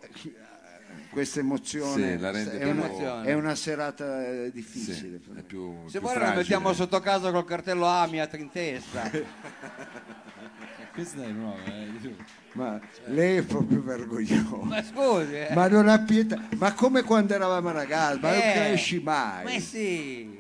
questa 1.11 1.41
emozione 1.41 2.13
Sì, 2.15 2.19
la 2.19 2.31
rende 2.31 2.59
è, 2.59 2.65
una, 2.71 3.23
è 3.23 3.33
una 3.35 3.55
serata 3.55 4.27
eh, 4.27 4.47
Sì, 4.47 4.53
difficile 4.53 5.21
è 5.37 5.43
più, 5.43 5.75
Se 5.87 5.99
più 5.99 6.01
vuoi 6.01 6.15
la 6.15 6.21
fragile. 6.21 6.37
mettiamo 6.41 6.73
sotto 6.73 7.01
casa 7.01 7.31
col 7.31 7.45
cartello 7.45 7.87
Amiat 7.87 8.35
in 8.39 8.51
testa. 8.51 9.11
Questa 10.93 11.25
è 11.25 11.29
nuova, 11.29 11.59
eh, 11.65 12.15
ma 12.53 12.81
lei 13.07 13.39
è 13.39 13.43
proprio 13.43 13.83
vergognoso 13.83 14.59
Ma 14.63 14.81
scusi, 14.81 15.35
eh. 15.35 15.49
ma 15.53 15.67
non 15.67 15.89
ha 15.89 15.99
pietà 15.99 16.41
ma 16.57 16.73
come 16.73 17.03
quando 17.03 17.35
eravamo 17.35 17.73
ragazzi 17.73 18.21
ma 18.21 18.31
non 18.31 18.39
Eh, 18.39 18.53
cresci 18.55 19.01
mai 19.01 19.43
Ma 19.45 19.59
sì. 19.59 20.39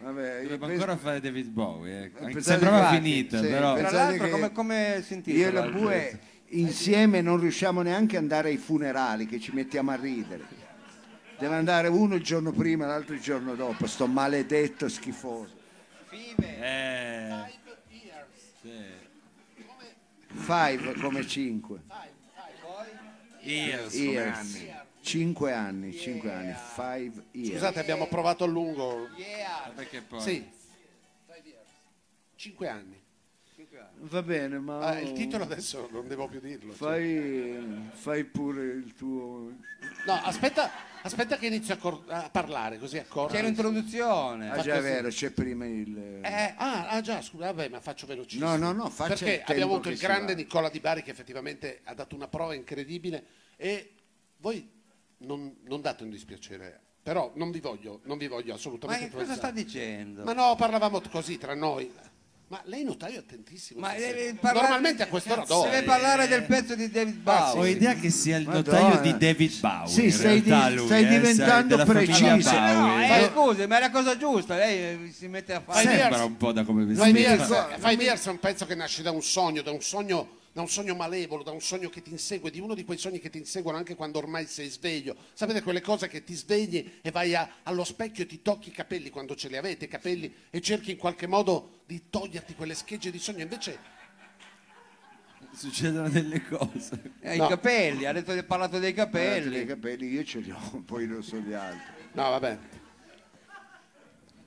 Vabbè, 0.00 0.40
io 0.40 0.48
penso- 0.58 0.64
ancora 0.64 0.96
fare 0.96 1.20
David 1.20 1.46
Bowie. 1.50 2.04
eh. 2.06 2.08
Pensate 2.10 2.42
Sembrava 2.42 2.88
che- 2.90 2.96
finita, 2.96 3.40
sì, 3.40 3.46
però. 3.46 3.74
pensate 3.74 3.94
Tra 3.94 4.04
l'altro 4.04 4.24
che 4.24 4.30
come, 4.32 4.52
come 4.52 5.02
si 5.06 5.22
io 5.26 5.46
e 5.46 5.50
la 5.52 5.64
il 5.64 5.70
bue? 5.70 6.18
Insieme 6.52 7.20
non 7.20 7.38
riusciamo 7.38 7.82
neanche 7.82 8.16
ad 8.16 8.22
andare 8.22 8.48
ai 8.50 8.56
funerali, 8.56 9.26
che 9.26 9.40
ci 9.40 9.52
mettiamo 9.52 9.90
a 9.90 9.96
ridere. 9.96 10.60
Deve 11.38 11.54
andare 11.56 11.88
uno 11.88 12.14
il 12.14 12.22
giorno 12.22 12.52
prima, 12.52 12.86
l'altro 12.86 13.14
il 13.14 13.20
giorno 13.20 13.54
dopo, 13.54 13.86
sto 13.86 14.06
maledetto 14.06 14.88
schifoso. 14.88 15.60
Eh, 16.36 17.60
Five 20.34 20.94
come 21.00 21.26
cinque. 21.26 21.80
Years, 23.40 23.92
come 23.92 24.04
Years. 24.04 24.38
anni. 24.38 24.72
Cinque 25.00 25.52
anni, 25.52 25.96
cinque 25.96 26.32
anni. 26.32 26.54
Five 26.74 27.24
years. 27.32 27.52
Scusate, 27.54 27.80
abbiamo 27.80 28.06
provato 28.06 28.44
a 28.44 28.46
lungo. 28.46 29.08
perché 29.74 30.00
poi... 30.00 30.20
Sì. 30.20 30.48
Cinque 32.36 32.68
anni. 32.68 33.01
Va 34.04 34.22
bene, 34.22 34.58
ma 34.58 34.78
Ah, 34.80 35.00
il 35.00 35.12
titolo 35.12 35.44
adesso 35.44 35.88
non 35.92 36.08
devo 36.08 36.26
più 36.26 36.40
dirlo. 36.40 36.74
cioè. 36.74 36.76
fai, 36.76 37.90
fai 37.92 38.24
pure 38.24 38.64
il 38.64 38.94
tuo... 38.94 39.52
No, 40.06 40.12
aspetta, 40.24 40.70
aspetta 41.02 41.36
che 41.36 41.46
inizio 41.46 41.74
a, 41.74 41.76
cor- 41.76 42.02
a 42.08 42.28
parlare 42.28 42.78
così 42.78 42.98
accordo. 42.98 43.32
C'è 43.32 43.42
l'introduzione. 43.42 44.50
Ah 44.50 44.58
già 44.60 44.74
è 44.74 44.80
vero, 44.82 45.08
c'è 45.08 45.30
prima 45.30 45.66
il... 45.66 45.96
Eh, 46.20 46.54
ah, 46.56 46.88
ah, 46.88 47.00
già, 47.00 47.22
scusa, 47.22 47.52
vabbè, 47.52 47.68
ma 47.68 47.80
faccio 47.80 48.06
velocissimo. 48.06 48.48
No, 48.48 48.56
no, 48.56 48.72
no, 48.72 48.90
faccia 48.90 49.12
il 49.12 49.18
Perché 49.20 49.36
tempo 49.36 49.52
abbiamo 49.52 49.72
avuto 49.74 49.86
che 49.88 49.94
il 49.94 50.00
si 50.00 50.04
grande 50.04 50.32
va. 50.34 50.38
Nicola 50.40 50.68
Di 50.68 50.80
Bari 50.80 51.02
che 51.04 51.10
effettivamente 51.12 51.80
ha 51.84 51.94
dato 51.94 52.16
una 52.16 52.26
prova 52.28 52.54
incredibile 52.54 53.24
e 53.56 53.92
voi 54.38 54.68
non, 55.18 55.58
non 55.62 55.80
date 55.80 56.02
un 56.02 56.10
dispiacere, 56.10 56.80
però 57.00 57.30
non 57.36 57.52
vi 57.52 57.60
voglio, 57.60 58.00
non 58.04 58.18
vi 58.18 58.26
voglio 58.26 58.48
Ma 58.50 58.54
assolutamente 58.54 59.10
cosa 59.10 59.34
sta 59.34 59.46
influenzare. 59.48 59.52
dicendo? 59.64 60.24
Ma 60.24 60.32
no, 60.32 60.56
parlavamo 60.56 61.00
così 61.08 61.38
tra 61.38 61.54
noi. 61.54 62.10
Ma 62.52 62.60
lei 62.64 62.84
notaio 62.84 63.14
è 63.14 63.18
attentissimo. 63.20 63.80
Ma 63.80 63.92
stasera. 63.92 64.12
devi 64.14 64.34
parlare- 64.34 64.60
Normalmente 64.68 65.02
a 65.04 65.06
quest'ora 65.06 65.42
dorme. 65.46 65.70
Deve 65.70 65.82
parlare 65.84 66.28
del 66.28 66.42
pezzo 66.42 66.74
di 66.74 66.90
David 66.90 67.16
Ho 67.26 67.52
Bowie. 67.54 67.70
idea 67.70 67.94
che 67.94 68.10
sia 68.10 68.36
il 68.36 68.46
Madonna. 68.46 68.78
notaio 68.78 69.00
di 69.00 69.16
David 69.16 69.58
Bowie. 69.58 69.88
Sì, 69.88 70.04
in 70.04 70.12
stai 70.12 70.42
di- 70.42 70.50
lui, 70.74 70.84
stai 70.84 71.04
eh, 71.04 71.08
diventando 71.08 71.82
preciso. 71.82 72.20
Bowie. 72.50 72.74
No, 72.74 73.02
eh, 73.02 73.30
scusi, 73.32 73.66
ma 73.66 73.78
è 73.78 73.80
la 73.80 73.90
cosa 73.90 74.18
giusta. 74.18 74.56
Lei 74.56 74.76
eh, 74.78 75.12
si 75.16 75.28
mette 75.28 75.54
a 75.54 75.62
fare. 75.64 75.82
Fai 75.82 75.96
Sembra 75.96 76.24
un 76.24 76.36
po' 76.36 76.52
da 76.52 76.62
come. 76.64 76.82
Years, 76.82 77.78
Five 77.78 78.02
Years 78.02 78.26
è 78.26 78.28
un 78.28 78.38
pezzo 78.38 78.66
che 78.66 78.74
nasce 78.74 79.00
da 79.00 79.12
un 79.12 79.22
sogno, 79.22 79.62
da 79.62 79.70
un 79.70 79.80
sogno, 79.80 80.28
da 80.52 80.60
un 80.60 80.68
sogno 80.68 80.94
malevolo, 80.94 81.42
da 81.42 81.50
un 81.50 81.60
sogno 81.62 81.88
che 81.88 82.02
ti 82.02 82.10
insegue, 82.10 82.50
di 82.50 82.60
uno 82.60 82.74
di 82.74 82.84
quei 82.84 82.98
sogni 82.98 83.18
che 83.18 83.30
ti 83.30 83.38
inseguono 83.38 83.78
anche 83.78 83.94
quando 83.94 84.18
ormai 84.18 84.46
sei 84.46 84.68
sveglio. 84.68 85.16
Sapete 85.32 85.62
quelle 85.62 85.80
cose 85.80 86.08
che 86.08 86.24
ti 86.24 86.34
svegli 86.34 86.98
e 87.00 87.10
vai 87.10 87.34
a- 87.34 87.48
allo 87.62 87.84
specchio 87.84 88.24
e 88.24 88.26
ti 88.26 88.42
tocchi 88.42 88.68
i 88.68 88.72
capelli 88.72 89.08
quando 89.10 89.34
ce 89.34 89.48
li 89.48 89.56
avete, 89.56 89.86
i 89.86 89.88
capelli, 89.88 90.32
e 90.50 90.60
cerchi 90.60 90.90
in 90.90 90.96
qualche 90.98 91.26
modo 91.26 91.80
di 91.86 92.02
toglierti 92.10 92.54
quelle 92.54 92.74
schegge 92.74 93.10
di 93.10 93.18
sogno. 93.18 93.40
Invece 93.42 94.00
Succedono 95.54 96.08
delle 96.08 96.42
cose. 96.46 97.12
Eh, 97.20 97.36
No. 97.36 97.44
I 97.44 97.48
capelli, 97.48 98.06
ha 98.06 98.12
detto, 98.12 98.32
ha 98.32 98.42
parlato 98.42 98.78
dei 98.78 98.90
I 98.90 98.94
capelli. 98.94 99.66
capelli 99.66 100.08
io 100.08 100.24
ce 100.24 100.38
li 100.40 100.50
ho, 100.50 100.58
poi 100.86 101.06
non 101.06 101.22
so 101.22 101.36
gli 101.38 101.52
altri. 101.52 101.92
No, 102.12 102.30
vabbè. 102.30 102.58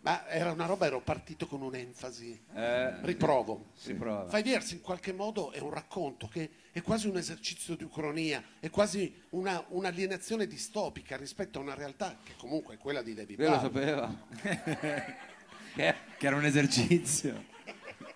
Ma 0.06 0.27
era 0.27 0.52
una 0.52 0.68
roba, 0.68 0.86
ero 0.86 1.02
partito 1.02 1.48
con 1.48 1.64
un'enfasi. 1.64 2.40
Eh, 2.53 3.02
Riprovo. 3.02 3.72
si 3.73 3.95
prova. 3.95 4.30
Five 4.30 4.48
Years 4.48 4.72
in 4.73 4.82
qualche 4.82 5.11
modo 5.11 5.52
è 5.52 5.57
un 5.60 5.72
racconto 5.72 6.27
che 6.27 6.48
è 6.72 6.82
quasi 6.84 7.07
un 7.07 7.18
esercizio 7.18 7.76
di 7.76 7.84
ucronia, 7.86 8.44
è 8.60 8.69
quasi 8.69 9.11
una, 9.30 9.64
un'alienazione 9.69 10.45
distopica 10.45 11.18
rispetto 11.18 11.57
a 11.57 11.64
una 11.64 11.73
realtà 11.73 12.19
che 12.23 12.34
comunque 12.38 12.76
è 12.76 12.77
quella 12.77 13.02
di 13.02 13.15
David 13.15 13.40
Lui 13.40 13.49
lo 13.49 13.69
Bowie. 13.69 13.86
sapeva. 13.88 15.14
Che- 15.76 15.95
Che 16.18 16.27
era 16.27 16.36
un 16.36 16.45
esercizio 16.45 17.44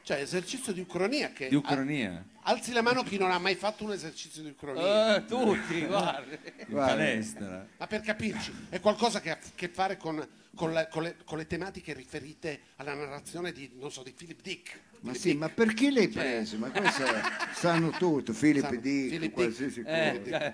Cioè, 0.09 0.21
esercizio 0.21 0.73
di 0.73 0.79
ucronia 0.79 1.31
che... 1.33 1.49
di 1.49 1.53
ucronia. 1.55 2.25
a- 2.41 2.49
alzi 2.49 2.71
la 2.71 2.81
mano 2.81 3.03
chi 3.03 3.19
non 3.19 3.29
ha 3.29 3.37
mai 3.37 3.53
fatto 3.53 3.83
un 3.83 3.91
esercizio 3.91 4.41
di 4.41 4.49
ucronia. 4.49 5.17
Eh, 5.17 5.25
tutti, 5.25 5.81
guarda. 5.85 6.35
In 6.65 6.73
palestra. 6.73 7.67
Ma 7.77 7.85
per 7.85 8.01
capirci, 8.01 8.51
è 8.69 8.79
qualcosa 8.79 9.21
che 9.21 9.29
ha 9.29 9.33
a 9.35 9.37
che 9.53 9.67
fare 9.69 9.97
con, 9.97 10.27
con 10.55 10.73
la- 10.73 10.87
con 10.87 11.03
le, 11.03 11.15
con 11.25 11.37
le 11.37 11.45
tematiche 11.45 11.93
riferite 11.93 12.59
alla 12.77 12.95
narrazione 12.95 13.51
di, 13.51 13.69
non 13.75 13.91
so, 13.91 14.01
di 14.01 14.11
Philip 14.11 14.41
Dick. 14.41 14.79
Ma 15.01 15.11
Philip 15.11 15.15
sì, 15.21 15.27
Dick. 15.27 15.39
ma 15.41 15.49
perché 15.49 15.91
l'hai 15.91 16.07
preso? 16.07 16.57
Ma 16.57 16.71
questo 16.71 17.03
sanno 17.53 17.89
tutto, 17.91 18.33
Filippo 18.33 18.65
Sanno. 18.65 18.79
Dick, 18.81 19.09
Philip 19.09 19.19
Dick. 19.21 19.33
qualsiasi 19.33 19.81
cosa. 19.83 19.95
Eh, 19.95 20.21
eh, 20.25 20.53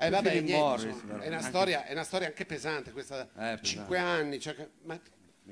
Eh, 0.00 0.10
vabbè, 0.10 0.28
Philip 0.28 0.44
niente, 0.44 0.52
Morris, 0.62 0.84
insomma, 0.84 1.20
è, 1.22 1.26
una 1.28 1.36
Anche- 1.38 1.48
storia, 1.48 1.84
è 1.86 1.92
una 1.92 2.04
storia 2.04 2.26
anche 2.26 2.44
pesante, 2.44 2.92
questa 2.92 3.24
pesante. 3.24 3.64
cinque 3.64 3.96
anni. 3.98 4.38
cioè 4.38 4.54
ma- 4.82 5.00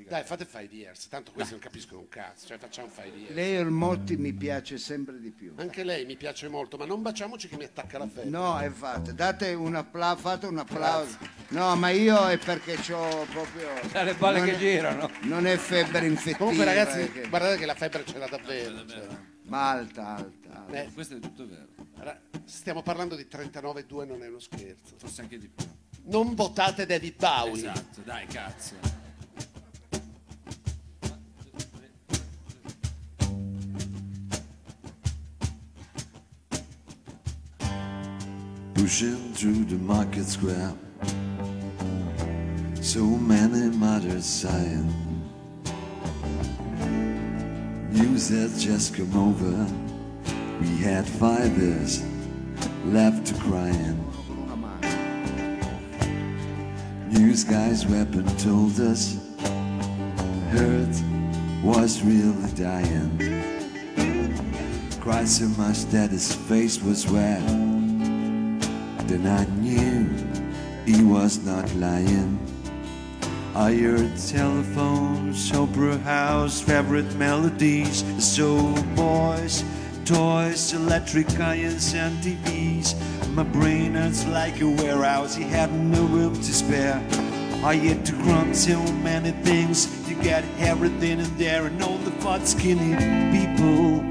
dai, 0.04 0.24
fate 0.24 0.44
five 0.44 0.68
years, 0.74 1.08
tanto 1.08 1.32
questi 1.32 1.52
non 1.52 1.60
capiscono 1.60 2.00
un 2.00 2.08
cazzo, 2.08 2.46
cioè 2.46 2.58
facciamo 2.58 2.88
five 2.88 3.16
years. 3.16 3.34
Lei 3.34 3.54
il 3.60 3.70
Motti 3.70 4.16
mi 4.16 4.32
piace 4.32 4.78
sempre 4.78 5.18
di 5.20 5.30
più. 5.30 5.52
Anche 5.56 5.84
lei 5.84 6.04
mi 6.04 6.16
piace 6.16 6.48
molto, 6.48 6.76
ma 6.76 6.84
non 6.84 7.02
baciamoci 7.02 7.48
che 7.48 7.56
mi 7.56 7.64
attacca 7.64 7.98
la 7.98 8.06
febbre. 8.06 8.30
No, 8.30 8.58
è 8.58 8.70
fatto. 8.70 9.12
Date 9.12 9.52
un 9.54 9.74
applauso, 9.74 10.20
fate 10.20 10.46
un 10.46 10.58
applauso. 10.58 11.18
No, 11.48 11.74
ma 11.76 11.88
io 11.90 12.26
è 12.28 12.38
perché 12.38 12.74
ho 12.92 13.24
proprio... 13.32 13.68
le 14.02 14.14
balle 14.14 14.38
non 14.38 14.46
che 14.48 14.54
è- 14.54 14.58
girano. 14.58 15.10
Non 15.22 15.46
è 15.46 15.56
febbre 15.56 16.06
infettiva. 16.06 16.38
Comunque 16.38 16.64
ragazzi, 16.64 17.00
è 17.00 17.12
che- 17.12 17.28
guardate 17.28 17.56
che 17.56 17.66
la 17.66 17.74
febbre 17.74 18.04
ce 18.04 18.18
l'ha 18.18 18.28
davvero. 18.28 18.86
cioè. 18.86 19.06
Ma 19.44 19.70
alta, 19.70 20.16
alta. 20.16 20.56
alta. 20.64 20.82
Eh, 20.82 20.90
Questo 20.92 21.16
è 21.16 21.20
tutto 21.20 21.46
vero. 21.46 21.66
ra- 21.98 22.20
stiamo 22.44 22.82
parlando 22.82 23.14
di 23.14 23.26
39,2, 23.30 24.04
non 24.06 24.22
è 24.22 24.28
uno 24.28 24.40
scherzo. 24.40 24.94
Forse 24.98 25.20
anche 25.22 25.38
di 25.38 25.48
più. 25.48 25.64
Non 26.08 26.34
votate 26.34 26.86
David 26.86 27.16
Bowie. 27.16 27.70
Esatto, 27.70 28.00
dai, 28.04 28.26
cazzo. 28.26 28.74
Pushing 38.86 39.32
through 39.34 39.64
the 39.64 39.74
market 39.78 40.24
square. 40.24 40.72
So 42.80 43.00
many 43.04 43.76
mothers 43.76 44.24
sighing. 44.24 44.94
News 47.90 48.28
has 48.28 48.62
just 48.62 48.94
come 48.94 49.12
over. 49.16 49.56
We 50.60 50.68
had 50.84 51.04
fibers 51.04 52.04
left 52.84 53.26
to 53.26 53.34
crying. 53.40 53.98
News 57.08 57.42
guys 57.42 57.84
weapon 57.86 58.24
told 58.36 58.78
us 58.78 59.18
Earth 60.54 61.02
was 61.64 62.04
really 62.04 62.52
dying. 62.52 63.10
Cried 65.00 65.26
so 65.26 65.48
much 65.60 65.86
that 65.86 66.10
his 66.10 66.32
face 66.32 66.80
was 66.80 67.04
wet. 67.10 67.65
Then 69.06 69.26
I 69.26 69.44
knew 69.60 70.08
he 70.84 71.02
was 71.04 71.38
not 71.44 71.72
lying. 71.76 72.38
I 73.54 73.72
heard 73.72 74.16
telephones, 74.18 75.50
opera 75.52 75.96
house, 75.98 76.60
favorite 76.60 77.14
melodies, 77.14 78.04
soul 78.18 78.74
boys, 78.94 79.64
toys, 80.04 80.72
electric 80.72 81.40
irons 81.40 81.94
and 81.94 82.16
TVs. 82.22 82.94
My 83.32 83.44
brain 83.44 83.94
hurts 83.94 84.26
like 84.26 84.60
a 84.60 84.68
warehouse, 84.68 85.34
he 85.34 85.44
had 85.44 85.72
no 85.72 86.04
room 86.06 86.34
to 86.34 86.52
spare. 86.52 87.02
I 87.64 87.74
had 87.74 88.04
to 88.06 88.12
cram 88.12 88.52
so 88.54 88.82
many 89.02 89.30
things 89.42 89.86
to 90.06 90.14
get 90.14 90.44
everything 90.58 91.20
in 91.20 91.36
there 91.38 91.66
and 91.66 91.82
all 91.82 91.98
the 91.98 92.10
fat 92.22 92.46
skinny 92.46 92.94
people, 93.32 94.04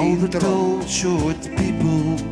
all 0.00 0.16
the 0.16 0.28
tall 0.40 0.80
short 0.86 1.40
people, 1.56 2.31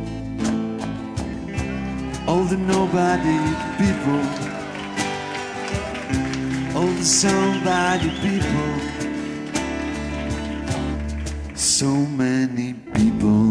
all 2.31 2.45
the 2.45 2.55
nobody 2.55 3.37
people, 3.77 4.21
all 6.73 6.87
the 6.87 7.03
somebody 7.03 8.09
people, 8.21 8.71
so 11.53 11.87
many 12.23 12.73
people. 12.95 13.49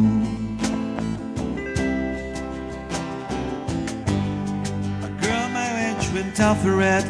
A 5.04 5.10
girl 5.20 5.48
my 5.50 5.68
age 5.86 6.06
went 6.14 6.40
off 6.40 6.62
her 6.62 6.80
head. 6.80 7.04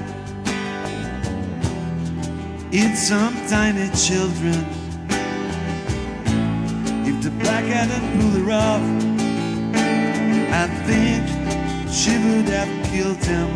It's 2.72 3.00
some 3.00 3.36
tiny 3.46 3.88
children. 3.94 4.58
If 7.06 7.22
the 7.22 7.30
black 7.38 7.64
hadn't 7.64 8.06
pulled 8.18 8.44
her 8.44 8.50
off, 8.50 8.82
I 10.52 10.66
think 10.88 11.29
she 11.92 12.12
would 12.18 12.48
have 12.48 12.86
killed 12.86 13.24
him. 13.24 13.48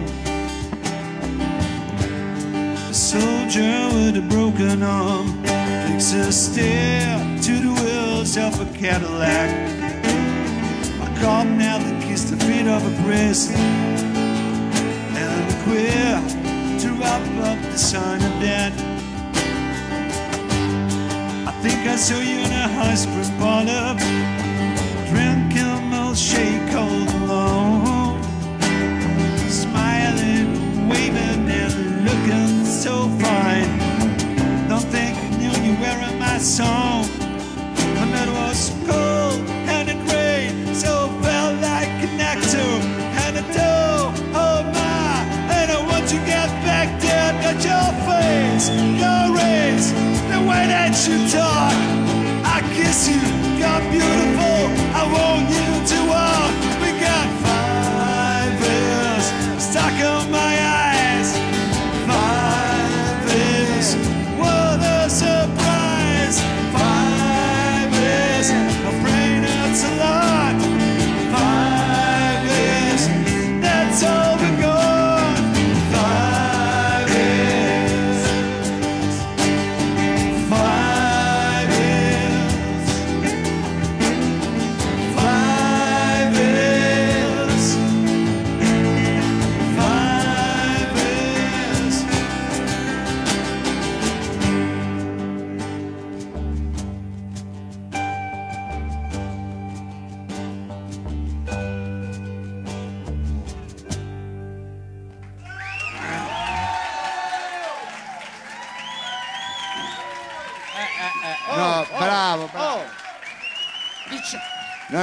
A 2.90 2.94
soldier 2.94 3.88
with 3.94 4.16
a 4.16 4.26
broken 4.28 4.82
arm 4.82 5.42
takes 5.86 6.12
a 6.12 6.32
stare 6.32 7.18
to 7.42 7.52
the 7.52 7.72
wheels 7.80 8.36
of 8.36 8.60
a 8.60 8.78
Cadillac. 8.78 9.50
A 11.00 11.20
cop 11.20 11.46
now 11.46 11.78
that 11.78 12.02
kissed 12.02 12.30
the 12.30 12.44
feet 12.44 12.66
of 12.66 12.82
a 12.84 13.02
priest 13.02 13.52
and 15.22 15.44
a 15.52 15.62
queer 15.64 16.20
to 16.80 16.88
wrap 17.00 17.22
up 17.48 17.58
the 17.70 17.78
sign 17.78 18.20
of 18.22 18.40
death. 18.40 18.74
I 21.46 21.52
Think 21.64 21.88
I 21.88 21.96
saw 21.96 22.20
you 22.20 22.40
in 22.44 22.52
a 22.52 22.68
high 22.68 22.94
spring 22.94 23.38
parlor, 23.38 23.96
so 32.84 33.08
fine. 33.18 33.64
Don't 34.68 34.84
think 34.92 35.16
I 35.16 35.28
knew 35.38 35.54
you 35.66 35.72
were 35.80 36.00
in 36.06 36.18
my 36.18 36.36
song. 36.36 37.08
The 37.96 38.04
night 38.12 38.28
was 38.28 38.68
cold 38.86 39.40
and 39.72 39.88
it 39.88 40.00
rained, 40.12 40.76
so 40.76 41.08
felt 41.22 41.54
like 41.62 41.88
an 42.04 42.20
actor 42.20 42.72
and 43.24 43.38
a 43.38 43.44
toe. 43.56 44.12
Oh 44.34 44.60
my, 44.76 45.14
and 45.56 45.70
I 45.72 45.80
want 45.90 46.06
to 46.10 46.16
get 46.32 46.48
back 46.68 47.00
there, 47.00 47.32
got 47.44 47.58
your 47.70 47.88
face, 48.04 48.68
your 49.00 49.22
race, 49.40 49.88
the 50.30 50.40
way 50.46 50.66
that 50.68 50.92
you 51.08 51.16
talk. 51.30 51.83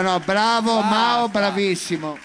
No, 0.02 0.11
no, 0.14 0.19
bravo 0.19 0.82
Mao, 0.82 1.30
bravissimo. 1.30 2.18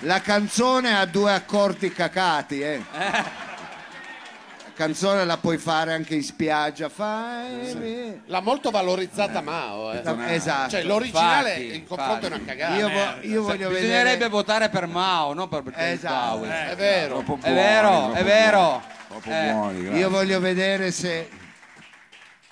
La 0.00 0.20
canzone 0.22 0.96
ha 0.96 1.04
due 1.04 1.32
accordi 1.32 1.92
cacati, 1.92 2.60
eh. 2.62 2.82
La 2.92 4.86
canzone 4.86 5.26
la 5.26 5.36
puoi 5.36 5.58
fare 5.58 5.92
anche 5.92 6.14
in 6.14 6.22
spiaggia. 6.22 6.88
Fai... 6.88 8.22
L'ha 8.24 8.40
molto 8.40 8.70
valorizzata 8.70 9.42
Mao. 9.42 9.92
eh. 9.92 10.02
Esatto. 10.34 10.70
Cioè, 10.70 10.84
l'originale 10.84 11.54
Infatti, 11.56 11.74
in 11.76 11.86
confronto 11.86 12.24
è 12.24 12.28
una 12.28 12.40
cagata. 12.46 12.74
io, 12.76 12.88
vo- 12.88 13.16
io 13.20 13.42
voglio 13.42 13.68
Bisognerebbe 13.68 14.02
vedere... 14.12 14.28
votare 14.30 14.68
per 14.70 14.86
Mao, 14.86 15.34
non 15.34 15.48
per 15.48 15.62
David 15.64 15.78
Esatto. 15.78 16.38
Bowie. 16.38 16.70
È 16.70 16.76
vero. 16.76 17.14
Troppo 17.22 17.34
È 17.34 17.38
buoni, 17.40 17.54
vero, 17.54 18.12
è 18.14 18.24
vero. 18.24 18.82
buoni, 19.08 19.22
Eh. 19.48 19.52
buoni. 19.52 19.98
Io 19.98 20.08
voglio 20.08 20.40
vedere 20.40 20.90
se... 20.90 21.28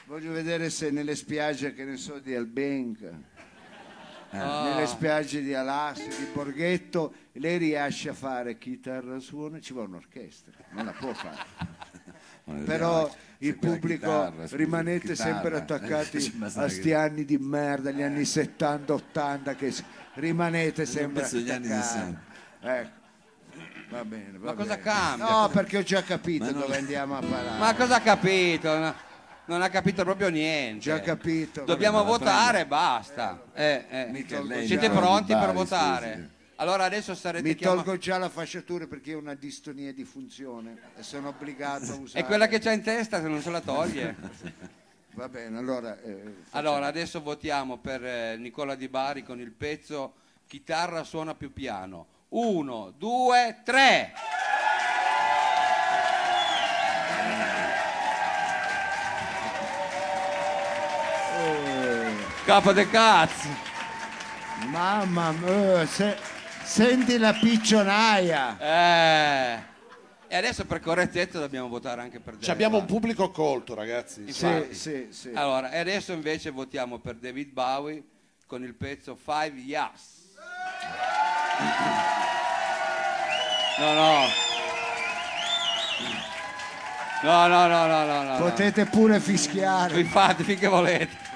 Voglio 0.05 0.33
vedere 0.33 0.69
se 0.71 0.91
nelle 0.91 1.15
spiagge, 1.15 1.75
che 1.75 1.85
ne 1.85 1.97
so, 1.99 2.19
di 2.19 2.35
Albenca, 2.35 3.09
Ah. 4.31 4.65
nelle 4.75 4.87
spiagge 4.87 5.41
di 5.43 5.55
Alassio, 5.55 6.09
di 6.09 6.29
Borghetto, 6.33 7.15
lei 7.33 7.57
riesce 7.57 8.11
a 8.11 8.13
fare 8.15 8.59
chitarra 8.59 9.19
suona, 9.21 9.59
ci 9.61 9.73
vuole 9.73 9.89
un'orchestra, 9.89 10.53
non 10.73 10.85
la 10.85 10.93
può 10.93 11.13
fare. 11.15 11.87
Però 12.65 13.11
il 13.39 13.57
pubblico 13.59 14.07
chitarra, 14.07 14.47
rimanete 14.57 15.13
chitarra, 15.13 15.33
sempre 15.33 15.55
eh, 15.55 15.59
attaccati 15.59 16.35
a 16.41 16.63
che- 16.65 16.69
sti 16.71 16.93
anni 16.93 17.25
di 17.25 17.37
merda, 17.39 17.91
gli 17.91 18.03
anni 18.03 18.23
70-80, 18.23 19.55
che 19.57 19.71
s- 19.71 19.83
rimanete 20.15 20.85
sempre 20.87 21.25
attaccati. 21.25 22.17
Ecco. 22.61 22.97
Va 23.91 24.05
bene, 24.05 24.37
va 24.39 24.47
Ma 24.51 24.55
cosa 24.55 24.77
bene. 24.77 24.83
cambia? 24.83 25.29
No, 25.31 25.49
perché 25.49 25.79
ho 25.79 25.83
già 25.83 26.03
capito 26.03 26.45
Ma 26.45 26.51
non- 26.51 26.61
dove 26.61 26.77
andiamo 26.77 27.17
a 27.17 27.21
parare. 27.21 27.59
Ma 27.59 27.75
cosa 27.75 27.97
ha 27.97 28.01
capito? 28.03 28.77
No, 28.79 28.95
Non 29.49 29.63
ha 29.63 29.71
capito 29.71 30.05
proprio 30.05 30.29
niente. 30.29 30.81
Già 30.81 31.01
capito. 31.01 31.65
Dobbiamo 31.65 31.99
Vabbè, 32.05 32.09
votare 32.11 32.61
e 32.61 32.67
basta. 32.67 33.45
Eh, 33.55 33.85
eh. 33.89 34.25
Siete 34.67 34.89
già 34.89 34.91
pronti 34.91 35.33
per 35.35 35.53
votare? 35.53 36.13
scusi. 36.13 36.37
Allora 36.57 36.85
adesso 36.85 37.15
sarete 37.15 37.47
Mi 37.49 37.55
chiamati. 37.55 37.83
tolgo 37.85 37.99
già 37.99 38.19
la 38.19 38.29
fasciatura 38.29 38.87
perché 38.87 39.15
ho 39.15 39.19
una 39.19 39.35
distonia 39.35 39.93
di 39.95 40.05
funzione 40.05 40.77
e 40.97 41.03
sono 41.03 41.29
obbligato 41.29 41.93
a 41.93 41.95
usare. 41.97 42.21
È 42.23 42.27
quella 42.27 42.47
che 42.47 42.59
c'ha 42.59 42.73
in 42.73 42.83
testa 42.83 43.23
se 43.23 43.29
non 43.29 43.41
se 43.41 43.51
la 43.51 43.61
toglie. 43.61 44.17
Va 45.15 45.29
bene, 45.29 45.57
allora. 45.57 45.99
eh, 46.03 46.35
Allora 46.51 46.87
adesso 46.87 47.23
votiamo 47.23 47.79
per 47.79 48.05
eh, 48.05 48.37
Nicola 48.37 48.75
Di 48.75 48.89
Bari 48.89 49.23
con 49.23 49.41
il 49.41 49.51
pezzo 49.53 50.15
Chitarra 50.47 51.05
suona 51.05 51.35
più 51.35 51.53
piano. 51.53 52.07
Uno, 52.31 52.93
due, 52.99 53.61
tre. 53.65 54.13
Capo 62.49 62.73
de 62.73 62.89
cazzo. 62.89 63.47
Mamma 64.71 65.33
mia, 65.33 65.85
se- 65.85 66.17
senti 66.65 67.19
la 67.19 67.35
piccionaia. 67.35 68.57
Eh. 68.59 69.59
E 70.29 70.35
adesso 70.35 70.65
per 70.65 70.81
correttezza 70.81 71.39
dobbiamo 71.41 71.69
votare 71.69 72.01
anche 72.01 72.21
per 72.21 72.33
David 72.33 72.45
Ci 72.45 72.51
abbiamo 72.51 72.79
un 72.79 72.87
Bowie. 72.87 72.95
pubblico 73.01 73.31
colto, 73.33 73.75
ragazzi. 73.75 74.33
Sì, 74.33 74.69
sì, 74.71 75.09
sì. 75.11 75.31
Allora, 75.35 75.71
e 75.71 75.79
adesso 75.79 76.13
invece 76.15 76.49
votiamo 76.49 76.99
per 76.99 77.17
David 77.17 77.53
Bowie 77.53 78.03
con 78.47 78.63
il 78.63 78.73
pezzo 78.75 79.15
Five 79.15 79.53
Years. 79.61 80.01
No, 83.79 83.93
no. 83.93 84.21
No, 87.25 87.47
no, 87.47 87.67
no, 87.67 87.87
no, 87.87 88.05
no, 88.07 88.23
no. 88.23 88.37
Potete 88.39 88.87
pure 88.87 89.21
fischiare. 89.21 90.01
Infatti, 90.01 90.45
finché 90.45 90.67
volete. 90.67 91.28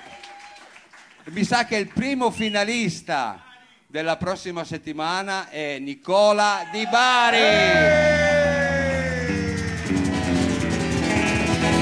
Mi 1.26 1.44
sa 1.44 1.64
che 1.64 1.76
il 1.76 1.86
primo 1.86 2.32
finalista 2.32 3.40
della 3.86 4.16
prossima 4.16 4.64
settimana 4.64 5.48
è 5.50 5.78
Nicola 5.78 6.66
Di 6.72 6.84
Bari. 6.90 7.38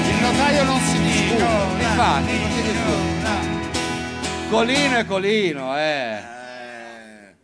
Il 0.07 0.21
notaio 0.21 0.63
non 0.63 0.79
si 0.79 1.01
discute. 1.01 1.43
Infatti, 1.81 2.39
non 2.39 2.51
si 2.51 2.61
discute. 2.61 4.49
Colino 4.49 4.99
e 4.99 5.05
Colino, 5.05 5.77
eh. 5.77 5.81
Eh, 5.81 7.35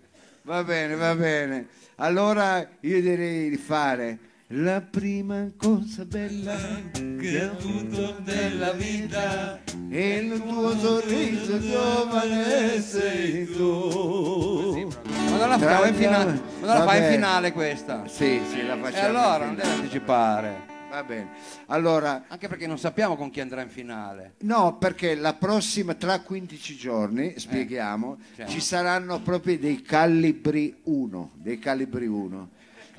Va 0.43 0.63
bene, 0.63 0.95
va 0.95 1.15
bene. 1.15 1.67
Allora 1.95 2.59
io 2.81 3.01
direi 3.01 3.49
di 3.49 3.57
fare 3.57 4.19
la 4.51 4.79
prima 4.81 5.51
cosa 5.57 6.05
bella 6.05 6.55
che 6.93 7.43
ho 7.45 7.51
avuto 7.51 8.15
nella 8.23 8.71
vita 8.71 9.59
e 9.89 10.17
il 10.19 10.41
tuo 10.41 10.77
sorriso 10.77 11.59
giovane 11.59 12.79
sei 12.81 13.45
tu. 13.51 14.87
Ma 15.29 15.37
non 15.37 15.49
la 15.49 15.57
facciamo 15.57 15.85
in 15.87 15.95
finale, 15.95 16.31
ma 16.61 16.67
non 16.67 16.77
la 16.77 16.83
fai 16.85 17.03
in 17.03 17.11
finale 17.11 17.51
questa. 17.51 18.07
Sì, 18.07 18.39
sì, 18.49 18.65
la 18.65 18.75
E 18.77 18.81
facciamo. 18.81 19.07
allora 19.07 19.37
in 19.37 19.45
non 19.45 19.55
deve 19.55 19.69
anticipare. 19.69 20.75
Va 20.89 21.03
bene. 21.03 21.29
Allora, 21.65 22.23
Anche 22.29 22.47
perché 22.47 22.65
non 22.65 22.79
sappiamo 22.79 23.17
con 23.17 23.29
chi 23.29 23.41
andrà 23.41 23.61
in 23.61 23.69
finale. 23.69 24.35
no, 24.43 24.77
perché 24.77 25.15
la 25.15 25.33
prossima, 25.33 25.93
tra 25.95 26.21
15 26.21 26.75
giorni, 26.77 27.33
spieghiamo, 27.37 28.17
certo. 28.37 28.51
ci 28.53 28.61
saranno 28.61 29.19
proprio 29.19 29.59
dei 29.59 29.81
calibri 29.81 30.73
1, 30.83 31.31
dei 31.35 31.59
calibri 31.59 32.07
1. 32.07 32.49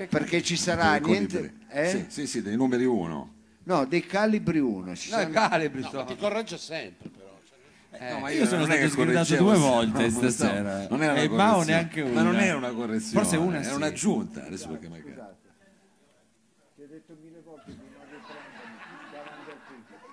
Perché 0.07 0.43
ci 0.43 0.57
sarà 0.57 0.99
Dei 0.99 1.11
niente... 1.11 1.55
eh? 1.69 1.89
Sì, 1.89 2.05
sì, 2.09 2.27
sì, 2.27 2.43
dei 2.43 2.57
numeri 2.57 2.85
uno. 2.85 3.35
No, 3.65 3.85
dei 3.85 4.07
calibri 4.07 4.59
1. 4.61 4.95
Ci 4.95 5.11
No, 5.11 5.16
i 5.16 5.20
saranno... 5.20 5.49
calibri 5.49 5.83
sono. 5.83 6.05
ti 6.05 6.16
corregge 6.16 6.57
sempre, 6.57 7.09
però. 7.09 7.27
Eh, 7.91 8.19
ma 8.20 8.31
Io 8.31 8.45
sono 8.47 8.61
non 8.61 8.70
è 8.70 8.75
stato 8.77 8.81
che 8.87 8.89
sgridato 8.91 9.27
correggevo, 9.35 9.45
due 9.51 9.59
volte 9.59 10.03
no, 10.05 10.11
stavo- 10.11 10.31
stasera. 10.31 10.87
Non 10.89 11.03
era 11.03 11.12
una 11.12 11.20
E 11.23 11.29
Mao 11.29 11.53
correzione. 11.55 11.65
neanche 11.81 12.03
Ma 12.05 12.23
non 12.23 12.35
una. 12.35 12.45
era 12.45 12.57
una 12.57 12.70
correzione. 12.73 13.20
Forse 13.25 13.37
una 13.37 13.57
Era 13.59 13.69
sì. 13.69 13.75
un'aggiunta. 13.75 14.45
Adesso 14.47 14.69
perché 14.69 14.89
magari... 14.89 15.15
Ti 15.15 16.83
ho 16.83 16.87
detto 16.87 17.16
mille 17.20 17.41
volte 17.43 17.70
di 17.73 17.77
non 17.77 18.05
riprendermi 18.09 19.11
davanti 19.11 19.51
al 19.51 19.61
pubblico. 19.66 20.07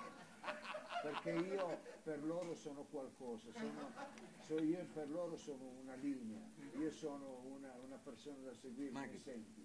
Perché 1.02 1.30
io 1.54 1.78
per 2.02 2.18
loro 2.24 2.54
sono 2.56 2.84
qualcosa, 2.90 3.44
sono, 3.54 4.14
So 4.46 4.62
io 4.62 4.86
per 4.92 5.08
loro 5.10 5.36
sono 5.36 5.70
una 5.82 5.94
linea, 6.00 6.38
io 6.78 6.90
sono 6.90 7.42
una, 7.56 7.72
una 7.86 7.98
persona 8.02 8.36
da 8.44 8.52
seguire, 8.60 8.90
mi 8.90 9.18
senti? 9.22 9.55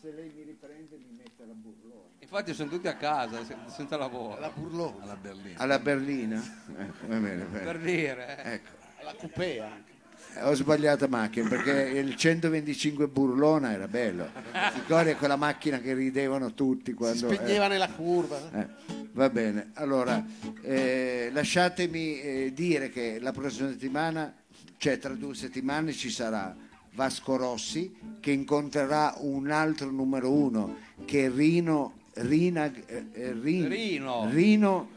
Se 0.00 0.12
lei 0.12 0.30
mi 0.34 0.42
riprende 0.42 0.96
mi 0.96 1.16
mette 1.16 1.44
la 1.46 1.52
burlona. 1.54 2.08
Infatti 2.20 2.54
sono 2.54 2.68
tutti 2.70 2.86
a 2.88 2.96
casa, 2.96 3.44
se- 3.44 3.56
senza 3.68 3.96
lavoro. 3.96 4.38
La 4.40 4.50
burlona, 4.54 5.02
alla 5.04 5.16
Berlina. 5.16 5.58
Alla 5.58 5.78
berlina? 5.78 6.42
Ecco, 6.78 7.06
va 7.06 7.16
bene, 7.16 7.36
va 7.44 7.44
bene. 7.58 7.64
Per 7.64 7.78
dire. 7.80 8.44
eh. 8.44 8.52
Ecco. 8.54 8.70
la 9.04 9.14
coupé 9.14 9.60
anche. 9.60 9.94
Eh, 10.34 10.42
Ho 10.42 10.54
sbagliato 10.54 11.08
macchina 11.08 11.48
perché 11.48 11.70
il 11.98 12.14
125 12.14 13.06
Burlona 13.08 13.72
era 13.72 13.88
bello. 13.88 14.28
Ricordi 14.74 15.14
quella 15.14 15.36
macchina 15.36 15.78
che 15.78 15.94
ridevano 15.94 16.52
tutti 16.52 16.90
Si 16.90 16.96
quando... 16.96 17.32
spegneva 17.32 17.68
nella 17.68 17.88
curva. 17.88 18.38
eh, 18.52 18.66
va 19.12 19.30
bene, 19.30 19.70
allora 19.74 20.22
eh, 20.62 21.30
lasciatemi 21.32 22.20
eh, 22.20 22.52
dire 22.52 22.90
che 22.90 23.18
la 23.18 23.32
prossima 23.32 23.70
settimana, 23.70 24.34
cioè 24.76 24.98
tra 24.98 25.14
due 25.14 25.34
settimane 25.34 25.92
ci 25.92 26.10
sarà 26.10 26.54
Vasco 27.00 27.36
Rossi 27.36 27.94
che 28.20 28.30
incontrerà 28.32 29.14
un 29.18 29.50
altro 29.50 29.90
numero 29.90 30.32
uno 30.32 30.76
che 31.04 31.26
è 31.26 31.30
Rino, 31.30 31.92
Rina, 32.14 32.64
eh, 32.86 33.04
eh, 33.12 33.32
Rin- 33.32 33.68
Rino. 33.68 34.28
Rino, 34.30 34.88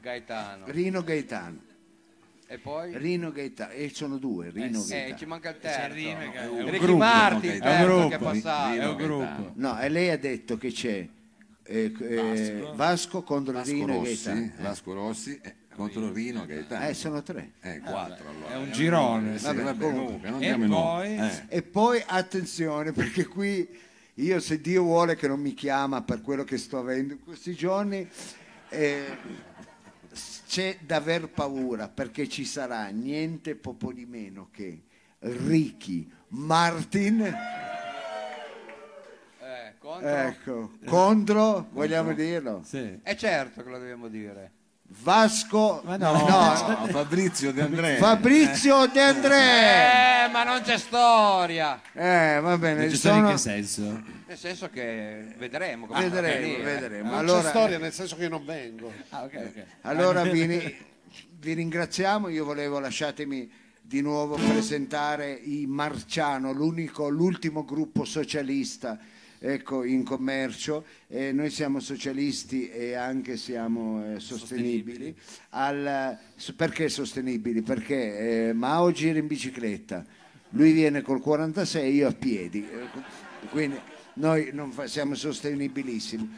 Gaetano. 0.00 0.66
Rino 0.68 1.02
Gaetano. 1.02 1.66
E 2.50 2.58
poi? 2.58 2.96
Rino 2.96 3.32
Gaetano, 3.32 3.72
e 3.72 3.90
sono 3.92 4.18
due, 4.18 4.50
Rino 4.50 4.78
Eh, 4.78 4.86
Gaetano. 4.86 5.16
ci 5.18 5.24
manca 5.26 5.48
il 5.50 5.58
terzo. 5.58 5.94
Rino 5.94 6.18
che- 6.30 6.38
è 6.38 6.46
un 6.48 6.64
Ricky 6.66 6.78
gruppo, 6.78 6.96
Martin, 6.98 7.48
no, 7.50 7.54
il 7.56 7.60
terzo 7.62 8.08
che 8.08 8.14
è 8.14 8.18
passato. 8.18 8.72
Rino 8.72 8.82
È 8.82 8.86
un 8.88 8.96
gruppo. 8.96 9.50
No, 9.54 9.80
e 9.80 9.88
lei 9.88 10.10
ha 10.10 10.18
detto 10.18 10.58
che 10.58 10.70
c'è 10.70 11.08
eh, 11.64 11.92
eh, 11.98 12.70
Vasco. 12.74 13.22
contro 13.22 13.52
Vasco 13.54 13.70
Rino 13.72 13.92
e 13.92 13.96
Rossi, 14.08 14.24
Gaetano. 14.32 14.62
Vasco 14.62 14.92
Rossi 14.94 15.40
eh, 15.78 15.90
contro 15.92 16.12
Rino 16.12 16.44
Gaetano. 16.46 16.86
Eh, 16.88 16.94
sono 16.94 17.22
tre. 17.22 17.52
Eh, 17.60 17.78
quattro 17.80 18.28
allora. 18.28 18.52
È 18.52 18.56
un 18.56 18.72
girone. 18.72 19.38
Sì, 19.38 19.44
Vabbè, 19.44 19.62
vabbè, 19.62 19.84
comunque. 19.84 20.30
comunque, 20.30 20.30
non 20.30 20.42
E 20.42 20.68
poi? 20.68 21.16
Eh. 21.16 21.42
E 21.48 21.62
poi 21.62 22.02
attenzione 22.06 22.92
perché 22.92 23.26
qui 23.26 23.68
io 24.14 24.40
se 24.40 24.60
Dio 24.60 24.82
vuole 24.82 25.14
che 25.14 25.28
non 25.28 25.40
mi 25.40 25.54
chiama 25.54 26.02
per 26.02 26.20
quello 26.22 26.42
che 26.44 26.58
sto 26.58 26.78
avendo 26.78 27.12
in 27.14 27.22
questi 27.22 27.54
giorni, 27.54 28.08
eh, 28.70 29.16
c'è 30.48 30.78
da 30.80 30.96
aver 30.96 31.28
paura 31.28 31.88
perché 31.88 32.28
ci 32.28 32.44
sarà 32.44 32.86
niente 32.88 33.54
poco 33.54 33.92
di 33.92 34.06
meno 34.06 34.48
che 34.50 34.82
Ricky 35.20 36.10
Martin, 36.28 37.20
Eh, 39.40 39.74
contro? 39.78 40.08
ecco, 40.08 40.72
contro, 40.84 41.68
vogliamo 41.70 42.12
dirlo, 42.12 42.62
Sì. 42.64 42.98
È 43.02 43.14
certo 43.14 43.62
che 43.62 43.70
lo 43.70 43.78
dobbiamo 43.78 44.08
dire. 44.08 44.52
Vasco, 44.90 45.82
Ma 45.84 45.96
no. 45.96 46.12
No, 46.26 46.86
Fabrizio 46.88 47.52
De 47.52 47.60
André. 47.62 47.96
Fabrizio 47.96 48.86
De 48.86 49.00
André. 49.00 50.24
Eh, 50.24 50.28
ma 50.30 50.44
non 50.44 50.62
c'è 50.62 50.78
storia. 50.78 51.80
Eh, 51.92 52.40
va 52.40 52.56
bene, 52.56 52.80
Non 52.82 52.90
ci 52.90 52.96
sono 52.96 53.14
in 53.16 53.20
sono- 53.20 53.30
che 53.32 53.38
senso? 53.38 54.02
Nel 54.26 54.36
senso 54.38 54.68
che 54.70 55.34
vedremo. 55.36 55.86
come 55.86 56.08
vedremo, 56.08 56.42
finire. 56.42 56.62
vedremo. 56.62 57.10
Non 57.10 57.18
Allora, 57.18 57.42
c'è 57.42 57.48
storia 57.48 57.78
nel 57.78 57.92
senso 57.92 58.16
che 58.16 58.22
io 58.22 58.28
non 58.30 58.44
vengo. 58.44 58.92
Ah, 59.10 59.24
ok, 59.24 59.32
ok. 59.34 59.64
Allora 59.82 60.22
vi, 60.22 60.76
vi 61.38 61.52
ringraziamo, 61.52 62.28
io 62.28 62.44
volevo 62.44 62.78
lasciatemi 62.78 63.50
di 63.80 64.00
nuovo 64.02 64.36
presentare 64.36 65.32
i 65.32 65.64
Marciano, 65.66 66.52
l'unico, 66.52 67.08
l'ultimo 67.08 67.64
gruppo 67.64 68.04
socialista 68.04 68.98
ecco, 69.40 69.84
in 69.84 70.02
commercio, 70.04 70.84
Eh, 71.10 71.32
noi 71.32 71.48
siamo 71.50 71.80
socialisti 71.80 72.68
e 72.68 72.94
anche 72.94 73.36
siamo 73.38 74.04
eh, 74.14 74.20
sostenibili. 74.20 75.14
Al- 75.50 76.18
s- 76.36 76.52
perché 76.52 76.88
sostenibili? 76.90 77.62
Perché 77.62 78.48
eh, 78.48 78.52
Mao 78.52 78.92
gira 78.92 79.18
in 79.18 79.26
bicicletta, 79.26 80.04
lui 80.50 80.72
viene 80.72 81.00
col 81.02 81.20
46, 81.22 81.94
io 81.94 82.08
a 82.08 82.12
piedi, 82.12 82.60
Eh, 82.68 83.46
quindi 83.50 83.78
noi 84.14 84.50
non 84.52 84.70
fa- 84.70 84.86
siamo 84.86 85.14
sostenibilissimi. 85.14 86.30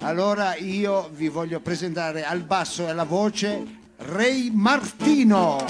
Allora 0.00 0.56
io 0.56 1.08
vi 1.14 1.28
voglio 1.28 1.60
presentare 1.60 2.24
al 2.24 2.42
basso 2.42 2.86
e 2.86 2.90
alla 2.90 3.04
voce 3.04 3.64
Ray 3.98 4.50
Martino. 4.52 5.64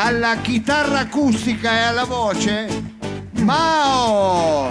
Alla 0.00 0.36
chitarra 0.36 1.00
acustica 1.00 1.72
e 1.72 1.80
alla 1.80 2.04
voce 2.04 2.68
Mao. 3.40 4.68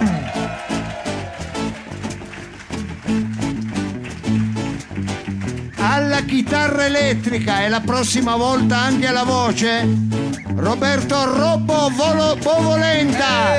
alla 5.76 6.22
chitarra 6.22 6.86
elettrica 6.86 7.62
e 7.62 7.68
la 7.68 7.80
prossima 7.80 8.36
volta 8.36 8.78
anche 8.78 9.06
alla 9.06 9.24
voce 9.24 9.86
Roberto 10.54 11.24
Robbo 11.36 11.90
Volo- 11.90 12.36
Bovolenta. 12.36 13.52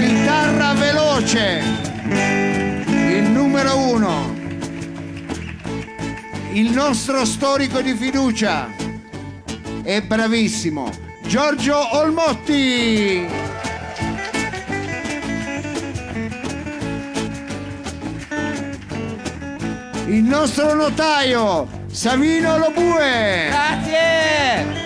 Chitarra 0.00 0.72
veloce. 0.72 1.62
Il 2.06 3.28
numero 3.30 3.76
uno. 3.76 4.34
Il 6.52 6.70
nostro 6.70 7.26
storico 7.26 7.82
di 7.82 7.92
fiducia. 7.92 8.70
È 9.82 10.00
bravissimo 10.00 11.08
Giorgio 11.30 11.96
Olmotti. 11.96 13.24
Il 20.06 20.24
nostro 20.24 20.74
notaio 20.74 21.68
Savino 21.86 22.58
Lobue. 22.58 23.46
Grazie! 23.48 24.78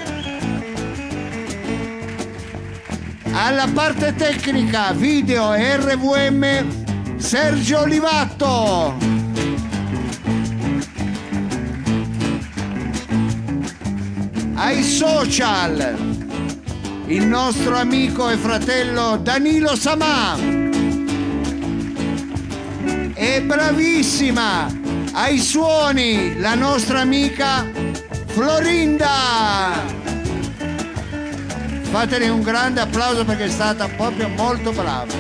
alla 3.33 3.67
parte 3.73 4.15
tecnica 4.15 4.93
video 4.93 5.55
RVM 5.55 7.17
Sergio 7.17 7.81
Olivatto 7.81 8.95
ai 14.55 14.83
social 14.83 16.14
il 17.07 17.27
nostro 17.27 17.77
amico 17.77 18.29
e 18.31 18.37
fratello 18.37 19.19
Danilo 19.19 19.77
Samà 19.77 20.37
e 23.15 23.43
bravissima 23.43 24.67
ai 25.13 25.39
suoni 25.39 26.39
la 26.39 26.55
nostra 26.55 27.01
amica 27.01 27.71
Florinda 28.27 30.03
Fatele 31.95 32.29
un 32.29 32.43
grande 32.43 32.81
applauso 32.81 33.25
perché 33.25 33.45
è 33.45 33.49
stata 33.49 33.87
proprio 33.87 34.29
molto 34.31 34.73
brava. 34.73 35.15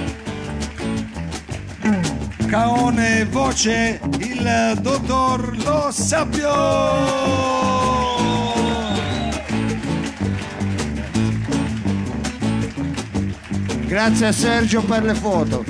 Caone 2.48 3.24
voce 3.27 4.01
il 4.19 4.78
dottor 4.81 5.56
Lo 5.62 5.90
Sapio. 5.93 7.64
Grazie 13.94 14.26
a 14.26 14.32
Sergio 14.32 14.82
per 14.82 15.04
le 15.04 15.14
foto. 15.14 15.64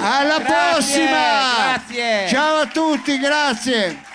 Alla 0.00 0.38
Grazie, 0.38 0.44
prossima! 0.44 1.06
grazie. 1.54 2.26
Ciao 2.28 2.56
a 2.56 2.66
tutti, 2.66 3.18
grazie! 3.20 4.06